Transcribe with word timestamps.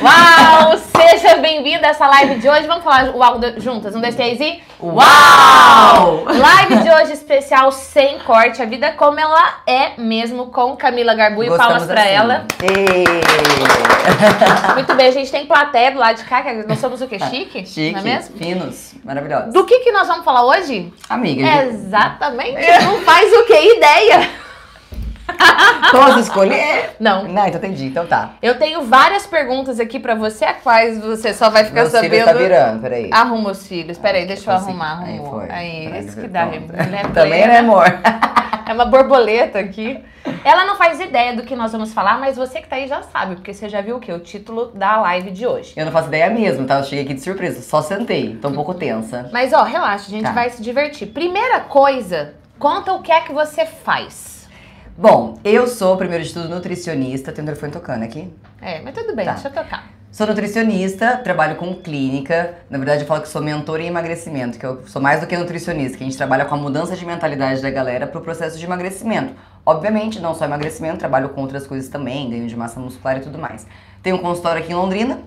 Uau! 0.00 0.78
Seja 0.78 1.36
bem-vindo 1.36 1.84
a 1.84 1.88
essa 1.90 2.06
live 2.06 2.36
de 2.36 2.48
hoje. 2.48 2.66
Vamos 2.66 2.84
falar 2.84 3.14
uau 3.14 3.38
juntas? 3.58 3.94
Um, 3.94 4.00
dois, 4.00 4.14
três 4.14 4.40
e. 4.40 4.62
Uau! 4.80 6.24
Live 6.24 6.82
de 6.82 6.90
hoje 6.90 7.12
especial 7.12 7.70
sem 7.70 8.18
corte. 8.20 8.62
A 8.62 8.64
vida 8.64 8.92
como 8.92 9.18
ela 9.20 9.60
é 9.66 9.92
mesmo 9.98 10.46
com 10.46 10.76
Camila. 10.76 11.14
Gostamos 11.14 11.58
Palmas 11.58 11.86
pra 11.86 12.00
assim. 12.02 12.10
ela. 12.10 12.46
Ê! 12.62 13.04
Muito 14.74 14.94
bem, 14.94 15.08
a 15.08 15.12
gente 15.12 15.30
tem 15.30 15.44
plateia 15.46 15.90
do 15.92 15.98
lado 15.98 16.16
de 16.16 16.24
cá. 16.24 16.42
que 16.42 16.52
Nós 16.66 16.78
somos 16.78 17.02
o 17.02 17.08
quê? 17.08 17.18
Chique? 17.30 17.66
Chique, 17.66 17.92
Não 17.92 18.00
é 18.00 18.02
mesmo? 18.02 18.36
finos, 18.38 18.94
maravilhosos. 19.04 19.52
Do 19.52 19.64
que, 19.64 19.80
que 19.80 19.92
nós 19.92 20.06
vamos 20.06 20.24
falar 20.24 20.44
hoje? 20.44 20.92
Amiga, 21.08 21.64
Exatamente. 21.64 22.84
Não 22.84 23.00
faz 23.02 23.30
o 23.32 23.44
que? 23.44 23.76
Ideia. 23.76 24.30
posso 25.90 26.18
escolher? 26.20 26.96
Não. 27.00 27.24
Não, 27.28 27.46
então 27.46 27.58
entendi, 27.58 27.86
então 27.86 28.06
tá. 28.06 28.34
Eu 28.42 28.58
tenho 28.58 28.82
várias 28.82 29.26
perguntas 29.26 29.80
aqui 29.80 29.98
pra 29.98 30.14
você, 30.14 30.44
a 30.44 30.54
quais 30.54 30.98
você 31.00 31.32
só 31.32 31.50
vai 31.50 31.64
ficar 31.64 31.82
Meu 31.82 31.90
filho 31.90 32.02
sabendo. 32.02 32.24
tá 32.24 32.32
virando, 32.32 32.80
peraí. 32.82 33.10
Arruma 33.12 33.50
os 33.50 33.66
filhos. 33.66 33.98
Peraí, 33.98 34.26
deixa 34.26 34.50
eu 34.50 34.54
arrumar. 34.54 35.02
Aí 35.04 35.14
Arrumou. 35.18 35.40
foi. 35.40 35.50
Aí, 35.50 35.84
Peraí, 35.86 36.06
isso 36.06 36.20
que 36.20 36.28
dá. 36.28 36.46
Mulher 36.46 36.62
Também, 37.12 37.42
plena. 37.42 37.46
né, 37.48 37.58
amor? 37.58 37.84
É 38.66 38.72
uma 38.72 38.86
borboleta 38.86 39.58
aqui. 39.58 40.02
Ela 40.42 40.64
não 40.64 40.76
faz 40.76 40.98
ideia 40.98 41.36
do 41.36 41.42
que 41.42 41.54
nós 41.54 41.70
vamos 41.72 41.92
falar, 41.92 42.18
mas 42.18 42.34
você 42.34 42.62
que 42.62 42.66
tá 42.66 42.76
aí 42.76 42.88
já 42.88 43.02
sabe, 43.02 43.34
porque 43.34 43.52
você 43.52 43.68
já 43.68 43.82
viu 43.82 43.96
o 43.96 44.00
quê? 44.00 44.10
O 44.10 44.18
título 44.20 44.68
da 44.74 44.96
live 45.02 45.30
de 45.32 45.46
hoje. 45.46 45.74
Eu 45.76 45.84
não 45.84 45.92
faço 45.92 46.08
ideia 46.08 46.30
mesmo, 46.30 46.66
tá? 46.66 46.78
Eu 46.78 46.84
cheguei 46.84 47.04
aqui 47.04 47.12
de 47.12 47.20
surpresa, 47.20 47.60
só 47.60 47.82
sentei, 47.82 48.36
tô 48.40 48.48
um 48.48 48.54
pouco 48.54 48.72
tensa. 48.72 49.28
Mas 49.34 49.52
ó, 49.52 49.64
relaxa, 49.64 50.06
a 50.06 50.10
gente 50.10 50.22
Tá. 50.22 50.32
vai 50.32 50.48
se 50.48 50.62
divertir. 50.62 51.08
Primeira 51.08 51.60
coisa, 51.60 52.36
conta 52.58 52.94
o 52.94 53.02
que 53.02 53.12
é 53.12 53.20
que 53.20 53.34
você 53.34 53.66
faz. 53.66 54.33
Bom, 54.96 55.38
eu 55.42 55.66
sou, 55.66 55.96
primeiro 55.96 56.22
de 56.22 56.32
tudo, 56.32 56.48
nutricionista. 56.48 57.32
Tem 57.32 57.42
o 57.42 57.46
telefone 57.46 57.72
tocando 57.72 58.04
aqui. 58.04 58.32
É, 58.62 58.80
mas 58.80 58.94
tudo 58.94 59.14
bem, 59.14 59.24
Tá. 59.26 59.32
deixa 59.32 59.48
eu 59.48 59.52
tocar. 59.52 59.88
Sou 60.12 60.28
nutricionista, 60.28 61.16
trabalho 61.16 61.56
com 61.56 61.74
clínica. 61.74 62.54
Na 62.70 62.78
verdade, 62.78 63.02
eu 63.02 63.06
falo 63.08 63.20
que 63.20 63.28
sou 63.28 63.42
mentora 63.42 63.82
em 63.82 63.86
emagrecimento, 63.88 64.56
que 64.56 64.64
eu 64.64 64.86
sou 64.86 65.02
mais 65.02 65.20
do 65.20 65.26
que 65.26 65.36
nutricionista, 65.36 65.98
que 65.98 66.04
a 66.04 66.06
gente 66.06 66.16
trabalha 66.16 66.44
com 66.44 66.54
a 66.54 66.58
mudança 66.58 66.94
de 66.94 67.04
mentalidade 67.04 67.60
da 67.60 67.68
galera 67.70 68.06
pro 68.06 68.20
processo 68.20 68.56
de 68.56 68.64
emagrecimento. 68.64 69.34
Obviamente, 69.66 70.20
não 70.20 70.32
só 70.32 70.44
emagrecimento, 70.44 70.98
trabalho 70.98 71.30
com 71.30 71.40
outras 71.40 71.66
coisas 71.66 71.88
também, 71.88 72.30
ganho 72.30 72.46
de 72.46 72.54
massa 72.56 72.78
muscular 72.78 73.16
e 73.16 73.20
tudo 73.20 73.36
mais. 73.38 73.66
Tenho 74.04 74.14
um 74.14 74.20
consultório 74.20 74.62
aqui 74.62 74.70
em 74.70 74.76
Londrina. 74.76 75.18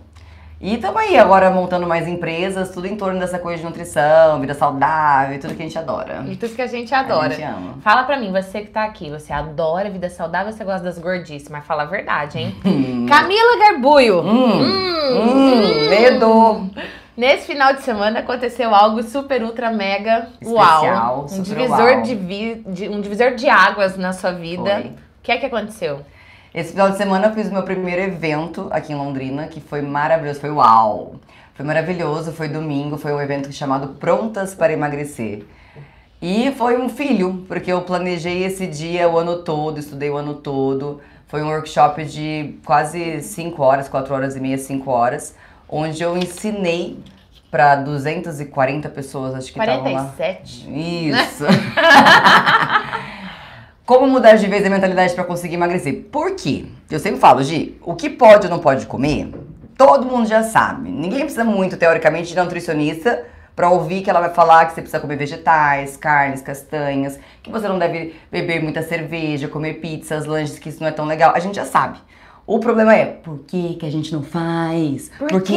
E 0.59 0.73
estamos 0.73 0.99
aí 0.99 1.15
agora 1.19 1.51
montando 1.51 1.85
mais 1.85 2.07
empresas, 2.07 2.71
tudo 2.71 2.87
em 2.87 2.95
torno 2.95 3.19
dessa 3.19 3.37
coisa 3.37 3.59
de 3.59 3.65
nutrição, 3.65 4.39
vida 4.41 4.55
saudável, 4.55 5.39
tudo 5.39 5.53
que 5.53 5.61
a 5.61 5.65
gente 5.65 5.77
adora. 5.77 6.23
E 6.27 6.35
tudo 6.35 6.55
que 6.55 6.61
a 6.63 6.67
gente 6.67 6.93
adora. 6.95 7.27
A 7.27 7.29
gente 7.29 7.43
ama. 7.43 7.75
Fala 7.83 8.03
pra 8.05 8.17
mim, 8.17 8.31
você 8.31 8.61
que 8.61 8.71
tá 8.71 8.83
aqui, 8.83 9.07
você 9.11 9.31
adora 9.31 9.87
vida 9.91 10.09
saudável, 10.09 10.51
você 10.51 10.63
gosta 10.63 10.81
das 10.83 10.97
gordices, 10.97 11.47
mas 11.49 11.63
fala 11.63 11.83
a 11.83 11.85
verdade, 11.85 12.39
hein? 12.39 12.55
Hum. 12.65 13.05
Camila 13.07 13.57
Garbuio. 13.59 14.19
Hum, 14.21 14.61
Hum, 15.07 15.13
hum, 15.13 15.89
medo. 15.89 16.69
Nesse 17.15 17.45
final 17.47 17.73
de 17.73 17.81
semana 17.83 18.19
aconteceu 18.19 18.73
algo 18.73 19.01
super, 19.03 19.43
ultra, 19.43 19.69
mega 19.71 20.27
Especial, 20.41 20.83
uau. 20.83 21.25
Um 21.31 21.41
divisor 21.43 21.91
uau. 21.93 22.01
de, 22.01 22.15
de- 22.65 22.89
um 22.89 22.99
divisor 22.99 23.35
de 23.35 23.47
águas 23.47 23.95
na 23.95 24.11
sua 24.11 24.31
vida. 24.31 24.71
Foi. 24.71 24.83
O 24.87 24.93
que 25.21 25.31
é 25.31 25.37
que 25.37 25.45
aconteceu? 25.45 25.99
Esse 26.53 26.71
final 26.71 26.89
de 26.89 26.97
semana 26.97 27.27
eu 27.27 27.33
fiz 27.33 27.47
o 27.47 27.53
meu 27.53 27.63
primeiro 27.63 28.01
evento 28.01 28.67
aqui 28.71 28.93
em 28.93 28.95
Londrina, 28.95 29.47
que 29.47 29.59
foi 29.59 29.81
maravilhoso, 29.81 30.39
foi 30.39 30.49
uau! 30.49 31.15
Foi 31.53 31.65
maravilhoso, 31.65 32.31
foi 32.31 32.47
domingo, 32.47 32.97
foi 32.97 33.11
um 33.13 33.19
evento 33.19 33.51
chamado 33.51 33.95
Prontas 33.95 34.53
para 34.53 34.71
Emagrecer. 34.71 35.43
E 36.21 36.51
foi 36.51 36.79
um 36.79 36.87
filho, 36.87 37.45
porque 37.47 37.71
eu 37.71 37.81
planejei 37.81 38.43
esse 38.43 38.67
dia 38.67 39.09
o 39.09 39.17
ano 39.17 39.43
todo, 39.43 39.79
estudei 39.79 40.09
o 40.09 40.17
ano 40.17 40.35
todo. 40.35 41.01
Foi 41.27 41.41
um 41.41 41.47
workshop 41.47 42.05
de 42.05 42.55
quase 42.63 43.21
5 43.21 43.61
horas, 43.61 43.89
4 43.89 44.13
horas 44.13 44.35
e 44.35 44.39
meia, 44.39 44.57
5 44.57 44.89
horas, 44.89 45.35
onde 45.67 46.01
eu 46.01 46.15
ensinei 46.15 46.99
para 47.49 47.75
240 47.75 48.89
pessoas, 48.89 49.35
acho 49.35 49.51
que 49.51 49.59
estavam 49.59 49.93
lá. 49.93 50.13
47. 50.15 50.69
Isso. 50.69 51.43
Como 53.87 54.05
mudar 54.05 54.35
de 54.35 54.47
vez 54.47 54.65
a 54.65 54.69
mentalidade 54.69 55.15
pra 55.15 55.23
conseguir 55.23 55.55
emagrecer? 55.55 56.07
Por 56.11 56.35
quê? 56.35 56.65
Eu 56.91 56.99
sempre 56.99 57.21
falo, 57.21 57.41
Gi, 57.41 57.77
o 57.81 57.95
que 57.95 58.09
pode 58.09 58.45
ou 58.45 58.51
não 58.51 58.59
pode 58.59 58.85
comer, 58.85 59.29
todo 59.77 60.05
mundo 60.05 60.27
já 60.27 60.43
sabe. 60.43 60.89
Ninguém 60.91 61.21
precisa 61.21 61.45
muito, 61.45 61.77
teoricamente, 61.77 62.27
de 62.27 62.35
nutricionista 62.35 63.23
pra 63.55 63.69
ouvir 63.69 64.01
que 64.01 64.09
ela 64.09 64.19
vai 64.19 64.33
falar 64.33 64.65
que 64.65 64.73
você 64.73 64.81
precisa 64.81 64.99
comer 64.99 65.15
vegetais, 65.15 65.95
carnes, 65.95 66.41
castanhas, 66.41 67.17
que 67.41 67.49
você 67.49 67.65
não 67.65 67.79
deve 67.79 68.13
beber 68.29 68.61
muita 68.61 68.83
cerveja, 68.83 69.47
comer 69.47 69.75
pizzas, 69.75 70.25
lanches, 70.25 70.59
que 70.59 70.67
isso 70.67 70.81
não 70.81 70.89
é 70.89 70.91
tão 70.91 71.05
legal. 71.05 71.33
A 71.33 71.39
gente 71.39 71.55
já 71.55 71.63
sabe. 71.63 71.97
O 72.47 72.59
problema 72.59 72.95
é, 72.95 73.03
por 73.05 73.39
que, 73.39 73.75
que 73.75 73.85
a 73.85 73.91
gente 73.91 74.13
não 74.13 74.23
faz? 74.23 75.11
Por 75.19 75.27
Por, 75.27 75.41
que, 75.41 75.53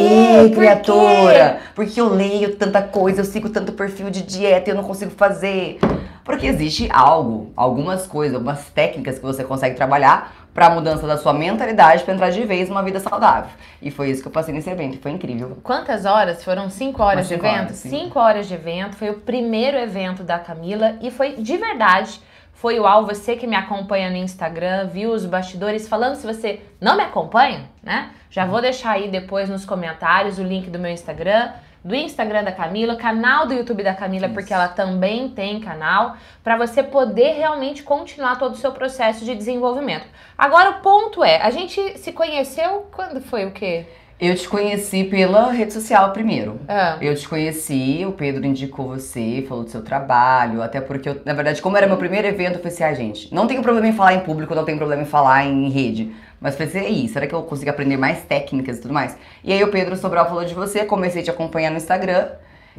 Por 0.48 0.56
criatura? 0.56 1.60
Porque 1.72 2.00
eu 2.00 2.08
leio 2.08 2.56
tanta 2.56 2.82
coisa, 2.82 3.20
eu 3.20 3.24
sigo 3.24 3.48
tanto 3.48 3.70
perfil 3.74 4.10
de 4.10 4.22
dieta 4.22 4.68
e 4.68 4.72
eu 4.72 4.76
não 4.76 4.82
consigo 4.82 5.12
fazer. 5.12 5.78
Porque 6.24 6.46
existe 6.46 6.88
algo, 6.92 7.52
algumas 7.54 8.08
coisas, 8.08 8.34
algumas 8.34 8.70
técnicas 8.70 9.20
que 9.20 9.24
você 9.24 9.44
consegue 9.44 9.76
trabalhar 9.76 10.34
para 10.52 10.66
a 10.66 10.70
mudança 10.70 11.06
da 11.06 11.16
sua 11.16 11.32
mentalidade 11.32 12.02
para 12.02 12.12
entrar 12.12 12.30
de 12.30 12.42
vez 12.44 12.68
numa 12.68 12.82
vida 12.82 12.98
saudável. 12.98 13.50
E 13.80 13.88
foi 13.92 14.10
isso 14.10 14.20
que 14.20 14.26
eu 14.26 14.32
passei 14.32 14.52
nesse 14.52 14.68
evento, 14.68 14.98
foi 15.00 15.12
incrível. 15.12 15.58
Quantas 15.62 16.04
horas? 16.04 16.42
Foram 16.42 16.68
cinco 16.68 17.04
horas 17.04 17.18
Umas 17.20 17.28
de 17.28 17.34
cinco 17.34 17.46
evento? 17.46 17.64
horas, 17.66 17.76
cinco 17.76 18.18
horas 18.18 18.48
de 18.48 18.54
evento. 18.54 18.96
Foi 18.96 19.10
o 19.10 19.14
primeiro 19.20 19.76
evento 19.78 20.24
da 20.24 20.40
Camila 20.40 20.96
e 21.00 21.08
foi 21.12 21.34
de 21.34 21.56
verdade. 21.56 22.20
Foi 22.60 22.78
uau, 22.78 23.06
você 23.06 23.36
que 23.36 23.46
me 23.46 23.56
acompanha 23.56 24.10
no 24.10 24.16
Instagram, 24.16 24.88
viu 24.88 25.12
os 25.12 25.24
bastidores 25.24 25.88
falando. 25.88 26.16
Se 26.16 26.26
você 26.26 26.60
não 26.78 26.94
me 26.94 27.02
acompanha, 27.02 27.70
né? 27.82 28.10
Já 28.28 28.44
vou 28.44 28.60
deixar 28.60 28.90
aí 28.90 29.08
depois 29.08 29.48
nos 29.48 29.64
comentários 29.64 30.38
o 30.38 30.42
link 30.42 30.68
do 30.68 30.78
meu 30.78 30.90
Instagram, 30.90 31.52
do 31.82 31.94
Instagram 31.94 32.44
da 32.44 32.52
Camila, 32.52 32.96
canal 32.96 33.46
do 33.46 33.54
YouTube 33.54 33.82
da 33.82 33.94
Camila, 33.94 34.26
Isso. 34.26 34.34
porque 34.34 34.52
ela 34.52 34.68
também 34.68 35.30
tem 35.30 35.58
canal, 35.58 36.18
para 36.44 36.58
você 36.58 36.82
poder 36.82 37.32
realmente 37.32 37.82
continuar 37.82 38.38
todo 38.38 38.52
o 38.52 38.58
seu 38.58 38.72
processo 38.72 39.24
de 39.24 39.34
desenvolvimento. 39.34 40.06
Agora 40.36 40.68
o 40.68 40.80
ponto 40.82 41.24
é, 41.24 41.40
a 41.40 41.48
gente 41.48 41.96
se 41.96 42.12
conheceu 42.12 42.86
quando 42.92 43.22
foi 43.22 43.46
o 43.46 43.52
quê? 43.52 43.86
Eu 44.20 44.34
te 44.34 44.46
conheci 44.46 45.04
pela 45.04 45.50
rede 45.50 45.72
social 45.72 46.12
primeiro. 46.12 46.60
Ah. 46.68 46.98
Eu 47.00 47.14
te 47.14 47.26
conheci, 47.26 48.04
o 48.06 48.12
Pedro 48.12 48.44
indicou 48.44 48.88
você, 48.88 49.42
falou 49.48 49.64
do 49.64 49.70
seu 49.70 49.80
trabalho, 49.80 50.60
até 50.60 50.78
porque, 50.78 51.08
eu, 51.08 51.22
na 51.24 51.32
verdade, 51.32 51.62
como 51.62 51.74
era 51.78 51.86
meu 51.86 51.96
primeiro 51.96 52.28
evento, 52.28 52.56
eu 52.56 52.58
falei 52.58 52.72
assim, 52.74 52.84
ah, 52.84 52.92
gente, 52.92 53.34
não 53.34 53.46
tenho 53.46 53.62
problema 53.62 53.88
em 53.88 53.94
falar 53.94 54.12
em 54.12 54.20
público, 54.20 54.54
não 54.54 54.66
tenho 54.66 54.76
problema 54.76 55.04
em 55.04 55.06
falar 55.06 55.46
em 55.46 55.70
rede. 55.70 56.12
Mas 56.38 56.54
pensei, 56.54 56.82
aí, 56.82 57.08
será 57.08 57.26
que 57.26 57.34
eu 57.34 57.42
consigo 57.44 57.70
aprender 57.70 57.96
mais 57.96 58.22
técnicas 58.22 58.76
e 58.76 58.82
tudo 58.82 58.92
mais? 58.92 59.16
E 59.42 59.54
aí 59.54 59.64
o 59.64 59.70
Pedro 59.70 59.96
Sobral 59.96 60.28
falou 60.28 60.44
de 60.44 60.52
você, 60.52 60.84
comecei 60.84 61.22
a 61.22 61.24
te 61.24 61.30
acompanhar 61.30 61.70
no 61.70 61.78
Instagram, 61.78 62.28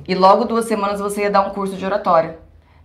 e 0.08 0.14
logo 0.14 0.46
duas 0.46 0.66
semanas 0.66 1.00
você 1.00 1.22
ia 1.22 1.32
dar 1.32 1.42
um 1.42 1.50
curso 1.50 1.76
de 1.76 1.84
oratória. 1.84 2.38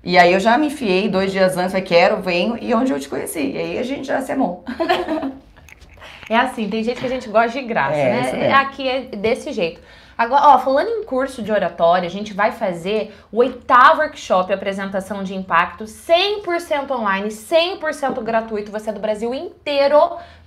E 0.02 0.16
aí 0.16 0.32
eu 0.32 0.40
já 0.40 0.56
me 0.56 0.68
enfiei 0.68 1.10
dois 1.10 1.30
dias 1.30 1.58
antes, 1.58 1.72
falei, 1.72 1.86
quero, 1.86 2.22
venho, 2.22 2.56
e 2.58 2.72
onde 2.72 2.90
eu 2.90 2.98
te 2.98 3.08
conheci. 3.08 3.52
E 3.52 3.58
aí 3.58 3.78
a 3.78 3.82
gente 3.82 4.06
já 4.06 4.22
se 4.22 4.32
amou. 4.32 4.64
É 6.28 6.37
assim, 6.37 6.69
tem 6.69 6.82
gente 6.82 6.98
que 7.00 7.06
a 7.06 7.10
gente 7.10 7.28
gosta 7.28 7.59
de 7.59 7.66
graça, 7.66 7.97
É, 7.97 8.32
né? 8.32 8.53
Aqui 8.53 8.88
é 8.88 9.03
desse 9.03 9.53
jeito. 9.53 9.81
Agora, 10.16 10.49
ó, 10.49 10.59
falando 10.59 10.88
em 10.88 11.04
curso 11.04 11.43
de 11.43 11.53
oratória, 11.53 12.06
a 12.06 12.10
gente 12.10 12.32
vai 12.32 12.50
fazer 12.53 13.15
o 13.31 13.38
oitavo 13.38 14.00
workshop 14.00 14.53
Apresentação 14.53 15.22
de 15.22 15.34
Impacto, 15.34 15.84
100% 15.84 16.91
online, 16.91 17.28
100% 17.28 18.22
gratuito. 18.22 18.72
Você 18.72 18.91
é 18.91 18.93
do 18.93 19.00
Brasil 19.00 19.34
inteiro, 19.34 19.99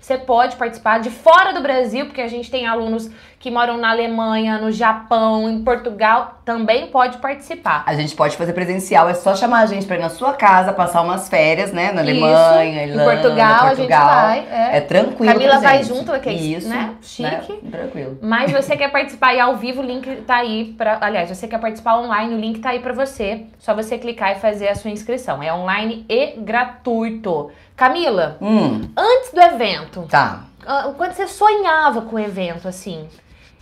você 0.01 0.17
pode 0.17 0.55
participar 0.55 0.99
de 0.99 1.09
fora 1.09 1.53
do 1.53 1.61
Brasil, 1.61 2.05
porque 2.05 2.21
a 2.21 2.27
gente 2.27 2.49
tem 2.49 2.65
alunos 2.65 3.09
que 3.37 3.49
moram 3.51 3.77
na 3.77 3.91
Alemanha, 3.91 4.57
no 4.57 4.71
Japão, 4.71 5.49
em 5.49 5.63
Portugal, 5.63 6.39
também 6.43 6.87
pode 6.87 7.19
participar. 7.19 7.83
A 7.85 7.93
gente 7.93 8.13
pode 8.15 8.35
fazer 8.35 8.51
presencial, 8.51 9.07
é 9.07 9.13
só 9.13 9.35
chamar 9.35 9.59
a 9.59 9.65
gente 9.65 9.85
pra 9.85 9.95
ir 9.95 9.99
na 9.99 10.09
sua 10.09 10.33
casa, 10.33 10.73
passar 10.73 11.01
umas 11.01 11.29
férias, 11.29 11.71
né? 11.71 11.91
Na 11.91 12.01
Isso, 12.03 12.11
Alemanha, 12.25 12.83
em 12.83 12.89
Irlanda, 12.89 13.11
Portugal, 13.11 13.65
a 13.65 13.69
gente 13.69 13.87
Portugal. 13.87 14.07
vai, 14.07 14.39
é. 14.51 14.77
É 14.77 14.81
tranquilo. 14.81 15.33
Camila 15.33 15.59
vai 15.59 15.83
junto, 15.83 16.19
que 16.19 16.29
é 16.29 16.33
Isso, 16.33 16.67
né? 16.67 16.95
Chique. 17.01 17.53
Tranquilo. 17.69 18.17
Mas 18.21 18.51
você 18.51 18.75
quer 18.75 18.91
participar 18.91 19.27
aí 19.29 19.39
ao 19.39 19.55
vivo, 19.59 19.81
o 19.81 19.85
link 19.85 20.21
tá 20.21 20.37
aí 20.37 20.73
para, 20.77 20.97
aliás, 21.01 21.29
você 21.29 21.47
quer 21.47 21.59
participar 21.59 21.99
online, 21.99 22.33
o 22.33 22.39
link 22.39 22.59
tá 22.59 22.69
aí 22.69 22.79
para 22.79 22.93
você. 22.93 23.45
Só 23.59 23.75
você 23.75 23.97
clicar 23.99 24.35
e 24.35 24.39
fazer 24.39 24.69
a 24.69 24.75
sua 24.75 24.89
inscrição. 24.89 25.43
É 25.43 25.53
online 25.53 26.05
e 26.09 26.31
gratuito. 26.37 27.51
Camila, 27.75 28.37
Hum, 28.41 28.89
antes 28.97 29.31
do 29.31 29.39
evento, 29.41 30.07
tá. 30.09 30.45
ah, 30.65 30.91
quando 30.97 31.13
você 31.13 31.27
sonhava 31.27 32.01
com 32.01 32.15
o 32.15 32.19
evento 32.19 32.67
assim, 32.67 33.07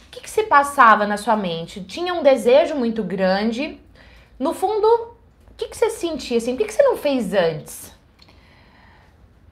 o 0.07 0.11
que, 0.11 0.21
que 0.21 0.29
se 0.29 0.43
passava 0.43 1.05
na 1.05 1.17
sua 1.17 1.35
mente? 1.35 1.83
Tinha 1.83 2.13
um 2.13 2.23
desejo 2.23 2.73
muito 2.75 3.03
grande. 3.03 3.79
No 4.39 4.53
fundo, 4.53 4.85
o 4.87 5.53
que, 5.57 5.67
que 5.67 5.75
você 5.77 5.89
sentia 5.89 6.37
assim? 6.37 6.51
Por 6.55 6.59
que, 6.59 6.65
que 6.65 6.73
você 6.73 6.83
não 6.83 6.95
fez 6.97 7.33
antes? 7.33 7.95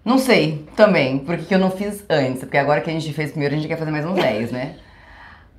Não 0.04 0.18
sei 0.20 0.68
também, 0.76 1.18
porque 1.20 1.46
que 1.46 1.56
eu 1.56 1.60
não 1.60 1.72
fiz 1.72 2.06
antes. 2.10 2.42
Porque 2.42 2.58
agora 2.58 2.82
que 2.82 2.90
a 2.90 2.94
gente 2.94 3.12
fez 3.14 3.32
primeiro, 3.32 3.56
a 3.56 3.58
gente 3.58 3.68
quer 3.68 3.78
fazer 3.78 3.90
mais 3.92 4.06
uns 4.06 4.14
10, 4.16 4.52
né? 4.52 4.76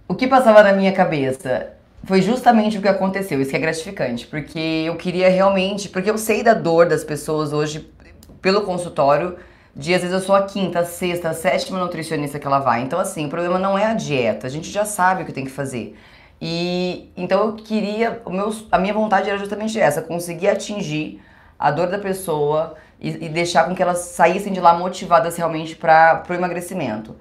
O 0.08 0.14
que 0.14 0.26
passava 0.26 0.62
na 0.62 0.72
minha 0.72 0.92
cabeça 0.92 1.72
foi 2.04 2.22
justamente 2.22 2.78
o 2.78 2.82
que 2.82 2.88
aconteceu. 2.88 3.40
Isso 3.40 3.50
que 3.50 3.56
é 3.56 3.60
gratificante, 3.60 4.26
porque 4.26 4.84
eu 4.86 4.96
queria 4.96 5.28
realmente. 5.28 5.88
Porque 5.88 6.08
eu 6.08 6.16
sei 6.16 6.42
da 6.42 6.54
dor 6.54 6.88
das 6.88 7.02
pessoas 7.02 7.52
hoje 7.52 7.90
pelo 8.40 8.62
consultório 8.62 9.36
de 9.74 9.92
às 9.92 10.00
vezes 10.00 10.14
eu 10.14 10.20
sou 10.20 10.34
a 10.34 10.44
quinta, 10.44 10.80
a 10.80 10.84
sexta, 10.84 11.28
a 11.28 11.34
sétima 11.34 11.78
nutricionista 11.78 12.38
que 12.38 12.46
ela 12.46 12.60
vai. 12.60 12.82
Então, 12.82 12.98
assim, 12.98 13.26
o 13.26 13.28
problema 13.28 13.58
não 13.58 13.76
é 13.76 13.84
a 13.84 13.92
dieta, 13.92 14.46
a 14.46 14.50
gente 14.50 14.70
já 14.70 14.86
sabe 14.86 15.22
o 15.22 15.26
que 15.26 15.32
tem 15.32 15.44
que 15.44 15.50
fazer. 15.50 15.94
E 16.40 17.10
então 17.16 17.44
eu 17.44 17.52
queria, 17.54 18.22
o 18.24 18.30
meu, 18.30 18.54
a 18.72 18.78
minha 18.78 18.94
vontade 18.94 19.28
era 19.28 19.38
justamente 19.38 19.78
essa, 19.78 20.00
conseguir 20.00 20.48
atingir 20.48 21.20
a 21.58 21.70
dor 21.70 21.88
da 21.88 21.98
pessoa 21.98 22.74
e, 23.00 23.08
e 23.26 23.28
deixar 23.28 23.64
com 23.64 23.74
que 23.74 23.82
elas 23.82 23.98
saíssem 23.98 24.52
de 24.52 24.60
lá 24.60 24.74
motivadas 24.74 25.36
realmente 25.36 25.76
para 25.76 26.22
o 26.28 26.32
emagrecimento. 26.32 27.14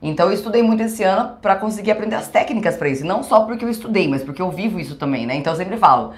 Então 0.00 0.26
eu 0.26 0.32
estudei 0.32 0.62
muito 0.62 0.82
esse 0.82 1.02
ano 1.02 1.32
para 1.42 1.56
conseguir 1.56 1.90
aprender 1.90 2.16
as 2.16 2.28
técnicas 2.28 2.76
para 2.76 2.88
isso, 2.88 3.04
não 3.04 3.22
só 3.22 3.40
porque 3.40 3.64
eu 3.64 3.68
estudei, 3.68 4.06
mas 4.08 4.22
porque 4.22 4.40
eu 4.40 4.50
vivo 4.50 4.78
isso 4.78 4.94
também, 4.94 5.26
né? 5.26 5.34
Então 5.34 5.52
eu 5.52 5.56
sempre 5.56 5.76
falo, 5.76 6.12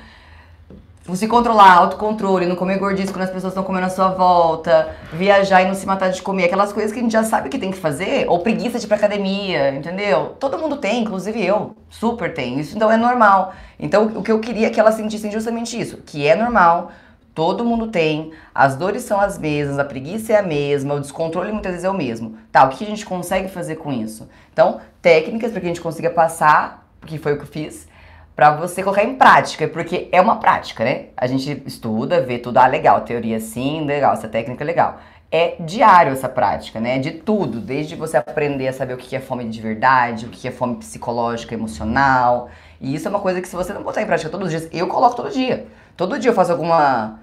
se 1.15 1.27
controlar, 1.27 1.73
autocontrole, 1.75 2.47
não 2.47 2.55
comer 2.55 2.79
gordisco 2.79 3.13
quando 3.13 3.25
as 3.25 3.31
pessoas 3.31 3.53
estão 3.53 3.65
comendo 3.65 3.87
à 3.87 3.89
sua 3.89 4.09
volta, 4.09 4.95
viajar 5.13 5.63
e 5.63 5.67
não 5.67 5.75
se 5.75 5.87
matar 5.87 6.11
de 6.11 6.23
comer, 6.23 6.45
aquelas 6.45 6.73
coisas 6.73 6.93
que 6.93 6.99
a 6.99 7.03
gente 7.03 7.13
já 7.13 7.25
sabe 7.25 7.49
que 7.49 7.59
tem 7.59 7.71
que 7.71 7.79
fazer, 7.79 8.27
ou 8.29 8.41
preguiça 8.41 8.79
de 8.79 8.85
ir 8.85 8.89
pra 8.89 8.97
academia, 8.97 9.75
entendeu? 9.75 10.37
Todo 10.39 10.59
mundo 10.59 10.77
tem, 10.77 11.03
inclusive 11.03 11.45
eu, 11.45 11.75
super 11.89 12.33
tenho, 12.33 12.61
isso 12.61 12.77
então 12.77 12.91
é 12.91 12.97
normal. 12.97 13.55
Então 13.79 14.13
o 14.15 14.23
que 14.23 14.31
eu 14.31 14.39
queria 14.39 14.67
é 14.67 14.71
que 14.71 14.79
elas 14.79 14.95
sentissem 14.95 15.33
justamente 15.33 15.81
isso, 15.81 15.97
que 16.05 16.27
é 16.27 16.37
normal, 16.37 16.93
todo 17.41 17.65
mundo 17.65 17.87
tem, 17.87 18.33
as 18.55 18.77
dores 18.77 19.03
são 19.03 19.19
as 19.19 19.39
mesmas, 19.39 19.79
a 19.79 19.85
preguiça 19.87 20.35
é 20.35 20.37
a 20.37 20.43
mesma, 20.43 20.93
o 20.93 21.01
descontrole 21.01 21.51
muitas 21.51 21.73
vezes 21.73 21.87
é 21.87 21.89
o 21.89 21.95
mesmo. 21.95 22.37
Tá, 22.53 22.65
o 22.65 22.69
que 22.69 22.85
a 22.85 22.87
gente 22.87 23.07
consegue 23.07 23.49
fazer 23.49 23.77
com 23.77 23.91
isso? 23.91 24.29
Então, 24.53 24.79
técnicas 25.01 25.51
para 25.51 25.59
que 25.59 25.67
a 25.67 25.71
gente 25.71 25.81
consiga 25.81 26.11
passar, 26.11 26.87
que 27.07 27.17
foi 27.17 27.33
o 27.33 27.37
que 27.39 27.45
eu 27.45 27.47
fiz, 27.47 27.89
para 28.37 28.51
você 28.57 28.83
colocar 28.83 29.05
em 29.05 29.15
prática, 29.15 29.67
porque 29.67 30.11
é 30.13 30.21
uma 30.21 30.37
prática, 30.37 30.85
né? 30.85 31.07
A 31.17 31.27
gente 31.27 31.63
estuda, 31.65 32.21
vê 32.21 32.37
tudo, 32.39 32.59
ah, 32.59 32.67
legal, 32.67 33.01
teoria 33.01 33.41
sim, 33.41 33.87
legal, 33.87 34.13
essa 34.13 34.29
técnica 34.29 34.63
é 34.63 34.67
legal. 34.67 35.01
É 35.31 35.57
diário 35.61 36.13
essa 36.13 36.29
prática, 36.29 36.79
né? 36.79 36.99
De 36.99 37.11
tudo, 37.11 37.59
desde 37.59 37.97
você 37.97 38.19
aprender 38.19 38.69
a 38.69 38.73
saber 38.75 38.93
o 38.93 38.99
que 38.99 39.17
é 39.17 39.21
fome 39.21 39.49
de 39.49 39.63
verdade, 39.63 40.27
o 40.27 40.29
que 40.29 40.47
é 40.47 40.51
fome 40.51 40.77
psicológica, 40.77 41.55
emocional. 41.55 42.51
E 42.79 42.95
isso 42.95 43.09
é 43.09 43.11
uma 43.11 43.21
coisa 43.21 43.41
que 43.41 43.49
se 43.49 43.57
você 43.57 43.73
não 43.73 43.83
botar 43.83 44.03
em 44.03 44.07
prática 44.07 44.29
todos 44.29 44.49
os 44.49 44.51
dias, 44.51 44.69
eu 44.71 44.87
coloco 44.89 45.17
todo 45.17 45.31
dia. 45.31 45.67
Todo 45.97 46.19
dia 46.19 46.31
eu 46.31 46.35
faço 46.35 46.53
alguma 46.53 47.19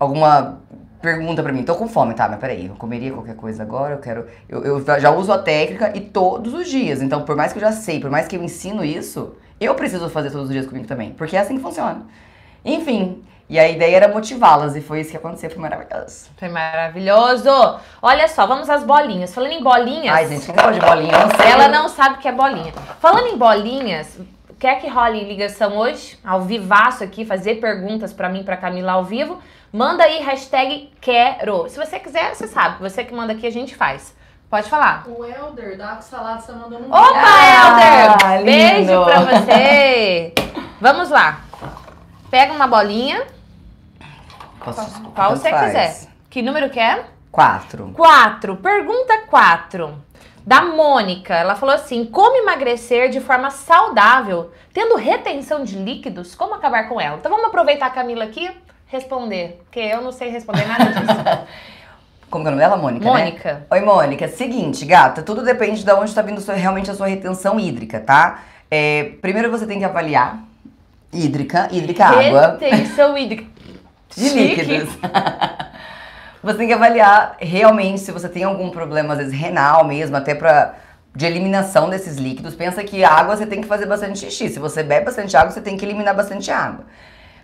alguma 0.00 0.58
pergunta 1.00 1.42
para 1.42 1.52
mim, 1.52 1.62
tô 1.62 1.74
com 1.74 1.88
fome, 1.88 2.14
tá, 2.14 2.28
mas 2.28 2.38
peraí, 2.38 2.66
eu 2.66 2.74
comeria 2.74 3.12
qualquer 3.12 3.36
coisa 3.36 3.62
agora, 3.62 3.94
eu 3.94 3.98
quero. 3.98 4.26
Eu, 4.48 4.64
eu 4.64 5.00
já 5.00 5.10
uso 5.10 5.32
a 5.32 5.38
técnica 5.38 5.92
e 5.94 6.00
todos 6.00 6.52
os 6.52 6.68
dias. 6.68 7.00
Então, 7.02 7.22
por 7.22 7.36
mais 7.36 7.52
que 7.52 7.58
eu 7.58 7.62
já 7.62 7.72
sei, 7.72 8.00
por 8.00 8.10
mais 8.10 8.26
que 8.26 8.36
eu 8.36 8.42
ensino 8.42 8.84
isso, 8.84 9.36
eu 9.60 9.74
preciso 9.74 10.08
fazer 10.08 10.30
todos 10.30 10.48
os 10.48 10.52
dias 10.52 10.66
comigo 10.66 10.86
também, 10.86 11.12
porque 11.12 11.36
é 11.36 11.40
assim 11.40 11.56
que 11.56 11.62
funciona. 11.62 12.02
Enfim, 12.64 13.22
e 13.48 13.58
a 13.58 13.68
ideia 13.68 13.96
era 13.96 14.08
motivá-las, 14.08 14.76
e 14.76 14.80
foi 14.80 15.00
isso 15.00 15.10
que 15.10 15.16
aconteceu, 15.16 15.50
foi 15.50 15.60
maravilhoso. 15.60 16.30
Foi 16.36 16.48
maravilhoso! 16.48 17.80
Olha 18.00 18.28
só, 18.28 18.46
vamos 18.46 18.70
às 18.70 18.84
bolinhas. 18.84 19.34
Falando 19.34 19.52
em 19.52 19.62
bolinhas. 19.62 20.14
Ai, 20.14 20.28
gente, 20.28 20.46
quem 20.46 20.54
gosta 20.54 20.72
de 20.72 20.80
bolinha? 20.80 21.12
Eu 21.12 21.20
não 21.20 21.36
sei. 21.36 21.50
Ela 21.50 21.68
não 21.68 21.88
sabe 21.88 22.16
o 22.16 22.18
que 22.18 22.28
é 22.28 22.32
bolinha. 22.32 22.72
Falando 23.00 23.26
em 23.26 23.36
bolinhas, 23.36 24.18
quer 24.58 24.78
que 24.80 24.88
role 24.88 25.24
ligação 25.24 25.76
hoje? 25.78 26.18
Ao 26.22 26.42
vivaço 26.42 27.02
aqui, 27.02 27.24
fazer 27.24 27.56
perguntas 27.56 28.12
para 28.12 28.28
mim, 28.28 28.44
para 28.44 28.56
Camila 28.56 28.92
ao 28.92 29.04
vivo. 29.04 29.40
Manda 29.72 30.02
aí, 30.04 30.18
hashtag 30.20 30.92
quero. 31.00 31.68
Se 31.68 31.78
você 31.78 31.98
quiser, 32.00 32.34
você 32.34 32.46
sabe. 32.48 32.80
Você 32.80 33.04
que 33.04 33.14
manda 33.14 33.32
aqui, 33.32 33.46
a 33.46 33.52
gente 33.52 33.74
faz. 33.76 34.14
Pode 34.48 34.68
falar. 34.68 35.04
O 35.06 35.24
Helder 35.24 35.78
da 35.78 36.00
Salada 36.00 36.40
está 36.40 36.52
mandando 36.54 36.86
um 36.86 36.88
Opa, 36.88 37.12
Ah, 37.14 38.16
Helder! 38.34 38.44
Beijo 38.44 38.78
lindo. 38.90 39.04
pra 39.04 39.20
você! 39.20 40.34
Vamos 40.80 41.08
lá. 41.08 41.40
Pega 42.30 42.52
uma 42.52 42.66
bolinha, 42.66 43.24
Posso, 44.64 45.02
qual 45.14 45.30
você 45.36 45.50
faz. 45.50 45.66
quiser. 45.66 46.10
Que 46.28 46.42
número 46.42 46.68
que 46.70 46.80
é? 46.80 47.04
Quatro. 47.30 47.92
Quatro. 47.92 48.56
Pergunta 48.56 49.18
quatro. 49.28 50.02
Da 50.44 50.62
Mônica. 50.62 51.34
Ela 51.34 51.54
falou 51.54 51.74
assim: 51.74 52.04
como 52.06 52.36
emagrecer 52.36 53.08
de 53.10 53.20
forma 53.20 53.50
saudável, 53.50 54.50
tendo 54.72 54.96
retenção 54.96 55.62
de 55.62 55.76
líquidos? 55.76 56.34
Como 56.34 56.54
acabar 56.54 56.88
com 56.88 57.00
ela? 57.00 57.16
Então 57.18 57.30
vamos 57.30 57.46
aproveitar 57.46 57.86
a 57.86 57.90
Camila 57.90 58.24
aqui 58.24 58.50
responder, 58.90 59.60
porque 59.64 59.80
eu 59.80 60.02
não 60.02 60.12
sei 60.12 60.30
responder 60.30 60.66
nada 60.66 60.84
disso. 60.86 61.46
Como 62.28 62.44
que 62.44 62.48
é 62.48 62.52
o 62.52 62.54
nome 62.54 62.62
dela? 62.62 62.76
Mônica, 62.76 63.04
né? 63.04 63.10
Mônica. 63.10 63.66
Oi, 63.70 63.80
Mônica. 63.80 64.28
Seguinte, 64.28 64.84
gata, 64.84 65.22
tudo 65.22 65.42
depende 65.42 65.84
de 65.84 65.92
onde 65.92 66.10
está 66.10 66.22
vindo 66.22 66.40
realmente 66.52 66.90
a 66.90 66.94
sua 66.94 67.06
retenção 67.08 67.58
hídrica, 67.58 67.98
tá? 67.98 68.42
É, 68.70 69.12
primeiro 69.20 69.50
você 69.50 69.66
tem 69.66 69.78
que 69.80 69.84
avaliar 69.84 70.38
hídrica, 71.12 71.68
hídrica 71.72 72.06
água, 72.06 72.56
Retenção 72.60 73.18
hídrica. 73.18 73.44
de 74.14 74.28
Chique. 74.28 74.62
líquidos. 74.62 74.88
você 76.40 76.56
tem 76.56 76.68
que 76.68 76.72
avaliar 76.72 77.36
realmente 77.40 78.00
se 78.00 78.12
você 78.12 78.28
tem 78.28 78.44
algum 78.44 78.70
problema, 78.70 79.14
às 79.14 79.18
vezes 79.18 79.34
renal 79.34 79.84
mesmo, 79.84 80.16
até 80.16 80.32
pra, 80.32 80.74
de 81.14 81.26
eliminação 81.26 81.90
desses 81.90 82.16
líquidos. 82.16 82.54
Pensa 82.54 82.84
que 82.84 83.02
água 83.02 83.36
você 83.36 83.46
tem 83.46 83.60
que 83.60 83.66
fazer 83.66 83.86
bastante 83.86 84.20
xixi. 84.20 84.48
Se 84.50 84.60
você 84.60 84.84
bebe 84.84 85.06
bastante 85.06 85.36
água, 85.36 85.50
você 85.50 85.60
tem 85.60 85.76
que 85.76 85.84
eliminar 85.84 86.14
bastante 86.14 86.48
água. 86.52 86.84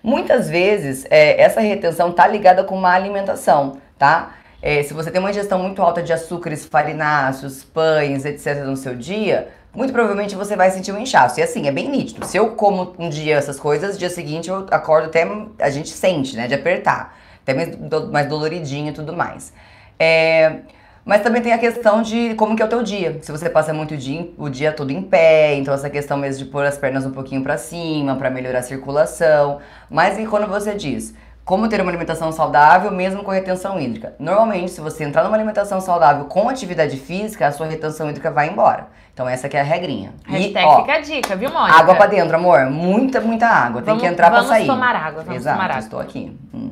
Muitas 0.07 0.49
vezes, 0.49 1.05
é, 1.11 1.43
essa 1.43 1.61
retenção 1.61 2.13
tá 2.13 2.29
ligada 2.29 2.63
com 2.63 2.77
má 2.77 2.93
alimentação, 2.93 3.79
tá? 3.99 4.37
É, 4.63 4.81
se 4.85 4.95
você 4.95 5.11
tem 5.11 5.19
uma 5.19 5.31
ingestão 5.31 5.59
muito 5.59 5.83
alta 5.83 6.01
de 6.01 6.13
açúcares, 6.13 6.65
farináceos, 6.65 7.65
pães, 7.65 8.25
etc. 8.25 8.65
no 8.65 8.77
seu 8.77 8.95
dia, 8.95 9.49
muito 9.75 9.93
provavelmente 9.93 10.37
você 10.37 10.55
vai 10.55 10.71
sentir 10.71 10.93
um 10.93 10.99
inchaço. 11.01 11.41
E 11.41 11.43
assim, 11.43 11.67
é 11.67 11.73
bem 11.73 11.91
nítido. 11.91 12.25
Se 12.25 12.37
eu 12.37 12.53
como 12.53 12.95
um 12.97 13.09
dia 13.09 13.35
essas 13.35 13.59
coisas, 13.59 13.99
dia 13.99 14.09
seguinte 14.09 14.49
eu 14.49 14.69
acordo 14.71 15.07
até, 15.07 15.27
a 15.59 15.71
gente 15.71 15.89
sente, 15.89 16.37
né, 16.37 16.47
de 16.47 16.55
apertar. 16.55 17.19
Até 17.43 17.53
mais, 17.53 17.77
mais 18.09 18.29
doloridinho 18.29 18.91
e 18.91 18.93
tudo 18.93 19.13
mais. 19.13 19.53
É, 19.99 20.61
mas 21.07 21.23
também 21.23 21.41
tem 21.41 21.53
a 21.53 21.59
questão 21.59 22.03
de 22.03 22.35
como 22.35 22.57
que 22.57 22.61
é 22.63 22.65
o 22.65 22.69
teu 22.69 22.83
dia. 22.83 23.19
Se 23.23 23.31
você 23.31 23.49
passa 23.49 23.73
muito 23.73 23.95
o 23.95 23.97
dia, 23.97 24.29
o 24.37 24.49
dia 24.51 24.73
todo 24.73 24.91
em 24.91 25.01
pé, 25.01 25.55
então 25.55 25.73
essa 25.73 25.89
questão 25.89 26.17
mesmo 26.19 26.45
de 26.45 26.51
pôr 26.51 26.67
as 26.67 26.77
pernas 26.77 27.07
um 27.07 27.13
pouquinho 27.13 27.43
pra 27.45 27.57
cima, 27.57 28.17
pra 28.17 28.29
melhorar 28.29 28.59
a 28.59 28.63
circulação. 28.63 29.59
Mas 29.89 30.19
e 30.19 30.27
quando 30.27 30.49
você 30.49 30.75
diz 30.75 31.15
como 31.45 31.69
ter 31.69 31.81
uma 31.81 31.93
alimentação 31.93 32.33
saudável 32.33 32.91
mesmo 32.91 33.23
com 33.23 33.31
retenção 33.31 33.79
hídrica? 33.79 34.15
Normalmente, 34.19 34.73
se 34.73 34.81
você 34.81 35.05
entrar 35.05 35.23
numa 35.23 35.37
alimentação 35.37 35.81
saudável 35.81 36.25
com 36.25 36.49
atividade 36.49 36.97
física, 36.97 37.47
a 37.47 37.53
sua 37.53 37.67
retenção 37.69 38.11
hídrica 38.11 38.33
vai 38.33 38.49
embora. 38.49 38.89
Então 39.15 39.29
essa 39.29 39.49
que 39.49 39.57
é 39.57 39.61
a 39.61 39.63
regrinha. 39.63 40.13
Hashtag 40.27 40.67
ó, 40.67 40.81
fica 40.81 40.95
a 40.95 41.01
dica, 41.01 41.37
viu, 41.37 41.51
Mônica? 41.53 41.79
água 41.79 41.95
pra 41.95 42.07
dentro, 42.07 42.35
amor. 42.37 42.67
Muita, 42.69 43.21
muita 43.21 43.47
água. 43.47 43.81
Tem 43.81 43.87
Vamos- 43.95 44.03
que 44.03 44.09
entrar 44.09 44.27
pra 44.29 44.39
vamos 44.41 44.51
sair. 44.51 44.67
tomar 44.67 44.97
água, 44.97 45.23
vamos 45.23 45.41
Exato, 45.41 45.57
tomar 45.57 45.71
água. 45.71 45.81
estou 45.81 46.01
aqui. 46.01 46.37
Hum. 46.53 46.71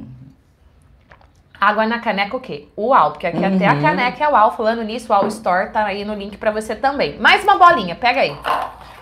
Água 1.64 1.87
na 1.87 1.99
caneca 1.99 2.37
o 2.37 2.40
quê? 2.40 2.69
Uau, 2.76 3.12
porque 3.12 3.26
aqui 3.26 3.43
até 3.44 3.66
a 3.66 3.72
Uhum. 3.72 3.82
caneca 3.82 4.22
é 4.25 4.28
uau. 4.28 4.52
Falando 4.56 4.82
nisso, 4.82 5.11
o 5.11 5.16
Uau 5.16 5.26
Store 5.28 5.70
tá 5.70 5.84
aí 5.84 6.05
no 6.05 6.14
link 6.14 6.37
pra 6.37 6.50
você 6.50 6.75
também. 6.76 7.19
Mais 7.19 7.43
uma 7.43 7.56
bolinha, 7.56 7.94
pega 7.94 8.20
aí. 8.20 8.37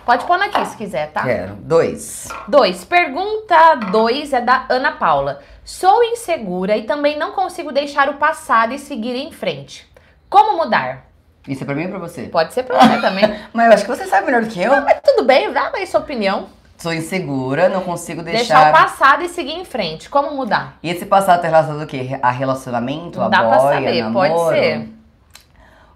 Pode 0.05 0.25
pôr 0.25 0.41
aqui 0.41 0.65
se 0.65 0.75
quiser, 0.77 1.11
tá? 1.11 1.23
Quero. 1.23 1.55
Dois. 1.55 2.27
Dois. 2.47 2.83
Pergunta 2.85 3.75
dois 3.91 4.33
é 4.33 4.41
da 4.41 4.65
Ana 4.69 4.93
Paula. 4.93 5.39
Sou 5.63 6.03
insegura 6.03 6.75
e 6.75 6.83
também 6.83 7.17
não 7.17 7.31
consigo 7.31 7.71
deixar 7.71 8.09
o 8.09 8.15
passado 8.15 8.73
e 8.73 8.79
seguir 8.79 9.15
em 9.15 9.31
frente. 9.31 9.89
Como 10.29 10.57
mudar? 10.57 11.05
Isso 11.47 11.63
é 11.63 11.65
pra 11.65 11.75
mim 11.75 11.83
ou 11.85 11.89
pra 11.89 11.99
você? 11.99 12.23
Pode 12.23 12.53
ser 12.53 12.63
pra 12.63 12.79
você 12.79 12.99
também. 13.01 13.23
Mas 13.53 13.67
eu 13.67 13.73
acho 13.73 13.83
que 13.85 13.89
você 13.89 14.05
sabe 14.05 14.25
melhor 14.25 14.41
do 14.43 14.49
que 14.49 14.61
eu. 14.61 14.71
Mas 14.81 14.99
tudo 15.03 15.23
bem, 15.25 15.51
dá 15.51 15.71
aí 15.73 15.85
sua 15.87 15.99
opinião. 16.01 16.47
Sou 16.83 16.93
insegura, 16.93 17.69
não 17.69 17.79
consigo 17.79 18.21
Deixar 18.21 18.55
deixar. 18.55 18.69
o 18.69 18.73
passado 18.73 19.23
e 19.23 19.29
seguir 19.29 19.53
em 19.53 19.63
frente. 19.63 20.09
Como 20.09 20.35
mudar? 20.35 20.79
E 20.83 20.89
esse 20.89 21.05
passado 21.05 21.41
tá 21.41 21.47
relacionado 21.47 21.79
ao 21.79 21.87
quê? 21.87 22.19
A 22.21 22.29
relacionamento, 22.29 23.19
Não 23.19 23.27
a 23.27 23.29
dá 23.29 23.37
pra 23.37 23.57
boia, 23.57 23.73
saber, 23.75 24.03
namoro? 24.03 24.33
pode 24.33 24.49
ser. 24.57 24.89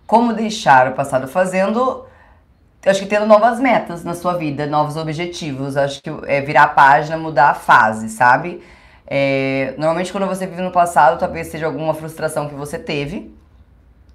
Como 0.06 0.32
deixar 0.32 0.88
o 0.88 0.94
passado 0.94 1.27
fazendo? 1.27 2.06
eu 2.86 2.89
Acho 2.89 3.01
que 3.01 3.06
tendo 3.06 3.25
novas 3.25 3.60
metas 3.60 4.06
na 4.06 4.13
sua 4.13 4.36
vida, 4.38 4.65
novos 4.65 4.96
objetivos. 4.96 5.75
Acho 5.75 6.01
que 6.01 6.10
é 6.25 6.39
virar 6.39 6.63
a 6.63 6.67
página, 6.70 7.17
mudar 7.17 7.50
a 7.50 7.53
fase, 7.53 8.08
sabe? 8.08 8.63
É, 9.06 9.74
normalmente 9.77 10.13
quando 10.13 10.25
você 10.25 10.48
vive 10.48 10.62
no 10.62 10.72
passado, 10.72 11.20
talvez 11.20 11.48
seja 11.48 11.65
alguma 11.65 11.94
frustração 11.94 12.48
que 12.48 12.56
você 12.56 12.79
teve, 12.79 13.36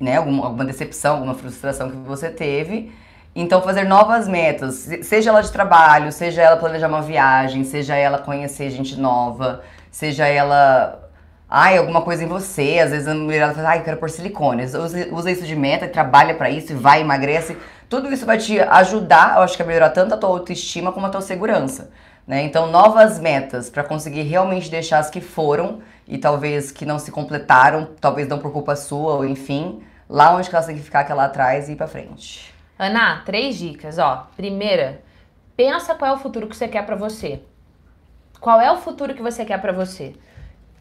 né? 0.01 0.17
Alguma, 0.17 0.47
alguma 0.47 0.65
decepção, 0.65 1.17
alguma 1.17 1.35
frustração 1.35 1.91
que 1.91 1.99
você 1.99 2.31
teve. 2.31 2.91
Então 3.35 3.63
fazer 3.63 3.85
novas 3.85 4.29
metas, 4.29 4.75
se- 4.75 5.03
seja 5.03 5.31
ela 5.31 5.43
de 5.43 5.51
trabalho, 5.51 6.13
seja 6.13 6.43
ela 6.43 6.57
planejar 6.57 6.89
uma 6.89 7.01
viagem, 7.03 7.65
seja 7.65 7.97
ela 7.97 8.19
conhecer 8.19 8.71
gente 8.71 8.99
nova, 9.01 9.63
seja 9.91 10.27
ela 10.27 10.99
ai, 11.55 11.77
alguma 11.77 12.01
coisa 12.01 12.25
em 12.25 12.27
você, 12.27 12.79
às 12.83 12.91
vezes 12.93 13.07
a 13.07 13.15
mulherada 13.15 13.53
fala, 13.53 13.71
ai, 13.71 13.81
eu 13.81 13.83
quero 13.85 13.99
pôr 13.99 14.09
silicone. 14.09 14.65
Usa, 14.65 15.31
isso 15.31 15.45
de 15.45 15.55
meta, 15.55 15.87
trabalha 15.87 16.35
pra 16.35 16.49
isso 16.49 16.73
e 16.73 16.75
vai, 16.75 17.03
emagrece. 17.03 17.59
Tudo 17.91 18.11
isso 18.11 18.25
vai 18.25 18.39
te 18.39 18.59
ajudar, 18.59 19.37
eu 19.37 19.43
acho 19.43 19.55
que 19.55 19.63
a 19.63 19.67
melhorar 19.67 19.91
tanto 19.91 20.15
a 20.15 20.17
tua 20.17 20.31
autoestima 20.31 20.93
como 20.93 21.05
a 21.05 21.11
tua 21.11 21.21
segurança. 21.21 21.91
Né? 22.27 22.43
Então, 22.45 22.71
novas 22.71 23.19
metas 23.21 23.69
pra 23.69 23.85
conseguir 23.85 24.23
realmente 24.23 24.71
deixar 24.71 24.99
as 25.01 25.11
que 25.11 25.21
foram 25.21 25.81
e 26.09 26.17
talvez 26.17 26.71
que 26.71 26.87
não 26.87 26.99
se 26.99 27.11
completaram, 27.11 27.87
talvez 28.01 28.27
não 28.29 28.39
por 28.39 28.51
culpa 28.51 28.75
sua, 28.75 29.15
ou 29.17 29.25
enfim, 29.27 29.83
lá 30.09 30.35
onde 30.35 30.49
que 30.49 30.55
elas 30.55 30.65
têm 30.67 30.77
que 30.77 30.83
ficar, 30.83 31.01
aquela 31.01 31.23
lá 31.23 31.29
atrás 31.29 31.69
e 31.69 31.73
ir 31.73 31.77
pra 31.77 31.87
frente. 31.87 32.52
Ana, 32.79 33.23
três 33.25 33.57
dicas, 33.57 33.99
ó. 33.99 34.29
Primeira, 34.37 35.03
pensa 35.57 35.95
qual 35.95 36.13
é 36.13 36.15
o 36.15 36.19
futuro 36.19 36.47
que 36.47 36.57
você 36.57 36.69
quer 36.69 36.85
pra 36.85 36.97
você. 36.97 37.43
Qual 38.41 38.61
é 38.61 38.71
o 38.73 38.77
futuro 38.77 39.15
que 39.15 39.23
você 39.23 39.45
quer 39.45 39.61
pra 39.61 39.73
você? 39.73 40.15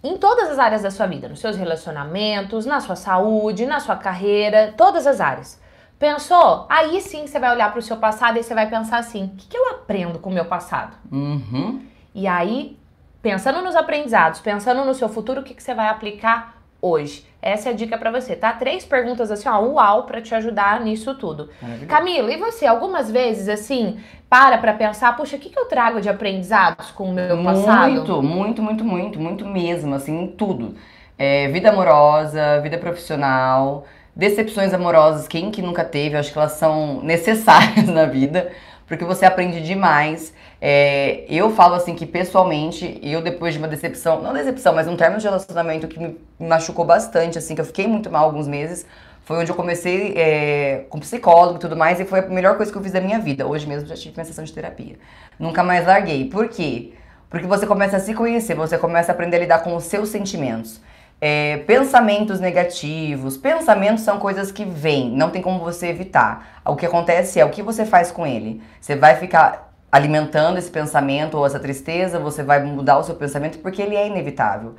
em 0.03 0.17
todas 0.17 0.49
as 0.49 0.59
áreas 0.59 0.81
da 0.81 0.89
sua 0.89 1.05
vida, 1.05 1.29
nos 1.29 1.39
seus 1.39 1.55
relacionamentos, 1.55 2.65
na 2.65 2.79
sua 2.79 2.95
saúde, 2.95 3.65
na 3.65 3.79
sua 3.79 3.95
carreira, 3.95 4.73
todas 4.75 5.05
as 5.05 5.21
áreas. 5.21 5.61
Pensou? 5.99 6.65
Aí 6.67 6.99
sim 6.99 7.27
você 7.27 7.39
vai 7.39 7.51
olhar 7.51 7.69
para 7.69 7.79
o 7.79 7.83
seu 7.83 7.97
passado 7.97 8.37
e 8.37 8.43
você 8.43 8.55
vai 8.55 8.67
pensar 8.67 8.97
assim: 8.97 9.25
o 9.25 9.29
que, 9.37 9.47
que 9.47 9.57
eu 9.57 9.69
aprendo 9.69 10.17
com 10.17 10.31
o 10.31 10.33
meu 10.33 10.45
passado? 10.45 10.97
Uhum. 11.11 11.85
E 12.15 12.27
aí, 12.27 12.77
pensando 13.21 13.61
nos 13.61 13.75
aprendizados, 13.75 14.39
pensando 14.39 14.83
no 14.83 14.95
seu 14.95 15.07
futuro, 15.07 15.41
o 15.41 15.43
que, 15.43 15.53
que 15.53 15.61
você 15.61 15.75
vai 15.75 15.87
aplicar 15.87 16.60
hoje? 16.81 17.25
Essa 17.41 17.69
é 17.69 17.71
a 17.71 17.75
dica 17.75 17.97
para 17.97 18.11
você, 18.11 18.35
tá? 18.35 18.53
Três 18.53 18.85
perguntas 18.85 19.31
assim, 19.31 19.49
ó, 19.49 19.59
uau, 19.59 20.03
para 20.03 20.21
te 20.21 20.33
ajudar 20.35 20.79
nisso 20.81 21.15
tudo. 21.15 21.49
Camila, 21.87 22.31
e 22.31 22.37
você, 22.37 22.67
algumas 22.67 23.09
vezes, 23.09 23.49
assim, 23.49 23.99
para 24.29 24.57
pra 24.57 24.73
pensar, 24.73 25.15
puxa, 25.17 25.37
o 25.37 25.39
que, 25.39 25.49
que 25.49 25.59
eu 25.59 25.65
trago 25.65 25.99
de 25.99 26.07
aprendizados 26.07 26.91
com 26.91 27.05
o 27.05 27.13
meu 27.13 27.43
passado? 27.43 27.91
Muito, 27.91 28.21
muito, 28.21 28.61
muito, 28.61 28.85
muito, 28.85 29.19
muito 29.19 29.45
mesmo, 29.45 29.95
assim, 29.95 30.21
em 30.21 30.27
tudo. 30.27 30.75
É, 31.17 31.47
vida 31.47 31.69
amorosa, 31.69 32.59
vida 32.61 32.77
profissional, 32.77 33.85
decepções 34.15 34.73
amorosas, 34.73 35.27
quem 35.27 35.49
que 35.51 35.61
nunca 35.61 35.83
teve, 35.83 36.17
acho 36.17 36.31
que 36.31 36.37
elas 36.37 36.53
são 36.53 37.01
necessárias 37.01 37.87
na 37.89 38.05
vida, 38.05 38.51
porque 38.91 39.05
você 39.05 39.25
aprende 39.25 39.61
demais. 39.61 40.33
É, 40.59 41.23
eu 41.29 41.49
falo 41.51 41.75
assim 41.75 41.95
que 41.95 42.05
pessoalmente, 42.05 42.99
eu 43.01 43.21
depois 43.21 43.53
de 43.53 43.57
uma 43.57 43.67
decepção, 43.69 44.21
não 44.21 44.33
decepção, 44.33 44.75
mas 44.75 44.85
um 44.85 44.97
término 44.97 45.17
de 45.17 45.25
relacionamento 45.25 45.87
que 45.87 45.97
me 45.97 46.17
machucou 46.37 46.83
bastante, 46.83 47.37
assim, 47.37 47.55
que 47.55 47.61
eu 47.61 47.65
fiquei 47.65 47.87
muito 47.87 48.11
mal 48.11 48.25
alguns 48.25 48.49
meses, 48.49 48.85
foi 49.23 49.37
onde 49.37 49.49
eu 49.49 49.55
comecei 49.55 50.13
é, 50.17 50.83
com 50.89 50.99
psicólogo 50.99 51.55
e 51.55 51.59
tudo 51.59 51.77
mais, 51.77 52.01
e 52.01 52.05
foi 52.05 52.19
a 52.19 52.23
melhor 52.23 52.57
coisa 52.57 52.69
que 52.69 52.77
eu 52.77 52.83
fiz 52.83 52.91
da 52.91 52.99
minha 52.99 53.17
vida. 53.17 53.47
Hoje 53.47 53.65
mesmo 53.65 53.87
já 53.87 53.95
tive 53.95 54.13
uma 54.19 54.25
sessão 54.25 54.43
de 54.43 54.51
terapia. 54.51 54.97
Nunca 55.39 55.63
mais 55.63 55.87
larguei. 55.87 56.25
Por 56.25 56.49
quê? 56.49 56.91
Porque 57.29 57.47
você 57.47 57.65
começa 57.65 57.95
a 57.95 57.99
se 58.01 58.13
conhecer, 58.13 58.55
você 58.55 58.77
começa 58.77 59.13
a 59.13 59.15
aprender 59.15 59.37
a 59.37 59.39
lidar 59.39 59.59
com 59.59 59.73
os 59.73 59.85
seus 59.85 60.09
sentimentos. 60.09 60.81
É, 61.23 61.57
pensamentos 61.67 62.39
negativos. 62.39 63.37
Pensamentos 63.37 64.03
são 64.03 64.17
coisas 64.17 64.51
que 64.51 64.65
vêm, 64.65 65.11
não 65.11 65.29
tem 65.29 65.39
como 65.39 65.59
você 65.59 65.87
evitar. 65.87 66.61
O 66.65 66.75
que 66.75 66.85
acontece 66.85 67.39
é 67.39 67.45
o 67.45 67.51
que 67.51 67.61
você 67.61 67.85
faz 67.85 68.11
com 68.11 68.25
ele. 68.25 68.59
Você 68.79 68.95
vai 68.95 69.15
ficar 69.15 69.71
alimentando 69.91 70.57
esse 70.57 70.71
pensamento 70.71 71.37
ou 71.37 71.45
essa 71.45 71.59
tristeza, 71.59 72.17
você 72.17 72.41
vai 72.41 72.63
mudar 72.63 72.97
o 72.97 73.03
seu 73.03 73.13
pensamento 73.13 73.59
porque 73.59 73.81
ele 73.81 73.95
é 73.95 74.07
inevitável. 74.07 74.75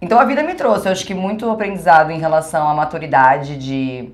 Então 0.00 0.18
a 0.18 0.24
vida 0.24 0.42
me 0.42 0.54
trouxe, 0.54 0.88
eu 0.88 0.92
acho 0.92 1.06
que 1.06 1.14
muito 1.14 1.48
aprendizado 1.50 2.10
em 2.10 2.18
relação 2.18 2.68
à 2.68 2.74
maturidade 2.74 3.56
de 3.56 4.10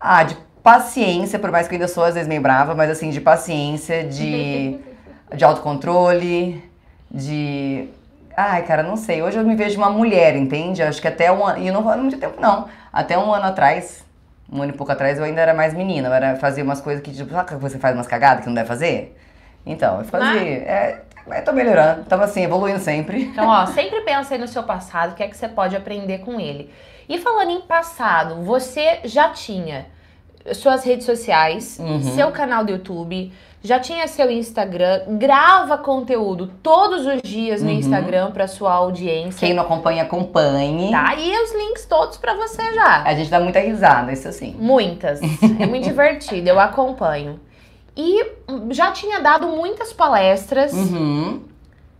ah, 0.00 0.22
de 0.24 0.36
paciência, 0.62 1.38
por 1.38 1.50
mais 1.50 1.68
que 1.68 1.74
eu 1.74 1.76
ainda 1.76 1.88
sou 1.88 2.04
às 2.04 2.14
vezes 2.14 2.28
meio 2.28 2.40
brava, 2.40 2.74
mas 2.74 2.90
assim, 2.90 3.10
de 3.10 3.20
paciência, 3.20 4.04
de 4.04 4.78
de 5.34 5.44
autocontrole, 5.44 6.62
de 7.10 7.88
ai, 8.36 8.62
cara, 8.64 8.82
não 8.82 8.96
sei. 8.96 9.22
Hoje 9.22 9.38
eu 9.38 9.44
me 9.44 9.54
vejo 9.54 9.78
uma 9.78 9.90
mulher, 9.90 10.36
entende? 10.36 10.82
Acho 10.82 11.00
que 11.00 11.08
até 11.08 11.30
um 11.32 11.44
ano, 11.46 11.58
e 11.62 11.70
não 11.70 11.88
há 11.88 11.96
muito 11.96 12.18
tempo 12.18 12.40
não, 12.40 12.68
até 12.92 13.18
um 13.18 13.32
ano 13.32 13.46
atrás, 13.46 14.04
um 14.50 14.62
ano 14.62 14.72
e 14.72 14.76
pouco 14.76 14.92
atrás 14.92 15.18
eu 15.18 15.24
ainda 15.24 15.40
era 15.40 15.54
mais 15.54 15.72
menina, 15.74 16.08
eu 16.08 16.12
era 16.14 16.36
fazia 16.36 16.62
umas 16.64 16.80
coisas 16.80 17.02
que 17.02 17.12
tipo, 17.12 17.30
sabe 17.30 17.48
que 17.48 17.54
você 17.56 17.78
faz 17.78 17.94
umas 17.94 18.06
cagadas 18.06 18.42
que 18.42 18.46
não 18.48 18.54
deve 18.54 18.68
fazer? 18.68 19.16
Então, 19.66 19.98
eu 19.98 20.04
fazia. 20.04 20.40
É, 20.40 21.00
eu 21.26 21.44
tô 21.44 21.52
melhorando, 21.52 22.04
tava 22.04 22.24
assim, 22.24 22.42
evoluindo 22.44 22.78
sempre. 22.80 23.22
Então, 23.24 23.48
ó, 23.48 23.64
sempre 23.72 24.00
pensa 24.02 24.34
aí 24.34 24.40
no 24.40 24.46
seu 24.48 24.62
passado, 24.62 25.12
o 25.12 25.14
que 25.14 25.22
é 25.22 25.28
que 25.28 25.36
você 25.36 25.48
pode 25.48 25.74
aprender 25.74 26.18
com 26.18 26.38
ele. 26.38 26.70
E 27.08 27.18
falando 27.18 27.50
em 27.50 27.60
passado, 27.62 28.42
você 28.42 29.00
já 29.04 29.30
tinha 29.30 29.86
suas 30.52 30.84
redes 30.84 31.06
sociais, 31.06 31.78
Uhum. 31.78 32.02
seu 32.02 32.30
canal 32.30 32.64
do 32.64 32.72
YouTube, 32.72 33.32
já 33.64 33.80
tinha 33.80 34.06
seu 34.06 34.30
Instagram, 34.30 35.16
grava 35.18 35.78
conteúdo 35.78 36.50
todos 36.62 37.06
os 37.06 37.22
dias 37.22 37.62
no 37.62 37.70
Uhum. 37.70 37.78
Instagram 37.78 38.30
para 38.30 38.46
sua 38.46 38.72
audiência. 38.74 39.40
Quem 39.40 39.54
não 39.54 39.62
acompanha, 39.62 40.02
acompanhe. 40.02 40.90
Tá 40.90 41.08
aí 41.08 41.32
os 41.42 41.52
links 41.54 41.86
todos 41.86 42.18
para 42.18 42.34
você 42.34 42.74
já. 42.74 43.02
A 43.02 43.14
gente 43.14 43.30
dá 43.30 43.40
muita 43.40 43.58
risada, 43.60 44.12
isso 44.12 44.28
assim. 44.28 44.54
Muitas. 44.58 45.18
É 45.58 45.66
muito 45.66 45.84
divertido, 45.84 46.46
eu 46.48 46.60
acompanho. 46.60 47.40
E 47.96 48.22
já 48.70 48.90
tinha 48.92 49.20
dado 49.20 49.46
muitas 49.48 49.92
palestras. 49.94 50.72
Uhum. 50.74 51.40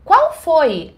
Qual 0.04 0.32
foi 0.34 0.94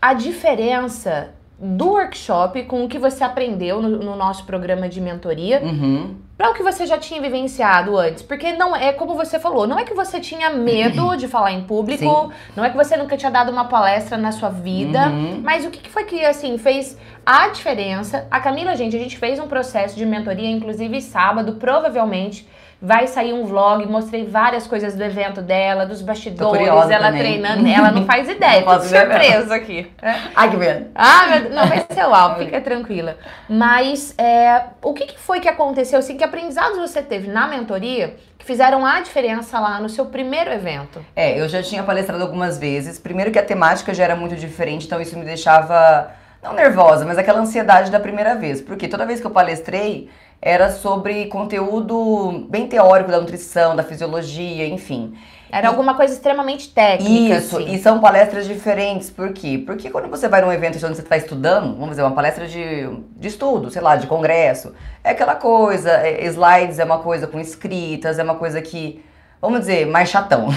a 0.00 0.12
diferença 0.12 1.30
do 1.58 1.90
workshop 1.90 2.64
com 2.64 2.84
o 2.84 2.88
que 2.88 2.98
você 2.98 3.22
aprendeu 3.24 3.80
no, 3.80 3.88
no 3.88 4.16
nosso 4.16 4.44
programa 4.44 4.88
de 4.88 5.00
mentoria 5.00 5.62
Uhum. 5.62 6.16
Para 6.42 6.50
o 6.50 6.54
que 6.54 6.62
você 6.62 6.84
já 6.86 6.98
tinha 6.98 7.20
vivenciado 7.20 7.96
antes? 7.96 8.20
Porque 8.20 8.52
não 8.54 8.74
é 8.74 8.92
como 8.92 9.14
você 9.14 9.38
falou, 9.38 9.64
não 9.64 9.78
é 9.78 9.84
que 9.84 9.94
você 9.94 10.18
tinha 10.18 10.50
medo 10.50 11.14
de 11.16 11.28
falar 11.28 11.52
em 11.52 11.62
público, 11.62 12.02
Sim. 12.02 12.30
não 12.56 12.64
é 12.64 12.70
que 12.70 12.76
você 12.76 12.96
nunca 12.96 13.16
tinha 13.16 13.30
dado 13.30 13.52
uma 13.52 13.66
palestra 13.66 14.18
na 14.18 14.32
sua 14.32 14.48
vida, 14.48 15.06
Uhum. 15.06 15.40
mas 15.44 15.64
o 15.64 15.70
que 15.70 15.78
que 15.78 15.88
foi 15.88 16.02
que 16.02 16.24
assim 16.24 16.58
fez 16.58 16.98
a 17.24 17.46
diferença? 17.48 18.26
A 18.28 18.40
Camila, 18.40 18.74
gente, 18.74 18.96
a 18.96 18.98
gente 18.98 19.16
fez 19.18 19.38
um 19.38 19.46
processo 19.46 19.94
de 19.96 20.04
mentoria, 20.04 20.50
inclusive 20.50 21.00
sábado, 21.00 21.54
provavelmente. 21.60 22.44
Vai 22.84 23.06
sair 23.06 23.32
um 23.32 23.46
vlog, 23.46 23.86
mostrei 23.86 24.26
várias 24.26 24.66
coisas 24.66 24.96
do 24.96 25.04
evento 25.04 25.40
dela, 25.40 25.86
dos 25.86 26.02
bastidores, 26.02 26.66
ela 26.66 27.06
também. 27.06 27.20
treinando. 27.20 27.68
Ela 27.68 27.92
não 27.92 28.04
faz 28.04 28.26
ideia, 28.28 28.64
Não 28.64 28.82
surpresa 28.82 29.54
aqui. 29.54 29.88
Ai, 30.34 30.50
que 30.50 30.56
medo. 30.56 30.86
Ah, 30.92 31.26
meu 31.28 31.50
não, 31.50 31.68
vai 31.68 31.86
ser 31.88 32.04
uau, 32.04 32.38
fica 32.42 32.60
tranquila. 32.60 33.16
Mas 33.48 34.12
é, 34.18 34.64
o 34.82 34.92
que, 34.92 35.06
que 35.06 35.16
foi 35.16 35.38
que 35.38 35.46
aconteceu, 35.48 36.00
assim, 36.00 36.16
que 36.16 36.24
aprendizados 36.24 36.76
você 36.76 37.00
teve 37.00 37.30
na 37.30 37.46
mentoria 37.46 38.16
que 38.36 38.44
fizeram 38.44 38.84
a 38.84 39.00
diferença 39.00 39.60
lá 39.60 39.78
no 39.78 39.88
seu 39.88 40.06
primeiro 40.06 40.50
evento? 40.50 41.04
É, 41.14 41.40
eu 41.40 41.48
já 41.48 41.62
tinha 41.62 41.84
palestrado 41.84 42.20
algumas 42.20 42.58
vezes. 42.58 42.98
Primeiro 42.98 43.30
que 43.30 43.38
a 43.38 43.44
temática 43.44 43.94
já 43.94 44.02
era 44.02 44.16
muito 44.16 44.34
diferente, 44.34 44.86
então 44.86 45.00
isso 45.00 45.16
me 45.16 45.24
deixava, 45.24 46.10
não 46.42 46.52
nervosa, 46.52 47.04
mas 47.04 47.16
aquela 47.16 47.38
ansiedade 47.38 47.92
da 47.92 48.00
primeira 48.00 48.34
vez. 48.34 48.60
Porque 48.60 48.88
toda 48.88 49.06
vez 49.06 49.20
que 49.20 49.26
eu 49.28 49.30
palestrei, 49.30 50.10
era 50.42 50.72
sobre 50.72 51.26
conteúdo 51.26 52.46
bem 52.50 52.66
teórico 52.66 53.12
da 53.12 53.20
nutrição, 53.20 53.76
da 53.76 53.84
fisiologia, 53.84 54.66
enfim. 54.66 55.14
Era 55.52 55.68
alguma 55.68 55.94
coisa 55.94 56.14
extremamente 56.14 56.70
técnica, 56.70 57.36
Isso, 57.36 57.58
assim. 57.58 57.72
e 57.72 57.78
são 57.78 58.00
palestras 58.00 58.48
diferentes. 58.48 59.08
Por 59.08 59.32
quê? 59.32 59.62
Porque 59.64 59.88
quando 59.88 60.08
você 60.08 60.26
vai 60.26 60.40
num 60.40 60.50
evento 60.50 60.76
onde 60.84 60.96
você 60.96 61.02
está 61.02 61.16
estudando, 61.16 61.74
vamos 61.74 61.90
dizer, 61.90 62.02
uma 62.02 62.10
palestra 62.10 62.48
de, 62.48 62.88
de 63.16 63.28
estudo, 63.28 63.70
sei 63.70 63.82
lá, 63.82 63.94
de 63.94 64.06
congresso, 64.08 64.74
é 65.04 65.10
aquela 65.10 65.36
coisa, 65.36 65.90
é, 65.90 66.24
slides 66.26 66.78
é 66.78 66.84
uma 66.84 66.98
coisa 66.98 67.26
com 67.26 67.38
escritas, 67.38 68.18
é 68.18 68.22
uma 68.24 68.34
coisa 68.34 68.60
que, 68.60 69.04
vamos 69.40 69.60
dizer, 69.60 69.86
mais 69.86 70.08
chatão. 70.08 70.48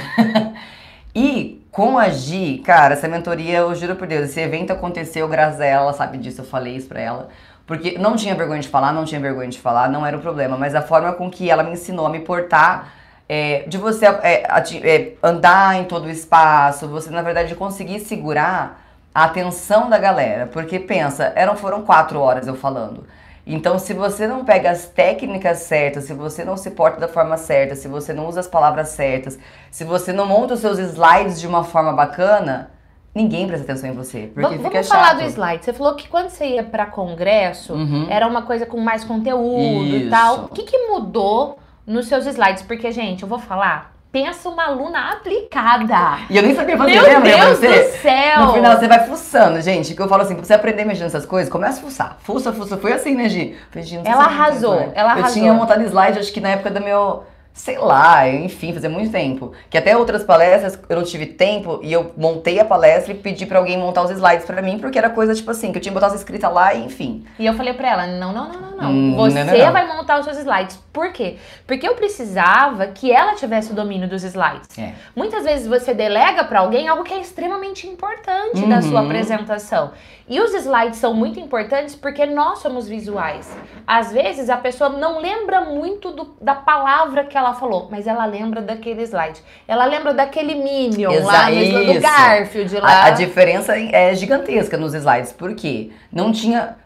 e 1.13 1.61
com 1.71 1.99
a 1.99 2.07
Gi, 2.07 2.61
cara, 2.65 2.93
essa 2.93 3.07
mentoria, 3.07 3.59
eu 3.59 3.75
juro 3.75 3.97
por 3.97 4.07
Deus, 4.07 4.29
esse 4.29 4.39
evento 4.39 4.71
aconteceu 4.71 5.27
graças 5.27 5.59
a 5.59 5.65
ela 5.65 5.91
sabe 5.91 6.17
disso, 6.17 6.39
eu 6.41 6.45
falei 6.45 6.77
isso 6.77 6.87
pra 6.87 7.01
ela. 7.01 7.29
Porque 7.65 7.97
não 7.97 8.15
tinha 8.15 8.35
vergonha 8.35 8.61
de 8.61 8.67
falar, 8.67 8.91
não 8.91 9.05
tinha 9.05 9.19
vergonha 9.19 9.49
de 9.49 9.59
falar, 9.59 9.89
não 9.89 10.05
era 10.05 10.15
o 10.15 10.21
problema, 10.21 10.57
mas 10.57 10.75
a 10.75 10.81
forma 10.81 11.13
com 11.13 11.29
que 11.31 11.49
ela 11.49 11.63
me 11.63 11.71
ensinou 11.71 12.05
a 12.05 12.09
me 12.09 12.19
portar 12.19 12.93
é, 13.27 13.63
de 13.67 13.77
você 13.77 14.05
é, 14.05 14.43
é, 14.43 15.13
andar 15.23 15.75
em 15.75 15.85
todo 15.85 16.05
o 16.05 16.09
espaço, 16.09 16.87
você 16.87 17.09
na 17.09 17.23
verdade 17.23 17.55
conseguir 17.55 17.99
segurar 18.01 18.81
a 19.13 19.23
atenção 19.25 19.89
da 19.89 19.97
galera. 19.97 20.47
Porque 20.47 20.79
pensa, 20.79 21.31
eram, 21.35 21.55
foram 21.55 21.81
quatro 21.81 22.19
horas 22.19 22.47
eu 22.47 22.55
falando. 22.55 23.05
Então, 23.47 23.77
se 23.77 23.93
você 23.93 24.27
não 24.27 24.43
pega 24.43 24.71
as 24.71 24.87
técnicas 24.87 25.59
certas, 25.59 26.05
se 26.05 26.13
você 26.13 26.43
não 26.43 26.57
se 26.57 26.71
porta 26.71 26.99
da 26.99 27.07
forma 27.07 27.37
certa, 27.37 27.75
se 27.75 27.87
você 27.87 28.11
não 28.11 28.27
usa 28.27 28.39
as 28.39 28.47
palavras 28.47 28.89
certas, 28.89 29.37
se 29.69 29.83
você 29.83 30.11
não 30.11 30.25
monta 30.25 30.55
os 30.55 30.61
seus 30.61 30.79
slides 30.79 31.39
de 31.39 31.47
uma 31.47 31.63
forma 31.63 31.93
bacana, 31.93 32.71
ninguém 33.15 33.47
presta 33.47 33.63
atenção 33.63 33.89
em 33.89 33.93
você. 33.93 34.29
Porque 34.33 34.41
Vamos, 34.41 34.57
fica 34.57 34.69
vamos 34.69 34.87
chato. 34.87 34.99
falar 34.99 35.13
do 35.13 35.23
slide. 35.23 35.63
Você 35.65 35.73
falou 35.73 35.95
que 35.95 36.07
quando 36.09 36.29
você 36.29 36.45
ia 36.45 36.63
pra 36.63 36.85
congresso, 36.85 37.73
Uhum. 37.73 38.05
era 38.09 38.27
uma 38.27 38.41
coisa 38.43 38.65
com 38.65 38.77
mais 38.79 39.03
conteúdo 39.05 39.85
e 39.85 40.01
Isso. 40.01 40.09
tal. 40.09 40.35
O 40.45 40.47
que, 40.49 40.63
que 40.63 40.77
mudou 40.89 41.57
nos 41.87 42.07
seus 42.07 42.25
slides? 42.27 42.61
Porque, 42.63 42.91
gente, 42.91 43.23
eu 43.23 43.29
vou 43.29 43.39
falar, 43.39 43.93
pensa 44.11 44.47
uma 44.49 44.65
aluna 44.65 45.11
aplicada. 45.11 46.19
E 46.29 46.37
eu 46.37 46.43
nem 46.43 46.53
sabia 46.55 46.77
fazer, 46.77 46.91
Meu 46.93 47.03
lembra 47.03 47.37
Deus 47.37 47.59
você? 47.59 47.67
do 47.83 47.91
céu! 48.01 48.39
No 48.45 48.53
final 48.53 48.77
você 48.77 48.87
vai 48.87 49.07
fuçando, 49.07 49.61
gente. 49.61 49.93
Que 49.93 50.01
eu 50.01 50.07
falo 50.07 50.21
assim, 50.23 50.35
pra 50.35 50.43
você 50.45 50.53
aprender 50.53 50.83
a 50.83 50.85
mexer 50.85 51.03
nessas 51.03 51.25
coisas, 51.25 51.51
começa 51.51 51.79
a 51.79 51.83
fuçar. 51.83 52.17
Fuça, 52.21 52.51
fuça. 52.53 52.77
Foi 52.77 52.93
assim, 52.93 53.15
né, 53.15 53.27
Gi? 53.29 53.55
Falei, 53.71 53.87
Gi, 53.87 53.97
Ela 53.97 54.09
eu 54.09 54.19
arrasou, 54.21 54.73
ela 54.73 54.91
Eu 54.95 55.07
arrasou. 55.07 55.33
tinha 55.33 55.53
montado 55.53 55.81
slide, 55.83 56.19
acho 56.19 56.31
que 56.33 56.41
na 56.41 56.49
época 56.49 56.69
do 56.71 56.81
meu. 56.81 57.23
Sei 57.57 57.77
lá, 57.77 58.27
enfim, 58.27 58.73
fazia 58.73 58.89
muito 58.89 59.09
tempo. 59.13 59.53
Que 59.69 59.77
até 59.77 59.95
outras 59.95 60.25
palestras 60.25 60.77
eu 60.89 60.97
não 60.97 61.03
tive 61.05 61.25
tempo 61.25 61.79
e 61.81 61.91
eu 61.91 62.11
montei 62.17 62.59
a 62.59 62.65
palestra 62.65 63.13
e 63.13 63.17
pedi 63.17 63.45
pra 63.45 63.59
alguém 63.59 63.77
montar 63.77 64.03
os 64.03 64.11
slides 64.11 64.45
pra 64.45 64.61
mim, 64.61 64.77
porque 64.77 64.97
era 64.97 65.09
coisa 65.09 65.33
tipo 65.33 65.49
assim, 65.49 65.71
que 65.71 65.77
eu 65.77 65.81
tinha 65.81 65.91
que 65.91 65.93
botar 65.93 66.07
as 66.07 66.15
escritas 66.15 66.51
lá 66.53 66.73
e 66.73 66.83
enfim. 66.83 67.25
E 67.39 67.45
eu 67.45 67.53
falei 67.53 67.73
pra 67.73 67.89
ela, 67.89 68.07
não, 68.07 68.33
não, 68.33 68.49
não, 68.51 68.59
não, 68.61 68.77
não. 68.77 68.91
Hum, 68.91 69.15
Você 69.15 69.41
não, 69.41 69.53
não, 69.53 69.65
não. 69.65 69.71
vai 69.71 69.87
montar 69.87 70.19
os 70.19 70.25
seus 70.25 70.37
slides. 70.37 70.77
Por 70.91 71.13
quê? 71.13 71.37
Porque 71.65 71.87
eu 71.87 71.95
precisava 71.95 72.87
que 72.87 73.09
ela 73.11 73.35
tivesse 73.35 73.71
o 73.71 73.75
domínio 73.75 74.07
dos 74.09 74.23
slides. 74.23 74.77
É. 74.77 74.93
Muitas 75.15 75.45
vezes 75.45 75.65
você 75.65 75.93
delega 75.93 76.43
pra 76.43 76.59
alguém 76.59 76.89
algo 76.89 77.03
que 77.05 77.13
é 77.13 77.19
extremamente 77.21 77.87
importante 77.87 78.65
da 78.67 78.75
Uhum. 78.75 78.81
sua 78.81 79.01
apresentação. 79.01 79.91
E 80.27 80.39
os 80.41 80.53
slides 80.55 80.97
são 80.97 81.13
muito 81.13 81.39
importantes 81.39 81.95
porque 81.95 82.25
nós 82.25 82.57
somos 82.59 82.87
visuais. 82.87 83.55
Às 83.85 84.11
vezes 84.11 84.49
a 84.49 84.57
pessoa 84.57 84.89
não 84.89 85.19
lembra 85.21 85.61
muito 85.61 86.11
do- 86.11 86.35
da 86.41 86.55
palavra 86.55 87.25
que 87.25 87.37
ela 87.37 87.44
ela 87.45 87.55
falou, 87.55 87.87
mas 87.89 88.07
ela 88.07 88.25
lembra 88.25 88.61
daquele 88.61 89.03
slide. 89.03 89.41
Ela 89.67 89.85
lembra 89.85 90.13
daquele 90.13 90.55
Minion 90.55 91.11
Exa- 91.11 91.25
lá, 91.25 91.49
no 91.49 91.93
do. 91.93 91.99
Garfield 91.99 92.75
lá. 92.79 92.87
A, 92.89 93.05
a 93.05 93.09
diferença 93.11 93.77
é 93.77 94.13
gigantesca 94.15 94.77
nos 94.77 94.93
slides, 94.93 95.31
por 95.31 95.53
quê? 95.55 95.91
Não 96.11 96.31
tinha. 96.31 96.77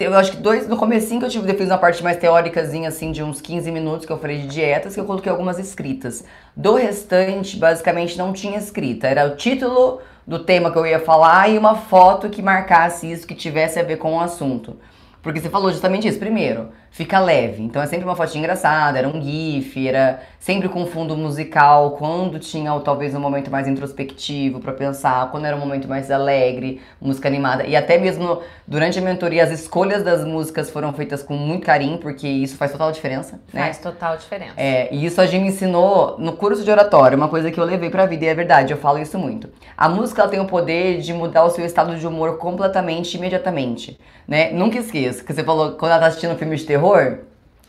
Eu 0.00 0.16
acho 0.16 0.32
que 0.32 0.36
dois. 0.38 0.66
No 0.66 0.76
comecinho 0.76 1.20
que 1.20 1.26
eu 1.26 1.30
tive, 1.30 1.50
eu 1.50 1.56
fiz 1.56 1.66
uma 1.68 1.78
parte 1.78 2.02
mais 2.02 2.16
teóricazinha, 2.16 2.88
assim, 2.88 3.12
de 3.12 3.22
uns 3.22 3.40
15 3.40 3.70
minutos 3.70 4.04
que 4.04 4.12
eu 4.12 4.18
falei 4.18 4.38
de 4.38 4.48
dietas, 4.48 4.94
que 4.94 5.00
eu 5.00 5.04
coloquei 5.04 5.30
algumas 5.30 5.58
escritas. 5.58 6.24
Do 6.56 6.74
restante, 6.74 7.56
basicamente, 7.56 8.18
não 8.18 8.32
tinha 8.32 8.58
escrita. 8.58 9.06
Era 9.06 9.26
o 9.26 9.36
título 9.36 10.00
do 10.26 10.40
tema 10.40 10.72
que 10.72 10.78
eu 10.78 10.86
ia 10.86 10.98
falar 10.98 11.48
e 11.50 11.58
uma 11.58 11.74
foto 11.76 12.28
que 12.30 12.42
marcasse 12.42 13.10
isso, 13.10 13.26
que 13.26 13.34
tivesse 13.34 13.78
a 13.78 13.82
ver 13.82 13.96
com 13.98 14.16
o 14.16 14.20
assunto. 14.20 14.76
Porque 15.22 15.40
você 15.40 15.48
falou 15.48 15.70
justamente 15.70 16.08
isso. 16.08 16.18
Primeiro, 16.18 16.70
fica 16.92 17.18
leve. 17.18 17.62
Então 17.62 17.82
é 17.82 17.86
sempre 17.86 18.04
uma 18.04 18.14
fotinha 18.14 18.40
engraçada, 18.40 18.98
era 18.98 19.08
um 19.08 19.20
GIF, 19.20 19.88
era 19.88 20.20
sempre 20.38 20.68
com 20.68 20.86
fundo 20.86 21.16
musical, 21.16 21.92
quando 21.92 22.38
tinha 22.38 22.78
talvez 22.80 23.14
um 23.14 23.20
momento 23.20 23.50
mais 23.50 23.66
introspectivo 23.66 24.60
pra 24.60 24.72
pensar, 24.72 25.30
quando 25.30 25.46
era 25.46 25.56
um 25.56 25.58
momento 25.60 25.88
mais 25.88 26.10
alegre, 26.10 26.80
música 27.00 27.28
animada. 27.28 27.64
E 27.64 27.74
até 27.74 27.96
mesmo 27.98 28.42
durante 28.66 28.98
a 28.98 29.02
mentoria, 29.02 29.42
as 29.42 29.50
escolhas 29.50 30.02
das 30.02 30.24
músicas 30.24 30.68
foram 30.68 30.92
feitas 30.92 31.22
com 31.22 31.34
muito 31.34 31.64
carinho, 31.64 31.98
porque 31.98 32.28
isso 32.28 32.56
faz 32.56 32.70
total 32.70 32.92
diferença, 32.92 33.40
né? 33.52 33.62
Faz 33.62 33.78
total 33.78 34.16
diferença. 34.16 34.52
É, 34.56 34.94
e 34.94 35.06
isso 35.06 35.20
a 35.20 35.26
gente 35.26 35.42
me 35.42 35.48
ensinou 35.48 36.16
no 36.18 36.32
curso 36.34 36.62
de 36.62 36.70
oratório, 36.70 37.16
uma 37.16 37.28
coisa 37.28 37.50
que 37.50 37.58
eu 37.58 37.64
levei 37.64 37.88
pra 37.88 38.04
vida, 38.04 38.24
e 38.26 38.28
é 38.28 38.34
verdade, 38.34 38.72
eu 38.72 38.76
falo 38.76 38.98
isso 38.98 39.18
muito. 39.18 39.48
A 39.76 39.88
música 39.88 40.22
ela 40.22 40.30
tem 40.30 40.40
o 40.40 40.46
poder 40.46 41.00
de 41.00 41.14
mudar 41.14 41.44
o 41.44 41.50
seu 41.50 41.64
estado 41.64 41.96
de 41.96 42.06
humor 42.06 42.36
completamente, 42.36 43.16
imediatamente, 43.16 43.98
né? 44.28 44.50
Nunca 44.50 44.78
esqueça, 44.78 45.24
que 45.24 45.32
você 45.32 45.42
falou, 45.42 45.72
quando 45.72 45.92
ela 45.92 46.00
tá 46.00 46.06
assistindo 46.08 46.32
um 46.34 46.36
filme 46.36 46.56
de 46.56 46.64
terror, 46.64 46.81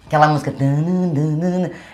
aquela 0.06 0.28
música... 0.28 0.54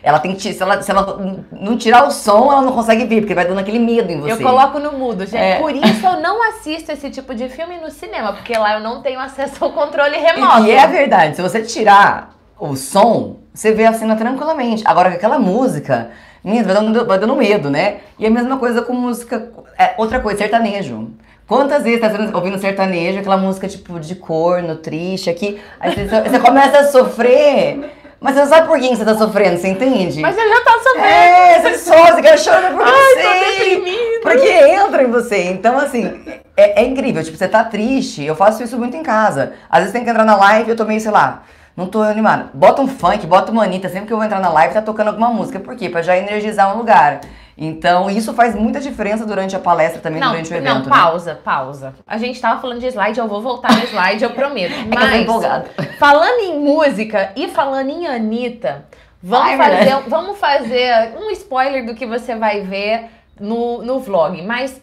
Ela 0.03 0.19
tem 0.19 0.35
que... 0.35 0.53
Se 0.53 0.61
ela, 0.61 0.81
se 0.81 0.91
ela 0.91 1.19
não 1.51 1.77
tirar 1.77 2.07
o 2.07 2.11
som, 2.11 2.51
ela 2.51 2.61
não 2.61 2.73
consegue 2.73 3.05
vir, 3.05 3.21
porque 3.21 3.33
vai 3.33 3.45
dando 3.45 3.59
aquele 3.59 3.79
medo 3.79 4.11
em 4.11 4.19
você. 4.19 4.33
Eu 4.33 4.37
coloco 4.41 4.79
no 4.79 4.93
mudo, 4.93 5.25
gente. 5.25 5.37
É. 5.37 5.59
Por 5.59 5.75
isso 5.75 6.05
eu 6.05 6.19
não 6.19 6.41
assisto 6.49 6.91
esse 6.91 7.09
tipo 7.09 7.33
de 7.33 7.47
filme 7.49 7.77
no 7.77 7.89
cinema, 7.89 8.33
porque 8.33 8.57
lá 8.57 8.75
eu 8.75 8.79
não 8.81 9.01
tenho 9.01 9.19
acesso 9.19 9.63
ao 9.63 9.71
controle 9.71 10.17
remoto. 10.17 10.65
E 10.65 10.71
é 10.71 10.87
verdade, 10.87 11.35
se 11.35 11.41
você 11.41 11.61
tirar 11.61 12.35
o 12.59 12.75
som, 12.75 13.37
você 13.53 13.71
vê 13.71 13.85
a 13.85 13.93
cena 13.93 14.15
tranquilamente. 14.15 14.83
Agora, 14.85 15.09
com 15.09 15.15
aquela 15.15 15.39
música, 15.39 16.11
menina, 16.43 16.65
vai 16.65 16.73
dando, 16.75 17.05
vai 17.05 17.19
dando 17.19 17.35
medo, 17.35 17.69
né? 17.69 17.97
E 18.17 18.25
a 18.25 18.29
mesma 18.29 18.57
coisa 18.57 18.81
com 18.81 18.93
música. 18.93 19.51
é, 19.77 19.93
outra 19.97 20.19
coisa, 20.19 20.39
sertanejo. 20.39 21.09
Quantas 21.49 21.83
vezes 21.83 21.99
tá 21.99 22.37
ouvindo 22.37 22.59
sertanejo, 22.59 23.19
aquela 23.19 23.35
música 23.35 23.67
tipo 23.67 23.99
de 23.99 24.13
corno, 24.13 24.75
triste 24.75 25.31
aqui, 25.31 25.59
aí 25.79 25.95
você, 25.95 26.21
você 26.21 26.39
começa 26.39 26.77
a 26.77 26.83
sofrer, 26.91 27.91
mas 28.19 28.35
você 28.35 28.41
não 28.41 28.47
sabe 28.49 28.67
por 28.67 28.79
que 28.79 28.95
você 28.95 29.03
tá 29.03 29.17
sofrendo, 29.17 29.57
você 29.57 29.69
entende? 29.69 30.21
Mas 30.21 30.37
ele 30.37 30.47
já 30.47 30.61
tá 30.63 30.73
sofrendo. 30.73 31.07
É, 31.07 31.59
você 31.61 31.77
sofre, 31.79 32.11
você 32.13 32.21
quer 32.21 32.37
chorar 32.37 32.71
por 32.71 32.83
Ai, 32.83 32.91
você. 32.91 33.65
deprimida. 33.65 34.19
Porque 34.21 34.47
entra 34.47 35.03
em 35.03 35.09
você. 35.09 35.43
Então, 35.45 35.79
assim, 35.79 36.21
é, 36.55 36.83
é 36.83 36.85
incrível. 36.85 37.23
Tipo, 37.23 37.35
você 37.35 37.47
tá 37.47 37.63
triste. 37.63 38.23
Eu 38.23 38.35
faço 38.35 38.61
isso 38.61 38.77
muito 38.77 38.95
em 38.95 39.01
casa. 39.01 39.53
Às 39.71 39.79
vezes 39.79 39.93
tem 39.93 40.03
que 40.03 40.09
entrar 40.11 40.25
na 40.25 40.35
live 40.35 40.69
e 40.69 40.71
eu 40.73 40.75
tô 40.75 40.85
meio, 40.85 40.99
sei 40.99 41.09
lá, 41.09 41.43
não 41.75 41.87
tô 41.87 42.01
animada. 42.01 42.51
Bota 42.53 42.79
um 42.81 42.87
funk, 42.87 43.25
bota 43.25 43.51
uma 43.51 43.63
Anitta. 43.63 43.89
Sempre 43.89 44.05
que 44.05 44.13
eu 44.13 44.17
vou 44.17 44.25
entrar 44.25 44.39
na 44.39 44.49
live, 44.49 44.73
tá 44.73 44.83
tocando 44.83 45.07
alguma 45.07 45.29
música. 45.29 45.59
Por 45.59 45.75
quê? 45.75 45.89
Pra 45.89 46.03
já 46.03 46.15
energizar 46.15 46.75
um 46.75 46.77
lugar. 46.77 47.21
Então, 47.61 48.09
isso 48.09 48.33
faz 48.33 48.55
muita 48.55 48.79
diferença 48.79 49.25
durante 49.25 49.53
a 49.53 49.59
palestra 49.59 49.99
também, 49.99 50.21
Não, 50.21 50.29
durante 50.29 50.47
o 50.53 50.61
não, 50.61 50.71
evento. 50.71 50.89
né? 50.89 50.95
pausa, 50.95 51.35
pausa. 51.43 51.93
A 52.07 52.17
gente 52.17 52.39
tava 52.39 52.61
falando 52.61 52.79
de 52.79 52.87
slide, 52.87 53.19
eu 53.19 53.27
vou 53.27 53.41
voltar 53.41 53.75
no 53.75 53.83
slide, 53.83 54.23
eu 54.23 54.29
prometo. 54.29 54.71
É 54.79 54.83
que 54.83 54.87
eu 54.87 54.89
tô 54.91 54.95
Mas, 54.95 55.21
empolgada. 55.21 55.69
falando 55.99 56.39
em 56.39 56.57
música 56.57 57.33
e 57.35 57.49
falando 57.49 57.89
em 57.89 58.07
Anitta, 58.07 58.85
vamos, 59.21 59.49
Ai, 59.49 59.57
fazer, 59.57 60.09
vamos 60.09 60.37
fazer 60.39 61.13
um 61.17 61.29
spoiler 61.31 61.85
do 61.85 61.93
que 61.95 62.05
você 62.05 62.33
vai 62.33 62.61
ver 62.61 63.07
no, 63.37 63.81
no 63.83 63.99
vlog. 63.99 64.41
Mas 64.41 64.81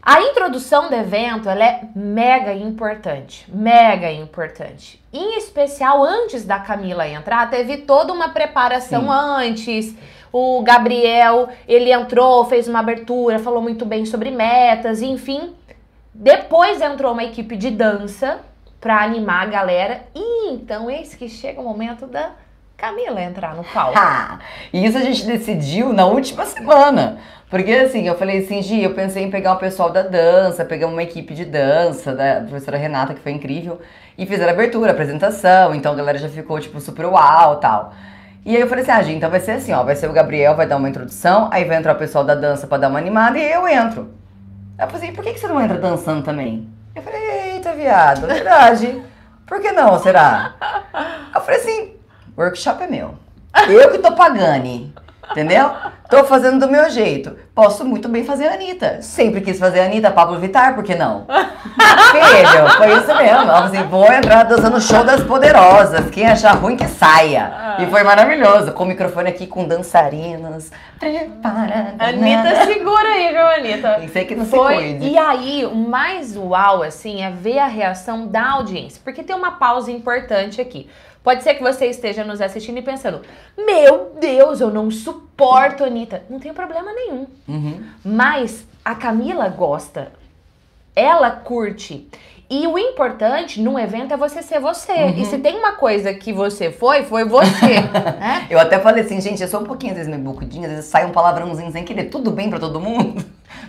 a 0.00 0.22
introdução 0.22 0.88
do 0.88 0.94
evento, 0.94 1.46
ela 1.50 1.62
é 1.62 1.80
mega 1.94 2.54
importante, 2.54 3.44
mega 3.52 4.10
importante. 4.10 4.98
Em 5.12 5.36
especial, 5.36 6.02
antes 6.02 6.46
da 6.46 6.58
Camila 6.58 7.06
entrar, 7.06 7.50
teve 7.50 7.76
toda 7.78 8.14
uma 8.14 8.30
preparação 8.30 9.02
Sim. 9.02 9.10
antes. 9.10 9.94
O 10.32 10.62
Gabriel, 10.62 11.48
ele 11.66 11.92
entrou, 11.92 12.44
fez 12.44 12.68
uma 12.68 12.80
abertura, 12.80 13.38
falou 13.38 13.62
muito 13.62 13.84
bem 13.84 14.04
sobre 14.04 14.30
metas, 14.30 15.02
enfim. 15.02 15.54
Depois 16.12 16.80
entrou 16.80 17.12
uma 17.12 17.24
equipe 17.24 17.56
de 17.56 17.70
dança 17.70 18.40
pra 18.80 19.02
animar 19.02 19.42
a 19.42 19.50
galera. 19.50 20.02
E 20.14 20.50
então, 20.50 20.90
eis 20.90 21.14
que 21.14 21.28
chega 21.28 21.60
o 21.60 21.64
momento 21.64 22.06
da 22.06 22.32
Camila 22.76 23.20
entrar 23.20 23.56
no 23.56 23.64
palco. 23.64 23.98
Isso 24.72 24.96
a 24.96 25.00
gente 25.00 25.26
decidiu 25.26 25.92
na 25.92 26.06
última 26.06 26.46
semana. 26.46 27.18
Porque 27.50 27.72
assim, 27.72 28.06
eu 28.06 28.14
falei 28.16 28.38
assim, 28.38 28.62
Gi, 28.62 28.82
eu 28.82 28.94
pensei 28.94 29.24
em 29.24 29.30
pegar 29.30 29.54
o 29.54 29.56
pessoal 29.56 29.90
da 29.90 30.02
dança, 30.02 30.64
pegar 30.64 30.86
uma 30.86 31.02
equipe 31.02 31.34
de 31.34 31.44
dança, 31.44 32.14
da 32.14 32.42
professora 32.42 32.76
Renata, 32.76 33.14
que 33.14 33.20
foi 33.20 33.32
incrível, 33.32 33.80
e 34.18 34.26
fizeram 34.26 34.52
abertura, 34.52 34.92
apresentação, 34.92 35.74
então 35.74 35.92
a 35.92 35.94
galera 35.94 36.18
já 36.18 36.28
ficou, 36.28 36.60
tipo, 36.60 36.78
super 36.78 37.06
uau 37.06 37.56
tal. 37.56 37.94
E 38.48 38.56
aí 38.56 38.62
eu 38.62 38.66
falei 38.66 38.82
assim, 38.82 38.92
ah, 38.92 39.02
Gi, 39.02 39.12
então 39.12 39.28
vai 39.28 39.40
ser 39.40 39.50
assim, 39.50 39.74
ó, 39.74 39.84
vai 39.84 39.94
ser 39.94 40.08
o 40.08 40.12
Gabriel, 40.14 40.56
vai 40.56 40.66
dar 40.66 40.78
uma 40.78 40.88
introdução, 40.88 41.50
aí 41.52 41.66
vai 41.66 41.76
entrar 41.76 41.94
o 41.94 41.98
pessoal 41.98 42.24
da 42.24 42.34
dança 42.34 42.66
pra 42.66 42.78
dar 42.78 42.88
uma 42.88 42.98
animada, 42.98 43.38
e 43.38 43.52
eu 43.52 43.68
entro. 43.68 44.10
Aí 44.78 44.86
eu 44.86 44.90
falei 44.90 45.04
assim, 45.04 45.14
por 45.14 45.22
que, 45.22 45.34
que 45.34 45.38
você 45.38 45.46
não 45.48 45.60
entra 45.60 45.76
dançando 45.76 46.22
também? 46.22 46.66
Eu 46.96 47.02
falei, 47.02 47.52
eita, 47.52 47.74
viado, 47.74 48.26
verdade. 48.26 49.02
Por 49.44 49.60
que 49.60 49.70
não, 49.72 49.98
será? 49.98 50.54
Eu 51.34 51.42
falei 51.42 51.60
assim, 51.60 51.96
workshop 52.38 52.84
é 52.84 52.86
meu. 52.86 53.16
Eu 53.68 53.90
que 53.90 53.98
tô 53.98 54.12
pagando, 54.12 54.94
entendeu? 55.30 55.70
Tô 56.08 56.24
fazendo 56.24 56.66
do 56.66 56.72
meu 56.72 56.88
jeito. 56.88 57.36
Posso 57.54 57.84
muito 57.84 58.08
bem 58.08 58.24
fazer 58.24 58.48
a 58.48 58.54
Anitta. 58.54 59.02
Sempre 59.02 59.42
quis 59.42 59.58
fazer 59.58 59.80
a 59.80 59.84
Anitta, 59.84 60.10
Pablo 60.10 60.38
Vittar, 60.38 60.74
por 60.74 60.82
que 60.82 60.94
não? 60.94 61.26
Filho, 61.28 62.70
foi 62.78 62.92
isso 62.96 63.14
mesmo. 63.14 63.50
Ela 63.50 63.64
assim, 63.66 63.82
vou 63.82 64.10
entrar 64.10 64.44
dançando 64.44 64.80
show 64.80 65.04
das 65.04 65.22
poderosas. 65.22 66.08
Quem 66.10 66.26
achar 66.26 66.52
ruim 66.52 66.76
que 66.76 66.86
saia. 66.88 67.76
E 67.78 67.86
foi 67.86 68.02
maravilhoso. 68.02 68.72
Com 68.72 68.84
o 68.84 68.86
microfone 68.86 69.28
aqui 69.28 69.46
com 69.46 69.68
dançarinas. 69.68 70.70
Preparada. 70.98 71.94
Anitta, 71.98 72.64
segura 72.64 73.08
aí, 73.08 73.28
viu, 73.28 73.46
Anitta? 73.46 74.00
Que 74.00 74.08
ser 74.08 74.24
que 74.24 74.34
não 74.34 74.44
se 74.44 74.50
Foi. 74.50 74.76
cuide. 74.76 75.08
E 75.08 75.18
aí, 75.18 75.66
o 75.66 75.74
mais 75.74 76.36
uau, 76.36 76.82
assim, 76.82 77.22
é 77.22 77.30
ver 77.30 77.58
a 77.58 77.66
reação 77.66 78.26
da 78.26 78.52
audiência. 78.52 79.00
Porque 79.04 79.22
tem 79.22 79.36
uma 79.36 79.52
pausa 79.52 79.90
importante 79.90 80.60
aqui. 80.60 80.88
Pode 81.22 81.42
ser 81.42 81.54
que 81.54 81.62
você 81.62 81.86
esteja 81.86 82.24
nos 82.24 82.40
assistindo 82.40 82.78
e 82.78 82.82
pensando: 82.82 83.22
Meu 83.56 84.12
Deus, 84.20 84.60
eu 84.60 84.70
não 84.70 84.90
suporto 84.90 85.84
Anitta. 85.84 86.22
Não 86.28 86.38
tem 86.38 86.54
problema 86.54 86.92
nenhum. 86.92 87.26
Uhum. 87.46 87.82
Mas 88.04 88.66
a 88.84 88.94
Camila 88.94 89.48
gosta. 89.48 90.12
Ela 90.94 91.30
curte. 91.30 92.08
E 92.50 92.66
o 92.66 92.78
importante 92.78 93.60
num 93.60 93.78
evento 93.78 94.14
é 94.14 94.16
você 94.16 94.42
ser 94.42 94.58
você. 94.58 94.92
Uhum. 94.92 95.18
E 95.18 95.24
se 95.26 95.38
tem 95.38 95.58
uma 95.58 95.72
coisa 95.72 96.14
que 96.14 96.32
você 96.32 96.72
foi, 96.72 97.04
foi 97.04 97.24
você. 97.24 97.80
né? 98.18 98.46
Eu 98.48 98.58
até 98.58 98.78
falei 98.78 99.04
assim, 99.04 99.20
gente, 99.20 99.42
eu 99.42 99.48
sou 99.48 99.60
um 99.60 99.64
pouquinho, 99.64 99.92
às 99.92 99.98
vezes, 99.98 100.10
meio 100.10 100.22
bucudinha, 100.24 100.66
às 100.66 100.74
vezes 100.74 100.90
sai 100.90 101.04
um 101.04 101.12
palavrãozinho 101.12 101.70
sem 101.70 101.84
querer. 101.84 102.04
Tudo 102.04 102.30
bem 102.30 102.48
pra 102.48 102.58
todo 102.58 102.80
mundo? 102.80 103.22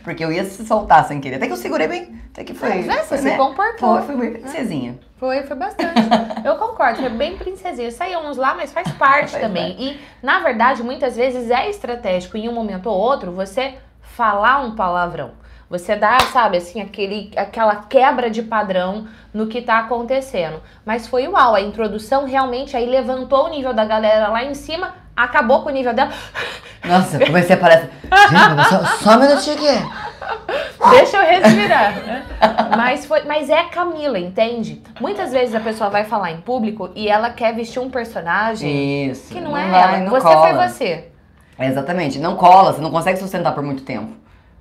Porque 0.04 0.24
eu 0.24 0.32
ia 0.32 0.44
se 0.46 0.66
soltar 0.66 1.06
sem 1.06 1.20
querer. 1.20 1.36
Até 1.36 1.48
que 1.48 1.54
eu 1.54 1.58
segurei 1.58 1.88
bem. 1.88 2.22
Até 2.32 2.44
que 2.44 2.54
foi. 2.54 2.70
Mas, 2.70 2.86
né, 2.86 3.04
foi, 3.04 3.18
você 3.18 3.32
se 3.32 3.38
comportou. 3.38 4.02
Foi, 4.02 4.16
foi 4.16 4.16
bem 4.16 4.42
princesinha. 4.42 5.00
Foi, 5.18 5.44
foi 5.44 5.56
bastante. 5.58 6.00
Eu 6.46 6.56
concordo, 6.56 7.02
foi 7.02 7.10
bem 7.10 7.38
princesinha. 7.38 7.92
Saiu 7.92 8.20
uns 8.20 8.38
lá, 8.38 8.56
mas 8.56 8.72
faz 8.72 8.90
parte 8.94 9.32
Faz 9.32 9.44
também. 9.44 9.76
E, 9.78 10.00
na 10.24 10.40
verdade, 10.40 10.82
muitas 10.82 11.18
vezes 11.18 11.52
é 11.52 11.70
estratégico 11.70 12.38
em 12.38 12.48
um 12.48 12.54
momento 12.54 12.90
ou 12.90 12.98
outro 12.98 13.32
você 13.32 13.76
falar 14.02 14.62
um 14.62 14.76
palavrão. 14.76 15.32
Você 15.70 15.96
dá, 15.96 16.20
sabe, 16.20 16.58
assim, 16.58 16.82
aquele, 16.82 17.32
aquela 17.38 17.76
quebra 17.76 18.28
de 18.30 18.42
padrão 18.42 19.08
no 19.32 19.46
que 19.46 19.62
tá 19.62 19.78
acontecendo. 19.78 20.62
Mas 20.84 21.06
foi 21.08 21.28
uau, 21.28 21.54
a 21.54 21.62
introdução 21.62 22.26
realmente 22.26 22.76
aí 22.76 22.88
levantou 22.88 23.46
o 23.46 23.50
nível 23.50 23.72
da 23.72 23.86
galera 23.86 24.30
lá 24.30 24.44
em 24.44 24.56
cima, 24.56 24.96
acabou 25.16 25.62
com 25.62 25.70
o 25.70 25.72
nível 25.72 25.94
dela. 25.94 26.12
Nossa, 26.84 27.20
comecei 27.24 27.56
a 27.56 27.60
parar. 27.60 27.82
Gente, 27.82 28.70
só, 28.70 28.84
só 28.98 29.18
um 29.18 29.20
minutinho 29.20 29.58
aqui. 29.58 30.90
Deixa 30.90 31.18
eu 31.18 31.42
respirar. 31.42 31.94
né? 31.94 32.26
mas, 32.76 33.06
foi, 33.06 33.24
mas 33.26 33.50
é 33.50 33.66
Camila, 33.66 34.18
entende? 34.18 34.82
Muitas 35.00 35.32
vezes 35.32 35.54
a 35.54 35.60
pessoa 35.60 35.90
vai 35.92 36.04
falar 36.04 36.32
em 36.32 36.42
público 36.42 36.90
e 36.96 37.08
ela 37.08 37.30
quer 37.30 37.54
vestir 37.54 37.80
um 37.80 37.92
personagem 37.92 39.10
Isso. 39.10 39.32
que 39.32 39.40
não, 39.40 39.56
é 39.56 39.68
vai, 39.70 39.82
ela. 39.82 39.98
não 40.00 40.10
você 40.10 40.28
cola. 40.28 40.48
foi 40.48 40.68
você. 40.68 41.06
Exatamente, 41.60 42.18
não 42.18 42.36
cola, 42.36 42.74
você 42.74 42.82
não 42.82 42.90
consegue 42.90 43.20
sustentar 43.20 43.54
por 43.54 43.62
muito 43.62 43.84
tempo. 43.84 44.14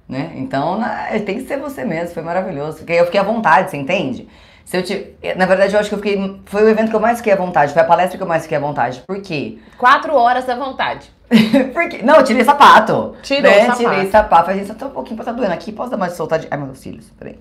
Né? 0.09 0.33
Então, 0.37 0.79
na- 0.79 1.07
tem 1.25 1.37
que 1.39 1.43
ser 1.47 1.59
você 1.59 1.85
mesmo, 1.85 2.15
foi 2.15 2.23
maravilhoso. 2.23 2.79
Porque 2.79 2.93
eu 2.95 3.05
fiquei 3.05 3.21
à 3.21 3.23
vontade, 3.23 3.71
você 3.71 3.77
entende? 3.77 4.27
Se 4.65 4.77
eu 4.77 4.83
te, 4.83 5.15
na 5.37 5.47
verdade, 5.47 5.75
eu 5.75 5.81
acho 5.81 5.89
que 5.89 5.95
eu 5.95 5.99
fiquei. 5.99 6.41
Foi 6.47 6.63
o 6.63 6.69
evento 6.69 6.91
que 6.91 6.97
eu 6.97 7.01
mais 7.01 7.19
fiquei 7.19 7.33
à 7.33 7.37
vontade, 7.37 7.73
foi 7.73 7.83
a 7.83 7.85
palestra 7.85 8.17
que 8.17 8.23
eu 8.23 8.29
mais 8.29 8.43
fiquei 8.43 8.57
à 8.57 8.61
vontade. 8.61 9.03
Por 9.07 9.21
quê? 9.23 9.59
Quatro 9.79 10.15
horas 10.15 10.45
da 10.45 10.55
vontade. 10.55 11.11
Porque, 11.75 12.03
não, 12.03 12.17
eu 12.17 12.25
tirei 12.25 12.43
sapato. 12.45 13.15
Tirou 13.23 13.43
né? 13.51 13.61
sapato. 13.67 13.79
Tirei 13.79 14.11
sapato. 14.11 14.47
Falei, 14.47 14.63
isso 14.63 14.75
tá 14.75 14.87
um 14.87 14.91
pouquinho 14.91 15.17
pra 15.17 15.27
tá 15.27 15.33
doendo 15.33 15.53
aqui. 15.53 15.73
Posso 15.73 15.91
dar 15.91 15.97
mais 15.99 16.15
soltadinha? 16.15 16.49
Ai, 16.51 16.59
meus 16.59 16.79
cílios, 16.79 17.11
peraí. 17.19 17.39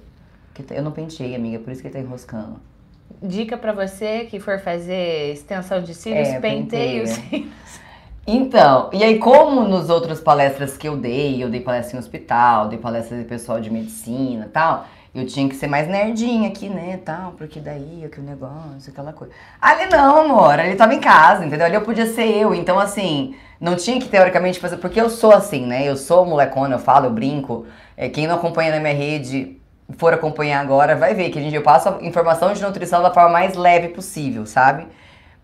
Tá- 0.67 0.75
Eu 0.75 0.83
não 0.83 0.91
penteei, 0.91 1.35
amiga, 1.35 1.59
por 1.59 1.71
isso 1.71 1.81
que 1.81 1.87
ele 1.87 1.93
tá 1.93 1.99
enroscando. 2.01 2.59
Dica 3.21 3.57
pra 3.57 3.71
você 3.71 4.25
que 4.29 4.39
for 4.39 4.59
fazer 4.59 5.31
extensão 5.33 5.81
de 5.81 5.93
cílios, 5.93 6.27
É, 6.27 6.39
penteie 6.39 7.01
os 7.01 7.09
cílios. 7.11 7.49
Então, 8.29 8.89
e 8.91 9.05
aí 9.05 9.19
como 9.19 9.63
nos 9.63 9.89
outras 9.89 10.19
palestras 10.19 10.75
que 10.75 10.85
eu 10.85 10.97
dei, 10.97 11.41
eu 11.41 11.49
dei 11.49 11.61
palestra 11.61 11.95
em 11.95 11.99
hospital, 11.99 12.67
dei 12.67 12.77
palestra 12.77 13.17
de 13.17 13.23
pessoal 13.23 13.61
de 13.61 13.71
medicina 13.71 14.49
tal, 14.51 14.85
eu 15.15 15.25
tinha 15.25 15.47
que 15.47 15.55
ser 15.55 15.67
mais 15.67 15.87
nerdinha 15.87 16.49
aqui, 16.49 16.67
né, 16.67 16.99
tal, 17.05 17.31
porque 17.37 17.61
daí 17.61 18.03
aquele 18.05 18.27
negócio, 18.27 18.91
aquela 18.91 19.13
coisa. 19.13 19.33
Ali 19.61 19.85
não, 19.85 20.19
amor, 20.19 20.59
ele 20.59 20.75
tava 20.75 20.93
em 20.93 20.99
casa, 20.99 21.45
entendeu? 21.45 21.65
Ali 21.65 21.75
eu 21.75 21.81
podia 21.83 22.05
ser 22.05 22.25
eu, 22.25 22.53
então 22.53 22.77
assim, 22.77 23.33
não 23.61 23.77
tinha 23.77 23.97
que 23.97 24.09
teoricamente 24.09 24.59
fazer, 24.59 24.75
porque 24.75 24.99
eu 24.99 25.09
sou 25.09 25.31
assim, 25.31 25.65
né, 25.65 25.87
eu 25.87 25.95
sou 25.95 26.25
molecona, 26.25 26.75
eu 26.75 26.79
falo, 26.79 27.05
eu 27.05 27.11
brinco, 27.11 27.65
é, 27.95 28.09
quem 28.09 28.27
não 28.27 28.35
acompanha 28.35 28.71
na 28.71 28.81
minha 28.81 28.93
rede, 28.93 29.57
for 29.97 30.13
acompanhar 30.13 30.59
agora, 30.59 30.97
vai 30.97 31.13
ver 31.13 31.29
que 31.29 31.39
a 31.39 31.41
gente, 31.41 31.55
eu 31.55 31.63
passo 31.63 31.87
a 31.87 32.03
informação 32.03 32.51
de 32.51 32.61
nutrição 32.61 33.01
da 33.01 33.13
forma 33.13 33.29
mais 33.29 33.55
leve 33.55 33.87
possível, 33.87 34.45
sabe? 34.45 34.85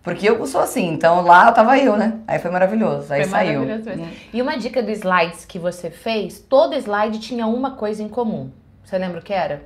Porque 0.03 0.29
eu 0.29 0.45
sou 0.45 0.59
assim, 0.59 0.89
então 0.89 1.21
lá 1.21 1.49
tava 1.51 1.77
eu, 1.77 1.95
né? 1.95 2.19
Aí 2.27 2.37
foi 2.37 2.51
maravilhoso, 2.51 3.11
aí 3.13 3.21
Foi 3.21 3.29
saiu. 3.29 3.61
maravilhoso 3.61 3.89
mesmo. 3.89 4.07
E 4.33 4.41
uma 4.41 4.57
dica 4.57 4.83
dos 4.83 4.97
slides 4.97 5.45
que 5.45 5.57
você 5.57 5.89
fez, 5.89 6.39
todo 6.39 6.75
slide 6.75 7.19
tinha 7.19 7.47
uma 7.47 7.71
coisa 7.71 8.03
em 8.03 8.09
comum. 8.09 8.51
Você 8.83 8.97
lembra 8.97 9.19
o 9.19 9.23
que 9.23 9.31
era? 9.31 9.63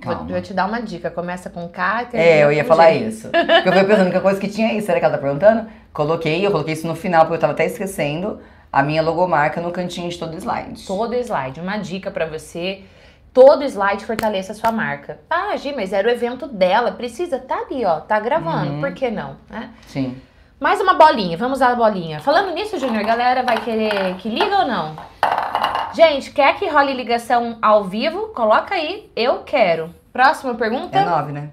Vou, 0.00 0.14
Calma. 0.14 0.30
vou 0.30 0.40
te 0.42 0.52
dar 0.52 0.66
uma 0.66 0.80
dica. 0.80 1.10
Começa 1.10 1.48
com 1.50 1.68
K 1.68 2.08
e 2.12 2.16
É, 2.16 2.44
eu 2.44 2.52
ia 2.52 2.64
falar 2.64 2.92
G. 2.92 2.98
isso. 3.06 3.28
Porque 3.30 3.68
eu 3.68 3.72
fui 3.72 3.84
pensando 3.84 4.10
que 4.10 4.16
a 4.16 4.20
coisa 4.20 4.40
que 4.40 4.48
tinha 4.48 4.72
isso, 4.74 4.86
será 4.86 4.98
que 4.98 5.04
ela 5.04 5.14
tá 5.16 5.20
perguntando? 5.22 5.68
Coloquei, 5.92 6.44
eu 6.44 6.50
coloquei 6.50 6.74
isso 6.74 6.86
no 6.86 6.94
final, 6.94 7.22
porque 7.22 7.36
eu 7.36 7.40
tava 7.40 7.52
até 7.52 7.66
esquecendo, 7.66 8.40
a 8.72 8.82
minha 8.82 9.02
logomarca 9.02 9.60
no 9.60 9.70
cantinho 9.72 10.08
de 10.08 10.18
todo 10.18 10.36
slide. 10.36 10.86
Todo 10.86 11.14
slide. 11.14 11.60
Uma 11.60 11.78
dica 11.78 12.10
pra 12.10 12.26
você. 12.26 12.82
Todo 13.38 13.62
slide 13.62 14.04
fortaleça 14.04 14.50
a 14.50 14.54
sua 14.56 14.72
marca. 14.72 15.20
Ah, 15.30 15.56
Gi, 15.56 15.72
mas 15.72 15.92
era 15.92 16.08
o 16.08 16.10
evento 16.10 16.48
dela. 16.48 16.90
Precisa? 16.90 17.38
Tá 17.38 17.58
ali, 17.58 17.84
ó. 17.84 18.00
Tá 18.00 18.18
gravando. 18.18 18.72
Uhum. 18.72 18.80
Por 18.80 18.92
que 18.92 19.12
não? 19.12 19.36
né? 19.48 19.70
Sim. 19.86 20.20
Mais 20.58 20.80
uma 20.80 20.94
bolinha. 20.94 21.38
Vamos 21.38 21.58
usar 21.58 21.70
a 21.70 21.76
bolinha. 21.76 22.18
Falando 22.18 22.52
nisso, 22.52 22.80
Júnior, 22.80 23.04
galera 23.04 23.44
vai 23.44 23.60
querer 23.60 24.16
que 24.16 24.28
liga 24.28 24.62
ou 24.62 24.66
não? 24.66 24.96
Gente, 25.94 26.32
quer 26.32 26.58
que 26.58 26.68
role 26.68 26.92
ligação 26.92 27.58
ao 27.62 27.84
vivo? 27.84 28.30
Coloca 28.34 28.74
aí. 28.74 29.08
Eu 29.14 29.44
quero. 29.44 29.94
Próxima 30.12 30.56
pergunta. 30.56 30.98
É 30.98 31.04
nove, 31.04 31.30
né? 31.30 31.50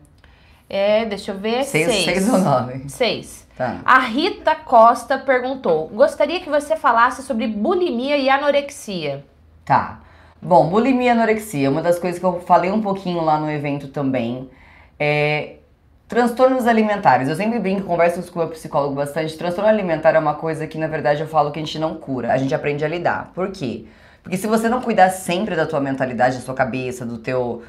É, 0.68 1.06
deixa 1.06 1.34
eu 1.34 1.38
ver. 1.38 1.64
Seis, 1.66 1.86
seis. 1.86 2.04
seis 2.04 2.34
ou 2.34 2.40
nove? 2.40 2.90
Seis. 2.90 3.48
Tá. 3.56 3.82
A 3.86 4.00
Rita 4.00 4.56
Costa 4.56 5.20
perguntou: 5.20 5.88
Gostaria 5.90 6.40
que 6.40 6.50
você 6.50 6.76
falasse 6.76 7.22
sobre 7.22 7.46
bulimia 7.46 8.18
e 8.18 8.28
anorexia. 8.28 9.24
Tá. 9.64 10.00
Bom, 10.46 10.70
bulimia 10.70 11.08
e 11.08 11.10
anorexia, 11.10 11.72
uma 11.72 11.82
das 11.82 11.98
coisas 11.98 12.20
que 12.20 12.26
eu 12.26 12.40
falei 12.42 12.72
um 12.72 12.80
pouquinho 12.80 13.20
lá 13.20 13.40
no 13.40 13.50
evento 13.50 13.88
também 13.88 14.48
é 15.00 15.56
transtornos 16.08 16.68
alimentares. 16.68 17.28
Eu 17.28 17.36
sempre 17.36 17.58
brinco, 17.58 17.88
converso 17.88 18.22
com 18.32 18.38
o 18.38 18.44
meu 18.44 18.52
psicólogo 18.52 18.94
bastante. 18.94 19.36
Transtorno 19.36 19.68
alimentar 19.68 20.14
é 20.14 20.20
uma 20.20 20.36
coisa 20.36 20.68
que, 20.68 20.78
na 20.78 20.86
verdade, 20.86 21.22
eu 21.22 21.28
falo 21.28 21.52
que 21.52 21.58
a 21.58 21.64
gente 21.64 21.80
não 21.80 21.96
cura, 21.96 22.32
a 22.32 22.38
gente 22.38 22.54
aprende 22.54 22.86
a 22.86 22.88
lidar. 22.88 23.32
Por 23.34 23.50
quê? 23.50 23.86
Porque 24.22 24.38
se 24.38 24.46
você 24.46 24.70
não 24.70 24.82
cuidar 24.82 25.10
sempre 25.10 25.56
da 25.56 25.66
tua 25.66 25.80
mentalidade, 25.80 26.36
da 26.36 26.44
sua 26.44 26.54
cabeça, 26.54 27.08
do 27.08 27.18
teu, 27.18 27.64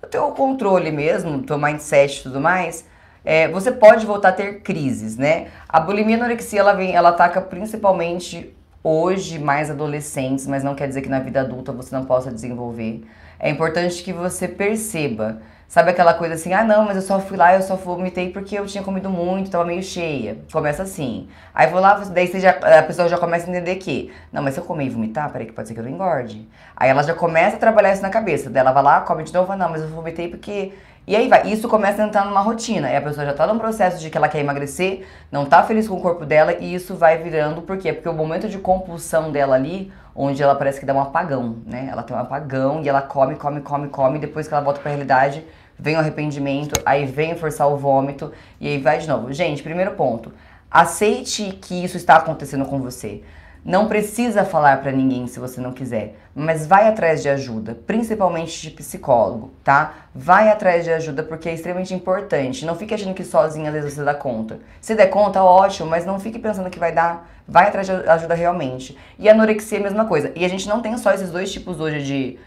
do 0.00 0.08
teu 0.08 0.30
controle 0.30 0.90
mesmo, 0.90 1.36
do 1.36 1.44
teu 1.44 1.58
mindset 1.58 2.20
e 2.20 2.22
tudo 2.22 2.40
mais, 2.40 2.86
é, 3.22 3.48
você 3.48 3.70
pode 3.70 4.06
voltar 4.06 4.30
a 4.30 4.32
ter 4.32 4.62
crises, 4.62 5.18
né? 5.18 5.48
A 5.68 5.78
bulimia 5.78 6.16
e 6.16 6.18
anorexia, 6.18 6.60
ela, 6.60 6.72
vem, 6.72 6.96
ela 6.96 7.10
ataca 7.10 7.42
principalmente 7.42 8.56
hoje 8.84 9.38
mais 9.38 9.70
adolescentes, 9.70 10.46
mas 10.46 10.62
não 10.62 10.74
quer 10.74 10.86
dizer 10.86 11.00
que 11.00 11.08
na 11.08 11.18
vida 11.18 11.40
adulta 11.40 11.72
você 11.72 11.96
não 11.96 12.04
possa 12.04 12.30
desenvolver. 12.30 13.02
É 13.38 13.48
importante 13.48 14.02
que 14.02 14.12
você 14.12 14.46
perceba. 14.46 15.40
Sabe 15.66 15.90
aquela 15.90 16.14
coisa 16.14 16.34
assim, 16.34 16.52
ah 16.52 16.62
não, 16.62 16.84
mas 16.84 16.94
eu 16.94 17.02
só 17.02 17.18
fui 17.18 17.36
lá, 17.36 17.54
eu 17.54 17.62
só 17.62 17.74
vomitei 17.74 18.30
porque 18.30 18.56
eu 18.56 18.66
tinha 18.66 18.84
comido 18.84 19.08
muito, 19.08 19.50
tava 19.50 19.64
meio 19.64 19.82
cheia. 19.82 20.38
Começa 20.52 20.82
assim. 20.82 21.28
Aí 21.52 21.66
vou 21.68 21.80
lá, 21.80 21.94
daí 21.94 22.30
já, 22.38 22.50
a 22.50 22.82
pessoa 22.82 23.08
já 23.08 23.18
começa 23.18 23.46
a 23.46 23.50
entender 23.50 23.76
que, 23.76 24.12
não, 24.30 24.42
mas 24.42 24.54
se 24.54 24.60
eu 24.60 24.64
comer 24.64 24.84
e 24.84 24.90
vomitar, 24.90 25.32
peraí 25.32 25.46
que 25.46 25.52
pode 25.52 25.66
ser 25.66 25.74
que 25.74 25.80
eu 25.80 25.84
não 25.84 25.90
engorde. 25.90 26.46
Aí 26.76 26.90
ela 26.90 27.02
já 27.02 27.14
começa 27.14 27.56
a 27.56 27.58
trabalhar 27.58 27.92
isso 27.92 28.02
na 28.02 28.10
cabeça 28.10 28.50
dela, 28.50 28.70
vai 28.70 28.82
lá, 28.82 29.00
come 29.00 29.24
de 29.24 29.32
novo, 29.32 29.50
ah, 29.50 29.56
não, 29.56 29.70
mas 29.70 29.82
eu 29.82 29.88
vomitei 29.88 30.28
porque 30.28 30.74
e 31.06 31.14
aí 31.14 31.28
vai, 31.28 31.48
isso 31.48 31.68
começa 31.68 32.02
a 32.02 32.06
entrar 32.06 32.24
numa 32.24 32.40
rotina. 32.40 32.90
E 32.90 32.96
a 32.96 33.00
pessoa 33.02 33.26
já 33.26 33.34
tá 33.34 33.46
num 33.46 33.58
processo 33.58 34.00
de 34.00 34.08
que 34.08 34.16
ela 34.16 34.28
quer 34.28 34.40
emagrecer, 34.40 35.06
não 35.30 35.44
tá 35.44 35.62
feliz 35.62 35.86
com 35.86 35.96
o 35.96 36.00
corpo 36.00 36.24
dela, 36.24 36.54
e 36.54 36.74
isso 36.74 36.94
vai 36.94 37.18
virando, 37.18 37.62
por 37.62 37.76
quê? 37.76 37.92
Porque 37.92 38.08
o 38.08 38.14
momento 38.14 38.48
de 38.48 38.58
compulsão 38.58 39.30
dela 39.30 39.54
ali, 39.54 39.92
onde 40.16 40.42
ela 40.42 40.54
parece 40.54 40.80
que 40.80 40.86
dá 40.86 40.94
um 40.94 41.00
apagão, 41.00 41.56
né? 41.66 41.88
Ela 41.90 42.02
tem 42.02 42.16
um 42.16 42.20
apagão 42.20 42.82
e 42.82 42.88
ela 42.88 43.02
come, 43.02 43.36
come, 43.36 43.60
come, 43.60 43.88
come, 43.88 44.16
e 44.16 44.20
depois 44.20 44.48
que 44.48 44.54
ela 44.54 44.62
volta 44.62 44.80
pra 44.80 44.90
realidade, 44.90 45.44
vem 45.78 45.96
o 45.96 45.98
arrependimento, 45.98 46.80
aí 46.86 47.04
vem 47.04 47.36
forçar 47.36 47.68
o 47.68 47.76
vômito, 47.76 48.32
e 48.58 48.68
aí 48.68 48.78
vai 48.78 48.98
de 48.98 49.08
novo. 49.08 49.32
Gente, 49.32 49.62
primeiro 49.62 49.92
ponto, 49.92 50.32
aceite 50.70 51.58
que 51.60 51.84
isso 51.84 51.96
está 51.96 52.16
acontecendo 52.16 52.64
com 52.64 52.78
você. 52.80 53.22
Não 53.64 53.88
precisa 53.88 54.44
falar 54.44 54.82
pra 54.82 54.92
ninguém 54.92 55.26
se 55.26 55.40
você 55.40 55.58
não 55.58 55.72
quiser, 55.72 56.16
mas 56.34 56.66
vai 56.66 56.86
atrás 56.86 57.22
de 57.22 57.30
ajuda, 57.30 57.74
principalmente 57.86 58.60
de 58.60 58.70
psicólogo, 58.70 59.52
tá? 59.64 59.94
Vai 60.14 60.50
atrás 60.50 60.84
de 60.84 60.92
ajuda 60.92 61.22
porque 61.22 61.48
é 61.48 61.54
extremamente 61.54 61.94
importante. 61.94 62.66
Não 62.66 62.76
fique 62.76 62.92
achando 62.92 63.14
que 63.14 63.24
sozinha 63.24 63.68
às 63.68 63.74
vezes 63.74 63.94
você 63.94 64.04
dá 64.04 64.12
conta. 64.12 64.58
Se 64.82 64.94
der 64.94 65.06
conta, 65.06 65.42
ótimo, 65.42 65.88
mas 65.88 66.04
não 66.04 66.20
fique 66.20 66.38
pensando 66.38 66.68
que 66.68 66.78
vai 66.78 66.92
dar. 66.92 67.26
Vai 67.48 67.68
atrás 67.68 67.86
de 67.86 67.92
ajuda 67.92 68.34
realmente. 68.34 68.98
E 69.18 69.30
anorexia 69.30 69.78
é 69.78 69.80
a 69.80 69.84
mesma 69.84 70.04
coisa. 70.04 70.30
E 70.36 70.44
a 70.44 70.48
gente 70.48 70.68
não 70.68 70.82
tem 70.82 70.98
só 70.98 71.12
esses 71.12 71.30
dois 71.30 71.50
tipos 71.50 71.80
hoje 71.80 72.02
de, 72.02 72.38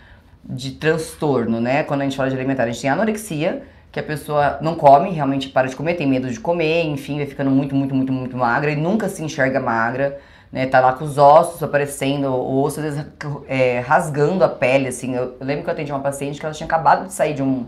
de 0.46 0.72
transtorno, 0.74 1.60
né? 1.60 1.82
Quando 1.82 2.02
a 2.02 2.04
gente 2.04 2.16
fala 2.16 2.30
de 2.30 2.36
alimentar, 2.36 2.66
a 2.66 2.68
gente 2.68 2.82
tem 2.82 2.92
anorexia, 2.92 3.64
que 3.92 4.00
a 4.00 4.04
pessoa 4.04 4.60
não 4.62 4.76
come, 4.76 5.10
realmente 5.10 5.50
para 5.50 5.68
de 5.68 5.76
comer, 5.76 5.96
tem 5.96 6.06
medo 6.06 6.30
de 6.30 6.40
comer, 6.40 6.84
enfim, 6.84 7.18
vai 7.18 7.26
ficando 7.26 7.50
muito, 7.50 7.74
muito, 7.74 7.96
muito, 7.96 8.14
muito 8.14 8.38
magra 8.38 8.70
e 8.70 8.76
nunca 8.76 9.10
se 9.10 9.24
enxerga 9.24 9.60
magra 9.60 10.20
né? 10.52 10.66
Tá 10.66 10.80
lá 10.80 10.94
com 10.94 11.06
os 11.06 11.18
ossos 11.18 11.62
aparecendo, 11.62 12.30
o 12.30 12.62
osso 12.62 12.80
às 12.80 12.86
vezes 12.86 13.06
é, 13.48 13.80
rasgando 13.80 14.44
a 14.44 14.50
pele, 14.50 14.88
assim. 14.88 15.16
Eu, 15.16 15.36
eu, 15.40 15.46
lembro 15.46 15.64
que 15.64 15.70
eu 15.70 15.74
atendi 15.74 15.92
uma 15.92 16.00
paciente 16.00 16.40
que 16.40 16.46
ela 16.46 16.56
tinha 16.56 16.66
acabado 16.66 17.08
de 17.08 17.14
sair 17.14 17.34
de 17.34 17.44
um, 17.44 17.66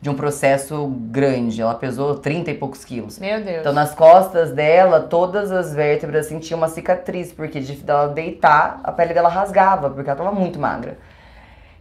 de 0.00 0.08
um 0.08 0.14
processo 0.14 0.86
grande. 1.10 1.60
Ela 1.60 1.74
pesou 1.74 2.16
30 2.16 2.50
e 2.50 2.54
poucos 2.54 2.84
quilos. 2.84 3.18
Meu 3.18 3.42
Deus. 3.42 3.60
Então 3.60 3.72
nas 3.72 3.94
costas 3.94 4.52
dela, 4.52 5.00
todas 5.00 5.52
as 5.52 5.74
vértebras 5.74 6.26
assim, 6.26 6.38
tinha 6.38 6.56
uma 6.56 6.68
cicatriz, 6.68 7.32
porque 7.32 7.60
de 7.60 7.74
dela 7.76 8.08
deitar, 8.08 8.80
a 8.82 8.90
pele 8.90 9.12
dela 9.12 9.28
rasgava, 9.28 9.90
porque 9.90 10.08
ela 10.08 10.18
tava 10.18 10.32
muito 10.32 10.58
magra. 10.58 10.98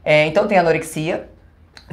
É, 0.03 0.25
então 0.25 0.47
tem 0.47 0.57
anorexia, 0.57 1.29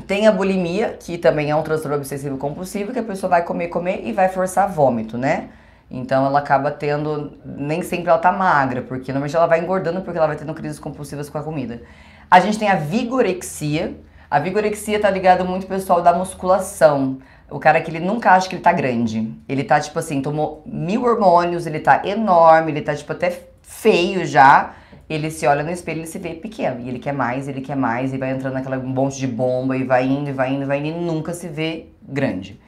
tem 0.07 0.27
a 0.27 0.33
bulimia, 0.33 0.97
que 0.99 1.17
também 1.17 1.51
é 1.51 1.55
um 1.55 1.63
transtorno 1.63 1.97
obsessivo 1.97 2.37
compulsivo, 2.37 2.93
que 2.93 2.99
a 2.99 3.05
pessoa 3.05 3.31
vai 3.31 3.43
comer, 3.45 3.69
comer 3.69 4.03
e 4.05 4.13
vai 4.13 4.29
forçar 4.29 4.69
vômito, 4.69 5.17
né? 5.17 5.51
Então 5.91 6.25
ela 6.25 6.39
acaba 6.39 6.71
tendo, 6.71 7.33
nem 7.45 7.83
sempre 7.83 8.09
ela 8.09 8.19
tá 8.19 8.31
magra, 8.31 8.83
porque 8.83 9.11
normalmente 9.11 9.35
ela 9.35 9.47
vai 9.47 9.61
engordando 9.61 10.03
porque 10.03 10.17
ela 10.17 10.29
vai 10.29 10.37
tendo 10.37 10.55
crises 10.55 10.79
compulsivas 10.79 11.29
com 11.29 11.37
a 11.37 11.43
comida. 11.43 11.83
A 12.31 12.39
gente 12.39 12.59
tem 12.59 12.69
a 12.69 12.77
vigorexia. 12.77 13.97
A 14.31 14.39
vigorexia 14.39 15.01
tá 15.01 15.11
ligado 15.11 15.45
muito 15.45 15.65
ao 15.65 15.69
pessoal 15.69 16.01
da 16.01 16.13
musculação. 16.13 17.19
O 17.51 17.59
cara 17.59 17.81
que 17.81 17.91
ele 17.91 17.99
nunca 17.99 18.31
acha 18.31 18.49
que 18.49 18.55
ele 18.55 18.63
tá 18.63 18.73
grande. 18.73 19.35
Ele 19.49 19.65
tá 19.65 19.81
tipo 19.81 19.99
assim, 19.99 20.23
tomou 20.23 20.63
mil 20.65 21.03
hormônios, 21.03 21.67
ele 21.67 21.81
tá 21.81 22.03
enorme, 22.05 22.71
ele 22.71 22.83
tá 22.83 22.95
tipo 22.95 23.11
até 23.11 23.43
feio 23.61 24.25
já. 24.25 24.75
Ele 25.09 25.29
se 25.29 25.45
olha 25.45 25.65
no 25.65 25.73
espelho 25.73 26.03
e 26.03 26.07
se 26.07 26.21
vê 26.21 26.35
pequeno. 26.35 26.81
E 26.83 26.89
ele 26.89 27.01
quer 27.01 27.13
mais, 27.13 27.49
ele 27.49 27.61
quer 27.61 27.75
mais, 27.75 28.15
e 28.15 28.17
vai 28.17 28.31
entrando 28.31 28.55
naquela 28.55 28.79
monte 28.79 29.19
de 29.19 29.27
bomba, 29.27 29.77
e 29.77 29.83
vai 29.83 30.07
indo, 30.07 30.31
e 30.31 30.33
vai 30.33 30.53
indo, 30.53 30.63
e 30.63 30.67
vai 30.67 30.79
indo, 30.79 30.87
e 30.87 30.93
nunca 30.93 31.35
se 31.35 31.49
vê 31.49 31.89
grande. 32.01 32.61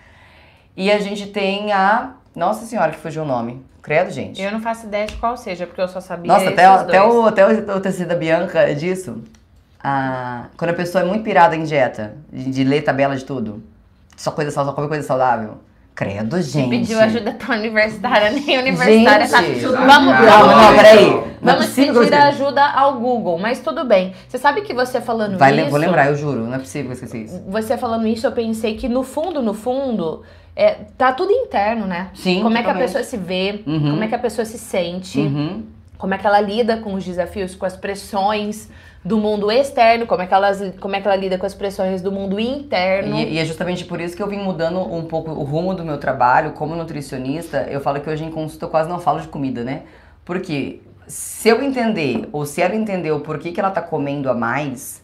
E 0.76 0.90
a 0.90 0.98
gente 0.98 1.28
tem 1.28 1.70
a 1.70 2.14
nossa 2.34 2.64
senhora, 2.66 2.90
que 2.92 2.98
fugiu 2.98 3.22
o 3.22 3.26
nome. 3.26 3.64
Credo, 3.82 4.10
gente. 4.10 4.40
Eu 4.40 4.52
não 4.52 4.60
faço 4.60 4.86
ideia 4.86 5.06
de 5.06 5.16
qual 5.16 5.36
seja, 5.36 5.66
porque 5.66 5.80
eu 5.80 5.88
só 5.88 6.00
sabia 6.00 6.32
Nossa, 6.32 6.48
até, 6.50 6.64
até, 6.64 6.98
dois. 7.00 7.14
o, 7.14 7.22
até 7.26 7.46
o, 7.46 7.76
o 7.76 7.80
tecido 7.80 8.08
da 8.08 8.14
Bianca 8.14 8.60
é 8.60 8.74
disso. 8.74 9.22
Ah, 9.82 10.44
quando 10.56 10.70
a 10.70 10.74
pessoa 10.74 11.02
é 11.02 11.06
muito 11.06 11.24
pirada 11.24 11.56
em 11.56 11.64
dieta, 11.64 12.14
de, 12.32 12.44
de 12.50 12.64
ler 12.64 12.82
tabela 12.82 13.16
de 13.16 13.24
tudo, 13.24 13.62
só 14.16 14.30
coisa 14.30 14.50
só, 14.52 14.64
só 14.64 14.72
come 14.72 14.86
coisa 14.88 15.02
saudável. 15.06 15.58
Credo, 15.94 16.40
gente. 16.40 16.70
Pediu 16.70 16.98
ajuda 17.00 17.32
pra 17.32 17.54
universitária, 17.56 18.30
nem 18.30 18.58
universitária 18.58 19.28
tá. 19.28 19.40
Vamos, 19.42 19.66
Calma, 19.84 20.16
vamos, 20.24 20.56
não, 20.62 20.74
peraí. 20.76 21.10
Não 21.42 21.52
é 21.52 21.56
vamos 21.56 21.66
que 21.74 21.86
pedir 21.86 22.12
eu- 22.12 22.22
ajuda 22.22 22.64
ao 22.64 22.98
Google, 22.98 23.38
mas 23.38 23.60
tudo 23.60 23.84
bem. 23.84 24.14
Você 24.26 24.38
sabe 24.38 24.62
que 24.62 24.72
você 24.72 25.00
falando 25.02 25.36
Vai, 25.36 25.58
isso. 25.60 25.68
vou 25.70 25.78
lembrar, 25.78 26.06
eu 26.06 26.14
juro. 26.16 26.44
Não 26.46 26.54
é 26.54 26.58
possível 26.58 26.86
que 26.92 27.02
eu 27.02 27.04
esqueci 27.04 27.24
isso. 27.24 27.42
Você 27.48 27.76
falando 27.76 28.06
isso, 28.06 28.26
eu 28.26 28.32
pensei 28.32 28.76
que 28.76 28.88
no 28.88 29.02
fundo, 29.02 29.42
no 29.42 29.52
fundo, 29.52 30.22
é, 30.54 30.70
tá 30.98 31.12
tudo 31.12 31.30
interno, 31.32 31.86
né? 31.86 32.10
Sim, 32.14 32.42
Como 32.42 32.56
é 32.56 32.62
que 32.62 32.70
a 32.70 32.74
pessoa 32.74 33.02
se 33.04 33.16
vê, 33.16 33.62
Uhum. 33.66 33.90
como 33.92 34.04
é 34.04 34.08
que 34.08 34.14
a 34.14 34.18
pessoa 34.18 34.44
se 34.44 34.58
sente, 34.58 35.18
Uhum. 35.18 35.62
como 35.98 36.12
é 36.14 36.18
que 36.18 36.26
ela 36.26 36.40
lida 36.40 36.76
com 36.78 36.94
os 36.94 37.04
desafios, 37.04 37.54
com 37.54 37.64
as 37.64 37.76
pressões 37.76 38.68
do 39.04 39.18
mundo 39.18 39.50
externo, 39.50 40.06
como 40.06 40.22
é 40.22 40.26
que, 40.26 40.34
elas, 40.34 40.62
como 40.78 40.94
é 40.94 41.00
que 41.00 41.06
ela 41.08 41.16
lida 41.16 41.36
com 41.36 41.44
as 41.46 41.54
pressões 41.54 42.00
do 42.02 42.12
mundo 42.12 42.38
interno. 42.38 43.16
E, 43.16 43.32
e 43.34 43.38
é 43.38 43.44
justamente 43.44 43.84
por 43.84 44.00
isso 44.00 44.14
que 44.16 44.22
eu 44.22 44.28
vim 44.28 44.38
mudando 44.38 44.78
um 44.78 45.04
pouco 45.06 45.30
o 45.32 45.42
rumo 45.42 45.74
do 45.74 45.84
meu 45.84 45.98
trabalho 45.98 46.52
como 46.52 46.76
nutricionista. 46.76 47.66
Eu 47.68 47.80
falo 47.80 48.00
que 48.00 48.08
hoje 48.08 48.22
em 48.24 48.30
consulta 48.30 48.66
eu 48.66 48.68
quase 48.70 48.88
não 48.88 49.00
falo 49.00 49.20
de 49.20 49.26
comida, 49.28 49.64
né? 49.64 49.82
Porque 50.24 50.80
se 51.08 51.48
eu 51.48 51.60
entender, 51.62 52.28
ou 52.30 52.46
se 52.46 52.62
ela 52.62 52.76
entender 52.76 53.10
o 53.10 53.18
porquê 53.20 53.50
que 53.50 53.58
ela 53.58 53.70
tá 53.72 53.82
comendo 53.82 54.30
a 54.30 54.34
mais, 54.34 55.02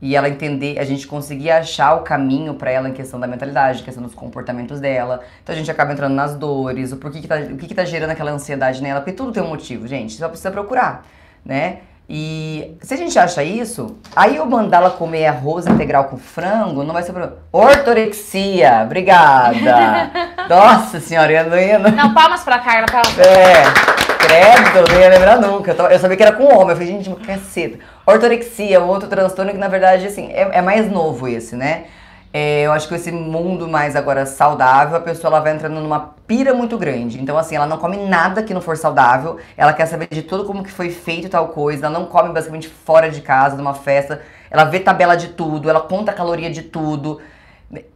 e 0.00 0.14
ela 0.14 0.28
entender, 0.28 0.78
a 0.78 0.84
gente 0.84 1.06
conseguir 1.06 1.50
achar 1.50 1.94
o 1.94 2.02
caminho 2.02 2.54
para 2.54 2.70
ela 2.70 2.88
em 2.88 2.92
questão 2.92 3.18
da 3.18 3.26
mentalidade, 3.26 3.80
em 3.80 3.84
questão 3.84 4.02
dos 4.02 4.14
comportamentos 4.14 4.80
dela. 4.80 5.20
Então 5.42 5.54
a 5.54 5.58
gente 5.58 5.70
acaba 5.70 5.92
entrando 5.92 6.14
nas 6.14 6.36
dores, 6.36 6.92
o 6.92 6.96
porquê 6.96 7.20
que 7.20 7.26
tá, 7.26 7.36
o 7.36 7.56
que, 7.56 7.66
que 7.66 7.74
tá 7.74 7.84
gerando 7.84 8.10
aquela 8.10 8.30
ansiedade 8.30 8.80
nela, 8.80 9.00
porque 9.00 9.12
tudo 9.12 9.32
tem 9.32 9.42
um 9.42 9.48
motivo, 9.48 9.88
gente. 9.88 10.14
Só 10.14 10.28
precisa 10.28 10.50
procurar, 10.50 11.04
né? 11.44 11.80
E 12.10 12.78
se 12.80 12.94
a 12.94 12.96
gente 12.96 13.18
acha 13.18 13.42
isso, 13.42 13.98
aí 14.16 14.36
eu 14.36 14.46
mandar 14.46 14.78
ela 14.78 14.90
comer 14.90 15.26
arroz 15.26 15.66
integral 15.66 16.04
com 16.04 16.16
frango 16.16 16.82
não 16.82 16.94
vai 16.94 17.02
ser 17.02 17.12
problema. 17.12 17.36
Ortorexia, 17.52 18.82
obrigada. 18.84 20.10
Nossa 20.48 21.00
senhora, 21.00 21.30
eu 21.32 21.50
não 21.50 21.58
ia. 21.58 21.78
Não, 21.78 22.14
palmas 22.14 22.42
pra 22.42 22.60
Carla. 22.60 22.86
Palmas. 22.86 23.18
É, 23.18 23.97
credo, 24.18 24.92
não 24.92 25.00
ia 25.00 25.08
lembrar 25.08 25.40
nunca. 25.40 25.72
Eu 25.72 25.98
sabia 25.98 26.16
que 26.16 26.22
era 26.22 26.32
com 26.32 26.44
homem, 26.44 26.70
eu 26.70 26.76
falei, 26.76 26.86
gente, 26.86 27.14
caceta. 27.24 27.78
Ortorexia, 28.04 28.80
outro 28.80 29.08
transtorno 29.08 29.52
que 29.52 29.58
na 29.58 29.68
verdade, 29.68 30.06
assim, 30.06 30.30
é, 30.32 30.58
é 30.58 30.62
mais 30.62 30.90
novo 30.90 31.28
esse, 31.28 31.56
né? 31.56 31.84
É, 32.32 32.62
eu 32.62 32.72
acho 32.72 32.86
que 32.86 32.94
esse 32.94 33.10
mundo 33.10 33.66
mais 33.66 33.96
agora 33.96 34.26
saudável, 34.26 34.96
a 34.96 35.00
pessoa 35.00 35.30
ela 35.32 35.40
vai 35.40 35.54
entrando 35.54 35.80
numa 35.80 36.14
pira 36.26 36.52
muito 36.52 36.76
grande. 36.76 37.18
Então, 37.20 37.38
assim, 37.38 37.56
ela 37.56 37.66
não 37.66 37.78
come 37.78 37.96
nada 37.96 38.42
que 38.42 38.52
não 38.52 38.60
for 38.60 38.76
saudável. 38.76 39.38
Ela 39.56 39.72
quer 39.72 39.86
saber 39.86 40.08
de 40.10 40.22
tudo 40.22 40.44
como 40.44 40.62
que 40.62 40.70
foi 40.70 40.90
feito 40.90 41.28
tal 41.28 41.48
coisa. 41.48 41.86
Ela 41.86 41.98
não 41.98 42.06
come 42.06 42.32
basicamente 42.32 42.68
fora 42.68 43.10
de 43.10 43.22
casa, 43.22 43.56
numa 43.56 43.74
festa. 43.74 44.20
Ela 44.50 44.64
vê 44.64 44.80
tabela 44.80 45.16
de 45.16 45.28
tudo, 45.28 45.70
ela 45.70 45.80
conta 45.80 46.10
a 46.10 46.14
caloria 46.14 46.50
de 46.50 46.62
tudo. 46.62 47.20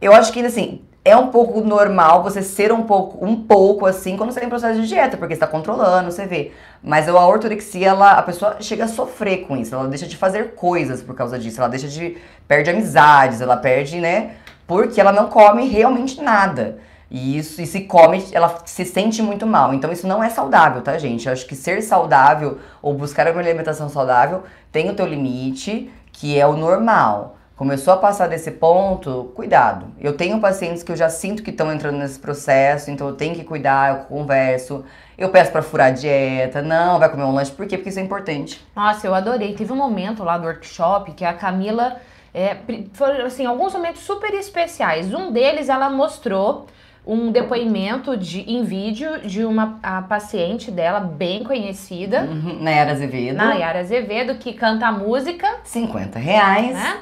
Eu 0.01 0.13
acho 0.13 0.31
que, 0.33 0.43
assim, 0.43 0.81
é 1.05 1.17
um 1.17 1.27
pouco 1.27 1.59
normal 1.61 2.23
você 2.23 2.41
ser 2.41 2.71
um 2.71 2.83
pouco, 2.83 3.25
um 3.25 3.35
pouco 3.35 3.85
assim 3.85 4.15
quando 4.15 4.31
você 4.31 4.39
tem 4.39 4.47
processo 4.47 4.81
de 4.81 4.87
dieta, 4.87 5.17
porque 5.17 5.35
você 5.35 5.39
tá 5.39 5.47
controlando, 5.47 6.11
você 6.11 6.25
vê. 6.25 6.51
Mas 6.81 7.09
a 7.09 7.27
ortorexia, 7.27 7.89
ela, 7.89 8.13
a 8.13 8.21
pessoa 8.21 8.57
chega 8.61 8.85
a 8.85 8.87
sofrer 8.87 9.45
com 9.45 9.57
isso, 9.57 9.75
ela 9.75 9.87
deixa 9.87 10.07
de 10.07 10.15
fazer 10.15 10.55
coisas 10.55 11.01
por 11.01 11.13
causa 11.13 11.37
disso, 11.37 11.59
ela 11.59 11.69
deixa 11.69 11.87
de. 11.87 12.17
perde 12.47 12.69
amizades, 12.69 13.41
ela 13.41 13.57
perde, 13.57 13.99
né? 13.99 14.35
Porque 14.65 15.01
ela 15.01 15.11
não 15.11 15.27
come 15.27 15.67
realmente 15.67 16.21
nada. 16.21 16.79
E 17.11 17.37
isso, 17.37 17.61
e 17.61 17.67
se 17.67 17.81
come, 17.81 18.25
ela 18.31 18.61
se 18.65 18.85
sente 18.85 19.21
muito 19.21 19.45
mal. 19.45 19.73
Então 19.73 19.91
isso 19.91 20.07
não 20.07 20.23
é 20.23 20.29
saudável, 20.29 20.81
tá, 20.81 20.97
gente? 20.97 21.27
Eu 21.27 21.33
acho 21.33 21.45
que 21.45 21.55
ser 21.55 21.81
saudável 21.83 22.59
ou 22.81 22.93
buscar 22.93 23.29
uma 23.29 23.41
alimentação 23.41 23.89
saudável 23.89 24.43
tem 24.71 24.89
o 24.89 24.95
teu 24.95 25.05
limite, 25.05 25.91
que 26.11 26.39
é 26.39 26.47
o 26.47 26.55
normal. 26.55 27.37
Começou 27.55 27.93
a 27.93 27.97
passar 27.97 28.27
desse 28.27 28.49
ponto, 28.49 29.31
cuidado. 29.35 29.85
Eu 30.01 30.17
tenho 30.17 30.39
pacientes 30.39 30.81
que 30.81 30.91
eu 30.91 30.95
já 30.95 31.07
sinto 31.07 31.43
que 31.43 31.51
estão 31.51 31.71
entrando 31.71 31.97
nesse 31.97 32.17
processo, 32.17 32.89
então 32.89 33.07
eu 33.07 33.15
tenho 33.15 33.35
que 33.35 33.43
cuidar, 33.43 33.89
eu 33.91 34.05
converso. 34.05 34.83
Eu 35.15 35.29
peço 35.29 35.51
para 35.51 35.61
furar 35.61 35.87
a 35.87 35.91
dieta, 35.91 36.63
não, 36.63 36.97
vai 36.97 37.09
comer 37.09 37.23
um 37.23 37.31
lanche, 37.31 37.51
por 37.51 37.67
quê? 37.67 37.77
Porque 37.77 37.89
isso 37.89 37.99
é 37.99 38.01
importante. 38.01 38.59
Nossa, 38.75 39.05
eu 39.05 39.13
adorei. 39.13 39.53
Teve 39.53 39.71
um 39.71 39.75
momento 39.75 40.23
lá 40.23 40.35
do 40.35 40.47
workshop 40.47 41.11
que 41.11 41.23
a 41.23 41.31
Camila, 41.31 41.97
é, 42.33 42.57
foram 42.93 43.25
assim, 43.27 43.45
alguns 43.45 43.71
momentos 43.73 44.01
super 44.01 44.33
especiais. 44.33 45.13
Um 45.13 45.31
deles 45.31 45.69
ela 45.69 45.91
mostrou 45.91 46.65
um 47.05 47.31
depoimento 47.31 48.15
de, 48.15 48.41
em 48.41 48.63
vídeo 48.63 49.19
de 49.21 49.43
uma 49.43 49.77
a 49.83 50.01
paciente 50.01 50.71
dela, 50.71 50.99
bem 50.99 51.43
conhecida. 51.43 52.21
Uhum, 52.21 52.61
Nayara 52.61 52.91
Azevedo. 52.93 53.35
Nayara 53.35 53.79
Azevedo, 53.79 54.35
que 54.35 54.53
canta 54.53 54.87
a 54.87 54.91
música. 54.91 55.47
50 55.63 56.17
reais. 56.17 56.73
Né? 56.73 57.01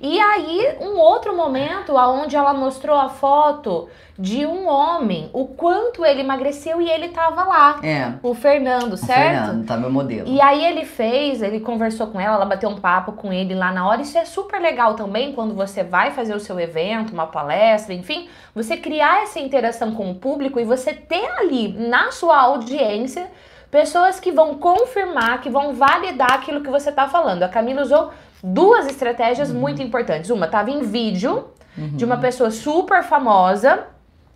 E 0.00 0.18
aí, 0.18 0.78
um 0.80 0.98
outro 0.98 1.36
momento 1.36 1.94
onde 1.94 2.34
ela 2.34 2.52
mostrou 2.52 2.96
a 2.98 3.08
foto 3.08 3.88
de 4.22 4.46
um 4.46 4.68
homem, 4.68 5.28
o 5.32 5.46
quanto 5.48 6.04
ele 6.04 6.20
emagreceu 6.20 6.80
e 6.80 6.88
ele 6.88 7.08
tava 7.08 7.42
lá. 7.42 7.80
É. 7.82 8.12
O 8.22 8.34
Fernando, 8.34 8.96
certo? 8.96 9.10
O 9.10 9.46
Fernando, 9.46 9.66
tá 9.66 9.76
meu 9.76 9.90
modelo. 9.90 10.28
E 10.28 10.40
aí 10.40 10.64
ele 10.64 10.84
fez, 10.84 11.42
ele 11.42 11.58
conversou 11.58 12.06
com 12.06 12.20
ela, 12.20 12.36
ela 12.36 12.44
bateu 12.44 12.70
um 12.70 12.76
papo 12.76 13.14
com 13.14 13.32
ele 13.32 13.52
lá 13.52 13.72
na 13.72 13.84
hora. 13.84 14.00
Isso 14.00 14.16
é 14.16 14.24
super 14.24 14.60
legal 14.60 14.94
também 14.94 15.32
quando 15.32 15.56
você 15.56 15.82
vai 15.82 16.12
fazer 16.12 16.36
o 16.36 16.38
seu 16.40 16.60
evento, 16.60 17.12
uma 17.12 17.26
palestra, 17.26 17.92
enfim, 17.92 18.28
você 18.54 18.76
criar 18.76 19.24
essa 19.24 19.40
interação 19.40 19.92
com 19.92 20.08
o 20.08 20.14
público 20.14 20.60
e 20.60 20.64
você 20.64 20.94
ter 20.94 21.28
ali 21.40 21.72
na 21.72 22.12
sua 22.12 22.38
audiência 22.38 23.28
pessoas 23.72 24.20
que 24.20 24.30
vão 24.30 24.54
confirmar, 24.54 25.40
que 25.40 25.50
vão 25.50 25.74
validar 25.74 26.34
aquilo 26.34 26.60
que 26.60 26.70
você 26.70 26.92
tá 26.92 27.08
falando. 27.08 27.42
A 27.42 27.48
Camila 27.48 27.82
usou 27.82 28.12
duas 28.40 28.86
estratégias 28.86 29.50
uhum. 29.50 29.58
muito 29.58 29.82
importantes. 29.82 30.30
Uma 30.30 30.46
estava 30.46 30.70
em 30.70 30.82
vídeo 30.82 31.48
uhum. 31.76 31.96
de 31.96 32.04
uma 32.04 32.18
pessoa 32.18 32.52
super 32.52 33.02
famosa. 33.02 33.86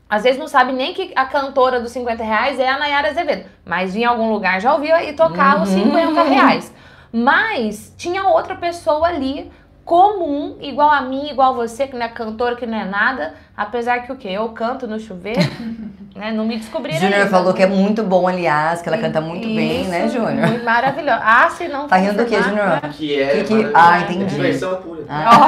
Às 0.08 0.22
vezes 0.22 0.38
não 0.38 0.46
sabe 0.46 0.72
nem 0.72 0.94
que 0.94 1.12
a 1.16 1.24
cantora 1.24 1.80
dos 1.80 1.90
50 1.90 2.22
reais 2.22 2.60
é 2.60 2.68
a 2.68 2.78
Nayara 2.78 3.10
Azevedo, 3.10 3.46
mas 3.64 3.96
em 3.96 4.04
algum 4.04 4.30
lugar 4.30 4.60
já 4.60 4.72
ouviu 4.72 4.96
e 4.98 5.12
tocava 5.12 5.56
uhum. 5.56 5.62
os 5.62 5.68
50 5.68 6.22
reais. 6.22 6.72
Mas 7.12 7.92
tinha 7.96 8.24
outra 8.24 8.54
pessoa 8.54 9.08
ali 9.08 9.50
comum, 9.84 10.58
igual 10.60 10.90
a 10.90 11.00
mim, 11.00 11.30
igual 11.30 11.52
a 11.52 11.56
você, 11.56 11.86
que 11.86 11.96
não 11.96 12.04
é 12.04 12.08
cantora, 12.08 12.56
que 12.56 12.66
não 12.66 12.76
é 12.76 12.84
nada, 12.84 13.34
apesar 13.56 14.00
que 14.00 14.10
o 14.10 14.16
quê? 14.16 14.28
Eu 14.28 14.48
canto 14.48 14.86
no 14.86 14.98
chuveiro, 14.98 15.40
né? 16.14 16.32
Não 16.32 16.44
me 16.44 16.56
descobriram 16.56 16.98
Júnior 16.98 17.28
falou 17.28 17.54
que 17.54 17.62
é 17.62 17.68
muito 17.68 18.02
bom, 18.02 18.26
aliás, 18.26 18.82
que 18.82 18.88
ela 18.88 18.98
canta 18.98 19.20
muito 19.20 19.46
Isso, 19.46 19.56
bem, 19.56 19.84
né, 19.84 20.08
Júnior? 20.08 20.48
Muito 20.48 20.64
maravilhoso. 20.64 21.20
Ah, 21.22 21.48
se 21.50 21.68
não 21.68 21.86
Tá 21.86 21.96
rindo 21.96 22.16
do 22.16 22.26
quê, 22.26 22.42
Júnior? 22.42 22.80
Que 22.92 23.22
é... 23.22 23.44
Que, 23.44 23.44
que... 23.44 23.70
Ah, 23.72 24.00
entendi. 24.00 24.24
Diversão 24.26 24.82
pura. 24.82 25.04
Ah. 25.08 25.46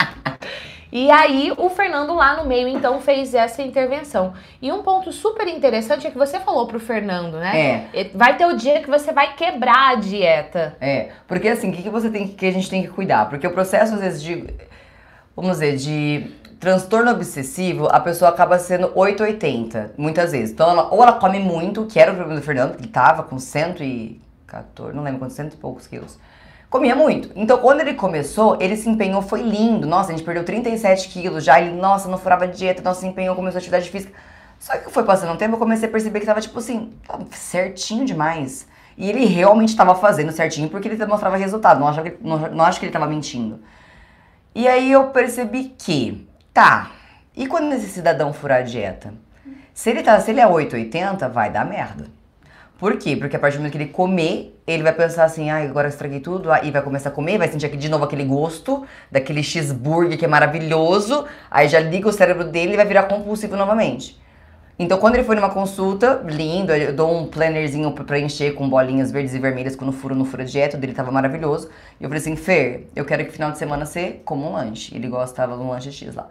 E 0.90 1.10
aí 1.10 1.52
o 1.56 1.68
Fernando 1.68 2.14
lá 2.14 2.36
no 2.36 2.48
meio 2.48 2.68
então 2.68 3.00
fez 3.00 3.34
essa 3.34 3.62
intervenção. 3.62 4.34
E 4.62 4.70
um 4.70 4.82
ponto 4.82 5.12
super 5.12 5.46
interessante 5.48 6.06
é 6.06 6.10
que 6.10 6.18
você 6.18 6.38
falou 6.40 6.66
pro 6.66 6.78
Fernando, 6.78 7.38
né? 7.38 7.88
É. 7.92 8.10
Vai 8.14 8.36
ter 8.36 8.46
o 8.46 8.56
dia 8.56 8.80
que 8.80 8.88
você 8.88 9.12
vai 9.12 9.34
quebrar 9.34 9.92
a 9.92 9.94
dieta. 9.96 10.76
É, 10.80 11.10
porque 11.26 11.48
assim, 11.48 11.70
o 11.70 11.72
que, 11.72 11.82
que 11.82 11.90
você 11.90 12.08
tem 12.10 12.28
que 12.28 12.46
a 12.46 12.52
gente 12.52 12.70
tem 12.70 12.82
que 12.82 12.88
cuidar? 12.88 13.28
Porque 13.28 13.46
o 13.46 13.52
processo 13.52 13.94
às 13.94 14.00
vezes 14.00 14.22
de 14.22 14.46
vamos 15.36 15.58
dizer, 15.58 15.76
de 15.76 16.30
transtorno 16.58 17.10
obsessivo, 17.10 17.86
a 17.90 18.00
pessoa 18.00 18.30
acaba 18.30 18.58
sendo 18.58 18.90
880, 18.94 19.92
muitas 19.98 20.32
vezes. 20.32 20.52
Então, 20.52 20.70
ela, 20.70 20.92
ou 20.92 21.02
ela 21.02 21.12
come 21.12 21.38
muito, 21.38 21.84
que 21.84 22.00
era 22.00 22.10
o 22.10 22.14
problema 22.14 22.40
do 22.40 22.44
Fernando, 22.44 22.74
que 22.74 22.82
ele 22.82 22.88
tava 22.88 23.22
com 23.22 23.38
114, 23.38 24.96
não 24.96 25.02
lembro 25.02 25.20
quantos, 25.20 25.36
cento 25.36 25.52
e 25.52 25.56
poucos 25.56 25.86
quilos. 25.86 26.18
Comia 26.68 26.96
muito. 26.96 27.30
Então, 27.36 27.58
quando 27.58 27.80
ele 27.80 27.94
começou, 27.94 28.56
ele 28.60 28.76
se 28.76 28.88
empenhou, 28.88 29.22
foi 29.22 29.42
lindo. 29.42 29.86
Nossa, 29.86 30.12
a 30.12 30.16
gente 30.16 30.24
perdeu 30.24 30.44
37 30.44 31.08
quilos 31.08 31.44
já. 31.44 31.60
Ele, 31.60 31.74
nossa, 31.74 32.08
não 32.08 32.18
furava 32.18 32.46
dieta, 32.46 32.82
nossa, 32.82 33.00
se 33.00 33.06
empenhou, 33.06 33.36
começou 33.36 33.58
atividade 33.58 33.88
física. 33.88 34.12
Só 34.58 34.76
que 34.76 34.90
foi 34.90 35.04
passando 35.04 35.32
um 35.32 35.36
tempo, 35.36 35.54
eu 35.54 35.58
comecei 35.58 35.88
a 35.88 35.92
perceber 35.92 36.20
que 36.20 36.26
tava, 36.26 36.40
tipo 36.40 36.58
assim, 36.58 36.92
certinho 37.30 38.04
demais. 38.04 38.66
E 38.96 39.08
ele 39.08 39.24
realmente 39.26 39.68
estava 39.68 39.94
fazendo 39.94 40.32
certinho 40.32 40.68
porque 40.68 40.88
ele 40.88 41.06
mostrava 41.06 41.36
resultado. 41.36 41.78
Não 41.78 41.88
acho 41.88 42.02
que, 42.02 42.16
não, 42.20 42.38
não 42.50 42.64
acho 42.64 42.80
que 42.80 42.86
ele 42.86 42.90
estava 42.90 43.06
mentindo. 43.06 43.60
E 44.54 44.66
aí 44.66 44.90
eu 44.90 45.08
percebi 45.08 45.74
que, 45.78 46.26
tá, 46.52 46.90
e 47.36 47.46
quando 47.46 47.72
esse 47.74 47.88
cidadão 47.88 48.32
furar 48.32 48.60
a 48.60 48.62
dieta? 48.62 49.12
Se 49.74 49.90
ele, 49.90 50.02
tá, 50.02 50.18
se 50.18 50.30
ele 50.30 50.40
é 50.40 50.46
8,80, 50.46 51.30
vai 51.30 51.50
dar 51.50 51.66
merda. 51.66 52.06
Por 52.78 52.98
quê? 52.98 53.16
Porque 53.16 53.36
a 53.36 53.38
partir 53.38 53.56
do 53.56 53.60
momento 53.60 53.72
que 53.72 53.78
ele 53.78 53.88
comer, 53.88 54.54
ele 54.66 54.82
vai 54.82 54.92
pensar 54.92 55.24
assim, 55.24 55.48
ah, 55.48 55.62
agora 55.62 55.88
estraguei 55.88 56.20
tudo, 56.20 56.52
aí 56.52 56.70
vai 56.70 56.82
começar 56.82 57.08
a 57.08 57.12
comer, 57.12 57.38
vai 57.38 57.48
sentir 57.48 57.64
aqui 57.64 57.76
de 57.76 57.88
novo 57.88 58.04
aquele 58.04 58.24
gosto 58.24 58.86
daquele 59.10 59.42
cheeseburger 59.42 60.18
que 60.18 60.26
é 60.26 60.28
maravilhoso, 60.28 61.24
aí 61.50 61.68
já 61.68 61.80
liga 61.80 62.06
o 62.06 62.12
cérebro 62.12 62.44
dele 62.44 62.74
e 62.74 62.76
vai 62.76 62.84
virar 62.84 63.04
compulsivo 63.04 63.56
novamente. 63.56 64.20
Então, 64.78 64.98
quando 64.98 65.14
ele 65.14 65.24
foi 65.24 65.34
numa 65.34 65.48
consulta, 65.48 66.22
lindo, 66.26 66.70
eu 66.70 66.92
dou 66.92 67.16
um 67.16 67.26
plannerzinho 67.26 67.92
pra 67.92 68.04
preencher 68.04 68.52
com 68.52 68.68
bolinhas 68.68 69.10
verdes 69.10 69.32
e 69.34 69.38
vermelhas 69.38 69.74
quando 69.74 69.90
furo 69.90 70.14
no 70.14 70.26
fura 70.26 70.44
dieta, 70.44 70.76
dele 70.76 70.92
tava 70.92 71.10
maravilhoso. 71.10 71.70
E 71.98 72.04
eu 72.04 72.10
falei 72.10 72.20
assim, 72.20 72.36
Fer, 72.36 72.86
eu 72.94 73.06
quero 73.06 73.24
que 73.24 73.30
final 73.30 73.50
de 73.50 73.56
semana 73.56 73.86
você 73.86 74.20
coma 74.22 74.48
um 74.48 74.52
lanche. 74.52 74.94
Ele 74.94 75.08
gostava 75.08 75.56
um 75.56 75.70
lanche 75.70 75.90
X 75.90 76.14
lá. 76.14 76.28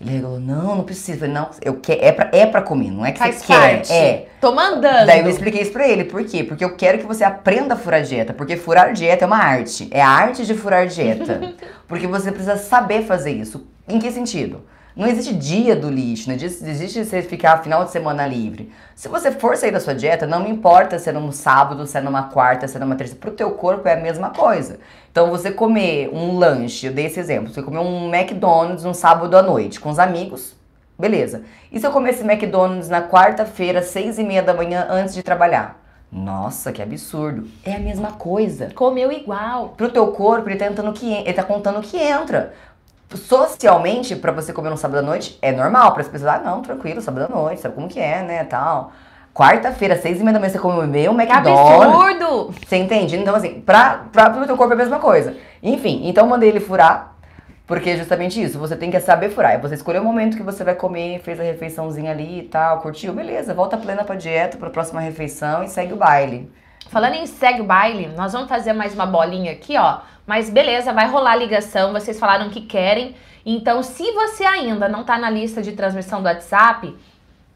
Ele 0.00 0.20
falou, 0.22 0.38
não, 0.38 0.76
não 0.76 0.84
precisa. 0.84 1.12
Eu 1.12 1.18
falei, 1.18 1.34
não, 1.34 1.50
eu 1.60 1.74
quero, 1.80 2.04
é, 2.04 2.12
pra, 2.12 2.30
é 2.32 2.46
pra 2.46 2.62
comer, 2.62 2.90
não 2.90 3.04
é 3.04 3.10
que 3.10 3.18
Faz 3.18 3.36
você 3.36 3.46
parte. 3.52 3.88
quer. 3.88 3.94
É. 3.94 4.28
Tô 4.40 4.54
mandando. 4.54 5.06
Daí 5.06 5.20
eu 5.20 5.28
expliquei 5.28 5.62
isso 5.62 5.72
pra 5.72 5.88
ele. 5.88 6.04
Por 6.04 6.24
quê? 6.24 6.44
Porque 6.44 6.64
eu 6.64 6.76
quero 6.76 6.98
que 6.98 7.06
você 7.06 7.24
aprenda 7.24 7.74
a 7.74 7.76
furar 7.76 8.02
dieta. 8.02 8.32
Porque 8.32 8.56
furar 8.56 8.92
dieta 8.92 9.24
é 9.24 9.26
uma 9.26 9.38
arte. 9.38 9.88
É 9.90 10.00
a 10.00 10.08
arte 10.08 10.46
de 10.46 10.54
furar 10.54 10.86
dieta. 10.86 11.54
porque 11.88 12.06
você 12.06 12.30
precisa 12.30 12.56
saber 12.56 13.02
fazer 13.02 13.32
isso. 13.32 13.66
Em 13.88 13.98
que 13.98 14.12
sentido? 14.12 14.62
Não 14.98 15.06
existe 15.06 15.32
dia 15.32 15.76
do 15.76 15.88
lixo, 15.88 16.28
não 16.28 16.34
existe 16.34 17.04
você 17.04 17.22
ficar 17.22 17.62
final 17.62 17.84
de 17.84 17.92
semana 17.92 18.26
livre. 18.26 18.72
Se 18.96 19.06
você 19.06 19.30
for 19.30 19.56
sair 19.56 19.70
da 19.70 19.78
sua 19.78 19.94
dieta, 19.94 20.26
não 20.26 20.42
me 20.42 20.50
importa 20.50 20.98
se 20.98 21.08
é 21.08 21.12
num 21.12 21.30
sábado, 21.30 21.86
se 21.86 21.96
é 21.96 22.00
numa 22.00 22.24
quarta, 22.24 22.66
se 22.66 22.76
é 22.76 22.80
numa 22.80 22.96
terça. 22.96 23.14
Pro 23.14 23.30
teu 23.30 23.52
corpo 23.52 23.86
é 23.86 23.92
a 23.92 24.00
mesma 24.00 24.30
coisa. 24.30 24.80
Então 25.12 25.30
você 25.30 25.52
comer 25.52 26.10
um 26.12 26.36
lanche, 26.36 26.88
eu 26.88 26.92
dei 26.92 27.06
esse 27.06 27.20
exemplo, 27.20 27.54
você 27.54 27.62
comer 27.62 27.78
um 27.78 28.12
McDonald's 28.12 28.84
um 28.84 28.92
sábado 28.92 29.36
à 29.36 29.40
noite 29.40 29.78
com 29.78 29.88
os 29.88 30.00
amigos, 30.00 30.56
beleza. 30.98 31.44
E 31.70 31.78
se 31.78 31.86
eu 31.86 31.92
comer 31.92 32.10
esse 32.10 32.24
McDonald's 32.24 32.88
na 32.88 33.00
quarta-feira, 33.00 33.82
seis 33.82 34.18
e 34.18 34.24
meia 34.24 34.42
da 34.42 34.52
manhã, 34.52 34.84
antes 34.90 35.14
de 35.14 35.22
trabalhar? 35.22 35.80
Nossa, 36.10 36.72
que 36.72 36.80
absurdo. 36.80 37.46
É 37.62 37.74
a 37.74 37.78
mesma 37.78 38.12
coisa. 38.12 38.70
Comeu 38.74 39.12
igual. 39.12 39.74
Pro 39.76 39.90
teu 39.90 40.06
corpo, 40.08 40.48
ele 40.48 40.58
tá, 40.58 40.66
que, 40.92 41.12
ele 41.12 41.32
tá 41.34 41.42
contando 41.42 41.82
que 41.82 41.98
entra 41.98 42.54
socialmente, 43.14 44.14
para 44.16 44.32
você 44.32 44.52
comer 44.52 44.70
no 44.70 44.76
sábado 44.76 44.98
à 44.98 45.02
noite, 45.02 45.38
é 45.40 45.52
normal. 45.52 45.92
Para 45.92 46.02
as 46.02 46.08
pessoas, 46.08 46.32
ah, 46.34 46.38
não, 46.38 46.62
tranquilo, 46.62 47.00
sábado 47.00 47.26
à 47.32 47.34
noite, 47.34 47.60
sabe 47.60 47.74
como 47.74 47.88
que 47.88 48.00
é, 48.00 48.22
né, 48.22 48.44
tal. 48.44 48.92
Quarta-feira, 49.34 49.96
seis 49.96 50.18
e 50.20 50.22
meia 50.22 50.32
da 50.34 50.40
manhã, 50.40 50.50
você 50.52 50.58
comer 50.58 51.08
um 51.08 51.16
Que 51.16 51.22
McDonald's. 51.22 51.86
absurdo! 51.86 52.54
Você 52.66 52.76
entende? 52.76 53.16
Então, 53.16 53.34
assim, 53.34 53.60
pra, 53.60 54.04
pra, 54.12 54.30
pro 54.30 54.46
teu 54.46 54.56
corpo 54.56 54.72
é 54.72 54.74
a 54.74 54.78
mesma 54.78 54.98
coisa. 54.98 55.36
Enfim, 55.62 56.02
então 56.08 56.24
eu 56.24 56.30
mandei 56.30 56.48
ele 56.48 56.58
furar, 56.60 57.14
porque 57.66 57.90
é 57.90 57.96
justamente 57.96 58.42
isso. 58.42 58.58
Você 58.58 58.74
tem 58.74 58.90
que 58.90 58.98
saber 58.98 59.30
furar. 59.30 59.52
É 59.52 59.58
você 59.58 59.74
escolher 59.74 60.00
o 60.00 60.04
momento 60.04 60.36
que 60.36 60.42
você 60.42 60.64
vai 60.64 60.74
comer, 60.74 61.20
fez 61.20 61.38
a 61.38 61.44
refeiçãozinha 61.44 62.10
ali 62.10 62.40
e 62.40 62.42
tal, 62.42 62.80
curtiu, 62.80 63.12
beleza, 63.12 63.54
volta 63.54 63.76
plena 63.76 64.02
pra 64.02 64.16
dieta, 64.16 64.56
pra 64.56 64.70
próxima 64.70 65.00
refeição 65.00 65.62
e 65.62 65.68
segue 65.68 65.92
o 65.92 65.96
baile. 65.96 66.50
Falando 66.88 67.14
em 67.14 67.26
segue 67.26 67.62
baile, 67.62 68.06
nós 68.16 68.32
vamos 68.32 68.48
fazer 68.48 68.72
mais 68.72 68.94
uma 68.94 69.04
bolinha 69.04 69.52
aqui, 69.52 69.76
ó. 69.76 69.98
Mas 70.26 70.48
beleza, 70.48 70.92
vai 70.92 71.08
rolar 71.08 71.32
a 71.32 71.36
ligação. 71.36 71.92
Vocês 71.92 72.18
falaram 72.18 72.50
que 72.50 72.62
querem. 72.62 73.14
Então, 73.44 73.82
se 73.82 74.12
você 74.12 74.44
ainda 74.44 74.88
não 74.88 75.04
tá 75.04 75.18
na 75.18 75.30
lista 75.30 75.62
de 75.62 75.72
transmissão 75.72 76.20
do 76.20 76.26
WhatsApp, 76.26 76.94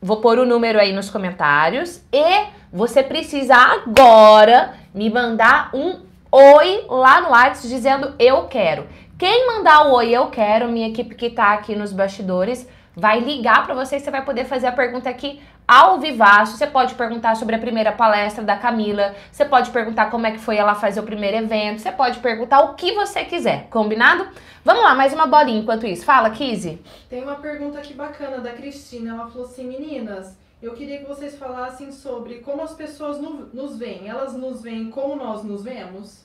vou 0.00 0.18
pôr 0.20 0.38
o 0.38 0.46
número 0.46 0.78
aí 0.78 0.92
nos 0.92 1.10
comentários. 1.10 2.02
E 2.12 2.46
você 2.72 3.02
precisa 3.02 3.54
agora 3.54 4.74
me 4.94 5.08
mandar 5.08 5.70
um 5.74 6.00
oi 6.30 6.84
lá 6.88 7.20
no 7.20 7.30
WhatsApp 7.30 7.68
dizendo 7.68 8.14
eu 8.18 8.44
quero. 8.48 8.86
Quem 9.18 9.46
mandar 9.46 9.86
o 9.86 9.92
oi 9.92 10.10
eu 10.10 10.26
quero, 10.28 10.68
minha 10.68 10.88
equipe 10.88 11.14
que 11.14 11.30
tá 11.30 11.52
aqui 11.52 11.76
nos 11.76 11.92
bastidores, 11.92 12.66
vai 12.96 13.20
ligar 13.20 13.64
para 13.64 13.74
você 13.74 13.96
e 13.96 14.00
você 14.00 14.10
vai 14.10 14.24
poder 14.24 14.44
fazer 14.44 14.66
a 14.66 14.72
pergunta 14.72 15.08
aqui 15.08 15.40
ao 15.66 15.98
vivaço. 16.00 16.56
Você 16.56 16.66
pode 16.66 16.94
perguntar 16.94 17.34
sobre 17.36 17.54
a 17.54 17.58
primeira 17.58 17.92
palestra 17.92 18.42
da 18.44 18.56
Camila, 18.56 19.14
você 19.30 19.44
pode 19.44 19.70
perguntar 19.70 20.10
como 20.10 20.26
é 20.26 20.32
que 20.32 20.38
foi 20.38 20.56
ela 20.56 20.74
fazer 20.74 21.00
o 21.00 21.04
primeiro 21.04 21.36
evento, 21.38 21.80
você 21.80 21.92
pode 21.92 22.18
perguntar 22.18 22.60
o 22.62 22.74
que 22.74 22.92
você 22.92 23.24
quiser, 23.24 23.68
combinado? 23.70 24.26
Vamos 24.64 24.82
lá, 24.82 24.94
mais 24.94 25.12
uma 25.12 25.26
bolinha 25.26 25.60
enquanto 25.60 25.86
isso. 25.86 26.04
Fala, 26.04 26.30
Kizzy. 26.30 26.80
Tem 27.10 27.22
uma 27.22 27.34
pergunta 27.36 27.78
aqui 27.78 27.94
bacana 27.94 28.38
da 28.38 28.52
Cristina. 28.52 29.14
Ela 29.14 29.26
falou 29.28 29.46
assim: 29.46 29.66
meninas, 29.66 30.36
eu 30.62 30.72
queria 30.74 30.98
que 30.98 31.04
vocês 31.06 31.36
falassem 31.36 31.90
sobre 31.90 32.36
como 32.36 32.62
as 32.62 32.72
pessoas 32.72 33.18
no- 33.20 33.48
nos 33.52 33.76
veem. 33.76 34.08
Elas 34.08 34.34
nos 34.34 34.62
veem 34.62 34.88
como 34.90 35.16
nós 35.16 35.42
nos 35.42 35.64
vemos? 35.64 36.22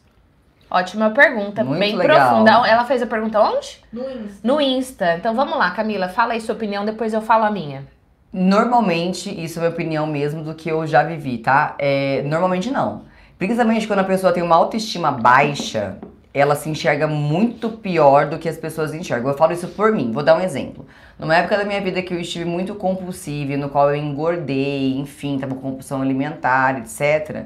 Ótima 0.69 1.09
pergunta, 1.11 1.63
Muito 1.63 1.79
bem 1.79 1.95
legal. 1.95 2.27
profunda. 2.29 2.67
Ela 2.67 2.83
fez 2.83 3.01
a 3.01 3.07
pergunta 3.07 3.39
onde? 3.41 3.81
No 3.91 4.03
Insta. 4.03 4.39
No 4.43 4.61
Insta. 4.61 5.13
Então 5.15 5.33
vamos 5.33 5.57
lá, 5.57 5.71
Camila, 5.71 6.09
fala 6.09 6.33
aí 6.33 6.41
sua 6.41 6.53
opinião, 6.55 6.83
depois 6.85 7.13
eu 7.13 7.21
falo 7.21 7.45
a 7.45 7.49
minha. 7.49 7.87
Normalmente, 8.31 9.29
isso 9.29 9.59
é 9.59 9.61
minha 9.61 9.71
opinião 9.71 10.05
mesmo 10.05 10.43
do 10.43 10.53
que 10.53 10.69
eu 10.69 10.85
já 10.85 11.03
vivi, 11.03 11.37
tá? 11.37 11.75
É, 11.79 12.21
normalmente 12.23 12.69
não. 12.69 13.03
Principalmente 13.37 13.87
quando 13.87 13.99
a 13.99 14.03
pessoa 14.03 14.33
tem 14.33 14.43
uma 14.43 14.55
autoestima 14.55 15.11
baixa, 15.11 15.97
ela 16.33 16.55
se 16.55 16.69
enxerga 16.69 17.07
muito 17.07 17.69
pior 17.69 18.27
do 18.27 18.37
que 18.37 18.49
as 18.49 18.57
pessoas 18.57 18.93
enxergam. 18.93 19.31
Eu 19.31 19.37
falo 19.37 19.53
isso 19.53 19.67
por 19.69 19.91
mim, 19.91 20.11
vou 20.11 20.23
dar 20.23 20.35
um 20.35 20.41
exemplo. 20.41 20.85
Numa 21.17 21.35
época 21.35 21.57
da 21.57 21.63
minha 21.63 21.81
vida 21.81 22.01
que 22.01 22.13
eu 22.13 22.19
estive 22.19 22.45
muito 22.45 22.75
compulsiva, 22.75 23.57
no 23.57 23.69
qual 23.69 23.89
eu 23.89 23.95
engordei, 23.95 24.97
enfim, 24.97 25.39
tava 25.39 25.55
com 25.55 25.61
compulsão 25.61 26.01
alimentar, 26.01 26.77
etc. 26.79 27.45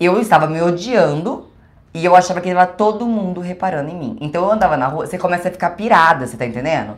Eu 0.00 0.20
estava 0.20 0.46
me 0.46 0.60
odiando 0.60 1.48
e 1.92 2.04
eu 2.04 2.16
achava 2.16 2.40
que 2.40 2.48
estava 2.48 2.66
todo 2.66 3.06
mundo 3.06 3.40
reparando 3.40 3.90
em 3.90 3.96
mim. 3.96 4.18
Então 4.20 4.44
eu 4.44 4.50
andava 4.50 4.76
na 4.76 4.88
rua, 4.88 5.06
você 5.06 5.16
começa 5.16 5.48
a 5.48 5.52
ficar 5.52 5.70
pirada, 5.70 6.26
você 6.26 6.36
tá 6.36 6.44
entendendo? 6.44 6.96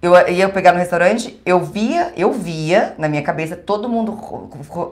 Eu 0.00 0.14
ia 0.30 0.48
pegar 0.48 0.72
no 0.72 0.78
restaurante, 0.78 1.40
eu 1.44 1.58
via, 1.60 2.12
eu 2.16 2.32
via 2.32 2.94
na 2.98 3.08
minha 3.08 3.22
cabeça 3.22 3.56
todo 3.56 3.88
mundo 3.88 4.16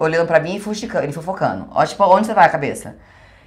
olhando 0.01 0.27
pra 0.27 0.41
mim 0.41 0.57
e 0.57 0.61
fusticando, 0.61 1.07
e 1.09 1.13
fofocando. 1.13 1.69
Ó, 1.73 1.85
tipo, 1.87 2.03
onde 2.05 2.27
você 2.27 2.35
vai 2.35 2.45
a 2.47 2.49
cabeça? 2.49 2.97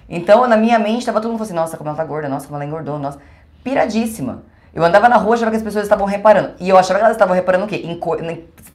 Então, 0.08 0.48
na 0.48 0.56
minha 0.56 0.80
mente, 0.80 1.06
tava 1.06 1.20
todo 1.20 1.32
mundo 1.32 1.44
assim, 1.44 1.54
nossa, 1.54 1.76
como 1.76 1.90
ela 1.90 1.98
tá 1.98 2.04
gorda, 2.06 2.30
nossa, 2.30 2.46
como 2.48 2.56
ela 2.58 2.66
engordou, 2.66 2.98
nossa. 2.98 3.20
Piradíssima. 3.64 4.44
Eu 4.74 4.84
andava 4.86 5.10
na 5.10 5.18
rua, 5.18 5.36
achava 5.36 5.52
que 5.52 5.58
as 5.58 5.64
pessoas 5.64 5.84
estavam 5.84 6.06
reparando. 6.06 6.54
E 6.60 6.70
eu 6.70 6.78
achava 6.78 6.98
que 7.00 7.04
elas 7.06 7.16
estavam 7.16 7.36
reparando 7.36 7.66
o 7.66 7.68
quê? 7.68 7.80
Co- 8.00 8.16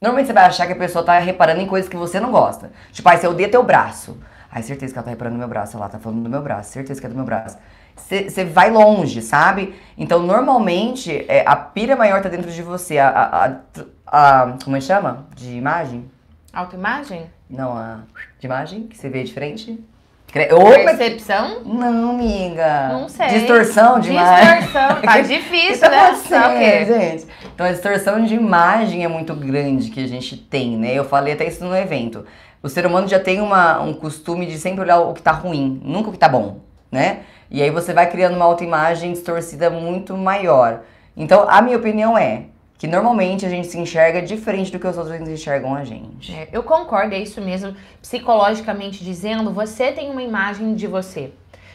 Normalmente 0.01 0.27
você 0.27 0.33
vai 0.33 0.45
achar 0.45 0.67
que 0.67 0.73
a 0.73 0.75
pessoa 0.75 1.03
tá 1.03 1.17
reparando 1.17 1.61
em 1.61 1.67
coisas 1.67 1.89
que 1.89 1.97
você 1.97 2.19
não 2.19 2.31
gosta. 2.31 2.71
Tipo, 2.91 3.09
aí 3.09 3.17
você 3.17 3.27
odeia 3.27 3.49
teu 3.49 3.63
braço. 3.63 4.15
Ai, 4.51 4.61
certeza 4.61 4.93
que 4.93 4.99
ela 4.99 5.03
tá 5.05 5.09
reparando 5.09 5.33
no 5.33 5.39
meu 5.39 5.47
braço. 5.47 5.75
Ela 5.75 5.89
tá 5.89 5.97
falando 5.97 6.21
do 6.21 6.29
meu 6.29 6.41
braço. 6.41 6.71
Certeza 6.71 6.99
que 7.01 7.07
é 7.07 7.09
do 7.09 7.15
meu 7.15 7.25
braço. 7.25 7.57
Você 7.95 8.43
vai 8.45 8.69
longe, 8.69 9.21
sabe? 9.21 9.75
Então, 9.97 10.19
normalmente, 10.21 11.25
é, 11.27 11.43
a 11.47 11.55
pira 11.55 11.95
maior 11.95 12.21
tá 12.21 12.29
dentro 12.29 12.51
de 12.51 12.61
você. 12.61 12.97
A, 12.97 13.07
a, 13.09 13.45
a- 13.45 13.55
a- 14.07 14.57
como 14.63 14.75
é 14.75 14.79
que 14.79 14.85
chama? 14.85 15.25
De 15.35 15.55
imagem? 15.55 16.05
Autoimagem? 16.53 17.25
Não, 17.49 17.73
a 17.77 17.99
de 18.39 18.45
imagem, 18.45 18.83
que 18.83 18.97
você 18.97 19.09
vê 19.09 19.23
de 19.23 19.33
frente. 19.33 19.79
Cre- 20.31 20.49
Percepção? 20.49 21.61
Não, 21.63 22.11
amiga. 22.11 22.89
Não 22.89 23.07
sei. 23.07 23.27
Distorção 23.27 23.99
de 23.99 24.09
imagem. 24.11 24.59
Distorção. 24.61 25.01
Tá 25.01 25.21
difícil, 25.21 25.79
tá 25.81 25.89
né? 25.89 26.11
o 26.55 26.59
quê? 26.59 26.85
gente? 26.85 27.27
Então 27.53 27.65
a 27.65 27.71
distorção 27.71 28.23
de 28.25 28.35
imagem 28.35 29.03
é 29.05 29.07
muito 29.07 29.33
grande 29.35 29.89
que 29.89 30.03
a 30.03 30.07
gente 30.07 30.35
tem, 30.35 30.77
né? 30.77 30.93
Eu 30.93 31.05
falei 31.05 31.33
até 31.33 31.47
isso 31.47 31.63
no 31.63 31.75
evento. 31.75 32.25
O 32.61 32.67
ser 32.67 32.85
humano 32.85 33.07
já 33.07 33.19
tem 33.19 33.39
uma, 33.39 33.79
um 33.81 33.93
costume 33.93 34.45
de 34.45 34.57
sempre 34.57 34.81
olhar 34.81 34.99
o 34.99 35.13
que 35.13 35.21
tá 35.21 35.31
ruim, 35.31 35.79
nunca 35.83 36.09
o 36.09 36.11
que 36.11 36.17
tá 36.17 36.27
bom, 36.27 36.59
né? 36.91 37.19
E 37.55 37.63
aí 37.63 37.69
você 37.69 37.93
vai 37.93 38.11
criando 38.11 38.35
uma 38.35 38.43
autoimagem 38.43 39.13
distorcida 39.13 39.69
muito 39.69 40.17
maior. 40.17 40.81
Então 41.15 41.47
a 41.47 41.61
minha 41.61 41.77
opinião 41.77 42.17
é 42.17 42.47
que 42.77 42.85
normalmente 42.85 43.45
a 43.45 43.49
gente 43.49 43.67
se 43.67 43.79
enxerga 43.79 44.21
diferente 44.21 44.73
do 44.73 44.77
que 44.77 44.85
os 44.85 44.97
outros 44.97 45.15
enxergam 45.21 45.73
a 45.73 45.85
gente. 45.85 46.35
É, 46.35 46.49
eu 46.51 46.61
concordo, 46.63 47.15
é 47.15 47.19
isso 47.19 47.39
mesmo. 47.39 47.73
Psicologicamente 48.01 49.01
dizendo, 49.01 49.53
você 49.53 49.93
tem 49.93 50.11
uma 50.11 50.21
imagem 50.21 50.75
de 50.75 50.85
você. 50.85 51.31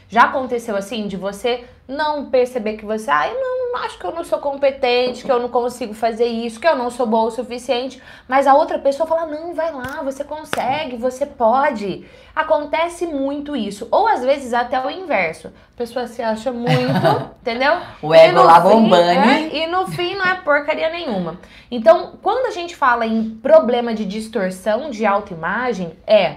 Já 0.06 0.24
aconteceu 0.24 0.76
assim, 0.76 1.08
de 1.08 1.16
você 1.16 1.64
não 1.88 2.26
perceber 2.26 2.76
que 2.76 2.84
você, 2.84 3.10
ah, 3.10 3.28
eu 3.28 3.40
não 3.40 3.59
acho 3.76 3.98
que 3.98 4.04
eu 4.04 4.12
não 4.12 4.24
sou 4.24 4.38
competente, 4.38 5.24
que 5.24 5.30
eu 5.30 5.38
não 5.38 5.48
consigo 5.48 5.94
fazer 5.94 6.26
isso, 6.26 6.60
que 6.60 6.66
eu 6.66 6.76
não 6.76 6.90
sou 6.90 7.06
boa 7.06 7.24
o 7.24 7.30
suficiente, 7.30 8.02
mas 8.28 8.46
a 8.46 8.54
outra 8.54 8.78
pessoa 8.78 9.06
fala, 9.06 9.26
não, 9.26 9.54
vai 9.54 9.72
lá, 9.72 10.02
você 10.02 10.24
consegue, 10.24 10.96
você 10.96 11.26
pode. 11.26 12.04
Acontece 12.34 13.06
muito 13.06 13.56
isso. 13.56 13.88
Ou 13.90 14.06
às 14.06 14.22
vezes 14.22 14.54
até 14.54 14.84
o 14.84 14.90
inverso. 14.90 15.48
A 15.48 15.76
pessoa 15.76 16.06
se 16.06 16.22
acha 16.22 16.52
muito, 16.52 16.70
entendeu? 17.40 17.78
O 18.02 18.14
ego 18.14 18.42
lá 18.42 18.60
bombando. 18.60 19.02
é, 19.02 19.48
e 19.48 19.66
no 19.66 19.86
fim 19.86 20.14
não 20.14 20.26
é 20.26 20.34
porcaria 20.36 20.90
nenhuma. 20.90 21.38
Então, 21.70 22.14
quando 22.22 22.46
a 22.46 22.50
gente 22.50 22.76
fala 22.76 23.06
em 23.06 23.30
problema 23.30 23.94
de 23.94 24.04
distorção 24.04 24.90
de 24.90 25.04
autoimagem, 25.04 25.96
é 26.06 26.36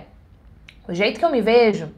o 0.87 0.93
jeito 0.93 1.19
que 1.19 1.25
eu 1.25 1.29
me 1.29 1.41
vejo 1.41 1.89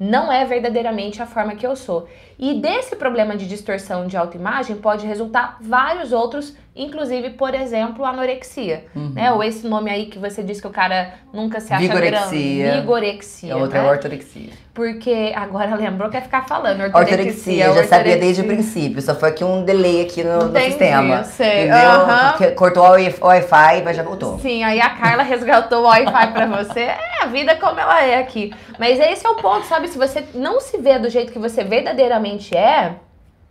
não 0.00 0.32
é 0.32 0.46
verdadeiramente 0.46 1.20
a 1.20 1.26
forma 1.26 1.54
que 1.54 1.66
eu 1.66 1.76
sou. 1.76 2.08
E 2.38 2.54
desse 2.54 2.96
problema 2.96 3.36
de 3.36 3.46
distorção 3.46 4.06
de 4.06 4.16
autoimagem 4.16 4.76
pode 4.76 5.06
resultar 5.06 5.58
vários 5.60 6.10
outros, 6.10 6.56
inclusive, 6.82 7.30
por 7.30 7.54
exemplo, 7.54 8.04
anorexia, 8.04 8.84
Uhum. 8.94 9.10
né? 9.14 9.32
Ou 9.32 9.42
esse 9.44 9.66
nome 9.66 9.90
aí 9.90 10.06
que 10.06 10.18
você 10.18 10.42
disse 10.42 10.60
que 10.60 10.66
o 10.66 10.70
cara 10.70 11.14
nunca 11.32 11.60
se 11.60 11.72
acha 11.72 11.80
Vigorexia. 11.82 12.62
grande. 12.64 12.80
Vigorexia. 12.80 13.54
A 13.54 13.56
outra 13.58 13.78
é 13.78 13.82
né? 13.82 13.88
a 13.88 13.92
ortorexia. 13.92 14.50
Porque 14.72 15.32
agora 15.34 15.74
lembrou 15.74 16.08
que 16.08 16.16
é 16.16 16.20
ficar 16.20 16.46
falando. 16.46 16.80
Ortorexia, 16.94 17.66
eu 17.66 17.74
já 17.74 17.84
sabia 17.84 18.16
desde 18.16 18.40
o 18.40 18.44
ortorexia. 18.44 18.72
princípio, 18.82 19.02
só 19.02 19.14
foi 19.14 19.28
aqui 19.28 19.44
um 19.44 19.64
delay 19.64 20.02
aqui 20.02 20.22
no, 20.24 20.44
no 20.44 20.48
Entendi, 20.50 20.66
sistema. 20.66 21.24
sei. 21.24 21.66
Entendeu? 21.68 21.90
Porque 22.30 22.46
Cortou 22.52 22.84
o 22.86 23.26
Wi-Fi, 23.26 23.82
mas 23.84 23.96
já 23.96 24.02
voltou. 24.02 24.38
Sim, 24.38 24.62
aí 24.64 24.80
a 24.80 24.90
Carla 24.90 25.22
resgatou 25.22 25.80
o 25.80 25.86
Wi-Fi 25.86 26.32
pra 26.32 26.46
você. 26.46 26.80
É 26.80 27.22
a 27.22 27.26
vida 27.26 27.56
como 27.56 27.78
ela 27.78 28.02
é 28.04 28.18
aqui. 28.18 28.52
Mas 28.78 28.98
esse 28.98 29.26
é 29.26 29.30
o 29.30 29.34
ponto, 29.36 29.66
sabe? 29.66 29.88
Se 29.88 29.98
você 29.98 30.24
não 30.34 30.60
se 30.60 30.78
vê 30.78 30.98
do 30.98 31.10
jeito 31.10 31.32
que 31.32 31.38
você 31.38 31.62
verdadeiramente 31.64 32.56
é, 32.56 32.94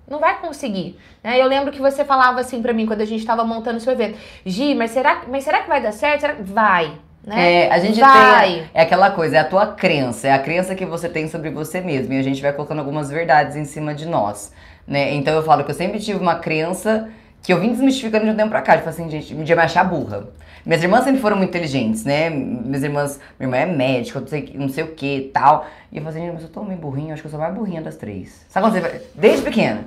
não 0.10 0.20
vai 0.20 0.40
conseguir. 0.40 0.98
né? 1.24 1.40
Eu 1.40 1.48
lembro 1.48 1.72
que 1.72 1.80
você 1.80 2.04
falava 2.04 2.40
assim 2.40 2.62
pra 2.62 2.74
mim 2.74 2.86
quando 2.86 3.02
a 3.02 3.06
gente 3.06 3.26
tava 3.26 3.44
montando 3.44 3.78
o 3.78 3.82
seu 3.82 3.94
evento. 3.94 4.18
Gi, 4.46 4.74
mas 4.76 4.92
será, 4.92 5.24
mas 5.28 5.44
será 5.44 5.62
que 5.62 5.70
vai 5.70 5.82
dar 5.82 5.92
certo? 5.92 6.22
Será 6.22 6.34
que 6.36 6.44
vai? 6.44 6.94
Né? 7.24 7.66
É, 7.66 7.72
a 7.72 7.80
gente 7.80 8.00
vai. 8.00 8.46
tem. 8.46 8.64
É 8.74 8.82
aquela 8.82 9.12
coisa, 9.12 9.38
é 9.38 9.40
a 9.40 9.44
tua 9.44 9.68
crença, 9.68 10.28
é 10.28 10.32
a 10.32 10.40
crença 10.40 10.74
que 10.74 10.86
você 10.86 11.08
tem 11.10 11.28
sobre 11.28 11.50
você 11.50 11.82
mesmo. 11.82 12.14
E 12.14 12.20
a 12.20 12.24
gente 12.24 12.42
vai 12.42 12.52
colocando 12.54 12.80
algumas 12.80 13.10
verdades 13.10 13.56
em 13.56 13.66
cima 13.66 13.94
de 13.94 14.06
nós. 14.06 14.52
Né? 14.88 15.14
Então 15.14 15.34
eu 15.36 15.44
falo 15.44 15.64
que 15.64 15.72
eu 15.72 15.76
sempre 15.76 16.00
tive 16.00 16.20
uma 16.20 16.36
crença 16.36 17.10
que 17.44 17.54
eu 17.54 17.60
vim 17.60 17.70
desmistificando 17.70 18.26
de 18.26 18.32
um 18.32 18.36
tempo 18.36 18.50
pra 18.50 18.62
cá. 18.62 18.78
Tipo 18.78 18.90
assim, 18.90 19.10
gente, 19.10 19.34
um 19.36 19.44
dia 19.44 19.56
me 19.56 19.62
achar 19.62 19.84
burra. 19.84 20.28
Minhas 20.66 20.84
irmãs 20.84 21.04
sempre 21.04 21.22
foram 21.22 21.38
muito 21.38 21.50
inteligentes, 21.50 22.04
né? 22.04 22.30
Minhas 22.30 22.84
irmãs, 22.84 23.20
minha 23.40 23.48
irmã 23.48 23.58
é 23.58 23.66
médica, 23.66 24.20
não 24.20 24.28
sei, 24.28 24.52
não 24.56 24.70
sei 24.70 24.84
o 24.84 24.88
que 24.94 25.18
e 25.18 25.22
tal. 25.30 25.66
E 25.92 25.98
eu 25.98 26.04
falei 26.04 26.22
assim, 26.22 26.32
mas 26.34 26.44
eu 26.44 26.50
tô 26.50 26.64
meio 26.64 26.80
burrinha, 26.80 27.14
acho 27.14 27.22
que 27.22 27.28
eu 27.28 27.32
sou 27.32 27.40
a 27.40 27.44
mais 27.44 27.56
burrinha 27.56 27.82
das 27.82 27.96
três. 27.96 28.46
Sabe 28.50 28.66
quando 28.66 28.74
você 28.74 28.82
vai. 28.82 29.02
Desde 29.16 29.44
pequena. 29.44 29.86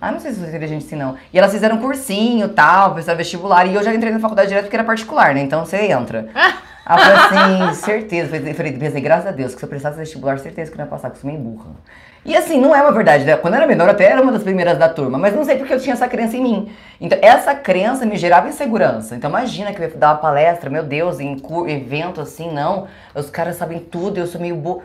Ah, 0.00 0.10
não 0.10 0.18
sei 0.20 0.32
se 0.32 0.42
é 0.42 0.48
inteligente 0.48 0.86
assim, 0.86 0.96
não. 0.96 1.16
E 1.32 1.38
elas 1.38 1.52
fizeram 1.52 1.78
cursinho 1.78 2.46
e 2.46 2.50
tal, 2.50 2.94
fizeram 2.94 3.18
vestibular. 3.18 3.66
E 3.66 3.74
eu 3.74 3.82
já 3.82 3.94
entrei 3.94 4.12
na 4.12 4.18
faculdade 4.18 4.48
direto 4.48 4.64
porque 4.64 4.76
era 4.76 4.84
particular, 4.84 5.34
né? 5.34 5.40
Então 5.40 5.64
você 5.64 5.76
entra. 5.92 6.28
Eu 6.90 6.98
falei 6.98 7.68
assim, 7.68 7.74
certeza. 7.74 8.36
Eu 8.36 8.54
falei, 8.54 8.72
pensei, 8.72 9.00
graças 9.00 9.26
a 9.26 9.30
Deus, 9.30 9.52
que 9.52 9.60
se 9.60 9.64
eu 9.64 9.68
prestasse 9.68 9.96
vestibular, 9.96 10.38
certeza 10.40 10.72
que 10.72 10.74
eu 10.76 10.78
não 10.78 10.86
ia 10.86 10.90
passar, 10.90 11.10
que 11.10 11.16
eu 11.18 11.20
sou 11.20 11.30
meio 11.30 11.40
burra. 11.40 11.70
E 12.24 12.36
assim, 12.36 12.60
não 12.60 12.74
é 12.74 12.82
uma 12.82 12.90
verdade. 12.90 13.24
né? 13.24 13.36
Quando 13.36 13.54
eu 13.54 13.58
era 13.58 13.66
menor, 13.66 13.84
eu 13.84 13.92
até 13.92 14.06
era 14.06 14.20
uma 14.20 14.32
das 14.32 14.42
primeiras 14.42 14.76
da 14.76 14.88
turma, 14.88 15.16
mas 15.16 15.34
não 15.34 15.44
sei 15.44 15.56
porque 15.56 15.72
eu 15.72 15.78
tinha 15.78 15.92
essa 15.92 16.08
crença 16.08 16.36
em 16.36 16.42
mim. 16.42 16.72
Então, 17.00 17.16
essa 17.22 17.54
crença 17.54 18.04
me 18.04 18.16
gerava 18.16 18.48
insegurança. 18.48 19.14
Então, 19.14 19.30
imagina 19.30 19.72
que 19.72 19.80
eu 19.80 19.88
ia 19.88 19.96
dar 19.96 20.08
uma 20.08 20.16
palestra, 20.16 20.68
meu 20.68 20.82
Deus, 20.82 21.20
em 21.20 21.40
evento 21.68 22.20
assim, 22.20 22.52
não. 22.52 22.88
Os 23.14 23.30
caras 23.30 23.56
sabem 23.56 23.78
tudo, 23.78 24.18
eu 24.18 24.26
sou 24.26 24.40
meio 24.40 24.56
burra. 24.56 24.82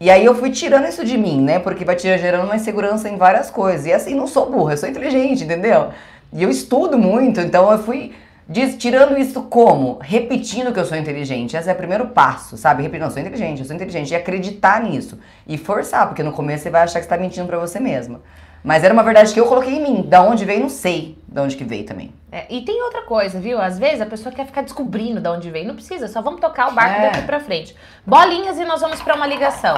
E 0.00 0.10
aí 0.10 0.24
eu 0.24 0.34
fui 0.34 0.50
tirando 0.50 0.88
isso 0.88 1.04
de 1.04 1.18
mim, 1.18 1.42
né? 1.42 1.58
Porque 1.58 1.84
vai 1.84 1.98
gerando 1.98 2.44
uma 2.44 2.56
insegurança 2.56 3.08
em 3.08 3.18
várias 3.18 3.50
coisas. 3.50 3.84
E 3.84 3.92
assim, 3.92 4.14
não 4.14 4.26
sou 4.26 4.50
burra, 4.50 4.72
eu 4.72 4.78
sou 4.78 4.88
inteligente, 4.88 5.44
entendeu? 5.44 5.90
E 6.32 6.42
eu 6.42 6.48
estudo 6.48 6.98
muito, 6.98 7.38
então 7.40 7.70
eu 7.70 7.78
fui 7.78 8.12
Diz, 8.52 8.76
tirando 8.76 9.16
isso 9.16 9.42
como? 9.42 9.98
Repetindo 10.02 10.72
que 10.72 10.80
eu 10.80 10.84
sou 10.84 10.98
inteligente. 10.98 11.56
Esse 11.56 11.70
é 11.70 11.72
o 11.72 11.76
primeiro 11.76 12.08
passo, 12.08 12.56
sabe? 12.56 12.82
Repetindo, 12.82 13.02
não, 13.02 13.06
eu 13.06 13.12
sou 13.12 13.22
inteligente, 13.22 13.60
eu 13.60 13.64
sou 13.64 13.76
inteligente. 13.76 14.10
E 14.10 14.16
acreditar 14.16 14.82
nisso. 14.82 15.20
E 15.46 15.56
forçar, 15.56 16.08
porque 16.08 16.20
no 16.24 16.32
começo 16.32 16.64
você 16.64 16.70
vai 16.70 16.82
achar 16.82 16.98
que 16.98 17.04
você 17.04 17.08
tá 17.08 17.16
mentindo 17.16 17.46
pra 17.46 17.60
você 17.60 17.78
mesma. 17.78 18.20
Mas 18.64 18.82
era 18.82 18.92
uma 18.92 19.04
verdade 19.04 19.32
que 19.32 19.38
eu 19.38 19.46
coloquei 19.46 19.76
em 19.76 19.80
mim. 19.80 20.02
Da 20.02 20.20
onde 20.20 20.44
veio, 20.44 20.58
não 20.58 20.68
sei 20.68 21.16
da 21.28 21.42
onde 21.42 21.56
que 21.56 21.62
veio 21.62 21.84
também. 21.84 22.12
É, 22.32 22.46
e 22.48 22.62
tem 22.62 22.82
outra 22.82 23.02
coisa, 23.02 23.40
viu? 23.40 23.60
Às 23.60 23.78
vezes 23.78 24.00
a 24.00 24.06
pessoa 24.06 24.32
quer 24.34 24.46
ficar 24.46 24.62
descobrindo 24.62 25.20
de 25.20 25.28
onde 25.28 25.50
veio. 25.50 25.66
Não 25.66 25.74
precisa, 25.74 26.06
só 26.06 26.22
vamos 26.22 26.40
tocar 26.40 26.68
o 26.68 26.72
barco 26.72 27.00
É. 27.00 27.10
daqui 27.10 27.22
pra 27.22 27.40
frente. 27.40 27.74
Bolinhas 28.06 28.58
e 28.58 28.64
nós 28.64 28.80
vamos 28.80 29.02
pra 29.02 29.14
uma 29.16 29.26
ligação. 29.26 29.76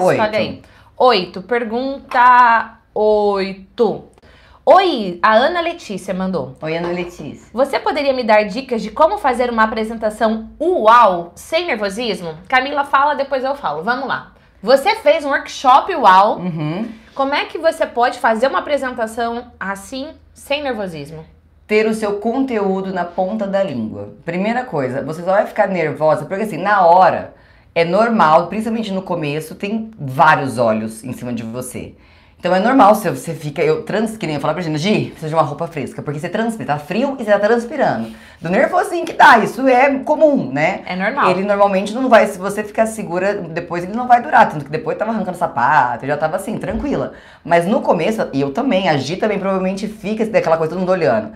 Oito. 0.00 0.20
Olha 0.22 0.38
aí. 0.38 0.62
Oito. 0.96 1.42
Pergunta 1.42 2.78
oito. 2.94 4.04
Oi, 4.66 5.18
a 5.22 5.34
Ana 5.34 5.60
Letícia 5.60 6.14
mandou. 6.14 6.56
Oi, 6.62 6.76
Ana 6.76 6.88
Letícia. 6.88 7.50
Você 7.52 7.78
poderia 7.78 8.14
me 8.14 8.24
dar 8.24 8.44
dicas 8.44 8.80
de 8.80 8.90
como 8.90 9.18
fazer 9.18 9.50
uma 9.50 9.64
apresentação 9.64 10.48
uau 10.58 11.32
sem 11.34 11.66
nervosismo? 11.66 12.38
Camila 12.48 12.84
fala, 12.84 13.14
depois 13.14 13.44
eu 13.44 13.54
falo. 13.54 13.82
Vamos 13.82 14.08
lá. 14.08 14.32
Você 14.62 14.94
fez 14.96 15.22
um 15.22 15.28
workshop 15.28 15.94
uau. 15.94 16.38
Uhum. 16.38 16.90
Como 17.14 17.34
é 17.34 17.44
que 17.44 17.58
você 17.58 17.84
pode 17.86 18.18
fazer 18.18 18.46
uma 18.46 18.60
apresentação 18.60 19.52
assim, 19.60 20.08
sem 20.32 20.62
nervosismo? 20.62 21.26
Ter 21.66 21.86
o 21.86 21.94
seu 21.94 22.14
conteúdo 22.14 22.92
na 22.92 23.04
ponta 23.04 23.46
da 23.46 23.62
língua. 23.62 24.14
Primeira 24.24 24.64
coisa, 24.64 25.02
você 25.02 25.22
só 25.22 25.32
vai 25.32 25.46
ficar 25.46 25.66
nervosa, 25.66 26.26
porque 26.26 26.44
assim, 26.44 26.58
na 26.58 26.86
hora, 26.86 27.34
é 27.74 27.84
normal, 27.84 28.48
principalmente 28.48 28.92
no 28.92 29.02
começo, 29.02 29.54
tem 29.54 29.90
vários 29.98 30.58
olhos 30.58 31.02
em 31.02 31.12
cima 31.12 31.32
de 31.32 31.42
você. 31.42 31.94
Então 32.38 32.54
é 32.54 32.60
normal 32.60 32.94
se 32.94 33.08
você 33.08 33.32
fica, 33.32 33.62
eu 33.62 33.84
trans, 33.84 34.18
que 34.18 34.26
nem 34.26 34.34
eu 34.34 34.40
falar 34.40 34.52
pra 34.52 34.62
gente, 34.62 34.76
Gi, 34.76 35.06
precisa 35.06 35.28
de 35.28 35.34
uma 35.34 35.42
roupa 35.42 35.66
fresca, 35.66 36.02
porque 36.02 36.20
você 36.20 36.28
transpira, 36.28 36.74
tá 36.74 36.78
frio 36.78 37.16
e 37.18 37.24
você 37.24 37.30
tá 37.30 37.38
transpirando. 37.38 38.10
Do 38.38 38.50
nervosinho 38.50 39.06
que 39.06 39.14
dá, 39.14 39.38
isso 39.38 39.66
é 39.66 39.98
comum, 40.00 40.52
né? 40.52 40.82
É 40.84 40.94
normal. 40.94 41.30
Ele 41.30 41.42
normalmente 41.42 41.94
não 41.94 42.06
vai, 42.06 42.26
se 42.26 42.38
você 42.38 42.62
ficar 42.62 42.84
segura, 42.84 43.32
depois 43.32 43.84
ele 43.84 43.94
não 43.94 44.06
vai 44.06 44.20
durar. 44.20 44.50
Tanto 44.50 44.66
que 44.66 44.70
depois 44.70 44.98
tava 44.98 45.10
arrancando 45.10 45.38
sapato, 45.38 46.04
eu 46.04 46.08
já 46.08 46.18
tava 46.18 46.36
assim, 46.36 46.58
tranquila. 46.58 47.14
Mas 47.42 47.64
no 47.64 47.80
começo, 47.80 48.28
e 48.30 48.42
eu 48.42 48.52
também, 48.52 48.90
a 48.90 48.96
Gi 48.98 49.16
também 49.16 49.38
provavelmente 49.38 49.88
fica 49.88 50.26
daquela 50.26 50.58
coisa, 50.58 50.74
todo 50.74 50.80
mundo 50.80 50.92
olhando. 50.92 51.32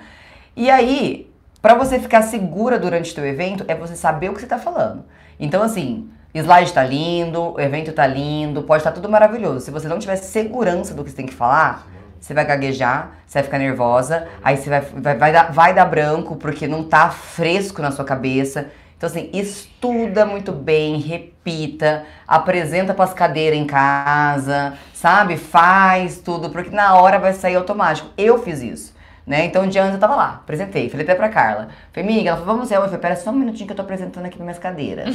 E 0.59 0.69
aí, 0.69 1.33
pra 1.63 1.75
você 1.75 2.01
ficar 2.01 2.21
segura 2.23 2.81
durante 2.81 3.13
o 3.13 3.15
teu 3.15 3.25
evento, 3.25 3.65
é 3.69 3.77
você 3.77 3.95
saber 3.95 4.29
o 4.29 4.35
que 4.35 4.41
você 4.41 4.47
tá 4.49 4.59
falando. 4.59 5.05
Então, 5.39 5.63
assim, 5.63 6.11
slide 6.35 6.73
tá 6.73 6.83
lindo, 6.83 7.55
o 7.55 7.61
evento 7.61 7.93
tá 7.93 8.05
lindo, 8.05 8.65
pode 8.65 8.81
estar 8.81 8.91
tudo 8.91 9.09
maravilhoso. 9.09 9.65
Se 9.65 9.71
você 9.71 9.87
não 9.87 10.01
tiver 10.01 10.17
segurança 10.17 10.95
do 10.95 11.05
que 11.05 11.11
você 11.11 11.17
tem 11.17 11.27
que 11.27 11.33
falar, 11.33 11.87
você 12.19 12.35
vai 12.35 12.45
gaguejar, 12.45 13.13
você 13.25 13.39
vai 13.39 13.45
ficar 13.45 13.59
nervosa, 13.59 14.27
aí 14.43 14.57
você 14.57 14.69
vai, 14.69 14.81
vai, 14.81 15.17
vai, 15.17 15.33
dar, 15.33 15.53
vai 15.53 15.73
dar 15.73 15.85
branco 15.85 16.35
porque 16.35 16.67
não 16.67 16.83
tá 16.83 17.09
fresco 17.09 17.81
na 17.81 17.93
sua 17.93 18.05
cabeça. 18.05 18.67
Então, 18.97 19.09
assim, 19.09 19.31
estuda 19.33 20.27
muito 20.27 20.51
bem, 20.51 20.99
repita, 20.99 22.05
apresenta 22.27 22.93
pras 22.93 23.15
cadeiras 23.15 23.57
em 23.57 23.65
casa, 23.65 24.73
sabe? 24.93 25.37
Faz 25.37 26.19
tudo, 26.19 26.51
porque 26.51 26.75
na 26.75 26.97
hora 26.97 27.21
vai 27.21 27.33
sair 27.33 27.55
automático. 27.55 28.11
Eu 28.19 28.43
fiz 28.43 28.61
isso. 28.61 28.98
Né? 29.29 29.45
Então, 29.45 29.63
um 29.63 29.69
dia 29.69 29.83
antes 29.83 29.93
eu 29.93 30.01
tava 30.01 30.17
lá, 30.17 30.41
apresentei, 30.43 30.89
falei 30.89 31.05
até 31.05 31.15
pra 31.15 31.29
Carla. 31.29 31.69
Falei, 31.93 32.09
amiga, 32.09 32.31
ela 32.31 32.39
falou, 32.39 32.55
vamos 32.55 32.71
ver. 32.71 32.77
Eu 32.77 32.85
falei, 32.85 32.99
pera 32.99 33.15
só 33.15 33.29
um 33.29 33.35
minutinho 33.35 33.67
que 33.67 33.73
eu 33.73 33.77
tô 33.77 33.83
apresentando 33.83 34.25
aqui 34.25 34.41
minhas 34.41 34.59
cadeiras. 34.59 35.15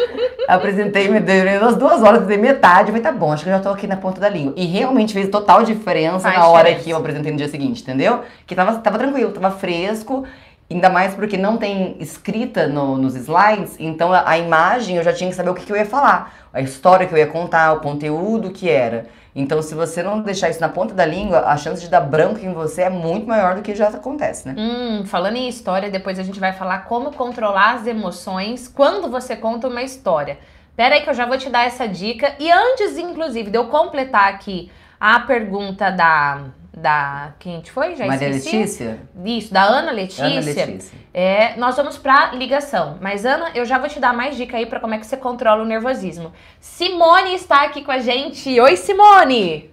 apresentei, 0.48 1.08
me 1.08 1.20
deu 1.20 1.60
umas 1.60 1.76
duas 1.76 2.02
horas, 2.02 2.26
dei 2.26 2.38
metade. 2.38 2.88
Eu 2.88 2.96
falei, 2.96 3.02
tá 3.02 3.12
bom, 3.12 3.30
acho 3.30 3.44
que 3.44 3.50
eu 3.50 3.54
já 3.54 3.60
tô 3.60 3.68
aqui 3.68 3.86
na 3.86 3.98
ponta 3.98 4.18
da 4.18 4.30
língua. 4.30 4.54
E 4.56 4.64
realmente 4.64 5.12
fez 5.12 5.28
total 5.28 5.62
diferença 5.62 6.20
Faz 6.20 6.38
na 6.38 6.48
hora 6.48 6.62
diferença. 6.64 6.84
que 6.84 6.90
eu 6.90 6.96
apresentei 6.96 7.32
no 7.32 7.36
dia 7.36 7.48
seguinte, 7.48 7.82
entendeu? 7.82 8.22
Que 8.46 8.54
tava, 8.54 8.78
tava 8.78 8.96
tranquilo, 8.96 9.30
tava 9.30 9.50
fresco. 9.54 10.24
Ainda 10.70 10.88
mais 10.88 11.14
porque 11.14 11.36
não 11.36 11.56
tem 11.56 11.96
escrita 11.98 12.68
no- 12.68 12.96
nos 12.96 13.16
slides, 13.16 13.74
então 13.80 14.12
a, 14.12 14.28
a 14.28 14.38
imagem 14.38 14.96
eu 14.96 15.02
já 15.02 15.12
tinha 15.12 15.28
que 15.28 15.34
saber 15.34 15.50
o 15.50 15.54
que, 15.54 15.64
que 15.66 15.72
eu 15.72 15.76
ia 15.76 15.84
falar, 15.84 16.32
a 16.52 16.60
história 16.60 17.06
que 17.08 17.12
eu 17.12 17.18
ia 17.18 17.26
contar, 17.26 17.72
o 17.72 17.80
conteúdo 17.80 18.50
que 18.50 18.68
era. 18.70 19.06
Então, 19.34 19.62
se 19.62 19.74
você 19.74 20.02
não 20.02 20.20
deixar 20.22 20.48
isso 20.50 20.60
na 20.60 20.68
ponta 20.68 20.92
da 20.94 21.04
língua, 21.06 21.40
a 21.46 21.56
chance 21.56 21.80
de 21.82 21.88
dar 21.88 22.00
branco 22.00 22.38
em 22.40 22.52
você 22.52 22.82
é 22.82 22.90
muito 22.90 23.26
maior 23.28 23.54
do 23.56 23.62
que 23.62 23.74
já 23.76 23.88
acontece, 23.88 24.46
né? 24.48 24.54
Hum, 24.58 25.04
falando 25.06 25.36
em 25.36 25.48
história, 25.48 25.88
depois 25.90 26.18
a 26.18 26.22
gente 26.24 26.38
vai 26.40 26.52
falar 26.52 26.80
como 26.84 27.12
controlar 27.12 27.74
as 27.74 27.86
emoções 27.86 28.66
quando 28.68 29.08
você 29.08 29.36
conta 29.36 29.68
uma 29.68 29.82
história. 29.82 30.38
Pera 30.76 30.96
aí 30.96 31.02
que 31.02 31.10
eu 31.10 31.14
já 31.14 31.26
vou 31.26 31.38
te 31.38 31.48
dar 31.48 31.64
essa 31.64 31.86
dica. 31.86 32.34
E 32.40 32.50
antes, 32.50 32.96
inclusive, 32.98 33.50
de 33.50 33.58
eu 33.58 33.66
completar 33.66 34.32
aqui 34.32 34.70
a 34.98 35.20
pergunta 35.20 35.90
da... 35.90 36.40
da 36.72 37.32
quem 37.38 37.54
a 37.54 37.56
gente 37.56 37.70
foi? 37.70 37.96
Já 37.96 38.06
Maria 38.06 38.28
esqueci. 38.28 38.56
Letícia? 38.56 39.00
Isso, 39.24 39.52
da 39.52 39.62
Ana 39.62 39.90
Letícia. 39.90 40.24
Ana 40.24 40.40
Letícia. 40.40 40.98
É, 41.12 41.56
nós 41.56 41.76
vamos 41.76 41.98
pra 41.98 42.32
ligação. 42.32 42.98
Mas, 43.00 43.24
Ana, 43.24 43.50
eu 43.54 43.64
já 43.64 43.78
vou 43.78 43.88
te 43.88 43.98
dar 43.98 44.12
mais 44.14 44.36
dica 44.36 44.56
aí 44.56 44.66
pra 44.66 44.80
como 44.80 44.94
é 44.94 44.98
que 44.98 45.06
você 45.06 45.16
controla 45.16 45.62
o 45.62 45.66
nervosismo. 45.66 46.32
Simone 46.60 47.34
está 47.34 47.64
aqui 47.64 47.82
com 47.82 47.90
a 47.90 47.98
gente. 47.98 48.58
Oi, 48.60 48.76
Simone! 48.76 49.70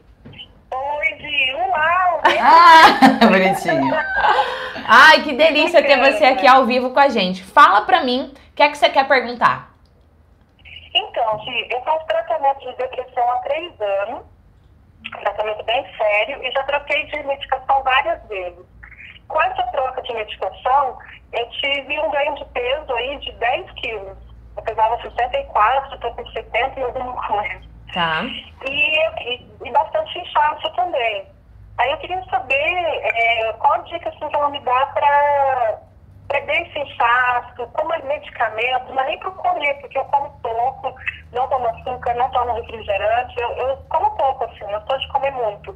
Oi, 0.70 1.18
Gi, 1.18 1.54
uau! 1.56 2.22
Ah, 2.42 3.00
bonitinho. 3.26 3.94
Ai, 4.86 5.24
que 5.24 5.34
delícia 5.34 5.84
ter 5.84 5.98
você 5.98 6.26
aqui 6.26 6.48
ao 6.48 6.66
vivo 6.66 6.90
com 6.90 7.00
a 7.00 7.10
gente. 7.10 7.44
Fala 7.44 7.82
pra 7.82 8.04
mim, 8.04 8.34
o 8.52 8.56
que 8.56 8.64
é 8.64 8.70
que 8.70 8.78
você 8.78 8.90
quer 8.90 9.08
perguntar? 9.08 9.72
Então, 10.94 11.40
Gi, 11.40 11.68
eu 11.70 11.82
faço 11.84 12.06
tratamento 12.08 12.60
de 12.60 12.76
depressão 12.76 13.32
há 13.32 13.38
três 13.38 13.72
anos, 13.80 14.22
tratamento 15.22 15.64
bem 15.64 15.86
sério, 15.98 16.44
e 16.44 16.52
já 16.52 16.64
troquei 16.64 17.06
de 17.06 17.24
medicação 17.24 17.84
várias 17.84 18.22
vezes. 18.28 18.66
Com 19.28 19.42
essa 19.42 19.64
troca 19.64 20.02
de 20.02 20.14
medicação, 20.14 20.98
eu 21.34 21.50
tive 21.50 22.00
um 22.00 22.12
ganho 22.12 22.36
de 22.36 22.46
peso 22.46 22.94
aí 22.94 23.18
de 23.20 23.32
10 23.34 23.72
quilos. 23.72 24.18
Eu 24.56 24.64
pesava 24.64 25.02
64, 25.02 25.96
estou 25.96 26.14
com 26.16 26.26
70 26.28 26.80
e 26.80 26.84
alguma 26.84 27.28
coisa. 27.28 27.62
Tá. 27.94 28.24
E, 28.66 29.00
e, 29.24 29.48
e 29.66 29.72
bastante 29.72 30.20
inchaço 30.20 30.70
também. 30.74 31.28
Aí 31.78 31.92
eu 31.92 31.98
queria 31.98 32.24
saber 32.26 32.56
é, 32.56 33.54
qual 33.60 33.84
dica 33.84 34.10
assim, 34.10 34.28
que 34.28 34.36
ela 34.36 34.50
me 34.50 34.60
dá 34.62 34.86
para 34.88 35.80
perder 36.28 36.68
esse 36.68 36.80
inchaço, 36.80 37.68
como 37.74 37.94
é 37.94 38.02
medicamento, 38.04 38.94
mas 38.94 39.08
nem 39.08 39.20
para 39.20 39.32
comer, 39.32 39.74
porque 39.76 39.98
eu 39.98 40.06
como 40.06 40.30
pouco, 40.42 40.94
não 41.32 41.48
tomo 41.48 41.68
açúcar, 41.68 42.14
não 42.16 42.30
tomo 42.32 42.54
refrigerante, 42.54 43.40
eu, 43.40 43.50
eu 43.52 43.78
como 43.90 44.12
pouco, 44.12 44.44
assim, 44.46 44.72
não 44.72 44.86
sou 44.86 44.98
de 44.98 45.08
comer 45.10 45.32
muito. 45.32 45.76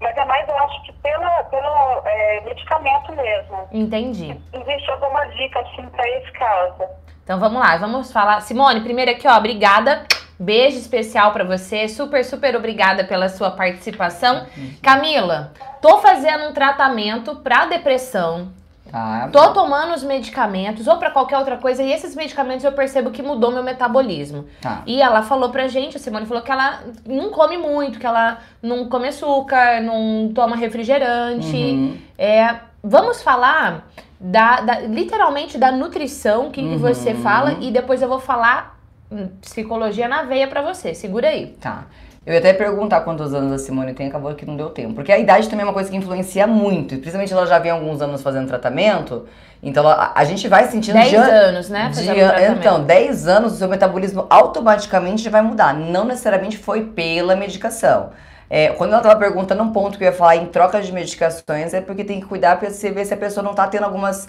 Mas 0.00 0.16
é 0.16 0.24
mais, 0.24 0.48
eu 0.48 0.56
acho 0.58 0.82
que 0.84 0.92
pela, 0.92 1.42
pelo 1.44 2.02
é, 2.04 2.40
medicamento 2.42 3.12
mesmo. 3.12 3.68
Entendi. 3.72 4.40
Existe 4.52 4.90
alguma 4.90 5.24
dica, 5.26 5.60
assim, 5.60 5.88
para 5.88 6.08
esse 6.08 6.32
caso? 6.32 6.84
Então 7.24 7.40
vamos 7.40 7.60
lá, 7.60 7.76
vamos 7.76 8.12
falar. 8.12 8.40
Simone, 8.40 8.80
primeiro 8.80 9.10
aqui, 9.10 9.26
ó, 9.26 9.36
obrigada. 9.36 10.06
Beijo 10.38 10.78
especial 10.78 11.32
pra 11.32 11.42
você. 11.42 11.88
Super, 11.88 12.24
super 12.24 12.54
obrigada 12.54 13.02
pela 13.04 13.28
sua 13.28 13.50
participação. 13.50 14.46
Camila, 14.80 15.52
tô 15.82 15.98
fazendo 15.98 16.48
um 16.48 16.52
tratamento 16.52 17.34
pra 17.36 17.66
depressão. 17.66 18.52
Tá. 18.90 19.28
Tô 19.32 19.52
tomando 19.52 19.94
os 19.94 20.02
medicamentos 20.02 20.86
ou 20.86 20.96
pra 20.96 21.10
qualquer 21.10 21.36
outra 21.38 21.56
coisa 21.58 21.82
e 21.82 21.92
esses 21.92 22.14
medicamentos 22.14 22.64
eu 22.64 22.72
percebo 22.72 23.10
que 23.10 23.22
mudou 23.22 23.50
meu 23.52 23.62
metabolismo. 23.62 24.46
Tá. 24.60 24.82
E 24.86 25.00
ela 25.02 25.22
falou 25.22 25.50
pra 25.50 25.68
gente, 25.68 25.96
a 25.96 26.00
Simone 26.00 26.26
falou 26.26 26.42
que 26.42 26.50
ela 26.50 26.80
não 27.06 27.30
come 27.30 27.56
muito, 27.58 27.98
que 27.98 28.06
ela 28.06 28.38
não 28.62 28.88
come 28.88 29.08
açúcar, 29.08 29.80
não 29.82 30.32
toma 30.34 30.56
refrigerante. 30.56 31.56
Uhum. 31.56 31.98
É, 32.16 32.56
vamos 32.82 33.22
falar 33.22 33.86
da, 34.20 34.60
da- 34.62 34.80
literalmente 34.80 35.58
da 35.58 35.70
nutrição, 35.70 36.50
que, 36.50 36.60
Uhum. 36.60 36.78
você 36.78 37.14
fala, 37.14 37.52
e 37.60 37.70
depois 37.70 38.02
eu 38.02 38.08
vou 38.08 38.18
falar 38.18 38.76
hum, 39.12 39.28
psicologia 39.40 40.08
na 40.08 40.22
veia 40.22 40.48
pra 40.48 40.60
você. 40.62 40.94
Segura 40.94 41.28
aí. 41.28 41.48
Tá. 41.60 41.84
Eu 42.28 42.34
ia 42.34 42.40
até 42.40 42.52
perguntar 42.52 43.00
quantos 43.00 43.32
anos 43.32 43.50
a 43.50 43.58
Simone 43.58 43.94
tem, 43.94 44.06
acabou 44.06 44.34
que 44.34 44.44
não 44.44 44.54
deu 44.54 44.68
tempo. 44.68 44.92
Porque 44.92 45.10
a 45.10 45.18
idade 45.18 45.48
também 45.48 45.62
é 45.62 45.66
uma 45.66 45.72
coisa 45.72 45.88
que 45.90 45.96
influencia 45.96 46.46
muito. 46.46 46.96
Principalmente 46.96 47.32
ela 47.32 47.46
já 47.46 47.58
vem 47.58 47.70
alguns 47.70 48.02
anos 48.02 48.20
fazendo 48.20 48.46
tratamento. 48.46 49.24
Então 49.62 49.82
ela- 49.82 50.12
a, 50.14 50.24
gente 50.26 50.46
vai 50.46 50.66
sentindo 50.68 50.92
10 50.92 51.08
de- 51.08 51.16
anos, 51.16 51.70
né? 51.70 51.88
de- 52.02 52.10
então, 52.58 52.84
10 52.84 53.26
anos, 53.26 53.54
o 53.54 53.56
seu 53.56 53.66
metabolismo 53.66 54.26
automaticamente 54.28 55.22
já 55.22 55.30
vai 55.30 55.40
mudar. 55.40 55.72
Não 55.72 56.04
necessariamente 56.04 56.58
foi 56.58 56.82
pela 56.84 57.34
medicação. 57.34 58.10
É, 58.50 58.68
quando 58.72 58.90
ela 58.90 58.98
estava 58.98 59.18
perguntando 59.18 59.62
um 59.62 59.72
ponto 59.72 59.96
que 59.96 60.04
eu 60.04 60.08
ia 60.08 60.12
falar 60.12 60.36
em 60.36 60.44
troca 60.44 60.82
de 60.82 60.92
medicações, 60.92 61.72
é 61.72 61.80
porque 61.80 62.04
tem 62.04 62.20
que 62.20 62.26
cuidar 62.26 62.58
para 62.58 62.68
você 62.68 62.90
ver 62.90 63.06
se 63.06 63.14
a 63.14 63.16
pessoa 63.16 63.42
não 63.42 63.52
está 63.52 63.66
tendo 63.66 63.84
algumas 63.84 64.28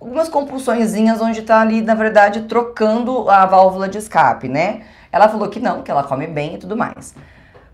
algumas 0.00 0.28
compulsõezinhas 0.28 1.20
onde 1.20 1.38
está 1.38 1.60
ali, 1.60 1.80
na 1.80 1.94
verdade, 1.94 2.40
trocando 2.42 3.30
a 3.30 3.46
válvula 3.46 3.88
de 3.88 3.98
escape, 3.98 4.48
né? 4.48 4.80
Ela 5.12 5.28
falou 5.28 5.48
que 5.48 5.60
não, 5.60 5.82
que 5.82 5.90
ela 5.90 6.02
come 6.02 6.26
bem 6.26 6.54
e 6.54 6.58
tudo 6.58 6.76
mais. 6.76 7.14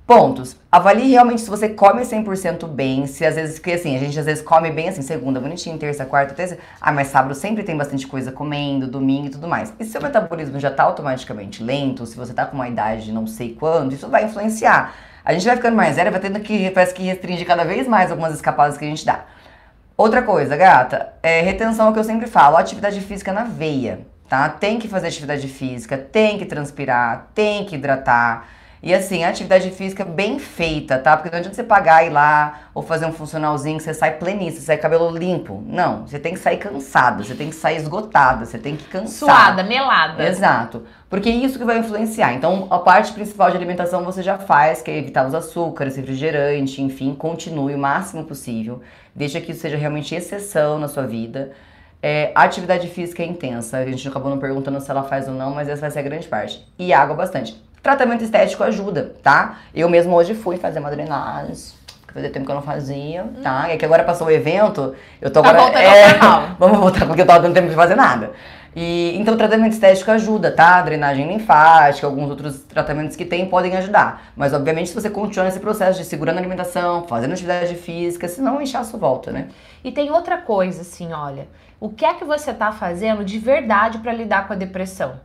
Pontos. 0.09 0.57
Avalie 0.73 1.11
realmente 1.11 1.43
se 1.43 1.51
você 1.51 1.69
come 1.69 2.01
100% 2.01 2.67
bem, 2.67 3.07
se 3.07 3.27
às 3.27 3.35
vezes, 3.35 3.59
porque 3.59 3.73
assim, 3.73 3.95
a 3.95 3.99
gente 3.99 4.19
às 4.19 4.25
vezes 4.25 4.43
come 4.43 4.71
bem 4.71 4.89
assim, 4.89 5.03
segunda 5.03 5.39
bonitinho, 5.39 5.77
terça, 5.77 6.07
quarta, 6.07 6.33
terça, 6.33 6.57
ah, 6.81 6.91
mas 6.91 7.09
sábado 7.09 7.35
sempre 7.35 7.63
tem 7.63 7.77
bastante 7.77 8.07
coisa 8.07 8.33
comendo, 8.33 8.87
domingo 8.87 9.27
e 9.27 9.31
tudo 9.31 9.47
mais. 9.47 9.73
E 9.79 9.85
se 9.85 9.91
seu 9.91 10.01
metabolismo 10.01 10.59
já 10.59 10.71
tá 10.71 10.83
automaticamente 10.85 11.63
lento, 11.63 12.07
se 12.07 12.17
você 12.17 12.33
tá 12.33 12.47
com 12.47 12.55
uma 12.55 12.67
idade 12.67 13.05
de 13.05 13.13
não 13.13 13.27
sei 13.27 13.55
quando, 13.55 13.93
isso 13.93 14.09
vai 14.09 14.25
influenciar. 14.25 14.95
A 15.23 15.35
gente 15.35 15.45
vai 15.45 15.57
ficando 15.57 15.77
mais 15.77 15.97
velha, 15.97 16.11
vai 16.11 16.21
tendo 16.21 16.41
que, 16.41 16.71
parece 16.71 16.95
que 16.95 17.03
restringir 17.03 17.47
cada 17.47 17.65
vez 17.65 17.87
mais 17.87 18.11
algumas 18.11 18.33
escapadas 18.33 18.79
que 18.79 18.87
a 18.87 18.89
gente 18.89 19.05
dá. 19.05 19.27
Outra 19.95 20.23
coisa, 20.23 20.57
gata, 20.57 21.13
é 21.23 21.43
retenção 21.43 21.89
é 21.89 21.91
o 21.91 21.93
que 21.93 21.99
eu 21.99 22.05
sempre 22.05 22.27
falo, 22.27 22.57
atividade 22.57 22.99
física 23.03 23.31
na 23.31 23.45
veia, 23.45 24.07
tá? 24.29 24.49
Tem 24.49 24.79
que 24.79 24.89
fazer 24.89 25.09
atividade 25.09 25.49
física, 25.49 25.97
tem 25.97 26.39
que 26.39 26.45
transpirar, 26.45 27.29
tem 27.35 27.65
que 27.65 27.77
hidratar. 27.77 28.47
E 28.81 28.95
assim, 28.95 29.25
atividade 29.25 29.71
física 29.73 30.05
bem 30.05 30.39
feita, 30.39 30.99
tá? 30.99 31.17
Porque 31.17 31.31
não 31.31 31.39
adianta 31.39 31.57
você 31.57 31.65
pagar 31.65 32.07
ir 32.07 32.11
lá 32.11 32.61
ou 32.73 32.81
fazer 32.81 33.07
um 33.07 33.13
funcionalzinho 33.13 33.77
que 33.77 33.83
você 33.83 33.93
sai 33.93 34.13
pleníssimo, 34.19 34.61
você 34.61 34.67
sai 34.67 34.77
cabelo 34.77 35.11
limpo. 35.11 35.65
Não, 35.67 36.07
você 36.07 36.17
tem 36.17 36.35
que 36.35 36.39
sair 36.39 36.59
cansada, 36.59 37.25
você 37.25 37.35
tem 37.35 37.49
que 37.49 37.57
sair 37.57 37.77
esgotada, 37.77 38.47
você 38.47 38.57
tem 38.57 38.77
que 38.77 38.85
cansar. 38.85 39.29
Suada, 39.29 39.65
melada. 39.65 40.25
Exato. 40.25 40.85
Porque 41.11 41.29
é 41.29 41.33
isso 41.33 41.59
que 41.59 41.65
vai 41.65 41.79
influenciar. 41.79 42.35
Então, 42.35 42.69
a 42.71 42.79
parte 42.79 43.13
principal 43.13 43.51
de 43.51 43.57
alimentação 43.57 44.05
você 44.05 44.23
já 44.23 44.39
faz, 44.39 44.81
que 44.81 44.93
é 44.93 44.97
evitar 44.97 45.27
os 45.27 45.35
açúcares, 45.35 45.97
refrigerante, 45.97 46.81
enfim, 46.81 47.17
continue 47.17 47.75
o 47.75 47.79
máximo 47.79 48.25
possível. 48.25 48.81
Deixa 49.13 49.41
que 49.41 49.51
isso 49.51 49.63
seja 49.63 49.77
realmente 49.77 50.15
exceção 50.15 50.79
na 50.79 50.87
sua 50.87 51.05
vida. 51.05 51.51
É, 52.03 52.31
atividade 52.35 52.89
física 52.89 53.23
é 53.23 53.27
intensa. 53.27 53.79
A 53.79 53.85
gente 53.85 54.07
acabou 54.09 54.31
não 54.31 54.39
perguntando 54.39 54.81
se 54.81 54.91
ela 54.91 55.03
faz 55.03 55.27
ou 55.29 55.35
não, 55.35 55.51
mas 55.55 55.69
essa 55.69 55.81
vai 55.83 55.91
ser 55.91 55.99
a 55.99 56.03
grande 56.03 56.29
parte. 56.29 56.65
E 56.79 56.93
água 56.93 57.15
bastante. 57.17 57.61
Tratamento 57.83 58.23
estético 58.23 58.63
ajuda, 58.65 59.15
tá? 59.23 59.59
Eu 59.75 59.89
mesmo 59.89 60.15
hoje 60.15 60.35
fui 60.35 60.57
fazer 60.57 60.79
uma 60.79 60.91
drenagem. 60.91 61.55
Fazia 62.13 62.31
tempo 62.31 62.47
que 62.47 62.51
eu 62.51 62.57
não 62.57 62.63
fazia, 62.63 63.25
tá? 63.43 63.73
E 63.73 63.77
que 63.77 63.85
agora 63.85 64.03
passou 64.03 64.27
o 64.29 64.31
evento, 64.31 64.95
eu 65.21 65.31
tô 65.31 65.43
Tá 65.43 65.51
agora. 65.51 65.65
voltando 65.65 65.85
ao 65.87 66.09
normal. 66.09 66.57
Vamos 66.59 66.79
voltar 66.79 67.07
porque 67.07 67.21
eu 67.23 67.27
tava 67.27 67.41
dando 67.41 67.55
tempo 67.55 67.69
de 67.69 67.75
fazer 67.75 67.95
nada. 67.95 68.31
E, 68.81 69.19
então, 69.19 69.35
o 69.35 69.37
tratamento 69.37 69.73
estético 69.73 70.09
ajuda, 70.13 70.53
tá? 70.53 70.81
Drenagem 70.83 71.27
linfática, 71.27 72.07
alguns 72.07 72.31
outros 72.31 72.61
tratamentos 72.61 73.17
que 73.17 73.25
tem 73.25 73.45
podem 73.49 73.77
ajudar. 73.77 74.31
Mas, 74.37 74.55
obviamente, 74.55 74.91
se 74.91 74.95
você 74.95 75.11
continuar 75.11 75.47
nesse 75.47 75.59
processo 75.59 75.99
de 75.99 76.05
segurando 76.05 76.37
a 76.37 76.39
alimentação, 76.39 77.05
fazendo 77.09 77.33
atividade 77.33 77.75
física, 77.75 78.29
senão 78.29 78.59
o 78.59 78.63
inchaço 78.63 78.97
volta, 78.97 79.33
né? 79.33 79.49
E 79.83 79.91
tem 79.91 80.13
outra 80.13 80.39
coisa, 80.39 80.83
assim, 80.83 81.13
olha. 81.13 81.49
O 81.81 81.89
que 81.89 82.05
é 82.05 82.15
que 82.15 82.25
você 82.25 82.55
tá 82.55 82.71
fazendo 82.71 83.25
de 83.25 83.41
verdade 83.41 83.99
para 83.99 84.13
lidar 84.13 84.47
com 84.47 84.53
a 84.53 84.57
depressão? 84.57 85.19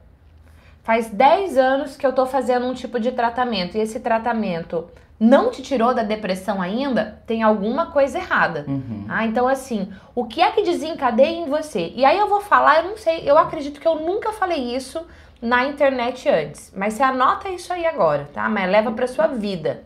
Faz 0.84 1.10
10 1.10 1.58
anos 1.58 1.96
que 1.96 2.06
eu 2.06 2.12
tô 2.12 2.26
fazendo 2.26 2.66
um 2.66 2.74
tipo 2.74 3.00
de 3.00 3.14
tratamento 3.14 3.78
e 3.78 3.80
esse 3.80 4.02
tratamento 4.02 4.90
não 5.18 5.50
te 5.50 5.62
tirou 5.62 5.94
da 5.94 6.04
depressão 6.04 6.62
ainda, 6.62 7.22
tem 7.26 7.42
alguma 7.42 7.86
coisa 7.88 8.18
errada. 8.18 8.66
Uhum. 8.68 9.06
Ah, 9.08 9.26
então 9.26 9.48
assim, 9.48 9.92
o 10.14 10.26
que 10.26 10.42
é 10.42 10.52
que 10.52 10.62
desencadeia 10.62 11.38
em 11.38 11.50
você? 11.50 11.94
E 11.96 12.04
aí 12.04 12.18
eu 12.18 12.28
vou 12.28 12.42
falar, 12.42 12.84
eu 12.84 12.90
não 12.90 12.98
sei, 12.98 13.24
eu 13.24 13.38
acredito 13.38 13.80
que 13.80 13.88
eu 13.88 13.96
nunca 13.96 14.34
falei 14.34 14.76
isso 14.76 15.02
na 15.42 15.66
internet 15.66 16.28
antes, 16.28 16.74
mas 16.76 16.96
você 16.96 17.04
anota 17.04 17.48
isso 17.48 17.72
aí 17.72 17.86
agora, 17.86 18.30
tá? 18.34 18.50
Mas 18.50 18.70
leva 18.70 18.92
para 18.92 19.08
sua 19.08 19.28
vida. 19.28 19.84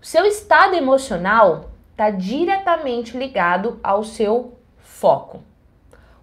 O 0.00 0.06
seu 0.06 0.26
estado 0.26 0.74
emocional 0.74 1.70
está 1.92 2.10
diretamente 2.10 3.16
ligado 3.16 3.80
ao 3.82 4.04
seu 4.04 4.58
foco. 4.78 5.42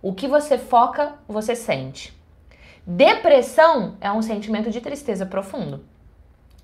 O 0.02 0.14
que 0.14 0.28
você 0.28 0.58
foca, 0.58 1.14
você 1.28 1.56
sente. 1.56 2.15
Depressão 2.86 3.98
é 4.00 4.12
um 4.12 4.22
sentimento 4.22 4.70
de 4.70 4.80
tristeza 4.80 5.26
profundo. 5.26 5.84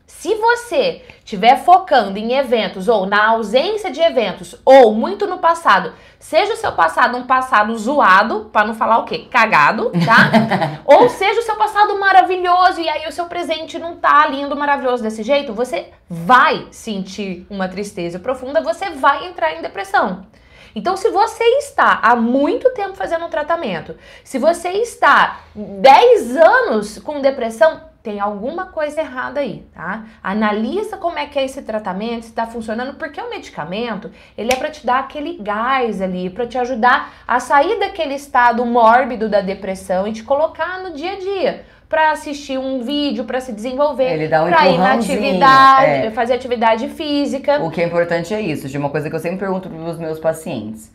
Se 0.06 0.36
você 0.36 1.04
estiver 1.20 1.64
focando 1.64 2.20
em 2.20 2.34
eventos 2.34 2.88
ou 2.88 3.08
na 3.08 3.30
ausência 3.30 3.90
de 3.90 4.02
eventos 4.02 4.56
ou 4.64 4.94
muito 4.94 5.26
no 5.26 5.40
passado, 5.40 5.94
seja 6.20 6.54
o 6.54 6.58
seu 6.58 6.74
passado 6.74 7.18
um 7.18 7.26
passado 7.26 7.76
zoado, 7.76 8.50
para 8.52 8.68
não 8.68 8.76
falar 8.76 9.00
o 9.00 9.06
quê? 9.06 9.26
Cagado, 9.32 9.90
tá? 10.06 10.82
ou 10.86 11.10
seja 11.10 11.40
o 11.40 11.44
seu 11.44 11.56
passado 11.56 11.98
maravilhoso 11.98 12.82
e 12.82 12.88
aí 12.88 13.08
o 13.08 13.12
seu 13.12 13.26
presente 13.26 13.80
não 13.80 13.96
tá 13.96 14.28
lindo, 14.28 14.56
maravilhoso 14.56 15.02
desse 15.02 15.24
jeito, 15.24 15.54
você 15.54 15.90
vai 16.08 16.68
sentir 16.70 17.48
uma 17.50 17.68
tristeza 17.68 18.20
profunda, 18.20 18.62
você 18.62 18.92
vai 18.92 19.26
entrar 19.26 19.54
em 19.54 19.62
depressão. 19.62 20.28
Então, 20.76 20.96
se 20.96 21.10
você 21.10 21.44
está 21.60 22.00
há 22.02 22.16
muito 22.16 22.70
tempo 22.72 22.96
fazendo 22.96 23.26
um 23.26 23.30
tratamento, 23.30 23.96
se 24.24 24.38
você 24.38 24.70
está 24.70 25.42
10 25.56 26.38
anos 26.38 27.00
com 27.00 27.22
depressão, 27.22 27.92
tem 28.04 28.20
alguma 28.20 28.66
coisa 28.68 29.02
errada 29.02 29.42
aí, 29.42 29.64
tá? 29.74 30.06
Analisa 30.24 30.98
como 30.98 31.20
é 31.20 31.28
que 31.28 31.38
é 31.38 31.46
esse 31.46 31.62
tratamento, 31.62 32.24
se 32.24 32.30
está 32.30 32.48
funcionando, 32.48 32.96
porque 32.96 33.22
o 33.22 33.30
medicamento, 33.30 34.12
ele 34.36 34.52
é 34.52 34.56
para 34.56 34.72
te 34.72 34.86
dar 34.86 35.00
aquele 35.02 35.38
gás 35.38 36.02
ali, 36.02 36.30
para 36.30 36.48
te 36.48 36.58
ajudar 36.58 37.14
a 37.28 37.40
sair 37.40 37.80
daquele 37.80 38.16
estado 38.16 38.66
mórbido 38.66 39.30
da 39.30 39.42
depressão 39.42 40.08
e 40.08 40.14
te 40.14 40.24
colocar 40.24 40.80
no 40.80 40.94
dia 40.94 41.12
a 41.12 41.20
dia. 41.20 41.66
Para 41.92 42.12
assistir 42.12 42.58
um 42.58 42.82
vídeo, 42.82 43.26
para 43.26 43.42
se 43.42 43.52
desenvolver, 43.52 44.14
Ele 44.14 44.30
dá 44.30 44.46
um 44.46 44.50
para 44.50 44.70
ir 44.70 44.78
na 44.78 44.94
atividade, 44.94 46.08
é. 46.08 46.12
fazer 46.12 46.36
atividade 46.36 46.88
física. 46.88 47.62
O 47.62 47.70
que 47.70 47.82
é 47.82 47.86
importante 47.86 48.34
é 48.34 48.40
isso, 48.40 48.70
de 48.70 48.78
uma 48.78 48.90
coisa 48.90 49.10
que 49.10 49.16
eu 49.16 49.20
sempre 49.20 49.40
pergunto 49.40 49.70
para 49.70 49.78
os 49.78 50.00
meus 50.00 50.18
pacientes. 50.18 50.90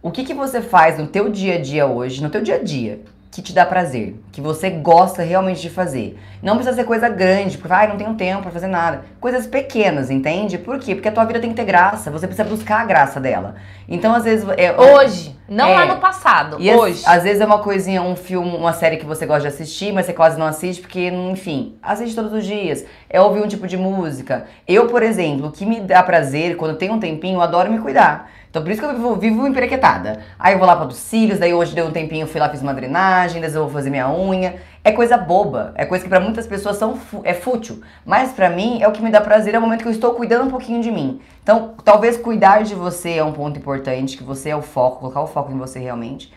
O 0.00 0.12
que, 0.12 0.22
que 0.22 0.32
você 0.32 0.62
faz 0.62 0.98
no 0.98 1.08
teu 1.08 1.28
dia 1.28 1.56
a 1.56 1.60
dia 1.60 1.84
hoje, 1.84 2.22
no 2.22 2.30
teu 2.30 2.40
dia 2.40 2.54
a 2.54 2.62
dia, 2.62 3.00
que 3.36 3.42
te 3.42 3.52
dá 3.52 3.66
prazer, 3.66 4.18
que 4.32 4.40
você 4.40 4.70
gosta 4.70 5.22
realmente 5.22 5.60
de 5.60 5.68
fazer? 5.68 6.18
Não 6.42 6.54
precisa 6.54 6.74
ser 6.74 6.84
coisa 6.84 7.06
grande, 7.06 7.58
porque 7.58 7.70
ai, 7.70 7.86
não 7.86 7.98
tenho 7.98 8.14
tempo 8.14 8.40
para 8.40 8.50
fazer 8.50 8.66
nada. 8.66 9.02
Coisas 9.20 9.46
pequenas, 9.46 10.10
entende? 10.10 10.56
Por 10.56 10.78
quê? 10.78 10.94
Porque 10.94 11.08
a 11.08 11.12
tua 11.12 11.26
vida 11.26 11.38
tem 11.38 11.50
que 11.50 11.56
ter 11.56 11.66
graça, 11.66 12.10
você 12.10 12.26
precisa 12.26 12.48
buscar 12.48 12.80
a 12.80 12.84
graça 12.86 13.20
dela. 13.20 13.56
Então, 13.86 14.14
às 14.14 14.24
vezes, 14.24 14.46
é, 14.56 14.74
Hoje, 14.80 15.36
não 15.46 15.68
É. 15.68 15.74
lá 15.74 15.84
no 15.84 16.00
passado, 16.00 16.56
E 16.58 16.72
hoje. 16.72 17.02
Às 17.06 17.24
vezes 17.24 17.42
é 17.42 17.44
uma 17.44 17.58
coisinha, 17.58 18.00
um 18.00 18.16
filme, 18.16 18.56
uma 18.56 18.72
série 18.72 18.96
que 18.96 19.04
você 19.04 19.26
gosta 19.26 19.42
de 19.42 19.48
assistir, 19.48 19.92
mas 19.92 20.06
você 20.06 20.14
quase 20.14 20.38
não 20.38 20.46
assiste, 20.46 20.80
porque, 20.80 21.06
enfim, 21.08 21.76
assiste 21.82 22.14
todos 22.14 22.32
os 22.32 22.42
dias. 22.42 22.86
É 23.10 23.20
ouvir 23.20 23.42
um 23.42 23.46
tipo 23.46 23.66
de 23.66 23.76
música. 23.76 24.46
Eu, 24.66 24.86
por 24.86 25.02
exemplo, 25.02 25.48
o 25.48 25.52
que 25.52 25.66
me 25.66 25.80
dá 25.80 26.02
prazer, 26.02 26.56
quando 26.56 26.78
tenho 26.78 26.94
um 26.94 26.98
tempinho, 26.98 27.36
eu 27.36 27.42
adoro 27.42 27.70
me 27.70 27.78
cuidar. 27.80 28.30
Então 28.56 28.64
por 28.64 28.72
isso 28.72 28.80
que 28.80 28.86
eu 28.86 28.94
vivo, 28.94 29.16
vivo 29.16 29.46
emperequetada. 29.46 30.20
Aí 30.38 30.54
eu 30.54 30.58
vou 30.58 30.66
lá 30.66 30.74
para 30.74 30.86
dos 30.86 30.96
cílios, 30.96 31.38
daí 31.38 31.52
hoje 31.52 31.74
deu 31.74 31.84
um 31.84 31.90
tempinho, 31.90 32.26
fui 32.26 32.40
lá, 32.40 32.48
fiz 32.48 32.62
uma 32.62 32.72
drenagem, 32.72 33.34
depois 33.34 33.54
eu 33.54 33.64
vou 33.64 33.70
fazer 33.70 33.90
minha 33.90 34.10
unha. 34.10 34.56
É 34.82 34.92
coisa 34.92 35.18
boba, 35.18 35.74
é 35.74 35.84
coisa 35.84 36.02
que 36.02 36.08
para 36.08 36.20
muitas 36.20 36.46
pessoas 36.46 36.78
são 36.78 36.98
é 37.22 37.34
fútil. 37.34 37.82
Mas 38.02 38.32
para 38.32 38.48
mim 38.48 38.80
é 38.80 38.88
o 38.88 38.92
que 38.92 39.02
me 39.02 39.10
dá 39.10 39.20
prazer, 39.20 39.54
é 39.54 39.58
o 39.58 39.60
momento 39.60 39.82
que 39.82 39.88
eu 39.88 39.92
estou 39.92 40.14
cuidando 40.14 40.46
um 40.46 40.50
pouquinho 40.50 40.80
de 40.80 40.90
mim. 40.90 41.20
Então, 41.42 41.74
talvez 41.84 42.16
cuidar 42.16 42.62
de 42.62 42.74
você 42.74 43.18
é 43.18 43.22
um 43.22 43.32
ponto 43.32 43.58
importante, 43.58 44.16
que 44.16 44.24
você 44.24 44.48
é 44.48 44.56
o 44.56 44.62
foco, 44.62 45.00
colocar 45.00 45.20
o 45.20 45.26
foco 45.26 45.52
em 45.52 45.58
você 45.58 45.78
realmente. 45.78 46.32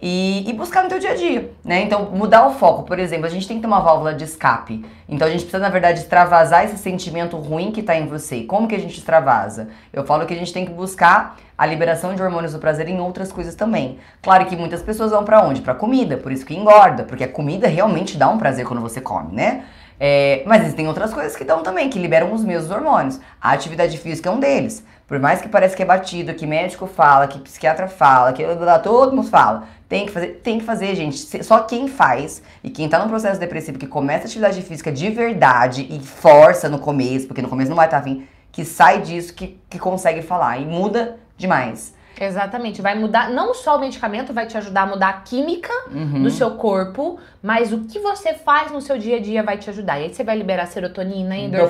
E, 0.00 0.48
e 0.48 0.52
buscar 0.52 0.84
no 0.84 0.88
teu 0.88 1.00
dia 1.00 1.10
a 1.10 1.14
dia, 1.16 1.50
né? 1.64 1.82
Então, 1.82 2.10
mudar 2.12 2.46
o 2.46 2.54
foco. 2.54 2.84
Por 2.84 3.00
exemplo, 3.00 3.26
a 3.26 3.28
gente 3.28 3.48
tem 3.48 3.56
que 3.56 3.62
ter 3.62 3.66
uma 3.66 3.80
válvula 3.80 4.14
de 4.14 4.22
escape. 4.22 4.84
Então, 5.08 5.26
a 5.26 5.30
gente 5.30 5.40
precisa, 5.40 5.58
na 5.58 5.70
verdade, 5.70 5.98
extravasar 5.98 6.64
esse 6.64 6.78
sentimento 6.78 7.36
ruim 7.36 7.72
que 7.72 7.82
tá 7.82 7.96
em 7.96 8.06
você. 8.06 8.44
Como 8.44 8.68
que 8.68 8.76
a 8.76 8.78
gente 8.78 8.96
extravasa? 8.96 9.68
Eu 9.92 10.04
falo 10.04 10.24
que 10.24 10.32
a 10.32 10.36
gente 10.36 10.52
tem 10.52 10.64
que 10.64 10.72
buscar 10.72 11.36
a 11.56 11.66
liberação 11.66 12.14
de 12.14 12.22
hormônios 12.22 12.52
do 12.52 12.60
prazer 12.60 12.88
em 12.88 13.00
outras 13.00 13.32
coisas 13.32 13.56
também. 13.56 13.98
Claro 14.22 14.46
que 14.46 14.56
muitas 14.56 14.82
pessoas 14.82 15.10
vão 15.10 15.24
pra 15.24 15.42
onde? 15.42 15.62
Pra 15.62 15.74
comida, 15.74 16.16
por 16.16 16.30
isso 16.30 16.46
que 16.46 16.54
engorda. 16.54 17.02
Porque 17.02 17.24
a 17.24 17.28
comida 17.28 17.66
realmente 17.66 18.16
dá 18.16 18.28
um 18.28 18.38
prazer 18.38 18.64
quando 18.64 18.80
você 18.80 19.00
come, 19.00 19.34
né? 19.34 19.64
É, 19.98 20.44
mas 20.46 20.62
existem 20.62 20.86
outras 20.86 21.12
coisas 21.12 21.34
que 21.34 21.42
dão 21.42 21.64
também, 21.64 21.90
que 21.90 21.98
liberam 21.98 22.32
os 22.32 22.44
mesmos 22.44 22.70
hormônios. 22.70 23.18
A 23.40 23.50
atividade 23.50 23.98
física 23.98 24.28
é 24.28 24.32
um 24.32 24.38
deles. 24.38 24.84
Por 25.08 25.18
mais 25.18 25.40
que 25.40 25.48
pareça 25.48 25.74
que 25.74 25.82
é 25.82 25.86
batido, 25.86 26.34
que 26.34 26.46
médico 26.46 26.86
fala, 26.86 27.26
que 27.26 27.38
psiquiatra 27.38 27.88
fala, 27.88 28.32
que 28.32 28.44
todo 28.82 29.16
mundo 29.16 29.28
fala, 29.28 29.64
tem 29.88 30.06
que 30.06 30.12
fazer, 30.12 30.26
tem 30.42 30.58
que 30.58 30.64
fazer, 30.64 30.94
gente. 30.94 31.16
Só 31.44 31.60
quem 31.62 31.88
faz 31.88 32.42
e 32.62 32.68
quem 32.70 32.88
tá 32.88 32.98
num 32.98 33.08
processo 33.08 33.40
depressivo 33.40 33.78
que 33.78 33.86
começa 33.86 34.24
a 34.24 34.26
atividade 34.26 34.60
física 34.62 34.92
de 34.92 35.08
verdade 35.10 35.86
e 35.90 35.98
força 36.00 36.68
no 36.68 36.78
começo, 36.78 37.26
porque 37.26 37.40
no 37.42 37.48
começo 37.48 37.70
não 37.70 37.76
vai 37.76 37.86
estar 37.86 37.98
afim, 37.98 38.26
que 38.52 38.64
sai 38.64 39.00
disso, 39.00 39.32
que, 39.34 39.58
que 39.70 39.78
consegue 39.78 40.20
falar 40.22 40.58
e 40.58 40.66
muda 40.66 41.16
demais. 41.36 41.96
Exatamente, 42.20 42.82
vai 42.82 42.98
mudar, 42.98 43.30
não 43.30 43.54
só 43.54 43.76
o 43.76 43.80
medicamento 43.80 44.32
vai 44.32 44.44
te 44.44 44.58
ajudar 44.58 44.82
a 44.82 44.86
mudar 44.86 45.08
a 45.08 45.12
química 45.20 45.72
Uhum. 45.92 46.24
do 46.24 46.30
seu 46.30 46.50
corpo, 46.52 47.16
mas 47.40 47.72
o 47.72 47.84
que 47.84 48.00
você 48.00 48.34
faz 48.34 48.72
no 48.72 48.80
seu 48.80 48.98
dia 48.98 49.16
a 49.18 49.20
dia 49.20 49.40
vai 49.42 49.56
te 49.56 49.70
ajudar. 49.70 50.00
E 50.00 50.04
aí 50.06 50.12
você 50.14 50.24
vai 50.24 50.36
liberar 50.36 50.66
serotonina, 50.66 51.36
endorfina, 51.36 51.68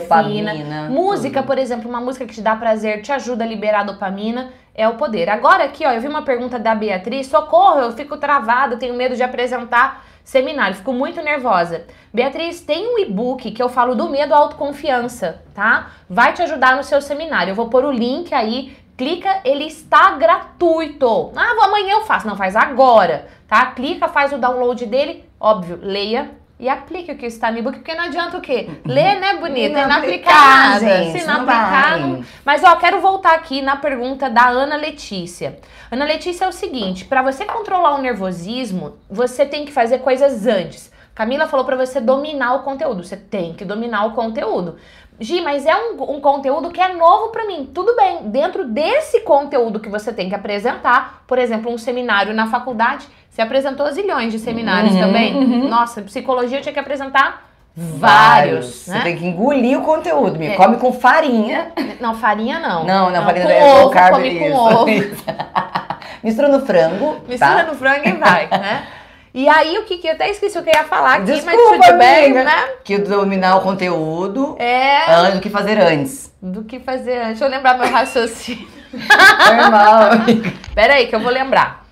Dopamina, 0.54 0.88
música, 0.88 1.40
tudo. 1.40 1.46
por 1.48 1.58
exemplo, 1.58 1.88
uma 1.88 2.00
música 2.00 2.24
que 2.24 2.32
te 2.34 2.40
dá 2.40 2.56
prazer, 2.56 3.02
te 3.02 3.12
ajuda 3.12 3.44
a 3.44 3.46
liberar 3.46 3.84
dopamina, 3.84 4.50
é 4.78 4.88
o 4.88 4.94
poder. 4.94 5.28
Agora 5.28 5.64
aqui, 5.64 5.84
ó, 5.84 5.90
eu 5.90 6.00
vi 6.00 6.06
uma 6.06 6.22
pergunta 6.22 6.56
da 6.56 6.72
Beatriz, 6.72 7.26
socorro, 7.26 7.80
eu 7.80 7.92
fico 7.92 8.16
travada, 8.16 8.76
tenho 8.76 8.94
medo 8.94 9.16
de 9.16 9.24
apresentar 9.24 10.04
seminário, 10.22 10.76
fico 10.76 10.92
muito 10.92 11.20
nervosa. 11.20 11.84
Beatriz, 12.14 12.60
tem 12.60 12.86
um 12.86 12.96
e-book 12.96 13.50
que 13.50 13.60
eu 13.60 13.68
falo 13.68 13.96
do 13.96 14.08
medo 14.08 14.32
à 14.32 14.36
autoconfiança, 14.36 15.42
tá? 15.52 15.90
Vai 16.08 16.32
te 16.32 16.42
ajudar 16.42 16.76
no 16.76 16.84
seu 16.84 17.02
seminário. 17.02 17.50
Eu 17.50 17.56
vou 17.56 17.68
pôr 17.68 17.84
o 17.84 17.90
link 17.90 18.32
aí, 18.32 18.76
clica, 18.96 19.40
ele 19.44 19.64
está 19.64 20.12
gratuito. 20.12 21.32
Ah, 21.34 21.64
amanhã 21.64 21.94
eu 21.94 22.04
faço. 22.04 22.28
Não, 22.28 22.36
faz 22.36 22.54
agora, 22.54 23.26
tá? 23.48 23.66
Clica, 23.72 24.06
faz 24.06 24.32
o 24.32 24.38
download 24.38 24.86
dele, 24.86 25.24
óbvio, 25.40 25.80
leia 25.82 26.30
e 26.59 26.68
aplique 26.68 27.12
o 27.12 27.16
que 27.16 27.26
está 27.26 27.50
no 27.50 27.59
e-book, 27.59 27.78
porque 27.78 27.94
não 27.94 28.04
adianta 28.04 28.36
o 28.36 28.40
quê? 28.40 28.68
Ler, 28.84 29.20
né, 29.20 29.36
bonita? 29.36 29.80
Não 29.80 29.84
nada. 29.84 30.80
gente, 30.80 31.20
Se 31.20 31.26
não, 31.26 31.34
não 31.34 31.42
aplicar, 31.42 31.98
não... 32.00 32.24
Mas, 32.44 32.64
ó, 32.64 32.74
quero 32.76 33.00
voltar 33.00 33.34
aqui 33.34 33.62
na 33.62 33.76
pergunta 33.76 34.28
da 34.28 34.48
Ana 34.48 34.76
Letícia. 34.76 35.59
Ana 35.90 36.04
Letícia 36.04 36.44
é 36.44 36.48
o 36.48 36.52
seguinte, 36.52 37.04
para 37.04 37.22
você 37.22 37.44
controlar 37.44 37.94
o 37.94 38.02
nervosismo, 38.02 38.98
você 39.09 39.46
tem 39.46 39.64
que 39.64 39.72
fazer 39.72 39.98
coisas 39.98 40.46
antes. 40.46 40.90
Camila 41.18 41.48
falou 41.48 41.66
pra 41.66 41.74
você 41.74 42.00
dominar 42.00 42.54
o 42.54 42.62
conteúdo. 42.62 43.02
Você 43.02 43.16
tem 43.16 43.52
que 43.52 43.64
dominar 43.64 44.04
o 44.06 44.12
conteúdo. 44.12 44.76
Gi, 45.20 45.40
mas 45.40 45.66
é 45.66 45.74
um, 45.74 46.00
um 46.16 46.20
conteúdo 46.20 46.70
que 46.70 46.80
é 46.80 46.94
novo 46.94 47.28
pra 47.30 47.44
mim. 47.44 47.68
Tudo 47.74 47.96
bem, 47.96 48.18
dentro 48.30 48.64
desse 48.64 49.20
conteúdo 49.20 49.80
que 49.80 49.88
você 49.88 50.12
tem 50.12 50.28
que 50.28 50.34
apresentar, 50.34 51.22
por 51.26 51.38
exemplo, 51.38 51.72
um 51.72 51.78
seminário 51.78 52.32
na 52.32 52.46
faculdade, 52.46 53.06
você 53.28 53.42
apresentou 53.42 53.90
zilhões 53.90 54.32
de 54.32 54.38
seminários 54.38 54.94
Uhum, 54.94 55.00
também. 55.00 55.34
uhum. 55.34 55.68
Nossa, 55.68 56.02
psicologia 56.02 56.58
eu 56.58 56.62
tinha 56.62 56.72
que 56.72 56.78
apresentar 56.78 57.48
vários, 57.76 58.66
Você 58.84 58.90
né? 58.92 59.00
tem 59.02 59.16
que 59.16 59.26
engolir 59.26 59.78
o 59.78 59.82
conteúdo. 59.82 60.38
Me 60.38 60.48
É. 60.48 60.54
come 60.56 60.76
com 60.78 60.92
farinha. 60.92 61.72
Não, 62.00 62.14
farinha 62.14 62.58
não. 62.58 62.84
Não, 62.84 63.10
não, 63.10 63.24
farinha 63.24 63.46
com 63.46 63.52
é 63.52 63.60
low 63.74 63.80
ovo, 63.82 63.90
carb. 63.90 64.14
come 64.14 64.38
com 64.38 64.46
isso, 64.46 64.56
ovo. 64.56 64.88
isso. 64.90 65.24
Mistura 66.22 66.48
no 66.48 66.64
frango. 66.66 67.16
Mistura 67.28 67.64
tá? 67.64 67.64
no 67.64 67.74
frango 67.76 68.08
e 68.08 68.12
vai, 68.12 68.48
né? 68.48 68.86
E 69.34 69.48
aí, 69.48 69.78
o 69.78 69.84
que 69.84 69.98
que 69.98 70.08
eu 70.08 70.12
até 70.12 70.30
esqueci 70.30 70.58
o 70.58 70.62
que 70.62 70.70
eu 70.70 70.74
ia 70.74 70.84
falar 70.84 71.16
aqui, 71.16 71.30
mas 71.30 71.44
Desculpa, 71.44 71.84
tudo 71.86 71.98
bem, 71.98 72.24
amiga. 72.26 72.44
né? 72.44 72.68
Que 72.82 72.98
dominar 72.98 73.56
o 73.56 73.60
conteúdo 73.60 74.56
É, 74.58 75.12
antes 75.14 75.34
do 75.34 75.40
que 75.40 75.50
fazer 75.50 75.78
antes. 75.78 76.32
do 76.40 76.64
que 76.64 76.80
fazer 76.80 77.18
antes. 77.18 77.28
Deixa 77.38 77.44
eu 77.44 77.50
lembrar 77.50 77.78
meu 77.78 77.88
raciocínio. 77.90 78.66
Normal, 78.92 80.12
amiga. 80.12 80.52
Pera 80.74 80.94
aí, 80.94 81.06
que 81.06 81.14
eu 81.14 81.20
vou 81.20 81.30
lembrar. 81.30 81.86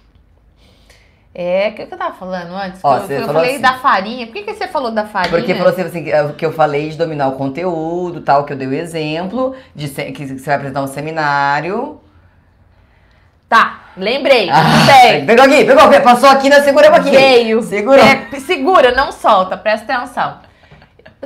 É, 1.38 1.68
o 1.68 1.74
que, 1.74 1.84
que 1.84 1.92
eu 1.92 1.98
tava 1.98 2.14
falando 2.14 2.54
antes? 2.54 2.80
Ó, 2.82 2.98
Que 3.00 3.12
eu 3.12 3.20
eu 3.20 3.26
falei 3.26 3.50
assim. 3.52 3.60
da 3.60 3.74
farinha. 3.74 4.26
Por 4.26 4.32
que, 4.32 4.42
que 4.42 4.54
você 4.54 4.66
falou 4.66 4.90
da 4.90 5.04
farinha? 5.04 5.36
Porque 5.36 5.54
falou 5.54 5.70
assim, 5.70 5.82
assim, 5.82 6.08
é 6.10 6.22
o 6.22 6.32
que 6.32 6.46
eu 6.46 6.50
falei 6.52 6.88
de 6.88 6.96
dominar 6.96 7.28
o 7.28 7.32
conteúdo, 7.32 8.22
tal, 8.22 8.44
que 8.44 8.54
eu 8.54 8.56
dei 8.56 8.66
o 8.66 8.72
exemplo, 8.72 9.54
de 9.74 9.86
que 9.90 10.26
você 10.26 10.46
vai 10.46 10.54
apresentar 10.54 10.82
um 10.82 10.86
seminário. 10.86 12.00
Tá, 13.48 13.78
lembrei. 13.96 14.50
Ah, 14.50 14.62
Bem, 14.86 15.24
pegou 15.24 15.44
aqui, 15.44 15.64
pegou, 15.64 15.84
aqui, 15.84 16.00
passou 16.00 16.28
aqui, 16.28 16.50
nós 16.50 16.64
seguramos 16.64 16.98
aqui. 16.98 17.10
veio. 17.10 17.62
Segurou. 17.62 18.04
É, 18.04 18.26
segura, 18.40 18.90
não 18.92 19.12
solta, 19.12 19.56
presta 19.56 19.94
atenção. 19.94 20.38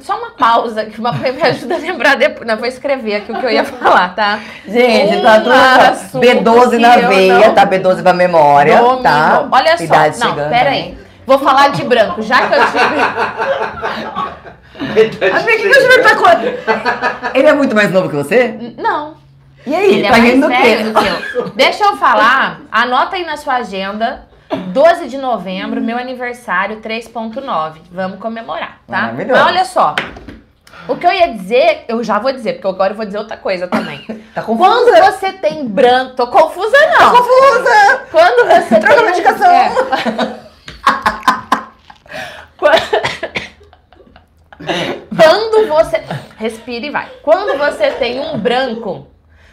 Só 0.00 0.18
uma 0.18 0.30
pausa, 0.30 0.84
que 0.84 0.98
uma 1.00 1.12
me 1.12 1.42
ajuda 1.42 1.74
a 1.74 1.78
lembrar 1.78 2.16
depois. 2.16 2.46
Não, 2.46 2.56
vou 2.56 2.66
escrever 2.66 3.16
aqui 3.16 3.32
o 3.32 3.38
que 3.38 3.44
eu 3.46 3.50
ia 3.50 3.64
falar, 3.64 4.14
tá? 4.14 4.38
Gente, 4.66 5.20
tá 5.22 5.34
Um 5.34 5.42
tudo 5.42 5.52
assunto 5.52 6.26
B12 6.26 6.78
na 6.78 6.98
eu 6.98 7.08
veia, 7.08 7.50
tá? 7.52 7.66
B12 7.66 8.02
pra 8.02 8.12
memória, 8.12 8.76
Domino. 8.78 9.02
tá? 9.02 9.48
Olha 9.50 9.76
só, 9.76 9.84
Idade 9.84 10.20
não, 10.20 10.34
pera 10.34 10.70
aí. 10.70 10.96
Vou 11.26 11.38
falar 11.38 11.68
de 11.68 11.84
branco, 11.84 12.22
já 12.22 12.46
que 12.46 12.54
eu 12.54 12.66
tive... 12.66 14.40
O 14.80 14.94
que 14.94 15.56
que 15.58 15.68
você 15.68 15.98
tá 16.02 16.14
com... 16.16 17.38
Ele 17.38 17.46
é 17.48 17.52
muito 17.52 17.74
mais 17.74 17.92
novo 17.92 18.08
que 18.08 18.16
você? 18.16 18.56
Não, 18.78 19.14
E 19.66 19.74
aí, 19.74 19.94
ele 19.94 20.06
é 20.06 20.10
tá 20.10 20.18
mais 20.18 20.40
do 20.40 20.48
quê? 20.48 20.56
velho 20.56 20.92
do 20.92 21.00
que 21.00 21.06
eu. 21.06 21.50
Deixa 21.50 21.84
eu 21.84 21.96
falar, 21.96 22.62
anota 22.72 23.16
aí 23.16 23.24
na 23.24 23.36
sua 23.36 23.56
agenda, 23.56 24.28
12 24.72 25.08
de 25.08 25.18
novembro, 25.18 25.80
meu 25.80 25.98
aniversário 25.98 26.80
3.9. 26.80 27.80
Vamos 27.90 28.18
comemorar, 28.18 28.80
tá? 28.86 29.12
Mas 29.14 29.30
olha 29.30 29.64
só, 29.64 29.94
o 30.88 30.96
que 30.96 31.06
eu 31.06 31.12
ia 31.12 31.32
dizer, 31.34 31.84
eu 31.88 32.02
já 32.02 32.18
vou 32.18 32.32
dizer, 32.32 32.54
porque 32.54 32.68
agora 32.68 32.92
eu 32.92 32.96
vou 32.96 33.04
dizer 33.04 33.18
outra 33.18 33.36
coisa 33.36 33.68
também. 33.68 34.04
Tá 34.32 34.42
confusa? 34.42 34.68
Quando 34.68 34.94
você 34.94 35.32
tem 35.32 35.66
branco, 35.66 36.14
tô 36.14 36.28
confusa 36.28 36.76
não. 36.86 37.10
Confusa! 37.16 38.06
Quando 38.12 38.46
você 38.46 38.78
Troca 38.78 38.94
tem 38.94 39.04
medicação. 39.06 39.50
É. 39.50 39.70
Quando... 42.56 43.00
Quando 45.16 45.68
você. 45.68 46.02
Respira 46.36 46.86
e 46.86 46.90
vai. 46.90 47.08
Quando 47.22 47.58
você 47.58 47.90
tem 47.92 48.20
um 48.20 48.38
branco, 48.38 49.08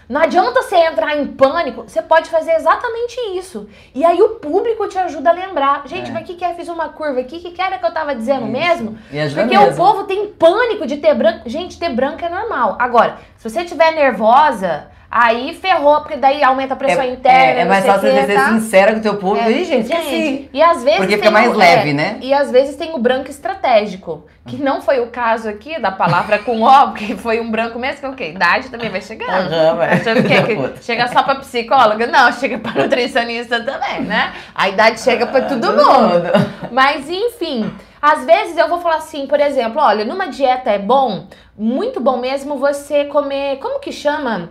não 0.10 0.22
adianta 0.22 0.62
você 0.62 0.76
entrar 0.78 1.18
em 1.18 1.28
pânico, 1.28 1.84
você 1.84 2.02
pode 2.02 2.30
fazer 2.30 2.54
exatamente 2.54 3.20
isso. 3.38 3.68
E 3.94 4.06
aí 4.06 4.22
o 4.22 4.36
público 4.36 4.88
te 4.88 4.98
ajuda 4.98 5.30
a 5.30 5.34
lembrar. 5.34 5.84
Gente, 5.86 6.10
É. 6.10 6.14
mas 6.14 6.24
o 6.24 6.26
que, 6.26 6.36
que 6.36 6.46
é? 6.46 6.54
Fiz 6.54 6.70
uma 6.70 6.90
curva 6.90 7.20
aqui, 7.20 7.38
o 7.38 7.40
que, 7.42 7.52
que 7.52 7.62
era 7.62 7.78
que 7.78 7.86
eu 7.86 7.94
tava 7.94 8.16
dizendo 8.16 8.44
Isso. 8.44 8.52
mesmo? 8.52 8.98
E 9.12 9.20
ajuda 9.20 9.42
Porque 9.42 9.58
mesmo. 9.58 9.74
o 9.74 9.76
povo 9.76 10.04
tem 10.06 10.28
pânico 10.28 10.88
de 10.88 10.98
ter 10.98 11.14
branco. 11.14 11.50
Gente, 11.50 11.78
ter 11.78 11.90
branco 11.90 12.24
é 12.24 12.30
normal. 12.30 12.78
Agora, 12.80 13.18
se 13.38 13.50
você 13.50 13.62
estiver 13.62 13.92
nervosa, 13.94 14.88
aí 15.10 15.54
ferrou, 15.54 16.02
porque 16.02 16.18
daí 16.18 16.44
aumenta 16.44 16.74
a 16.74 16.78
pressão 16.78 17.04
É, 17.04 17.10
interna. 17.12 17.60
é, 17.60 17.62
é 17.62 17.66
mais 17.66 17.86
fácil 17.86 18.10
você 18.12 18.26
ser 18.26 18.34
tá? 18.36 18.48
sincera 18.50 18.92
com 18.94 19.00
o 19.00 19.02
teu 19.02 19.16
público. 19.18 19.48
É. 19.48 19.52
Ih, 19.52 19.66
gente, 19.66 19.84
esqueci. 19.92 20.10
Gente, 20.10 20.50
e 20.54 20.62
às 20.62 20.84
vezes 20.84 20.98
Porque 21.00 21.14
tem 21.14 21.18
fica 21.20 21.32
mais 21.32 21.50
o- 21.50 21.58
leve, 21.58 21.90
é, 21.92 21.94
né? 21.94 22.18
E 22.22 22.34
às 22.34 22.52
vezes 22.52 22.76
tem 22.76 22.94
o 22.94 22.98
branco 22.98 23.30
estratégico, 23.30 24.26
que 24.46 24.58
não 24.58 24.82
foi 24.82 25.00
o 25.00 25.08
caso 25.08 25.48
aqui 25.50 25.80
da 25.80 25.92
palavra 25.92 26.40
com 26.40 26.62
O, 26.62 26.92
que 26.94 27.16
foi 27.16 27.40
um 27.40 27.50
branco 27.50 27.80
mesmo, 27.80 28.00
que 28.00 28.06
é 28.06 28.10
o 28.10 28.14
quê? 28.14 28.30
Idade 28.30 28.70
também 28.70 28.90
vai 28.90 29.02
chegando. 29.02 29.54
Aham, 29.54 29.76
vai. 29.76 29.94
Achando 29.94 30.24
que, 30.24 30.42
que 30.80 30.84
chega 30.84 31.08
só 31.08 31.24
pra 31.24 31.36
psicóloga? 31.36 32.06
Não, 32.08 32.32
chega 32.32 32.58
pra 32.58 32.72
nutricionista 32.84 33.62
também, 33.64 34.02
né? 34.02 34.34
A 34.54 34.68
idade 34.70 35.00
chega 35.02 35.26
pra 35.28 35.42
todo 35.42 35.68
mundo. 35.68 36.24
Mas 36.72 37.10
enfim, 37.10 37.72
às 38.02 38.26
vezes 38.26 38.58
eu 38.58 38.68
vou 38.68 38.80
falar 38.82 38.98
assim, 38.98 39.26
por 39.26 39.40
exemplo, 39.40 39.82
olha, 39.82 40.06
numa 40.06 40.28
dieta 40.28 40.70
é 40.70 40.78
bom, 40.80 41.28
muito 41.58 42.00
bom 42.00 42.18
mesmo 42.18 42.58
você 42.58 43.06
comer, 43.06 43.58
como 43.60 43.80
que 43.80 43.92
chama? 43.92 44.50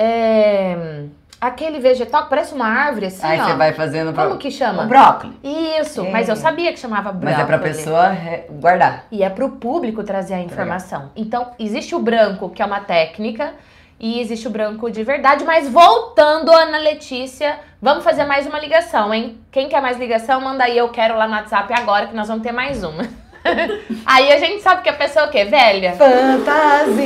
É, 0.00 1.02
aquele 1.40 1.80
vegetal 1.80 2.24
que 2.24 2.30
parece 2.30 2.54
uma 2.54 2.66
árvore 2.68 3.06
assim, 3.06 3.26
Aí 3.26 3.40
ó. 3.40 3.44
você 3.46 3.54
vai 3.54 3.72
fazendo. 3.72 4.14
Como 4.14 4.38
que 4.38 4.50
chama? 4.50 4.84
o 4.84 4.86
brócolis. 4.86 5.34
Isso, 5.42 6.04
É. 6.06 6.10
mas 6.10 6.28
eu 6.28 6.36
sabia 6.36 6.72
que 6.72 6.78
chamava 6.78 7.10
branco. 7.10 7.36
Mas 7.36 7.44
é 7.44 7.46
pra 7.46 7.58
pessoa 7.58 8.16
guardar. 8.60 9.04
E 9.10 9.22
é 9.22 9.28
pro 9.30 9.50
público 9.50 10.02
trazer 10.04 10.34
a 10.34 10.40
informação. 10.40 11.10
Então, 11.16 11.48
existe 11.58 11.94
o 11.94 11.98
branco, 11.98 12.48
que 12.50 12.62
é 12.62 12.64
uma 12.64 12.80
técnica, 12.80 13.54
e 14.00 14.20
existe 14.20 14.46
o 14.46 14.50
branco 14.50 14.88
de 14.90 15.02
verdade. 15.02 15.44
Mas 15.44 15.68
voltando, 15.68 16.52
Ana 16.52 16.78
Letícia, 16.78 17.58
vamos 17.82 18.04
fazer 18.04 18.24
mais 18.24 18.46
uma 18.46 18.58
ligação, 18.60 19.12
hein? 19.12 19.38
Quem 19.50 19.68
quer 19.68 19.82
mais 19.82 19.98
ligação, 19.98 20.40
manda 20.40 20.62
aí, 20.64 20.78
eu 20.78 20.88
quero 20.90 21.16
lá 21.18 21.26
no 21.26 21.34
WhatsApp 21.34 21.72
agora, 21.74 22.06
que 22.06 22.14
nós 22.14 22.28
vamos 22.28 22.42
ter 22.44 22.52
mais 22.52 22.84
uma. 22.84 23.02
aí 24.06 24.32
a 24.32 24.38
gente 24.38 24.62
sabe 24.62 24.82
que 24.82 24.88
a 24.88 24.92
pessoa 24.92 25.26
é 25.26 25.28
o 25.28 25.30
quê? 25.30 25.44
Velha. 25.44 25.92
Fantasia! 25.92 26.96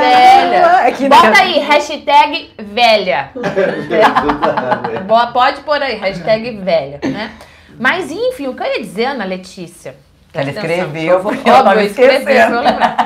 Velha. 0.00 0.86
É 0.86 0.92
que 0.92 1.08
Bota 1.08 1.38
aí, 1.38 1.58
hashtag 1.60 2.50
velha. 2.58 3.30
Boa, 5.06 5.28
pode 5.28 5.60
pôr 5.62 5.82
aí, 5.82 5.96
hashtag 5.96 6.56
velha, 6.58 7.00
né? 7.02 7.32
Mas 7.78 8.10
enfim, 8.10 8.48
o 8.48 8.54
que 8.54 8.62
eu 8.62 8.66
ia 8.66 8.80
dizer, 8.80 9.06
Ana 9.06 9.24
Letícia? 9.24 9.96
Ela 10.32 10.50
escreveu, 10.50 11.20
por 11.20 11.34
porque 11.36 11.48
eu 11.48 11.54
eu 11.54 12.60
lembrar. 12.60 12.96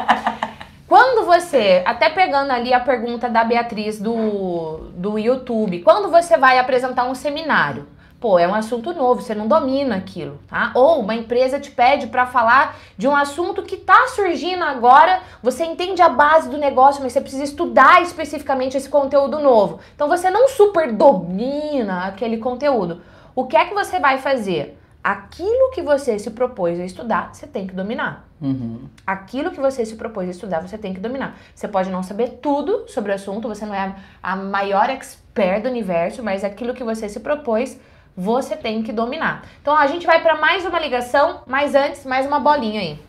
Quando 0.88 1.26
você, 1.26 1.82
até 1.84 2.08
pegando 2.08 2.50
ali 2.50 2.72
a 2.72 2.80
pergunta 2.80 3.28
da 3.28 3.44
Beatriz 3.44 4.00
do, 4.00 4.90
do 4.94 5.18
YouTube, 5.18 5.80
quando 5.80 6.10
você 6.10 6.38
vai 6.38 6.58
apresentar 6.58 7.04
um 7.04 7.14
seminário, 7.14 7.86
pô, 8.20 8.38
é 8.38 8.48
um 8.48 8.54
assunto 8.54 8.92
novo, 8.92 9.22
você 9.22 9.34
não 9.34 9.46
domina 9.46 9.96
aquilo, 9.96 10.38
tá? 10.48 10.72
Ou 10.74 11.00
uma 11.00 11.14
empresa 11.14 11.60
te 11.60 11.70
pede 11.70 12.08
para 12.08 12.26
falar 12.26 12.76
de 12.96 13.06
um 13.06 13.14
assunto 13.14 13.62
que 13.62 13.76
tá 13.76 14.08
surgindo 14.08 14.64
agora, 14.64 15.20
você 15.42 15.64
entende 15.64 16.02
a 16.02 16.08
base 16.08 16.48
do 16.48 16.58
negócio, 16.58 17.02
mas 17.02 17.12
você 17.12 17.20
precisa 17.20 17.44
estudar 17.44 18.02
especificamente 18.02 18.76
esse 18.76 18.88
conteúdo 18.88 19.38
novo. 19.38 19.78
Então 19.94 20.08
você 20.08 20.30
não 20.30 20.48
super 20.48 20.92
domina 20.92 22.06
aquele 22.06 22.38
conteúdo. 22.38 23.02
O 23.34 23.46
que 23.46 23.56
é 23.56 23.66
que 23.66 23.74
você 23.74 24.00
vai 24.00 24.18
fazer? 24.18 24.76
Aquilo 25.02 25.70
que 25.70 25.80
você 25.80 26.18
se 26.18 26.30
propôs 26.32 26.78
a 26.80 26.84
estudar, 26.84 27.32
você 27.32 27.46
tem 27.46 27.68
que 27.68 27.74
dominar. 27.74 28.28
Uhum. 28.40 28.88
Aquilo 29.06 29.52
que 29.52 29.60
você 29.60 29.86
se 29.86 29.94
propôs 29.94 30.28
a 30.28 30.32
estudar, 30.32 30.60
você 30.60 30.76
tem 30.76 30.92
que 30.92 31.00
dominar. 31.00 31.36
Você 31.54 31.68
pode 31.68 31.88
não 31.88 32.02
saber 32.02 32.40
tudo 32.42 32.84
sobre 32.88 33.12
o 33.12 33.14
assunto, 33.14 33.46
você 33.46 33.64
não 33.64 33.74
é 33.74 33.94
a 34.20 34.34
maior 34.34 34.90
expert 34.90 35.62
do 35.62 35.68
universo, 35.68 36.22
mas 36.22 36.42
aquilo 36.42 36.74
que 36.74 36.82
você 36.82 37.08
se 37.08 37.20
propôs, 37.20 37.78
você 38.20 38.56
tem 38.56 38.82
que 38.82 38.92
dominar. 38.92 39.44
Então 39.62 39.76
a 39.76 39.86
gente 39.86 40.04
vai 40.04 40.20
para 40.20 40.34
mais 40.36 40.66
uma 40.66 40.80
ligação, 40.80 41.42
mas 41.46 41.76
antes, 41.76 42.04
mais 42.04 42.26
uma 42.26 42.40
bolinha 42.40 42.80
aí. 42.80 43.00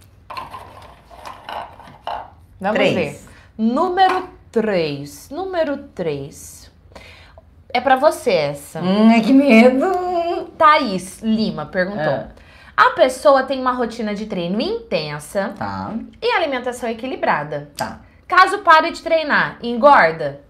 Vamos 2.61 2.75
Três. 2.77 2.93
ver. 2.93 3.19
Número 3.57 4.29
3. 4.51 5.29
Número 5.31 5.77
3. 5.95 6.71
É 7.73 7.81
para 7.81 7.95
você 7.95 8.31
essa. 8.31 8.79
Hum, 8.81 9.09
ai, 9.09 9.21
que 9.21 9.33
medo! 9.33 10.51
Thaís 10.57 11.21
Lima 11.23 11.65
perguntou. 11.65 12.01
É. 12.03 12.27
A 12.77 12.91
pessoa 12.91 13.43
tem 13.43 13.59
uma 13.59 13.71
rotina 13.71 14.13
de 14.13 14.25
treino 14.27 14.61
intensa 14.61 15.53
Tá, 15.57 15.91
e 16.21 16.31
alimentação 16.31 16.87
equilibrada. 16.89 17.69
tá. 17.75 17.99
Caso 18.27 18.59
pare 18.59 18.91
de 18.91 19.01
treinar, 19.01 19.57
engorda? 19.61 20.41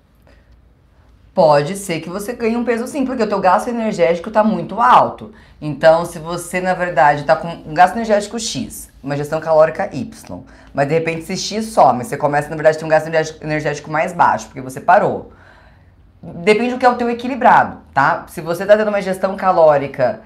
Pode 1.34 1.76
ser 1.78 2.02
que 2.02 2.10
você 2.10 2.34
ganhe 2.34 2.58
um 2.58 2.66
peso 2.66 2.88
sim, 2.88 3.06
porque 3.06 3.24
o 3.24 3.28
teu 3.28 3.40
gasto 3.40 3.68
energético 3.68 4.32
tá 4.32 4.44
muito 4.44 4.82
alto. 4.82 5.32
Então, 5.62 6.04
se 6.04 6.20
você, 6.20 6.60
na 6.60 6.74
verdade, 6.74 7.24
tá 7.24 7.36
com 7.36 7.48
um 7.48 7.74
gasto 7.74 7.96
energético 7.96 8.40
X, 8.40 8.90
uma 9.02 9.16
gestão 9.16 9.40
calórica 9.40 9.90
Y, 9.94 10.44
mas 10.74 10.88
de 10.88 10.94
repente 10.96 11.22
esse 11.22 11.38
X 11.38 11.68
some, 11.68 12.04
você 12.04 12.18
começa, 12.18 12.50
na 12.50 12.56
verdade, 12.56 12.78
a 12.78 12.80
ter 12.80 12.86
um 12.86 12.90
gasto 12.90 13.08
energético- 13.42 13.92
mais 13.92 14.12
baixo, 14.12 14.48
porque 14.48 14.62
você 14.62 14.82
parou. 14.82 15.32
Depende 16.22 16.74
do 16.74 16.80
que 16.80 16.86
é 16.86 16.90
o 16.90 16.96
teu 16.96 17.10
equilibrado, 17.10 17.78
tá? 17.94 18.26
Se 18.28 18.42
você 18.42 18.66
tá 18.66 18.76
tendo 18.76 18.90
uma 18.90 19.02
gestão 19.02 19.38
calórica 19.38 20.22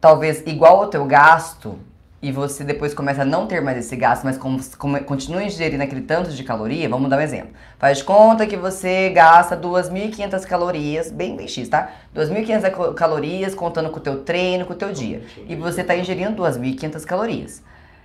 talvez 0.00 0.42
igual 0.46 0.78
ao 0.78 0.88
teu 0.88 1.04
gasto, 1.04 1.78
e 2.20 2.32
você 2.32 2.64
depois 2.64 2.92
começa 2.92 3.22
a 3.22 3.24
não 3.24 3.46
ter 3.46 3.60
mais 3.60 3.78
esse 3.78 3.94
gasto, 3.94 4.24
mas 4.24 4.36
como, 4.36 4.58
como, 4.76 4.98
continua 5.04 5.42
ingerindo 5.44 5.82
aquele 5.84 6.00
tanto 6.00 6.30
de 6.30 6.42
caloria, 6.42 6.88
vamos 6.88 7.08
dar 7.08 7.18
um 7.18 7.20
exemplo. 7.20 7.50
Faz 7.78 8.02
conta 8.02 8.44
que 8.46 8.56
você 8.56 9.10
gasta 9.10 9.56
2.500 9.56 10.44
calorias, 10.44 11.12
bem, 11.12 11.36
bem 11.36 11.46
X, 11.46 11.68
tá? 11.68 11.90
2.500 12.14 12.70
cal- 12.72 12.94
calorias 12.94 13.54
contando 13.54 13.88
com 13.90 13.98
o 13.98 14.02
teu 14.02 14.24
treino, 14.24 14.66
com 14.66 14.72
o 14.72 14.76
teu 14.76 14.92
dia. 14.92 15.22
E 15.48 15.54
você 15.54 15.84
tá 15.84 15.96
ingerindo 15.96 16.42
2.500 16.42 17.04
calorias. 17.04 17.62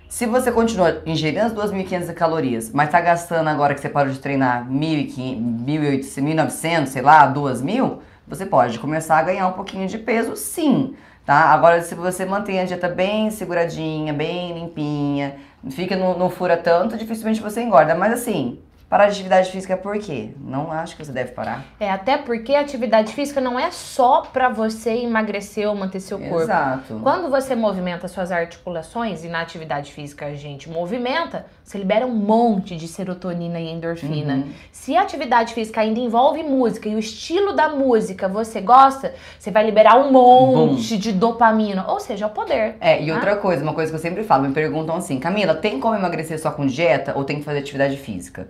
Se 0.08 0.26
você 0.26 0.52
continua 0.52 1.02
ingerindo 1.04 1.46
as 1.46 1.52
2.500 1.52 2.14
calorias, 2.14 2.70
mas 2.72 2.90
tá 2.90 3.00
gastando 3.00 3.48
agora 3.48 3.74
que 3.74 3.80
você 3.80 3.88
parou 3.88 4.12
de 4.12 4.20
treinar 4.20 4.64
1.800, 4.70 6.04
1.900, 6.22 6.86
sei 6.86 7.02
lá, 7.02 7.32
2.000, 7.32 7.98
você 8.26 8.46
pode 8.46 8.78
começar 8.78 9.18
a 9.18 9.22
ganhar 9.22 9.48
um 9.48 9.52
pouquinho 9.52 9.88
de 9.88 9.98
peso, 9.98 10.36
sim, 10.36 10.94
tá? 11.24 11.52
Agora, 11.52 11.82
se 11.82 11.94
você 11.94 12.24
mantém 12.24 12.60
a 12.60 12.64
dieta 12.64 12.88
bem 12.88 13.30
seguradinha, 13.30 14.12
bem 14.12 14.54
limpinha, 14.54 15.36
fica, 15.70 15.96
não, 15.96 16.18
não 16.18 16.30
fura 16.30 16.56
tanto, 16.56 16.96
dificilmente 16.96 17.40
você 17.40 17.62
engorda. 17.62 17.94
Mas 17.94 18.12
assim, 18.12 18.58
Parar 18.94 19.06
de 19.06 19.12
atividade 19.12 19.50
física 19.50 19.76
por 19.76 19.98
quê? 19.98 20.30
Não 20.38 20.70
acho 20.70 20.94
que 20.96 21.04
você 21.04 21.10
deve 21.10 21.32
parar. 21.32 21.64
É, 21.80 21.90
até 21.90 22.16
porque 22.16 22.54
a 22.54 22.60
atividade 22.60 23.12
física 23.12 23.40
não 23.40 23.58
é 23.58 23.70
só 23.72 24.20
para 24.20 24.48
você 24.48 24.90
emagrecer 24.98 25.68
ou 25.68 25.74
manter 25.74 25.98
seu 25.98 26.16
corpo. 26.16 26.42
Exato. 26.42 27.00
Quando 27.02 27.28
você 27.28 27.56
movimenta 27.56 28.06
suas 28.06 28.30
articulações, 28.30 29.24
e 29.24 29.28
na 29.28 29.40
atividade 29.40 29.92
física 29.92 30.26
a 30.26 30.34
gente 30.34 30.70
movimenta, 30.70 31.46
você 31.64 31.78
libera 31.78 32.06
um 32.06 32.14
monte 32.14 32.76
de 32.76 32.86
serotonina 32.86 33.58
e 33.58 33.72
endorfina. 33.72 34.34
Uhum. 34.34 34.52
Se 34.70 34.94
a 34.94 35.00
atividade 35.00 35.54
física 35.54 35.80
ainda 35.80 35.98
envolve 35.98 36.42
música 36.42 36.90
e 36.90 36.94
o 36.94 36.98
estilo 36.98 37.54
da 37.54 37.70
música 37.70 38.28
você 38.28 38.60
gosta, 38.60 39.14
você 39.38 39.50
vai 39.50 39.64
liberar 39.64 39.96
um 39.96 40.12
monte 40.12 40.98
de 40.98 41.10
dopamina. 41.10 41.86
Ou 41.88 41.98
seja, 41.98 42.26
é 42.26 42.28
o 42.28 42.30
poder. 42.30 42.76
É, 42.82 43.02
e 43.02 43.06
tá? 43.06 43.14
outra 43.14 43.36
coisa, 43.36 43.62
uma 43.62 43.72
coisa 43.72 43.90
que 43.90 43.96
eu 43.96 44.00
sempre 44.00 44.22
falo, 44.24 44.46
me 44.46 44.52
perguntam 44.52 44.94
assim, 44.96 45.18
Camila, 45.18 45.54
tem 45.54 45.80
como 45.80 45.94
emagrecer 45.94 46.38
só 46.38 46.50
com 46.50 46.66
dieta 46.66 47.14
ou 47.16 47.24
tem 47.24 47.38
que 47.38 47.44
fazer 47.44 47.60
atividade 47.60 47.96
física? 47.96 48.46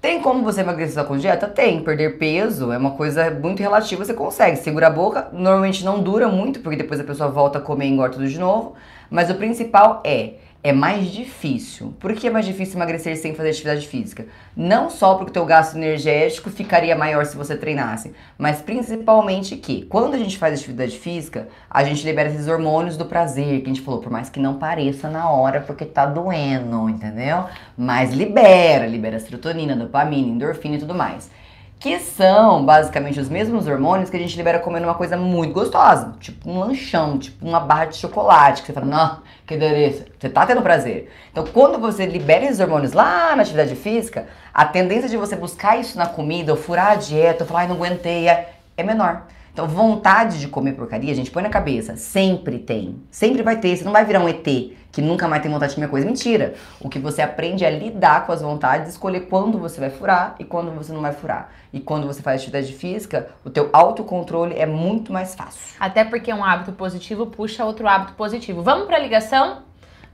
Tem 0.00 0.22
como 0.22 0.42
você 0.42 0.62
emagrecer 0.62 0.94
só 0.94 1.04
com 1.04 1.18
dieta? 1.18 1.46
Tem. 1.48 1.82
Perder 1.82 2.16
peso 2.18 2.72
é 2.72 2.78
uma 2.78 2.92
coisa 2.92 3.30
muito 3.30 3.60
relativa, 3.60 4.04
você 4.04 4.14
consegue. 4.14 4.56
Segura 4.56 4.86
a 4.86 4.90
boca, 4.90 5.28
normalmente 5.32 5.84
não 5.84 6.00
dura 6.00 6.28
muito, 6.28 6.60
porque 6.60 6.78
depois 6.78 6.98
a 6.98 7.04
pessoa 7.04 7.28
volta 7.28 7.58
a 7.58 7.60
comer 7.60 7.86
e 7.86 7.88
engorda 7.88 8.14
tudo 8.14 8.26
de 8.26 8.38
novo. 8.38 8.74
Mas 9.10 9.28
o 9.28 9.34
principal 9.34 10.00
é 10.04 10.34
é 10.62 10.72
mais 10.72 11.10
difícil. 11.12 11.94
Por 12.00 12.12
que 12.14 12.26
é 12.26 12.30
mais 12.30 12.44
difícil 12.44 12.76
emagrecer 12.76 13.16
sem 13.16 13.34
fazer 13.34 13.50
atividade 13.50 13.86
física? 13.86 14.26
Não 14.56 14.90
só 14.90 15.14
porque 15.14 15.30
o 15.30 15.32
teu 15.32 15.46
gasto 15.46 15.76
energético 15.76 16.50
ficaria 16.50 16.96
maior 16.96 17.24
se 17.24 17.36
você 17.36 17.56
treinasse, 17.56 18.12
mas 18.36 18.60
principalmente 18.60 19.56
que 19.56 19.84
quando 19.86 20.14
a 20.14 20.18
gente 20.18 20.36
faz 20.36 20.58
atividade 20.58 20.98
física, 20.98 21.48
a 21.70 21.84
gente 21.84 22.04
libera 22.04 22.28
esses 22.28 22.48
hormônios 22.48 22.96
do 22.96 23.04
prazer, 23.04 23.60
que 23.60 23.70
a 23.70 23.74
gente 23.74 23.82
falou, 23.82 24.00
por 24.00 24.10
mais 24.10 24.28
que 24.28 24.40
não 24.40 24.58
pareça 24.58 25.08
na 25.08 25.30
hora 25.30 25.60
porque 25.60 25.84
tá 25.84 26.04
doendo, 26.04 26.88
entendeu? 26.88 27.44
Mas 27.76 28.12
libera, 28.12 28.86
libera 28.86 29.20
serotonina, 29.20 29.76
dopamina, 29.76 30.28
endorfina 30.28 30.74
e 30.74 30.78
tudo 30.80 30.94
mais 30.94 31.30
que 31.78 31.98
são 32.00 32.64
basicamente 32.64 33.20
os 33.20 33.28
mesmos 33.28 33.68
hormônios 33.68 34.10
que 34.10 34.16
a 34.16 34.20
gente 34.20 34.36
libera 34.36 34.58
comendo 34.58 34.86
uma 34.86 34.94
coisa 34.94 35.16
muito 35.16 35.52
gostosa, 35.52 36.14
tipo 36.18 36.50
um 36.50 36.58
lanchão, 36.58 37.18
tipo 37.18 37.46
uma 37.46 37.60
barra 37.60 37.86
de 37.86 37.96
chocolate, 37.96 38.62
que 38.62 38.66
você 38.66 38.72
fala, 38.72 38.86
não, 38.86 39.18
que 39.46 39.56
delícia, 39.56 40.06
você 40.18 40.28
tá 40.28 40.44
tendo 40.44 40.60
prazer. 40.60 41.10
Então, 41.30 41.46
quando 41.46 41.78
você 41.78 42.04
libera 42.04 42.44
esses 42.44 42.58
hormônios 42.58 42.92
lá 42.92 43.34
na 43.36 43.42
atividade 43.42 43.76
física, 43.76 44.26
a 44.52 44.64
tendência 44.64 45.08
de 45.08 45.16
você 45.16 45.36
buscar 45.36 45.78
isso 45.78 45.96
na 45.96 46.06
comida, 46.06 46.52
ou 46.52 46.58
furar 46.58 46.92
a 46.92 46.96
dieta, 46.96 47.44
ou 47.44 47.48
falar, 47.48 47.60
ai, 47.60 47.68
não 47.68 47.76
aguentei, 47.76 48.28
é, 48.28 48.54
é 48.76 48.82
menor. 48.82 49.22
Então, 49.52 49.66
vontade 49.68 50.38
de 50.40 50.48
comer 50.48 50.72
porcaria, 50.72 51.12
a 51.12 51.16
gente 51.16 51.30
põe 51.30 51.42
na 51.42 51.48
cabeça, 51.48 51.96
sempre 51.96 52.58
tem. 52.58 52.96
Sempre 53.10 53.42
vai 53.42 53.56
ter, 53.56 53.76
você 53.76 53.84
não 53.84 53.92
vai 53.92 54.04
virar 54.04 54.20
um 54.20 54.28
ET 54.28 54.46
que 54.90 55.02
nunca 55.02 55.28
mais 55.28 55.42
tem 55.42 55.50
vontade 55.50 55.70
de 55.70 55.76
comer 55.76 55.88
coisa. 55.88 56.06
Mentira! 56.06 56.54
O 56.80 56.88
que 56.88 56.98
você 56.98 57.22
aprende 57.22 57.64
é 57.64 57.70
lidar 57.70 58.26
com 58.26 58.32
as 58.32 58.42
vontades, 58.42 58.90
escolher 58.90 59.22
quando 59.22 59.58
você 59.58 59.80
vai 59.80 59.90
furar 59.90 60.34
e 60.38 60.44
quando 60.44 60.70
você 60.72 60.92
não 60.92 61.00
vai 61.00 61.12
furar. 61.12 61.50
E 61.72 61.80
quando 61.80 62.06
você 62.06 62.22
faz 62.22 62.40
atividade 62.40 62.72
física, 62.72 63.28
o 63.44 63.50
teu 63.50 63.68
autocontrole 63.72 64.58
é 64.58 64.66
muito 64.66 65.12
mais 65.12 65.34
fácil. 65.34 65.76
Até 65.78 66.04
porque 66.04 66.32
um 66.32 66.44
hábito 66.44 66.72
positivo 66.72 67.26
puxa 67.26 67.64
outro 67.64 67.86
hábito 67.86 68.14
positivo. 68.14 68.62
Vamos 68.62 68.86
pra 68.86 68.98
ligação? 68.98 69.62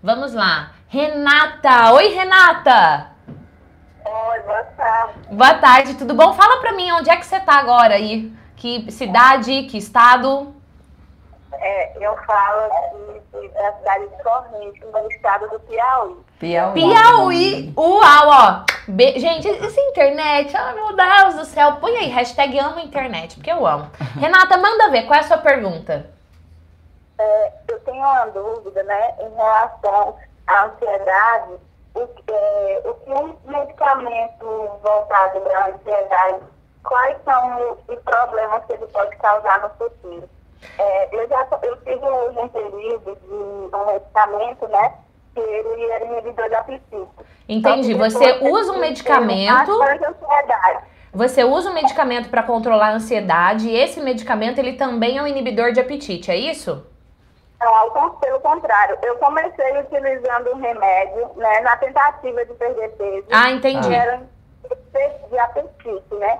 Vamos 0.02 0.34
lá. 0.34 0.72
Renata! 0.88 1.92
Oi, 1.92 2.08
Renata! 2.08 3.08
Oi, 4.04 4.40
boa 4.40 4.64
tarde. 4.76 5.14
Boa 5.30 5.54
tarde, 5.54 5.94
tudo 5.94 6.14
bom? 6.14 6.34
Fala 6.34 6.60
pra 6.60 6.72
mim, 6.72 6.92
onde 6.92 7.08
é 7.08 7.16
que 7.16 7.24
você 7.24 7.40
tá 7.40 7.54
agora 7.54 7.94
aí? 7.94 8.30
Que 8.56 8.90
cidade, 8.92 9.62
que 9.62 9.78
estado? 9.78 10.54
É, 11.60 11.92
eu 12.00 12.16
falo 12.24 12.60
aqui 12.64 13.48
da 13.48 13.72
cidade 13.74 14.08
de 14.08 14.22
Corrente, 14.22 14.84
no 14.84 15.10
estado 15.10 15.48
do 15.48 15.60
Piauí. 15.60 16.16
Piauí. 16.38 16.72
Piauí! 16.74 17.74
Uau, 17.76 18.28
ó! 18.28 18.64
Be- 18.88 19.18
Gente, 19.18 19.48
essa 19.48 19.80
internet, 19.80 20.54
ai 20.56 20.74
meu 20.74 20.94
Deus 20.94 21.34
do 21.36 21.44
céu. 21.44 21.76
Põe 21.76 21.96
aí, 21.96 22.08
hashtag 22.08 22.58
amo 22.58 22.78
internet, 22.80 23.36
porque 23.36 23.50
eu 23.52 23.66
amo. 23.66 23.90
Renata, 24.20 24.56
manda 24.58 24.90
ver, 24.90 25.02
qual 25.06 25.16
é 25.16 25.20
a 25.20 25.26
sua 25.26 25.38
pergunta? 25.38 26.10
É, 27.18 27.52
eu 27.68 27.80
tenho 27.80 27.98
uma 27.98 28.26
dúvida, 28.26 28.82
né, 28.82 29.14
em 29.20 29.34
relação 29.34 30.16
à 30.46 30.64
ansiedade. 30.64 31.52
O, 31.94 32.06
que- 32.08 32.24
é, 32.32 32.82
o 32.84 32.94
que 32.94 33.10
um 33.12 33.36
medicamento 33.44 34.70
voltado 34.82 35.40
para 35.40 35.58
a 35.58 35.68
ansiedade, 35.68 36.40
quais 36.82 37.16
são 37.24 37.70
os- 37.72 37.78
os 37.96 38.02
problemas 38.02 38.64
que 38.66 38.72
ele 38.72 38.86
pode 38.88 39.16
causar 39.16 39.60
no 39.60 39.70
futuro? 39.70 40.28
É, 40.78 41.08
eu 41.16 41.28
já 41.28 41.46
eu 41.62 41.76
tive 41.78 42.04
hoje 42.04 42.38
um 42.38 42.48
período 42.48 43.16
de 43.16 43.34
um 43.34 43.86
medicamento, 43.86 44.68
né, 44.68 44.94
que 45.34 45.40
ele 45.40 45.90
era 45.90 46.04
inibidor 46.04 46.50
da 46.50 46.60
apetite. 46.60 47.08
Entendi. 47.48 47.88
Que 47.94 47.98
Você 47.98 48.38
usa 48.42 48.72
um 48.72 48.78
medicamento. 48.78 49.72
Você 51.12 51.44
usa 51.44 51.70
um 51.70 51.74
medicamento 51.74 52.28
para 52.28 52.42
controlar 52.42 52.88
a 52.88 52.94
ansiedade 52.94 53.68
e 53.68 53.76
esse 53.76 54.00
medicamento 54.00 54.58
ele 54.58 54.72
também 54.74 55.18
é 55.18 55.22
um 55.22 55.26
inibidor 55.26 55.70
de 55.72 55.78
apetite, 55.80 56.30
é 56.30 56.36
isso? 56.36 56.84
Não, 57.60 57.90
con- 57.90 58.10
pelo 58.18 58.40
contrário, 58.40 58.98
eu 59.02 59.16
comecei 59.18 59.78
utilizando 59.78 60.50
um 60.52 60.60
remédio, 60.60 61.30
né, 61.36 61.60
na 61.60 61.76
tentativa 61.76 62.44
de 62.44 62.52
perder 62.54 62.88
peso. 62.90 63.26
Ah, 63.30 63.50
entendi. 63.52 63.88
que 63.88 63.94
era 63.94 64.22
de 65.30 65.38
apetite, 65.38 66.14
né? 66.14 66.38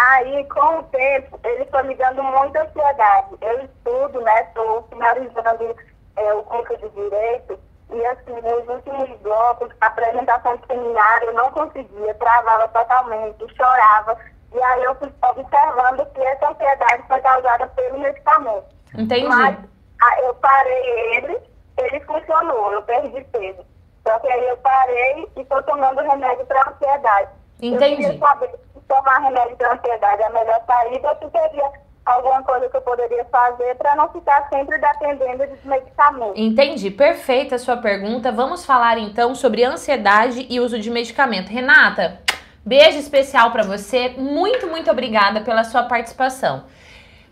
Aí, 0.00 0.44
com 0.44 0.78
o 0.78 0.82
tempo, 0.84 1.38
ele 1.44 1.66
foi 1.66 1.82
me 1.82 1.94
dando 1.94 2.22
muita 2.22 2.62
ansiedade. 2.62 3.36
Eu 3.42 3.64
estudo, 3.64 4.20
né? 4.22 4.42
Estou 4.44 4.82
finalizando 4.88 5.76
é, 6.16 6.32
o 6.32 6.42
curso 6.44 6.74
de 6.78 6.88
Direito. 6.88 7.60
E, 7.92 8.06
assim, 8.06 8.32
nos 8.32 8.66
últimos 8.66 9.20
blocos, 9.20 9.68
a 9.78 9.86
apresentação 9.88 10.56
de 10.56 10.66
seminário, 10.68 11.28
eu 11.28 11.34
não 11.34 11.50
conseguia, 11.50 12.14
travava 12.14 12.66
totalmente, 12.68 13.54
chorava. 13.54 14.16
E 14.54 14.62
aí 14.62 14.84
eu 14.84 14.94
fui 14.94 15.12
observando 15.22 16.06
que 16.14 16.22
essa 16.22 16.50
ansiedade 16.50 17.02
foi 17.06 17.20
causada 17.20 17.66
pelo 17.66 17.98
medicamento. 17.98 18.64
Entendi. 18.96 19.28
Mas 19.28 19.58
ah, 20.02 20.20
eu 20.22 20.34
parei 20.36 21.16
ele, 21.16 21.38
ele 21.76 22.00
funcionou, 22.06 22.72
eu 22.72 22.82
perdi 22.84 23.22
peso. 23.24 23.66
Só 24.06 24.18
que 24.20 24.32
aí 24.32 24.48
eu 24.48 24.56
parei 24.56 25.28
e 25.36 25.40
estou 25.42 25.62
tomando 25.64 26.00
remédio 26.00 26.46
para 26.46 26.70
ansiedade. 26.70 27.28
Eu 27.60 27.74
Entendi. 27.74 27.96
queria 27.96 28.18
saber 28.18 28.60
tomar 28.90 29.20
remédio 29.20 29.56
para 29.56 29.74
ansiedade 29.74 30.20
é 30.20 30.26
a 30.26 30.30
melhor 30.30 30.60
saída 30.66 31.14
teria 31.14 31.70
alguma 32.04 32.42
coisa 32.42 32.68
que 32.68 32.76
eu 32.76 32.82
poderia 32.82 33.24
fazer 33.26 33.76
para 33.76 33.94
não 33.94 34.08
ficar 34.08 34.48
sempre 34.48 34.76
dependendo 34.78 35.46
de 35.46 35.68
medicamentos. 35.68 36.32
Entendi, 36.34 36.90
perfeita 36.90 37.54
a 37.54 37.58
sua 37.58 37.76
pergunta. 37.76 38.32
Vamos 38.32 38.66
falar 38.66 38.98
então 38.98 39.32
sobre 39.36 39.64
ansiedade 39.64 40.44
e 40.50 40.58
uso 40.58 40.80
de 40.80 40.90
medicamento. 40.90 41.48
Renata, 41.48 42.20
beijo 42.66 42.98
especial 42.98 43.52
para 43.52 43.62
você. 43.62 44.08
Muito, 44.18 44.66
muito 44.66 44.90
obrigada 44.90 45.40
pela 45.42 45.62
sua 45.62 45.84
participação. 45.84 46.64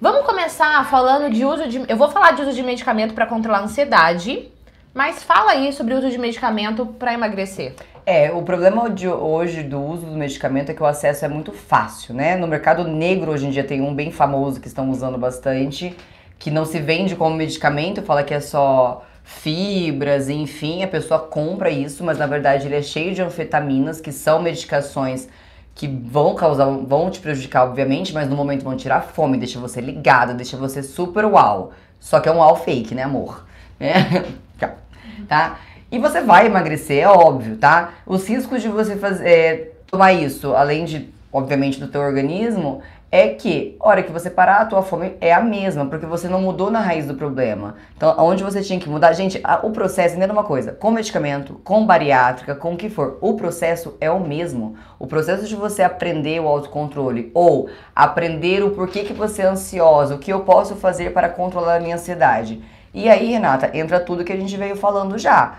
Vamos 0.01 0.25
começar 0.25 0.89
falando 0.89 1.29
de 1.29 1.45
uso 1.45 1.67
de. 1.67 1.85
Eu 1.91 1.97
vou 1.97 2.09
falar 2.09 2.31
de 2.33 2.43
uso 2.43 2.53
de 2.53 2.63
medicamento 2.63 3.15
para 3.15 3.27
controlar 3.27 3.59
a 3.59 3.63
ansiedade, 3.63 4.53
mas 4.95 5.25
fala 5.25 5.53
aí 5.53 5.73
sobre 5.73 5.93
o 5.93 5.99
uso 5.99 6.09
de 6.09 6.19
medicamento 6.19 6.87
para 6.87 7.13
emagrecer. 7.13 7.75
É, 8.11 8.33
o 8.33 8.41
problema 8.41 8.89
de 8.89 9.07
hoje 9.07 9.63
do 9.63 9.79
uso 9.79 10.07
do 10.07 10.17
medicamento 10.17 10.71
é 10.71 10.75
que 10.75 10.83
o 10.83 10.87
acesso 10.87 11.27
é 11.27 11.29
muito 11.29 11.53
fácil, 11.53 12.15
né? 12.15 12.37
No 12.37 12.47
mercado 12.47 12.83
negro 12.85 13.31
hoje 13.31 13.47
em 13.47 13.51
dia 13.51 13.63
tem 13.63 13.83
um 13.83 13.95
bem 13.95 14.11
famoso 14.11 14.63
que 14.63 14.67
estão 14.67 14.89
usando 14.91 15.19
bastante, 15.19 15.95
que 16.39 16.51
não 16.51 16.65
se 16.65 16.79
vende 16.81 17.15
como 17.15 17.37
medicamento, 17.37 18.01
fala 18.01 18.23
que 18.23 18.33
é 18.33 18.41
só 18.41 19.05
fibras, 19.23 20.31
enfim, 20.31 20.83
a 20.83 20.89
pessoa 20.89 21.21
compra 21.21 21.69
isso, 21.69 22.03
mas 22.03 22.17
na 22.17 22.27
verdade 22.27 22.67
ele 22.67 22.77
é 22.77 22.81
cheio 22.81 23.15
de 23.15 23.21
anfetaminas, 23.21 24.01
que 24.01 24.11
são 24.11 24.41
medicações 24.41 25.29
que 25.75 25.87
vão 25.87 26.35
causar, 26.35 26.65
vão 26.65 27.11
te 27.11 27.21
prejudicar, 27.21 27.67
obviamente, 27.67 28.15
mas 28.15 28.27
no 28.27 28.35
momento 28.35 28.65
vão 28.65 28.75
tirar 28.75 29.03
fome, 29.03 29.37
deixa 29.37 29.61
você 29.61 29.83
ligado, 29.83 30.33
deixa 30.33 30.57
você 30.57 30.83
super 30.83 31.27
uau. 31.27 31.73
Só 32.01 32.21
que 32.21 32.29
é 32.31 32.33
um 32.33 32.39
uau 32.39 32.57
fake, 32.57 32.95
né, 32.95 33.03
amor? 33.03 33.45
Né? 33.79 34.25
tá? 35.29 35.59
E 35.91 35.99
você 35.99 36.21
vai 36.21 36.47
emagrecer, 36.47 37.03
é 37.03 37.09
óbvio, 37.09 37.57
tá? 37.57 37.95
Os 38.07 38.29
riscos 38.29 38.61
de 38.61 38.69
você 38.69 38.97
fazer, 38.97 39.29
é, 39.29 39.71
tomar 39.91 40.13
isso, 40.13 40.55
além 40.55 40.85
de, 40.85 41.09
obviamente, 41.33 41.81
do 41.81 41.89
teu 41.89 42.03
organismo, 42.03 42.83
é 43.11 43.29
que, 43.29 43.75
a 43.81 43.89
hora 43.89 44.03
que 44.03 44.13
você 44.13 44.29
parar, 44.29 44.61
a 44.61 44.67
tua 44.67 44.83
fome 44.83 45.15
é 45.19 45.33
a 45.33 45.41
mesma, 45.41 45.87
porque 45.87 46.05
você 46.05 46.29
não 46.29 46.43
mudou 46.43 46.71
na 46.71 46.81
raiz 46.81 47.07
do 47.07 47.15
problema. 47.15 47.77
Então, 47.97 48.15
onde 48.19 48.45
você 48.45 48.61
tinha 48.61 48.79
que 48.79 48.87
mudar, 48.87 49.15
gente, 49.15 49.41
a- 49.43 49.61
o 49.63 49.71
processo, 49.71 50.15
entenda 50.15 50.31
uma 50.31 50.45
coisa, 50.45 50.73
com 50.73 50.91
medicamento, 50.91 51.55
com 51.65 51.87
bariátrica, 51.87 52.55
com 52.55 52.75
o 52.75 52.77
que 52.77 52.91
for, 52.91 53.17
o 53.23 53.33
processo 53.33 53.97
é 53.99 54.11
o 54.11 54.21
mesmo. 54.21 54.77
O 54.99 55.07
processo 55.07 55.47
de 55.47 55.57
você 55.57 55.83
aprender 55.83 56.39
o 56.39 56.47
autocontrole 56.47 57.31
ou 57.33 57.71
aprender 57.97 58.63
o 58.63 58.73
porquê 58.73 59.05
que 59.05 59.15
você 59.15 59.41
é 59.41 59.47
ansiosa, 59.47 60.17
o 60.17 60.19
que 60.19 60.31
eu 60.31 60.41
posso 60.41 60.77
fazer 60.77 61.15
para 61.15 61.31
controlar 61.31 61.77
a 61.77 61.81
minha 61.81 61.95
ansiedade. 61.95 62.63
E 62.93 63.09
aí, 63.09 63.31
Renata, 63.31 63.71
entra 63.73 63.99
tudo 63.99 64.23
que 64.23 64.33
a 64.35 64.37
gente 64.37 64.55
veio 64.55 64.77
falando 64.77 65.17
já. 65.17 65.55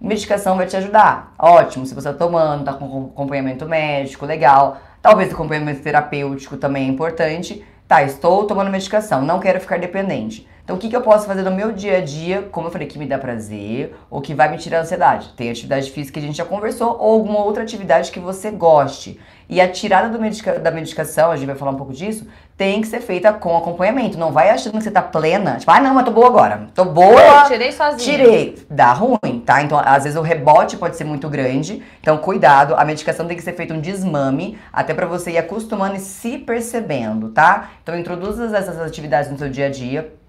Medicação 0.00 0.56
vai 0.56 0.66
te 0.66 0.76
ajudar. 0.78 1.34
Ótimo, 1.38 1.84
se 1.84 1.94
você 1.94 2.10
tá 2.10 2.18
tomando, 2.18 2.64
tá 2.64 2.72
com 2.72 3.10
acompanhamento 3.12 3.68
médico, 3.68 4.24
legal. 4.24 4.78
Talvez 5.02 5.30
acompanhamento 5.30 5.82
terapêutico 5.82 6.56
também 6.56 6.86
é 6.86 6.88
importante. 6.88 7.62
Tá, 7.86 8.02
estou 8.02 8.46
tomando 8.46 8.70
medicação, 8.70 9.20
não 9.20 9.38
quero 9.38 9.60
ficar 9.60 9.78
dependente. 9.78 10.48
Então, 10.70 10.78
o 10.78 10.80
que, 10.80 10.88
que 10.88 10.94
eu 10.94 11.00
posso 11.00 11.26
fazer 11.26 11.42
no 11.42 11.50
meu 11.50 11.72
dia 11.72 11.98
a 11.98 12.00
dia, 12.00 12.48
como 12.52 12.68
eu 12.68 12.70
falei, 12.70 12.86
que 12.86 12.96
me 12.96 13.04
dá 13.04 13.18
prazer 13.18 13.92
ou 14.08 14.20
que 14.20 14.32
vai 14.32 14.48
me 14.48 14.56
tirar 14.56 14.78
a 14.78 14.80
ansiedade? 14.82 15.30
Tem 15.36 15.50
atividade 15.50 15.90
física 15.90 16.12
que 16.12 16.24
a 16.24 16.28
gente 16.28 16.38
já 16.38 16.44
conversou 16.44 16.96
ou 16.96 17.14
alguma 17.14 17.40
outra 17.40 17.64
atividade 17.64 18.12
que 18.12 18.20
você 18.20 18.52
goste. 18.52 19.18
E 19.48 19.60
a 19.60 19.68
tirada 19.68 20.16
medica, 20.16 20.60
da 20.60 20.70
medicação, 20.70 21.32
a 21.32 21.36
gente 21.36 21.48
vai 21.48 21.56
falar 21.56 21.72
um 21.72 21.76
pouco 21.76 21.92
disso, 21.92 22.24
tem 22.56 22.80
que 22.80 22.86
ser 22.86 23.00
feita 23.00 23.32
com 23.32 23.56
acompanhamento. 23.56 24.16
Não 24.16 24.30
vai 24.30 24.48
achando 24.48 24.78
que 24.78 24.84
você 24.84 24.92
tá 24.92 25.02
plena, 25.02 25.56
tipo, 25.56 25.72
ah, 25.72 25.80
não, 25.80 25.92
mas 25.92 26.04
tô 26.04 26.12
boa 26.12 26.28
agora. 26.28 26.68
Tô 26.72 26.84
boa. 26.84 27.20
Eu 27.20 27.48
tirei 27.48 27.72
sozinha. 27.72 27.98
Tirei. 27.98 28.58
Dá 28.70 28.92
ruim, 28.92 29.42
tá? 29.44 29.60
Então, 29.64 29.76
às 29.84 30.04
vezes 30.04 30.16
o 30.16 30.22
rebote 30.22 30.76
pode 30.76 30.96
ser 30.96 31.02
muito 31.02 31.28
grande. 31.28 31.82
Então, 32.00 32.16
cuidado. 32.18 32.76
A 32.76 32.84
medicação 32.84 33.26
tem 33.26 33.36
que 33.36 33.42
ser 33.42 33.54
feita 33.54 33.74
um 33.74 33.80
desmame, 33.80 34.56
até 34.72 34.94
para 34.94 35.06
você 35.06 35.32
ir 35.32 35.38
acostumando 35.38 35.96
e 35.96 35.98
se 35.98 36.38
percebendo, 36.38 37.30
tá? 37.30 37.70
Então, 37.82 37.98
introduza 37.98 38.56
essas 38.56 38.80
atividades 38.80 39.32
no 39.32 39.36
seu 39.36 39.48
dia 39.48 39.66
a 39.66 39.70
dia 39.70 40.19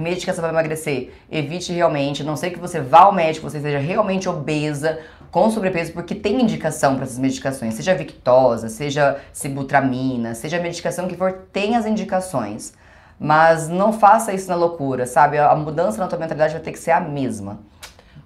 medicação 0.00 0.42
para 0.42 0.52
emagrecer, 0.52 1.12
evite 1.30 1.72
realmente, 1.72 2.24
não 2.24 2.36
sei 2.36 2.50
que 2.50 2.58
você 2.58 2.80
vá 2.80 3.02
ao 3.02 3.12
médico, 3.12 3.48
você 3.48 3.60
seja 3.60 3.78
realmente 3.78 4.28
obesa, 4.28 4.98
com 5.30 5.48
sobrepeso, 5.50 5.92
porque 5.92 6.14
tem 6.14 6.40
indicação 6.40 6.96
para 6.96 7.04
essas 7.04 7.18
medicações, 7.18 7.74
seja 7.74 7.94
Victosa, 7.94 8.68
seja 8.68 9.20
Sibutramina, 9.32 10.34
seja 10.34 10.56
a 10.56 10.60
medicação 10.60 11.06
que 11.06 11.16
for, 11.16 11.46
tem 11.52 11.76
as 11.76 11.86
indicações. 11.86 12.72
Mas 13.18 13.68
não 13.68 13.92
faça 13.92 14.32
isso 14.32 14.48
na 14.48 14.56
loucura, 14.56 15.06
sabe? 15.06 15.38
A 15.38 15.54
mudança 15.54 15.98
na 15.98 16.08
tua 16.08 16.18
mentalidade 16.18 16.54
vai 16.54 16.62
ter 16.62 16.72
que 16.72 16.78
ser 16.78 16.90
a 16.90 17.00
mesma. 17.00 17.60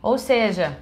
Ou 0.01 0.17
seja, 0.17 0.79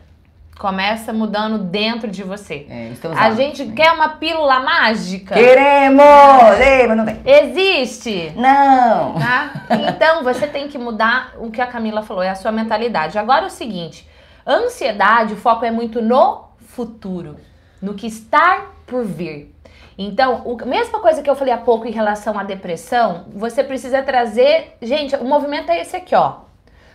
começa 0.58 1.12
mudando 1.12 1.58
dentro 1.58 2.10
de 2.10 2.22
você. 2.22 2.66
É, 2.68 2.92
a 3.16 3.32
gente 3.32 3.66
quer 3.72 3.92
uma 3.92 4.10
pílula 4.10 4.60
mágica? 4.60 5.34
Queremos! 5.34 6.60
Ei, 6.60 6.86
mas 6.86 6.96
não 6.96 7.04
tem. 7.04 7.20
Existe! 7.24 8.32
Não! 8.36 9.14
Tá? 9.14 9.66
Então 9.88 10.22
você 10.22 10.46
tem 10.46 10.68
que 10.68 10.78
mudar 10.78 11.32
o 11.38 11.50
que 11.50 11.60
a 11.60 11.66
Camila 11.66 12.02
falou, 12.02 12.22
é 12.22 12.30
a 12.30 12.34
sua 12.34 12.52
mentalidade. 12.52 13.18
Agora 13.18 13.44
é 13.44 13.46
o 13.46 13.50
seguinte: 13.50 14.08
ansiedade, 14.46 15.34
o 15.34 15.36
foco 15.36 15.64
é 15.64 15.70
muito 15.70 16.00
no 16.00 16.44
futuro, 16.60 17.36
no 17.80 17.94
que 17.94 18.06
está 18.06 18.66
por 18.86 19.04
vir. 19.04 19.52
Então, 19.96 20.42
a 20.60 20.66
mesma 20.66 21.00
coisa 21.00 21.22
que 21.22 21.28
eu 21.28 21.36
falei 21.36 21.52
há 21.52 21.58
pouco 21.58 21.86
em 21.86 21.92
relação 21.92 22.38
à 22.38 22.42
depressão, 22.42 23.26
você 23.34 23.62
precisa 23.62 24.02
trazer. 24.02 24.76
Gente, 24.80 25.14
o 25.16 25.24
movimento 25.24 25.70
é 25.70 25.80
esse 25.80 25.96
aqui, 25.96 26.14
ó. 26.14 26.40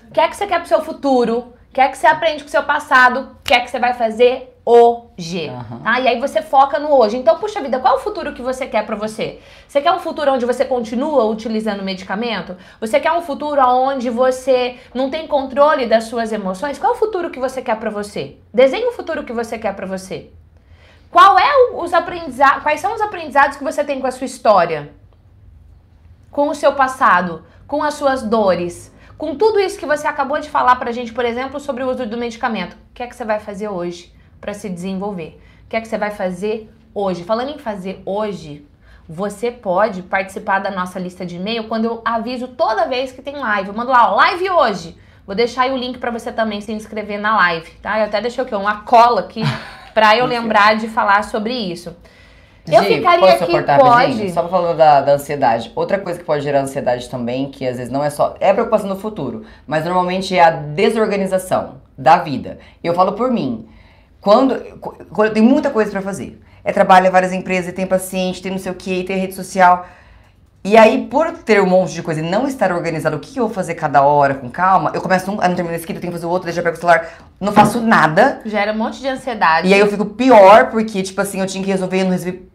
O 0.10 0.12
que 0.12 0.20
é 0.20 0.28
que 0.28 0.36
você 0.36 0.48
quer 0.48 0.60
pro 0.60 0.68
seu 0.68 0.82
futuro? 0.82 1.54
O 1.70 1.74
que 1.74 1.82
é 1.82 1.88
que 1.90 1.98
você 1.98 2.08
aprende 2.08 2.44
com 2.44 2.48
o 2.48 2.52
seu 2.52 2.64
passado? 2.64 3.20
O 3.20 3.44
que 3.44 3.54
é 3.54 3.60
que 3.60 3.70
você 3.70 3.80
vai 3.80 3.94
fazer 3.94 4.58
hoje, 4.70 5.50
uhum. 5.50 5.80
tá? 5.80 5.98
E 6.02 6.10
aí 6.10 6.20
você 6.20 6.42
foca 6.42 6.78
no 6.78 6.94
hoje. 6.94 7.16
Então, 7.16 7.40
puxa 7.40 7.62
vida, 7.62 7.80
qual 7.80 7.94
é 7.96 7.98
o 7.98 8.02
futuro 8.02 8.34
que 8.34 8.42
você 8.42 8.68
quer 8.68 8.86
para 8.86 8.98
você? 8.98 9.40
Você 9.66 9.80
quer 9.80 9.94
um 9.94 10.00
futuro 10.00 10.34
onde 10.34 10.46
você 10.46 10.66
continua 10.66 11.24
utilizando 11.24 11.82
medicamento? 11.84 12.58
Você 12.82 13.00
quer 13.00 13.14
um 13.14 13.22
futuro 13.22 13.62
onde 13.62 14.10
você 14.10 14.78
não 14.94 15.10
tem 15.10 15.26
controle 15.26 15.86
das 15.86 16.06
suas 16.06 16.34
emoções? 16.34 16.78
Qual 16.78 16.92
é 16.92 16.96
o 16.96 17.00
futuro 17.00 17.30
que 17.30 17.40
você 17.40 17.62
quer 17.62 17.78
para 17.78 17.90
você? 17.90 18.36
Desenhe 18.54 18.88
o 18.88 18.92
futuro 18.92 19.24
que 19.24 19.32
você 19.32 19.58
quer 19.58 19.74
para 19.74 19.86
você. 19.86 20.32
Qual 21.10 21.40
é 21.40 21.72
os 21.74 21.94
aprendizados? 21.94 22.62
Quais 22.62 22.82
são 22.82 22.94
os 22.94 23.00
aprendizados 23.00 23.56
que 23.56 23.64
você 23.64 23.86
tem 23.86 24.02
com 24.02 24.08
a 24.08 24.12
sua 24.12 24.26
história? 24.26 24.92
Com 26.30 26.50
o 26.50 26.56
seu 26.56 26.74
passado, 26.74 27.46
com 27.66 27.82
as 27.82 27.94
suas 27.94 28.22
dores, 28.22 28.94
com 29.18 29.36
tudo 29.36 29.60
isso 29.60 29.80
que 29.80 29.86
você 29.86 30.08
acabou 30.08 30.40
de 30.40 30.50
falar 30.50 30.76
pra 30.76 30.92
gente, 30.92 31.14
por 31.14 31.26
exemplo, 31.26 31.60
sobre 31.60 31.84
o 31.84 31.90
uso 31.90 32.06
do 32.06 32.18
medicamento. 32.18 32.74
O 32.74 32.94
que 32.94 33.04
é 33.04 33.08
que 33.08 33.16
você 33.16 33.26
vai 33.26 33.40
fazer 33.40 33.68
hoje? 33.68 34.16
para 34.40 34.54
se 34.54 34.70
desenvolver. 34.70 35.40
O 35.66 35.70
que 35.70 35.76
é 35.76 35.82
que 35.82 35.88
você 35.88 35.98
vai 35.98 36.12
fazer 36.12 36.70
hoje? 36.94 37.24
Falando 37.24 37.52
em 37.52 37.58
fazer 37.58 38.02
hoje, 38.06 38.66
você 39.08 39.52
pode 39.52 40.04
participar 40.04 40.60
da 40.60 40.72
nossa 40.72 41.00
lista 41.00 41.26
de 41.26 41.36
e-mail 41.36 41.66
quando 41.66 41.86
eu 41.86 42.02
aviso 42.06 42.48
toda 42.50 42.88
vez 42.88 43.12
que 43.12 43.22
tem 43.22 43.36
live. 43.36 43.70
Eu 43.70 43.76
mando 43.76 43.92
lá, 43.92 44.12
ó, 44.12 44.16
live 44.16 44.50
hoje. 44.50 44.98
Vou 45.26 45.36
deixar 45.36 45.64
aí 45.64 45.72
o 45.72 45.78
link 45.78 45.98
para 45.98 46.12
você 46.12 46.32
também 46.32 46.62
se 46.62 46.72
inscrever 46.72 47.20
na 47.20 47.36
live, 47.36 47.70
tá? 47.82 48.00
Eu 48.00 48.06
até 48.06 48.22
deixei 48.22 48.42
o 48.42 48.48
quê? 48.48 48.56
Uma 48.56 48.82
cola 48.82 49.22
aqui 49.22 49.42
para 49.94 50.16
eu 50.16 50.26
lembrar 50.26 50.78
de 50.78 50.88
falar 50.88 51.24
sobre 51.24 51.54
isso. 51.54 51.96
Eu 52.68 52.84
Gi, 52.84 52.96
ficaria 52.96 53.20
posso 53.20 53.44
aqui, 53.44 53.52
cortar 53.52 53.80
pode. 53.80 54.32
Só 54.32 54.48
falando 54.48 54.78
da, 54.78 55.02
da 55.02 55.14
ansiedade. 55.14 55.72
Outra 55.76 55.98
coisa 55.98 56.20
que 56.20 56.26
pode 56.26 56.44
gerar 56.44 56.62
ansiedade 56.62 57.10
também, 57.10 57.50
que 57.50 57.68
às 57.68 57.78
vezes 57.78 57.92
não 57.92 58.04
é 58.04 58.10
só. 58.10 58.36
É 58.40 58.52
preocupação 58.52 58.90
no 58.90 58.98
futuro, 58.98 59.46
mas 59.66 59.86
normalmente 59.86 60.36
é 60.36 60.44
a 60.44 60.52
desorganização 60.52 61.76
da 61.98 62.18
vida. 62.18 62.60
Eu 62.84 62.94
falo 62.94 63.14
por 63.14 63.32
mim. 63.32 63.68
Quando, 64.20 64.56
quando 65.14 65.34
tem 65.34 65.44
muita 65.44 65.70
coisa 65.70 65.90
para 65.92 66.02
fazer. 66.02 66.42
É 66.64 66.74
trabalho, 66.74 67.08
é 67.08 67.10
várias 67.10 67.32
empresas, 67.32 67.74
tem 67.74 67.88
paciente, 67.88 68.42
tem 68.42 68.52
não 68.52 68.60
sei 68.60 68.72
o 68.72 68.76
que, 68.76 69.04
tem 69.04 69.18
rede 69.18 69.34
social. 69.34 69.88
E 70.68 70.76
aí, 70.76 71.08
por 71.10 71.32
ter 71.32 71.62
um 71.62 71.66
monte 71.66 71.94
de 71.94 72.04
coisa 72.04 72.20
e 72.20 72.24
não 72.24 72.46
estar 72.46 72.74
organizado 72.74 73.16
o 73.16 73.20
que 73.22 73.40
eu 73.40 73.46
vou 73.46 73.54
fazer 73.54 73.76
cada 73.76 74.02
hora 74.02 74.36
com 74.36 74.50
calma, 74.50 74.92
eu 74.94 75.00
começo 75.00 75.32
um, 75.32 75.38
ah, 75.40 75.48
não 75.48 75.56
termino 75.56 75.74
esse 75.74 75.86
aqui, 75.86 75.94
eu 75.94 76.02
tenho 76.02 76.12
que 76.12 76.18
fazer 76.18 76.26
o 76.26 76.30
outro, 76.30 76.44
deixa 76.44 76.60
eu 76.60 76.64
pegar 76.66 76.76
o 76.76 76.80
celular, 76.80 77.08
não 77.40 77.54
faço 77.54 77.80
nada. 77.80 78.42
Gera 78.44 78.74
um 78.74 78.78
monte 78.78 79.00
de 79.00 79.08
ansiedade. 79.08 79.66
E 79.66 79.74
aí 79.74 79.80
eu 79.80 79.88
fico 79.88 80.04
pior, 80.04 80.70
porque, 80.70 81.02
tipo 81.02 81.22
assim, 81.22 81.40
eu 81.40 81.48
tinha 81.48 81.64
que 81.64 81.72
resolver 81.72 82.00
e 82.00 82.04
não 82.04 82.12
resolvi 82.12 82.50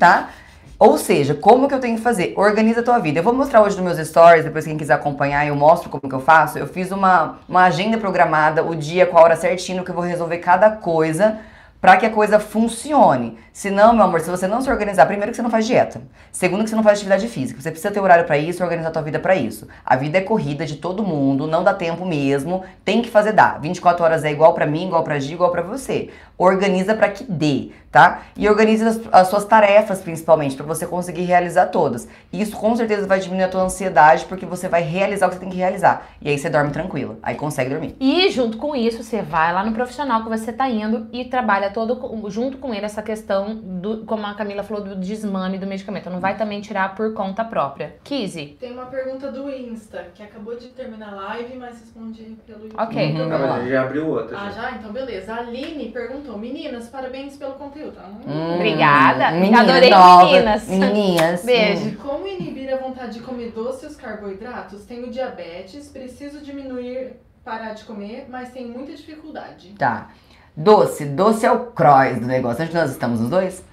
tá? 0.00 0.30
Ou 0.78 0.96
seja, 0.96 1.34
como 1.34 1.68
que 1.68 1.74
eu 1.74 1.78
tenho 1.78 1.98
que 1.98 2.02
fazer? 2.02 2.32
Organiza 2.38 2.80
a 2.80 2.82
tua 2.82 2.98
vida. 2.98 3.18
Eu 3.18 3.22
vou 3.22 3.34
mostrar 3.34 3.60
hoje 3.60 3.76
nos 3.76 3.84
meus 3.84 4.08
stories, 4.08 4.46
depois 4.46 4.64
quem 4.64 4.78
quiser 4.78 4.94
acompanhar, 4.94 5.46
eu 5.46 5.54
mostro 5.54 5.90
como 5.90 6.08
que 6.08 6.14
eu 6.14 6.20
faço. 6.20 6.58
Eu 6.58 6.66
fiz 6.66 6.90
uma, 6.90 7.38
uma 7.46 7.64
agenda 7.64 7.98
programada, 7.98 8.64
o 8.64 8.74
dia 8.74 9.04
com 9.04 9.18
a 9.18 9.20
hora 9.20 9.36
certinho 9.36 9.84
que 9.84 9.90
eu 9.90 9.94
vou 9.94 10.02
resolver 10.02 10.38
cada 10.38 10.70
coisa 10.70 11.38
para 11.80 11.96
que 11.96 12.04
a 12.04 12.10
coisa 12.10 12.38
funcione. 12.38 13.38
Se 13.52 13.70
não, 13.70 13.94
meu 13.94 14.04
amor, 14.04 14.20
se 14.20 14.30
você 14.30 14.46
não 14.46 14.60
se 14.60 14.70
organizar, 14.70 15.06
primeiro 15.06 15.32
que 15.32 15.36
você 15.36 15.42
não 15.42 15.50
faz 15.50 15.66
dieta, 15.66 16.02
segundo 16.30 16.62
que 16.62 16.70
você 16.70 16.76
não 16.76 16.82
faz 16.82 16.98
atividade 16.98 17.26
física, 17.26 17.60
você 17.60 17.70
precisa 17.70 17.92
ter 17.92 18.00
horário 18.00 18.26
para 18.26 18.36
isso, 18.36 18.62
organizar 18.62 18.90
a 18.90 18.92
tua 18.92 19.02
vida 19.02 19.18
para 19.18 19.34
isso. 19.34 19.66
A 19.84 19.96
vida 19.96 20.18
é 20.18 20.20
corrida 20.20 20.66
de 20.66 20.76
todo 20.76 21.02
mundo, 21.02 21.46
não 21.46 21.64
dá 21.64 21.72
tempo 21.72 22.04
mesmo, 22.04 22.64
tem 22.84 23.00
que 23.00 23.10
fazer 23.10 23.32
dar. 23.32 23.58
24 23.60 24.04
horas 24.04 24.24
é 24.24 24.30
igual 24.30 24.52
para 24.52 24.66
mim, 24.66 24.86
igual 24.86 25.02
para 25.02 25.18
Gi, 25.18 25.32
igual 25.32 25.50
para 25.50 25.62
você. 25.62 26.10
Organiza 26.42 26.94
para 26.94 27.10
que 27.10 27.22
dê, 27.22 27.68
tá? 27.92 28.22
E 28.34 28.48
organize 28.48 28.82
as, 28.82 28.98
as 29.12 29.28
suas 29.28 29.44
tarefas 29.44 30.00
principalmente 30.00 30.56
para 30.56 30.64
você 30.64 30.86
conseguir 30.86 31.24
realizar 31.24 31.66
todas. 31.66 32.08
Isso 32.32 32.56
com 32.56 32.74
certeza 32.74 33.06
vai 33.06 33.20
diminuir 33.20 33.44
a 33.44 33.48
tua 33.48 33.62
ansiedade 33.62 34.24
porque 34.24 34.46
você 34.46 34.66
vai 34.66 34.80
realizar 34.80 35.26
o 35.26 35.28
que 35.28 35.34
você 35.34 35.40
tem 35.40 35.50
que 35.50 35.58
realizar. 35.58 36.08
E 36.18 36.30
aí 36.30 36.38
você 36.38 36.48
dorme 36.48 36.70
tranquilo, 36.70 37.18
aí 37.22 37.34
consegue 37.34 37.68
dormir. 37.68 37.94
E 38.00 38.30
junto 38.30 38.56
com 38.56 38.74
isso, 38.74 39.02
você 39.02 39.20
vai 39.20 39.52
lá 39.52 39.62
no 39.62 39.72
profissional 39.72 40.22
que 40.22 40.30
você 40.30 40.50
tá 40.50 40.66
indo 40.66 41.08
e 41.12 41.26
trabalha 41.26 41.68
todo 41.68 42.30
junto 42.30 42.56
com 42.56 42.72
ele 42.72 42.86
essa 42.86 43.02
questão 43.02 43.54
do, 43.54 43.98
como 44.06 44.26
a 44.26 44.32
Camila 44.32 44.62
falou, 44.62 44.82
do 44.82 44.96
desmame 44.96 45.58
do 45.58 45.66
medicamento. 45.66 46.08
Não 46.08 46.20
vai 46.20 46.38
também 46.38 46.62
tirar 46.62 46.94
por 46.94 47.12
conta 47.12 47.44
própria. 47.44 47.96
Kizzy. 48.02 48.56
Tem 48.58 48.72
uma 48.72 48.86
pergunta 48.86 49.30
do 49.30 49.50
Insta, 49.50 50.06
que 50.14 50.22
acabou 50.22 50.56
de 50.56 50.68
terminar 50.68 51.12
a 51.12 51.16
live, 51.16 51.58
mas 51.58 51.80
respondi 51.80 52.38
pelo 52.46 52.64
YouTube. 52.64 52.82
Ok. 52.82 53.12
Uhum. 53.12 53.28
Não, 53.28 53.38
mas 53.38 53.68
já 53.68 53.82
abriu 53.82 54.08
outra. 54.08 54.38
Ah, 54.38 54.50
já? 54.50 54.70
Então 54.72 54.90
beleza. 54.90 55.34
A 55.34 55.40
Aline 55.40 55.90
perguntou, 55.90 56.29
meninas, 56.38 56.88
parabéns 56.88 57.36
pelo 57.36 57.54
conteúdo. 57.54 57.98
Hum, 58.26 58.54
Obrigada. 58.54 59.30
Meninas 59.32 59.60
Adorei 59.60 59.90
novas, 59.90 60.30
meninas. 60.30 60.68
Menininhas. 60.68 61.44
Beijo. 61.44 61.96
Como 61.96 62.26
inibir 62.26 62.72
a 62.72 62.76
vontade 62.76 63.14
de 63.14 63.20
comer 63.20 63.52
doce 63.52 63.84
e 63.84 63.88
os 63.88 63.96
carboidratos? 63.96 64.84
Tenho 64.84 65.10
diabetes, 65.10 65.88
preciso 65.88 66.40
diminuir, 66.40 67.16
parar 67.44 67.74
de 67.74 67.84
comer, 67.84 68.26
mas 68.28 68.50
tenho 68.50 68.68
muita 68.68 68.92
dificuldade. 68.92 69.74
Tá. 69.78 70.08
Doce. 70.56 71.04
Doce 71.06 71.46
é 71.46 71.52
o 71.52 71.66
cross 71.66 72.18
do 72.18 72.26
negócio. 72.26 72.64
Onde 72.64 72.74
nós 72.74 72.90
estamos 72.90 73.20
os 73.20 73.30
dois? 73.30 73.70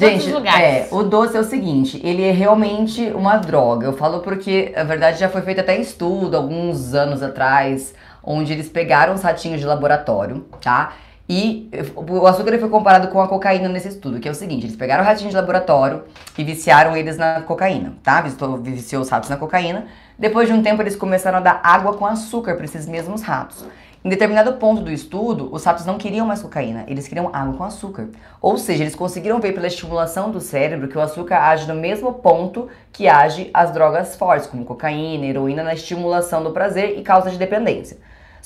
Todos 0.00 0.24
Gente, 0.24 0.48
é, 0.48 0.88
o 0.90 1.02
doce 1.02 1.36
é 1.36 1.40
o 1.40 1.44
seguinte, 1.44 2.00
ele 2.02 2.22
é 2.22 2.30
realmente 2.30 3.10
uma 3.10 3.36
droga. 3.36 3.86
Eu 3.86 3.92
falo 3.92 4.20
porque, 4.20 4.72
na 4.74 4.82
verdade, 4.82 5.20
já 5.20 5.28
foi 5.28 5.42
feito 5.42 5.60
até 5.60 5.76
estudo 5.76 6.38
alguns 6.38 6.94
anos 6.94 7.22
atrás, 7.22 7.94
onde 8.24 8.50
eles 8.50 8.66
pegaram 8.70 9.12
os 9.12 9.20
ratinhos 9.20 9.60
de 9.60 9.66
laboratório, 9.66 10.46
tá? 10.62 10.94
E 11.32 11.70
o 11.94 12.26
açúcar 12.26 12.58
foi 12.58 12.68
comparado 12.68 13.06
com 13.06 13.22
a 13.22 13.28
cocaína 13.28 13.68
nesse 13.68 13.86
estudo, 13.86 14.18
que 14.18 14.26
é 14.26 14.32
o 14.32 14.34
seguinte, 14.34 14.66
eles 14.66 14.74
pegaram 14.74 15.04
ratinhos 15.04 15.30
de 15.30 15.36
laboratório 15.36 16.02
e 16.36 16.42
viciaram 16.42 16.96
eles 16.96 17.16
na 17.16 17.42
cocaína, 17.42 17.92
tá? 18.02 18.20
Viciou, 18.60 19.00
os 19.00 19.08
ratos 19.08 19.30
na 19.30 19.36
cocaína. 19.36 19.86
Depois 20.18 20.48
de 20.48 20.54
um 20.54 20.60
tempo, 20.60 20.82
eles 20.82 20.96
começaram 20.96 21.38
a 21.38 21.40
dar 21.40 21.60
água 21.62 21.94
com 21.94 22.04
açúcar 22.04 22.56
para 22.56 22.64
esses 22.64 22.84
mesmos 22.84 23.22
ratos. 23.22 23.64
Em 24.04 24.08
determinado 24.08 24.54
ponto 24.54 24.82
do 24.82 24.90
estudo, 24.90 25.48
os 25.52 25.62
ratos 25.62 25.86
não 25.86 25.98
queriam 25.98 26.26
mais 26.26 26.42
cocaína, 26.42 26.82
eles 26.88 27.06
queriam 27.06 27.30
água 27.32 27.54
com 27.54 27.62
açúcar. 27.62 28.08
Ou 28.42 28.58
seja, 28.58 28.82
eles 28.82 28.96
conseguiram 28.96 29.38
ver 29.38 29.52
pela 29.52 29.68
estimulação 29.68 30.32
do 30.32 30.40
cérebro 30.40 30.88
que 30.88 30.98
o 30.98 31.00
açúcar 31.00 31.42
age 31.42 31.68
no 31.68 31.76
mesmo 31.76 32.12
ponto 32.14 32.66
que 32.92 33.06
age 33.06 33.50
as 33.54 33.70
drogas 33.70 34.16
fortes, 34.16 34.48
como 34.48 34.64
cocaína, 34.64 35.26
heroína, 35.26 35.62
na 35.62 35.74
estimulação 35.74 36.42
do 36.42 36.50
prazer 36.50 36.98
e 36.98 37.02
causa 37.02 37.30
de 37.30 37.38
dependência. 37.38 37.98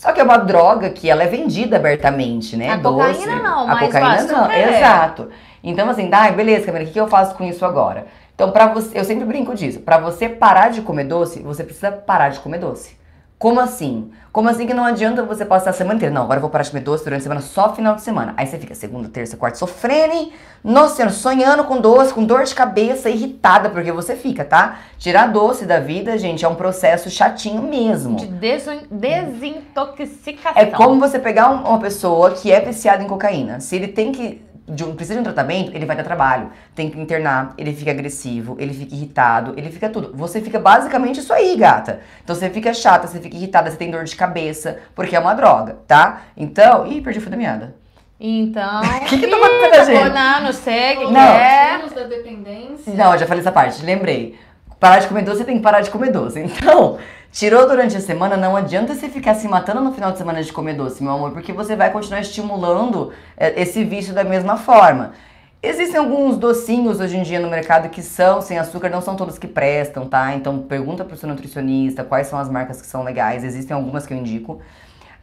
Só 0.04 0.12
que 0.12 0.20
é 0.20 0.22
uma 0.22 0.36
droga 0.36 0.90
que 0.90 1.08
ela 1.08 1.22
é 1.22 1.26
vendida 1.26 1.76
abertamente, 1.76 2.58
né? 2.58 2.68
A 2.68 2.76
Doce. 2.76 3.20
cocaína 3.20 3.42
não, 3.42 3.70
a 3.70 3.78
cocaína 3.78 4.22
não, 4.24 4.50
é. 4.50 4.76
exato. 4.76 5.30
Então 5.62 5.88
assim, 5.88 6.10
ah, 6.12 6.30
beleza, 6.30 6.66
Camila, 6.66 6.84
o 6.84 6.92
que 6.92 7.00
eu 7.00 7.08
faço 7.08 7.34
com 7.34 7.42
isso 7.42 7.64
agora? 7.64 8.06
Então, 8.34 8.50
para 8.50 8.66
você, 8.66 8.98
eu 8.98 9.02
sempre 9.02 9.24
brinco 9.24 9.54
disso. 9.54 9.80
Para 9.80 9.96
você 9.96 10.28
parar 10.28 10.68
de 10.68 10.82
comer 10.82 11.04
doce, 11.04 11.40
você 11.40 11.64
precisa 11.64 11.90
parar 11.90 12.28
de 12.28 12.40
comer 12.40 12.58
doce. 12.58 12.94
Como 13.38 13.60
assim? 13.60 14.10
Como 14.32 14.48
assim 14.48 14.66
que 14.66 14.72
não 14.72 14.84
adianta 14.84 15.22
você 15.22 15.44
passar 15.44 15.70
a 15.70 15.72
semana 15.72 15.96
inteira? 15.96 16.14
Não, 16.14 16.22
agora 16.22 16.38
eu 16.38 16.40
vou 16.40 16.50
parar 16.50 16.62
de 16.64 16.70
comer 16.70 16.82
doce 16.82 17.04
durante 17.04 17.20
a 17.20 17.22
semana, 17.24 17.40
só 17.40 17.74
final 17.74 17.94
de 17.94 18.02
semana. 18.02 18.32
Aí 18.36 18.46
você 18.46 18.58
fica 18.58 18.74
segunda, 18.74 19.08
terça, 19.08 19.36
quarta 19.36 19.58
sofrendo, 19.58 20.30
nossa 20.62 20.94
senhora, 20.96 21.12
sonhando 21.12 21.64
com 21.64 21.80
doce, 21.80 22.12
com 22.14 22.24
dor 22.24 22.44
de 22.44 22.54
cabeça, 22.54 23.10
irritada, 23.10 23.68
porque 23.70 23.92
você 23.92 24.16
fica, 24.16 24.44
tá? 24.44 24.78
Tirar 24.98 25.26
doce 25.30 25.66
da 25.66 25.78
vida, 25.78 26.16
gente, 26.16 26.44
é 26.44 26.48
um 26.48 26.54
processo 26.54 27.10
chatinho 27.10 27.62
mesmo. 27.62 28.16
De 28.16 28.26
desin- 28.26 28.86
desintoxicação. 28.90 30.52
É 30.60 30.66
como 30.66 30.98
você 30.98 31.18
pegar 31.18 31.50
um- 31.50 31.64
uma 31.68 31.78
pessoa 31.78 32.32
que 32.32 32.50
é 32.50 32.60
viciada 32.60 33.02
em 33.02 33.06
cocaína. 33.06 33.60
Se 33.60 33.76
ele 33.76 33.88
tem 33.88 34.12
que. 34.12 34.42
De 34.66 34.82
um- 34.84 34.94
precisa 34.94 35.14
de 35.14 35.20
um 35.20 35.24
tratamento, 35.24 35.74
ele 35.74 35.84
vai 35.84 35.94
dar 35.96 36.02
trabalho. 36.04 36.50
Tem 36.74 36.88
que 36.90 36.98
internar, 36.98 37.52
ele 37.58 37.74
fica 37.74 37.90
agressivo, 37.90 38.56
ele 38.58 38.72
fica 38.72 38.94
irritado, 38.94 39.52
ele 39.56 39.70
fica 39.70 39.88
tudo. 39.88 40.12
Você 40.14 40.40
fica 40.40 40.58
basicamente 40.58 41.20
isso 41.20 41.32
aí, 41.32 41.56
gata. 41.56 42.00
Então 42.22 42.34
você 42.34 42.48
fica 42.50 42.72
chata, 42.72 43.06
você 43.06 43.20
fica 43.20 43.36
irritada, 43.36 43.70
você 43.70 43.76
tem 43.76 43.90
dor 43.90 44.04
de 44.04 44.16
cabeça, 44.16 44.78
porque 44.94 45.14
é 45.14 45.18
uma 45.20 45.34
droga, 45.34 45.76
tá? 45.86 46.22
Então. 46.36 46.86
Ih, 46.86 47.00
perdi 47.00 47.18
o 47.18 47.22
fio 47.22 47.30
da 47.30 47.36
meada. 47.36 47.74
Então. 48.18 48.80
O 48.80 49.00
que 49.04 49.18
que 49.18 49.26
tá 49.26 49.36
batendo 49.38 49.74
a 49.80 49.84
gente? 49.84 50.14
Não, 50.14 50.40
não 50.44 50.52
sei 50.52 50.94
o 50.96 50.98
que, 51.00 51.06
que 51.06 51.12
Não. 51.12 51.20
é. 51.20 51.82
Da 51.94 52.04
dependência. 52.04 52.94
Não, 52.94 53.12
eu 53.12 53.18
já 53.18 53.26
falei 53.26 53.40
essa 53.40 53.52
parte, 53.52 53.84
lembrei. 53.84 54.38
Parar 54.80 54.98
de 54.98 55.06
comer 55.08 55.22
doce, 55.22 55.38
você 55.38 55.44
tem 55.44 55.56
que 55.56 55.62
parar 55.62 55.80
de 55.80 55.90
comer 55.90 56.10
doce. 56.10 56.40
Então, 56.40 56.98
tirou 57.34 57.66
durante 57.68 57.96
a 57.96 58.00
semana, 58.00 58.36
não 58.36 58.56
adianta 58.56 58.94
você 58.94 59.08
ficar 59.08 59.34
se 59.34 59.48
matando 59.48 59.80
no 59.80 59.92
final 59.92 60.12
de 60.12 60.18
semana 60.18 60.40
de 60.40 60.52
comer 60.52 60.74
doce, 60.74 61.02
meu 61.02 61.12
amor, 61.12 61.32
porque 61.32 61.52
você 61.52 61.74
vai 61.74 61.90
continuar 61.90 62.20
estimulando 62.20 63.12
é, 63.36 63.60
esse 63.60 63.82
vício 63.82 64.14
da 64.14 64.22
mesma 64.22 64.56
forma. 64.56 65.12
Existem 65.60 65.98
alguns 65.98 66.36
docinhos 66.36 67.00
hoje 67.00 67.16
em 67.16 67.22
dia 67.22 67.40
no 67.40 67.50
mercado 67.50 67.88
que 67.88 68.02
são 68.02 68.40
sem 68.40 68.56
açúcar, 68.56 68.88
não 68.88 69.00
são 69.00 69.16
todos 69.16 69.36
que 69.36 69.48
prestam, 69.48 70.06
tá? 70.06 70.32
Então 70.34 70.60
pergunta 70.60 71.04
pro 71.04 71.16
seu 71.16 71.28
nutricionista 71.28 72.04
quais 72.04 72.28
são 72.28 72.38
as 72.38 72.48
marcas 72.48 72.80
que 72.80 72.86
são 72.86 73.02
legais, 73.02 73.42
existem 73.42 73.74
algumas 73.74 74.06
que 74.06 74.14
eu 74.14 74.18
indico. 74.18 74.60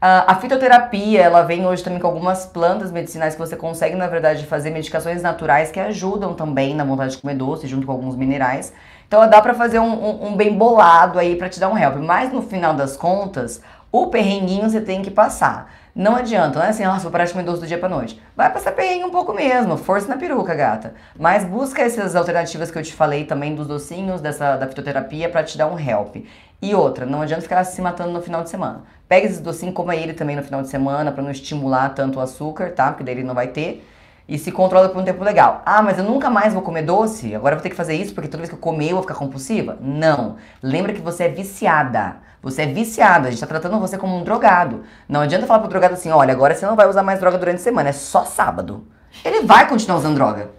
Ah, 0.02 0.34
a 0.34 0.36
fitoterapia, 0.36 1.22
ela 1.22 1.44
vem 1.44 1.66
hoje 1.66 1.82
também 1.82 2.00
com 2.00 2.08
algumas 2.08 2.46
plantas 2.46 2.92
medicinais 2.92 3.36
que 3.36 3.40
você 3.40 3.56
consegue, 3.56 3.96
na 3.96 4.08
verdade, 4.08 4.46
fazer 4.48 4.72
medicações 4.72 5.22
naturais 5.22 5.72
que 5.72 5.80
ajudam 5.80 6.34
também 6.34 6.76
na 6.76 6.84
vontade 6.84 7.16
de 7.16 7.22
comer 7.22 7.36
doce, 7.36 7.68
junto 7.68 7.86
com 7.86 7.94
alguns 7.94 8.18
minerais. 8.18 8.74
Então 9.12 9.30
dá 9.30 9.42
pra 9.42 9.54
fazer 9.54 9.78
um, 9.78 9.92
um- 9.92 10.28
um 10.28 10.36
bem 10.38 10.58
bolado 10.58 11.20
aí 11.20 11.36
pra 11.36 11.50
te 11.50 11.60
dar 11.60 11.68
um 11.68 11.78
help. 11.78 11.98
Mas 11.98 12.32
no 12.32 12.42
final 12.42 12.74
das 12.74 12.96
contas, 12.96 13.60
o 13.92 14.08
perrenguinho 14.08 14.70
você 14.70 14.80
tem 14.80 15.02
que 15.02 15.12
passar. 15.12 15.70
Não 15.94 16.16
adianta, 16.16 16.60
não 16.60 16.66
é 16.66 16.70
assim, 16.70 16.86
nossa, 16.86 17.02
vou 17.02 17.12
parar 17.12 17.26
de 17.26 17.34
comer 17.34 17.44
doce 17.44 17.60
do 17.60 17.68
dia 17.68 17.78
pra 17.78 17.90
noite. 17.90 18.18
Vai 18.38 18.50
passar 18.54 18.72
perrengue 18.72 19.04
um 19.04 19.10
pouco 19.10 19.34
mesmo, 19.34 19.76
força 19.76 20.08
na 20.08 20.16
peruca, 20.16 20.56
gata. 20.56 20.94
Mas 21.20 21.44
busca 21.44 21.82
essas 21.82 22.16
alternativas 22.16 22.72
que 22.72 22.78
eu 22.78 22.84
te 22.84 22.94
falei 22.94 23.26
também 23.26 23.54
dos 23.54 23.68
docinhos, 23.68 24.22
dessa, 24.22 24.56
da 24.56 24.66
fitoterapia, 24.66 25.28
pra 25.28 25.44
te 25.44 25.58
dar 25.58 25.68
um 25.68 25.78
help. 25.78 26.16
E 26.62 26.74
outra, 26.74 27.06
não 27.06 27.22
adianta 27.22 27.42
ficar 27.42 27.62
se 27.66 27.82
matando 27.82 28.12
no 28.14 28.22
final 28.22 28.44
de 28.44 28.50
semana. 28.50 28.84
Pega 29.10 29.28
esse 29.28 29.42
docinho, 29.42 29.74
coma 29.74 29.94
ele 29.94 30.14
também 30.14 30.38
no 30.38 30.44
final 30.44 30.62
de 30.62 30.70
semana, 30.70 31.12
pra 31.12 31.22
não 31.22 31.32
estimular 31.32 31.90
tanto 31.90 32.18
o 32.18 32.22
açúcar, 32.22 32.72
tá? 32.72 32.88
Porque 32.92 33.04
daí 33.04 33.16
ele 33.16 33.24
não 33.26 33.36
vai 33.36 33.48
ter. 33.48 33.86
E 34.32 34.40
se 34.40 34.50
controla 34.50 34.88
por 34.88 35.02
um 35.02 35.04
tempo 35.04 35.26
legal. 35.26 35.62
Ah, 35.66 35.82
mas 35.82 35.98
eu 35.98 36.06
nunca 36.06 36.30
mais 36.30 36.54
vou 36.54 36.62
comer 36.62 36.84
doce? 36.84 37.36
Agora 37.36 37.54
eu 37.54 37.58
vou 37.58 37.64
ter 37.64 37.70
que 37.70 37.76
fazer 37.76 37.96
isso 37.96 38.14
porque 38.14 38.30
toda 38.30 38.38
vez 38.38 38.50
que 38.50 38.56
eu 38.56 38.60
comer 38.60 38.86
eu 38.86 38.94
vou 38.94 39.02
ficar 39.02 39.16
compulsiva? 39.16 39.78
Não. 39.82 40.38
Lembra 40.64 40.94
que 40.94 41.02
você 41.02 41.26
é 41.26 41.28
viciada. 41.28 42.16
Você 42.42 42.62
é 42.62 42.66
viciada. 42.66 43.28
A 43.28 43.32
gente 43.32 43.42
tá 43.42 43.46
tratando 43.46 43.78
você 43.78 43.98
como 43.98 44.16
um 44.16 44.24
drogado. 44.24 44.86
Não 45.06 45.20
adianta 45.20 45.46
falar 45.46 45.60
pro 45.60 45.68
drogado 45.68 45.96
assim: 45.96 46.12
olha, 46.12 46.32
agora 46.32 46.56
você 46.56 46.66
não 46.66 46.78
vai 46.78 46.88
usar 46.88 47.04
mais 47.04 47.20
droga 47.20 47.38
durante 47.38 47.58
a 47.58 47.64
semana, 47.64 47.90
é 47.90 47.92
só 47.92 48.24
sábado. 48.24 48.88
Ele 49.26 49.42
vai 49.42 49.68
continuar 49.68 49.98
usando 49.98 50.16
droga. 50.16 50.50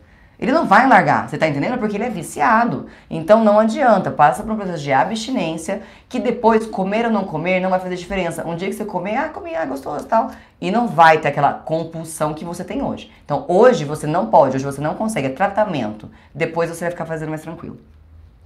Ele 0.42 0.50
não 0.50 0.66
vai 0.66 0.88
largar, 0.88 1.28
você 1.28 1.38
tá 1.38 1.46
entendendo? 1.46 1.78
Porque 1.78 1.96
ele 1.96 2.02
é 2.02 2.10
viciado. 2.10 2.88
Então 3.08 3.44
não 3.44 3.60
adianta, 3.60 4.10
passa 4.10 4.42
por 4.42 4.50
um 4.50 4.56
processo 4.56 4.82
de 4.82 4.92
abstinência, 4.92 5.82
que 6.08 6.18
depois, 6.18 6.66
comer 6.66 7.04
ou 7.04 7.12
não 7.12 7.22
comer, 7.22 7.60
não 7.60 7.70
vai 7.70 7.78
fazer 7.78 7.94
diferença. 7.94 8.44
Um 8.44 8.56
dia 8.56 8.66
que 8.66 8.74
você 8.74 8.84
comer, 8.84 9.14
ah, 9.14 9.28
comi, 9.28 9.54
ah, 9.54 9.64
gostoso 9.64 10.04
e 10.04 10.08
tal. 10.08 10.32
E 10.60 10.68
não 10.72 10.88
vai 10.88 11.18
ter 11.18 11.28
aquela 11.28 11.52
compulsão 11.52 12.34
que 12.34 12.44
você 12.44 12.64
tem 12.64 12.82
hoje. 12.82 13.08
Então 13.24 13.44
hoje 13.46 13.84
você 13.84 14.04
não 14.04 14.26
pode, 14.26 14.56
hoje 14.56 14.64
você 14.64 14.80
não 14.80 14.96
consegue, 14.96 15.28
é 15.28 15.30
tratamento. 15.30 16.10
Depois 16.34 16.68
você 16.68 16.86
vai 16.86 16.90
ficar 16.90 17.06
fazendo 17.06 17.28
mais 17.28 17.42
tranquilo. 17.42 17.78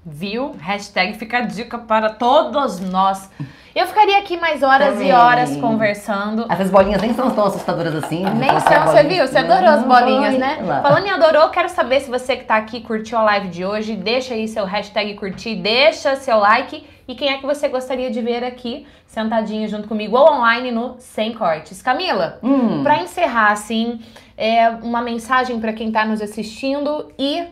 Viu? 0.08 0.54
Hashtag 0.60 1.14
fica 1.18 1.38
a 1.38 1.40
dica 1.40 1.76
para 1.78 2.10
todos 2.10 2.78
nós. 2.78 3.28
Eu 3.74 3.86
ficaria 3.88 4.18
aqui 4.18 4.36
mais 4.38 4.62
horas 4.62 4.90
Também. 4.94 5.08
e 5.08 5.12
horas 5.12 5.56
conversando. 5.56 6.46
Essas 6.48 6.70
bolinhas 6.70 7.02
nem 7.02 7.12
são 7.12 7.28
tão 7.30 7.44
assustadoras 7.44 7.92
assim. 7.96 8.24
Nem 8.24 8.48
Você 8.48 8.60
são, 8.72 8.86
você 8.86 9.02
viu? 9.02 9.26
Você 9.26 9.38
adorou 9.38 9.68
as 9.68 9.82
bolinhas, 9.84 10.38
né? 10.38 10.60
Lá. 10.62 10.80
Falando 10.80 11.06
em 11.06 11.10
adorou, 11.10 11.48
quero 11.50 11.68
saber 11.68 12.00
se 12.00 12.08
você 12.08 12.36
que 12.36 12.44
tá 12.44 12.56
aqui 12.56 12.80
curtiu 12.80 13.18
a 13.18 13.22
live 13.24 13.48
de 13.48 13.64
hoje. 13.64 13.96
Deixa 13.96 14.32
aí 14.32 14.46
seu 14.46 14.64
hashtag 14.64 15.14
curtir, 15.14 15.56
deixa 15.56 16.14
seu 16.16 16.38
like. 16.38 16.86
E 17.08 17.14
quem 17.14 17.28
é 17.28 17.38
que 17.38 17.44
você 17.44 17.68
gostaria 17.68 18.10
de 18.10 18.20
ver 18.22 18.44
aqui, 18.44 18.86
sentadinho 19.06 19.68
junto 19.68 19.88
comigo 19.88 20.16
ou 20.16 20.32
online 20.32 20.70
no 20.70 20.96
Sem 21.00 21.34
Cortes? 21.34 21.82
Camila, 21.82 22.38
Hum. 22.42 22.82
pra 22.82 23.02
encerrar, 23.02 23.52
assim, 23.52 24.00
é 24.38 24.68
uma 24.70 25.02
mensagem 25.02 25.60
pra 25.60 25.72
quem 25.72 25.90
tá 25.92 26.04
nos 26.04 26.22
assistindo 26.22 27.12
e 27.18 27.44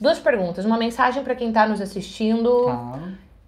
duas 0.00 0.18
perguntas. 0.18 0.64
Uma 0.64 0.78
mensagem 0.78 1.22
pra 1.22 1.34
quem 1.34 1.52
tá 1.52 1.68
nos 1.68 1.80
assistindo. 1.80 2.64
Tá. 2.66 2.98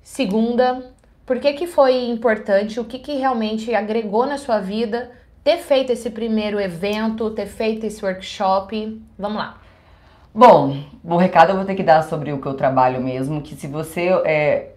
Segunda, 0.03 0.93
por 1.25 1.39
que, 1.39 1.53
que 1.55 1.67
foi 1.67 2.09
importante, 2.11 2.79
o 2.79 2.85
que, 2.85 2.99
que 2.99 3.15
realmente 3.15 3.75
agregou 3.75 4.27
na 4.27 4.37
sua 4.37 4.59
vida 4.59 5.11
ter 5.43 5.59
feito 5.59 5.91
esse 5.91 6.11
primeiro 6.11 6.61
evento, 6.61 7.31
ter 7.31 7.47
feito 7.47 7.87
esse 7.87 8.05
workshop? 8.05 9.03
Vamos 9.19 9.39
lá. 9.39 9.59
Bom, 10.35 10.77
o 11.05 11.17
recado 11.17 11.51
eu 11.51 11.57
vou 11.57 11.65
ter 11.65 11.75
que 11.75 11.83
dar 11.83 12.03
sobre 12.03 12.33
o 12.33 12.41
que 12.41 12.47
eu 12.47 12.55
trabalho 12.55 13.01
mesmo, 13.01 13.43
que 13.43 13.55
se 13.55 13.67
você 13.67 14.09
é, 14.25 14.71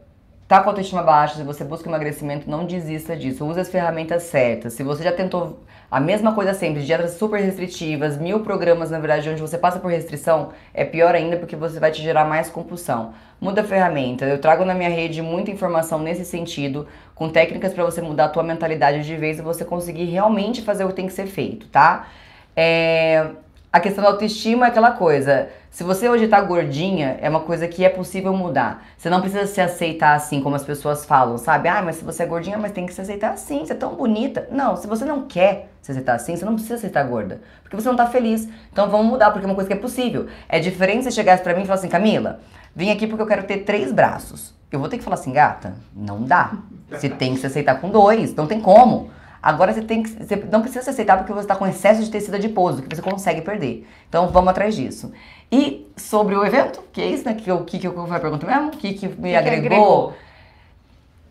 tá 0.47 0.61
com 0.61 0.69
autoestima 0.69 1.01
baixa, 1.01 1.35
se 1.35 1.43
você 1.43 1.63
busca 1.63 1.89
emagrecimento, 1.89 2.49
não 2.49 2.65
desista 2.65 3.15
disso. 3.15 3.45
Use 3.45 3.59
as 3.59 3.69
ferramentas 3.69 4.23
certas. 4.23 4.73
Se 4.73 4.83
você 4.83 5.03
já 5.03 5.11
tentou 5.11 5.63
a 5.89 5.99
mesma 5.99 6.33
coisa 6.33 6.53
sempre, 6.53 6.83
dietas 6.83 7.11
super 7.11 7.39
restritivas, 7.39 8.17
mil 8.17 8.39
programas, 8.41 8.89
na 8.91 8.99
verdade, 8.99 9.29
onde 9.29 9.41
você 9.41 9.57
passa 9.57 9.79
por 9.79 9.91
restrição, 9.91 10.49
é 10.73 10.83
pior 10.83 11.13
ainda 11.13 11.37
porque 11.37 11.55
você 11.55 11.79
vai 11.79 11.91
te 11.91 12.01
gerar 12.01 12.25
mais 12.25 12.49
compulsão. 12.49 13.13
Muda 13.39 13.61
a 13.61 13.63
ferramenta. 13.63 14.25
Eu 14.25 14.39
trago 14.39 14.65
na 14.65 14.73
minha 14.73 14.89
rede 14.89 15.21
muita 15.21 15.51
informação 15.51 15.99
nesse 15.99 16.25
sentido, 16.25 16.87
com 17.13 17.29
técnicas 17.29 17.73
para 17.73 17.83
você 17.83 18.01
mudar 18.01 18.25
a 18.25 18.29
tua 18.29 18.43
mentalidade 18.43 19.03
de 19.03 19.15
vez 19.15 19.39
e 19.39 19.41
você 19.41 19.63
conseguir 19.63 20.05
realmente 20.05 20.61
fazer 20.61 20.83
o 20.85 20.87
que 20.89 20.95
tem 20.95 21.07
que 21.07 21.13
ser 21.13 21.27
feito, 21.27 21.67
tá? 21.67 22.07
É, 22.55 23.27
a 23.75 23.79
questão 23.81 24.01
da 24.01 24.09
autoestima 24.09 24.67
é 24.67 24.69
aquela 24.69 24.91
coisa. 24.91 25.49
Se 25.69 25.83
você 25.83 26.07
hoje 26.07 26.29
tá 26.29 26.39
gordinha, 26.39 27.17
é 27.19 27.29
uma 27.29 27.41
coisa 27.41 27.67
que 27.67 27.83
é 27.83 27.89
possível 27.89 28.31
mudar. 28.31 28.85
Você 28.97 29.09
não 29.09 29.19
precisa 29.19 29.45
se 29.45 29.59
aceitar 29.59 30.15
assim 30.15 30.39
como 30.41 30.55
as 30.55 30.63
pessoas 30.63 31.03
falam, 31.03 31.37
sabe? 31.37 31.67
Ah, 31.67 31.81
mas 31.81 31.97
se 31.97 32.05
você 32.05 32.23
é 32.23 32.25
gordinha, 32.25 32.57
mas 32.57 32.71
tem 32.71 32.85
que 32.85 32.93
se 32.93 33.01
aceitar 33.01 33.31
assim, 33.31 33.65
você 33.65 33.73
é 33.73 33.75
tão 33.75 33.93
bonita. 33.93 34.47
Não, 34.49 34.77
se 34.77 34.87
você 34.87 35.03
não 35.03 35.23
quer 35.23 35.71
se 35.81 35.91
aceitar 35.91 36.15
assim, 36.15 36.37
você 36.37 36.45
não 36.45 36.53
precisa 36.53 36.75
aceitar 36.75 37.03
gorda. 37.03 37.41
Porque 37.63 37.75
você 37.75 37.89
não 37.89 37.97
tá 37.97 38.05
feliz. 38.05 38.47
Então 38.71 38.89
vamos 38.89 39.07
mudar, 39.07 39.29
porque 39.31 39.45
é 39.45 39.49
uma 39.49 39.55
coisa 39.55 39.67
que 39.67 39.75
é 39.75 39.77
possível. 39.77 40.27
É 40.47 40.57
diferente 40.57 41.03
você 41.03 41.11
chegasse 41.11 41.43
pra 41.43 41.53
mim 41.53 41.63
e 41.63 41.65
falar 41.65 41.79
assim, 41.79 41.89
Camila, 41.89 42.39
vim 42.73 42.91
aqui 42.91 43.05
porque 43.05 43.23
eu 43.23 43.27
quero 43.27 43.43
ter 43.43 43.65
três 43.65 43.91
braços. 43.91 44.53
Eu 44.71 44.79
vou 44.79 44.87
ter 44.87 44.97
que 44.97 45.03
falar 45.03 45.15
assim, 45.15 45.33
gata, 45.33 45.73
não 45.93 46.23
dá. 46.23 46.53
Você 46.89 47.09
tem 47.09 47.33
que 47.33 47.41
se 47.41 47.47
aceitar 47.47 47.81
com 47.81 47.89
dois, 47.89 48.33
não 48.35 48.47
tem 48.47 48.61
como. 48.61 49.09
Agora 49.45 49.71
você 49.71 49.83
tem 49.83 50.01
que. 50.01 50.09
Você 50.09 50.37
não 50.51 50.61
precisa 50.61 50.83
se 50.83 50.89
aceitar 50.89 51.17
porque 51.17 51.31
você 51.31 51.41
está 51.41 51.55
com 51.55 51.67
excesso 51.67 52.01
de 52.01 52.09
tecido 52.09 52.33
adiposo, 52.33 52.81
que 52.81 52.95
você 52.95 52.99
consegue 52.99 53.41
perder. 53.41 53.87
Então 54.09 54.27
vamos 54.29 54.49
atrás 54.49 54.75
disso. 54.75 55.13
E 55.51 55.87
sobre 55.95 56.35
o 56.35 56.43
evento, 56.43 56.81
que 56.91 56.99
é 56.99 57.05
isso, 57.05 57.23
né? 57.25 57.35
Que, 57.35 57.51
o 57.51 57.63
que, 57.63 57.77
que 57.77 57.85
eu 57.85 58.11
a 58.11 58.19
pergunta 58.19 58.47
mesmo? 58.47 58.69
O 58.69 58.71
que, 58.71 58.95
que 58.95 59.07
me 59.07 59.29
que 59.29 59.35
agregou? 59.35 59.67
agregou? 59.67 60.13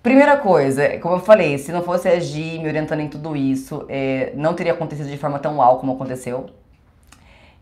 Primeira 0.00 0.36
coisa, 0.36 0.96
como 1.00 1.16
eu 1.16 1.20
falei, 1.20 1.58
se 1.58 1.72
não 1.72 1.82
fosse 1.82 2.06
a 2.08 2.20
Gi 2.20 2.60
me 2.60 2.68
orientando 2.68 3.00
em 3.00 3.08
tudo 3.08 3.34
isso, 3.34 3.84
é, 3.88 4.32
não 4.36 4.54
teria 4.54 4.74
acontecido 4.74 5.08
de 5.10 5.16
forma 5.16 5.40
tão 5.40 5.56
uau 5.56 5.78
como 5.78 5.94
aconteceu. 5.94 6.46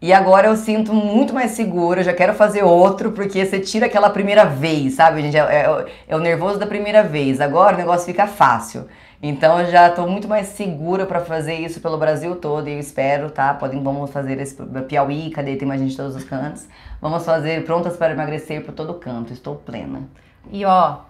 E 0.03 0.13
agora 0.13 0.49
eu 0.49 0.57
sinto 0.57 0.93
muito 0.93 1.33
mais 1.33 1.53
segura, 1.53 2.03
já 2.03 2.13
quero 2.13 2.35
fazer 2.35 2.63
outro, 2.63 3.13
porque 3.13 3.47
você 3.47 3.59
tira 3.59 3.87
aquela 3.87 4.11
primeira 4.11 4.45
vez, 4.45 4.95
sabe, 4.95 5.23
gente? 5.23 5.37
É, 5.39 5.41
é- 5.41 5.87
é 6.09 6.17
o 6.17 6.19
nervoso 6.19 6.59
da 6.59 6.67
primeira 6.67 7.03
vez. 7.03 7.41
Agora 7.41 7.75
o 7.75 7.79
negócio 7.79 8.05
fica 8.05 8.27
fácil. 8.27 8.87
Então 9.23 9.61
eu 9.61 9.71
já 9.71 9.89
tô 9.89 10.05
muito 10.09 10.27
mais 10.27 10.49
segura 10.49 11.07
pra 11.07 11.21
fazer 11.21 11.55
isso 11.55 11.81
pelo 11.81 11.97
Brasil 11.97 12.35
todo 12.35 12.69
e 12.69 12.73
eu 12.73 12.81
espero, 12.81 13.31
tá? 13.31 13.55
Podem, 13.55 13.81
vamos 13.81 14.11
fazer 14.11 14.41
esse 14.41 14.57
Piauí, 14.89 15.31
cadê? 15.31 15.55
Tem 15.55 15.69
mais 15.69 15.81
gente 15.81 15.93
de 15.93 15.97
todos 15.97 16.17
os 16.17 16.25
cantos. 16.25 16.67
Vamos 17.01 17.25
fazer 17.25 17.65
prontas 17.65 17.97
para 17.97 18.13
emagrecer 18.13 18.65
por 18.65 18.75
todo 18.75 18.95
canto. 18.95 19.33
Estou 19.33 19.55
plena. 19.55 20.03
E 20.51 20.65
ó, 20.65 21.03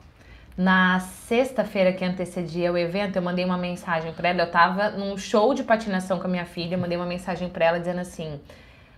na 0.55 1.01
sexta-feira 1.01 1.91
que 1.95 2.05
antecedia 2.05 2.71
o 2.71 2.77
evento, 2.77 3.17
eu 3.17 3.23
mandei 3.23 3.47
uma 3.47 3.57
mensagem 3.57 4.13
pra 4.13 4.29
ela. 4.29 4.43
Eu 4.43 4.51
tava 4.51 4.91
num 4.91 5.17
show 5.17 5.55
de 5.55 5.65
patinação 5.65 6.19
com 6.19 6.27
a 6.27 6.31
minha 6.31 6.45
filha, 6.45 6.75
eu 6.75 6.79
mandei 6.79 6.99
uma 6.99 7.07
mensagem 7.07 7.49
pra 7.49 7.65
ela 7.65 7.79
dizendo 7.79 8.01
assim: 8.01 8.39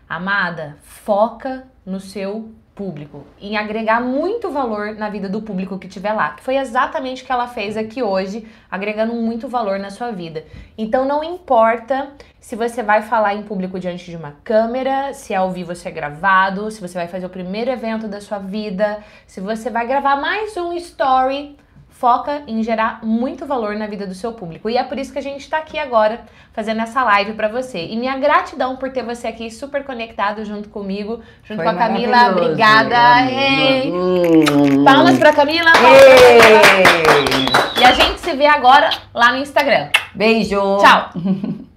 Amada, 0.09 0.77
foca 0.83 1.69
no 1.87 2.01
seu 2.01 2.53
público, 2.75 3.25
em 3.41 3.57
agregar 3.57 4.01
muito 4.01 4.51
valor 4.51 4.95
na 4.95 5.09
vida 5.09 5.29
do 5.29 5.41
público 5.41 5.79
que 5.79 5.87
estiver 5.87 6.13
lá. 6.13 6.31
Que 6.31 6.43
foi 6.43 6.57
exatamente 6.57 7.23
o 7.23 7.27
que 7.27 7.33
ela 7.33 7.47
fez 7.47 7.77
aqui 7.77 8.03
hoje, 8.03 8.47
agregando 8.71 9.15
muito 9.15 9.49
valor 9.49 9.79
na 9.79 9.91
sua 9.91 10.11
vida. 10.11 10.45
Então 10.77 11.05
não 11.05 11.23
importa 11.23 12.11
se 12.41 12.57
você 12.57 12.83
vai 12.83 13.03
falar 13.03 13.35
em 13.35 13.43
público 13.43 13.79
diante 13.79 14.11
de 14.11 14.17
uma 14.17 14.37
câmera, 14.45 15.15
se 15.15 15.35
ao 15.35 15.51
vivo 15.51 15.75
se 15.75 15.89
é 15.89 15.91
gravado, 15.91 16.71
se 16.71 16.81
você 16.81 16.95
vai 16.95 17.09
fazer 17.09 17.27
o 17.27 17.31
primeiro 17.31 17.71
evento 17.71 18.09
da 18.09 18.21
sua 18.21 18.39
vida, 18.39 18.99
se 19.27 19.41
você 19.41 19.71
vai 19.71 19.87
gravar 19.87 20.17
mais 20.17 20.57
um 20.57 20.73
story, 20.75 21.57
foca 21.95 22.43
em 22.49 22.63
gerar 22.63 23.01
muito 23.05 23.47
valor 23.47 23.77
na 23.77 23.87
vida 23.87 24.07
do 24.07 24.15
seu 24.15 24.33
público. 24.33 24.69
E 24.69 24.77
é 24.77 24.83
por 24.83 24.99
isso 24.99 25.13
que 25.13 25.19
a 25.19 25.23
gente 25.23 25.41
está 25.41 25.59
aqui 25.59 25.79
agora 25.79 26.23
fazendo 26.53 26.81
essa 26.83 27.03
live 27.05 27.35
para 27.35 27.49
você. 27.49 27.87
E 27.87 27.97
minha 27.97 28.19
gratidão 28.19 28.77
por 28.77 28.91
ter 28.91 29.05
você 29.05 29.29
aqui 29.29 29.51
super 29.51 29.85
conectado 29.85 30.45
junto 30.45 30.69
comigo, 30.69 31.23
junto 31.45 31.63
Foi 31.63 31.65
com 31.65 31.71
a 31.71 31.75
Camila. 31.75 32.31
Obrigada. 32.31 33.31
Ei. 33.31 33.93
Hum. 33.93 34.85
Palmas 34.85 35.19
pra 35.19 35.33
Camila. 35.33 35.71
palmas 35.73 36.01
pra 36.01 37.15
Camila. 37.15 37.81
E 37.81 37.85
a 37.85 37.93
gente 37.93 38.21
se 38.21 38.35
vê 38.35 38.47
agora 38.47 38.91
lá 39.15 39.33
no 39.33 39.39
Instagram. 39.39 39.89
Beijo! 40.15 40.79
Tchau! 40.79 41.11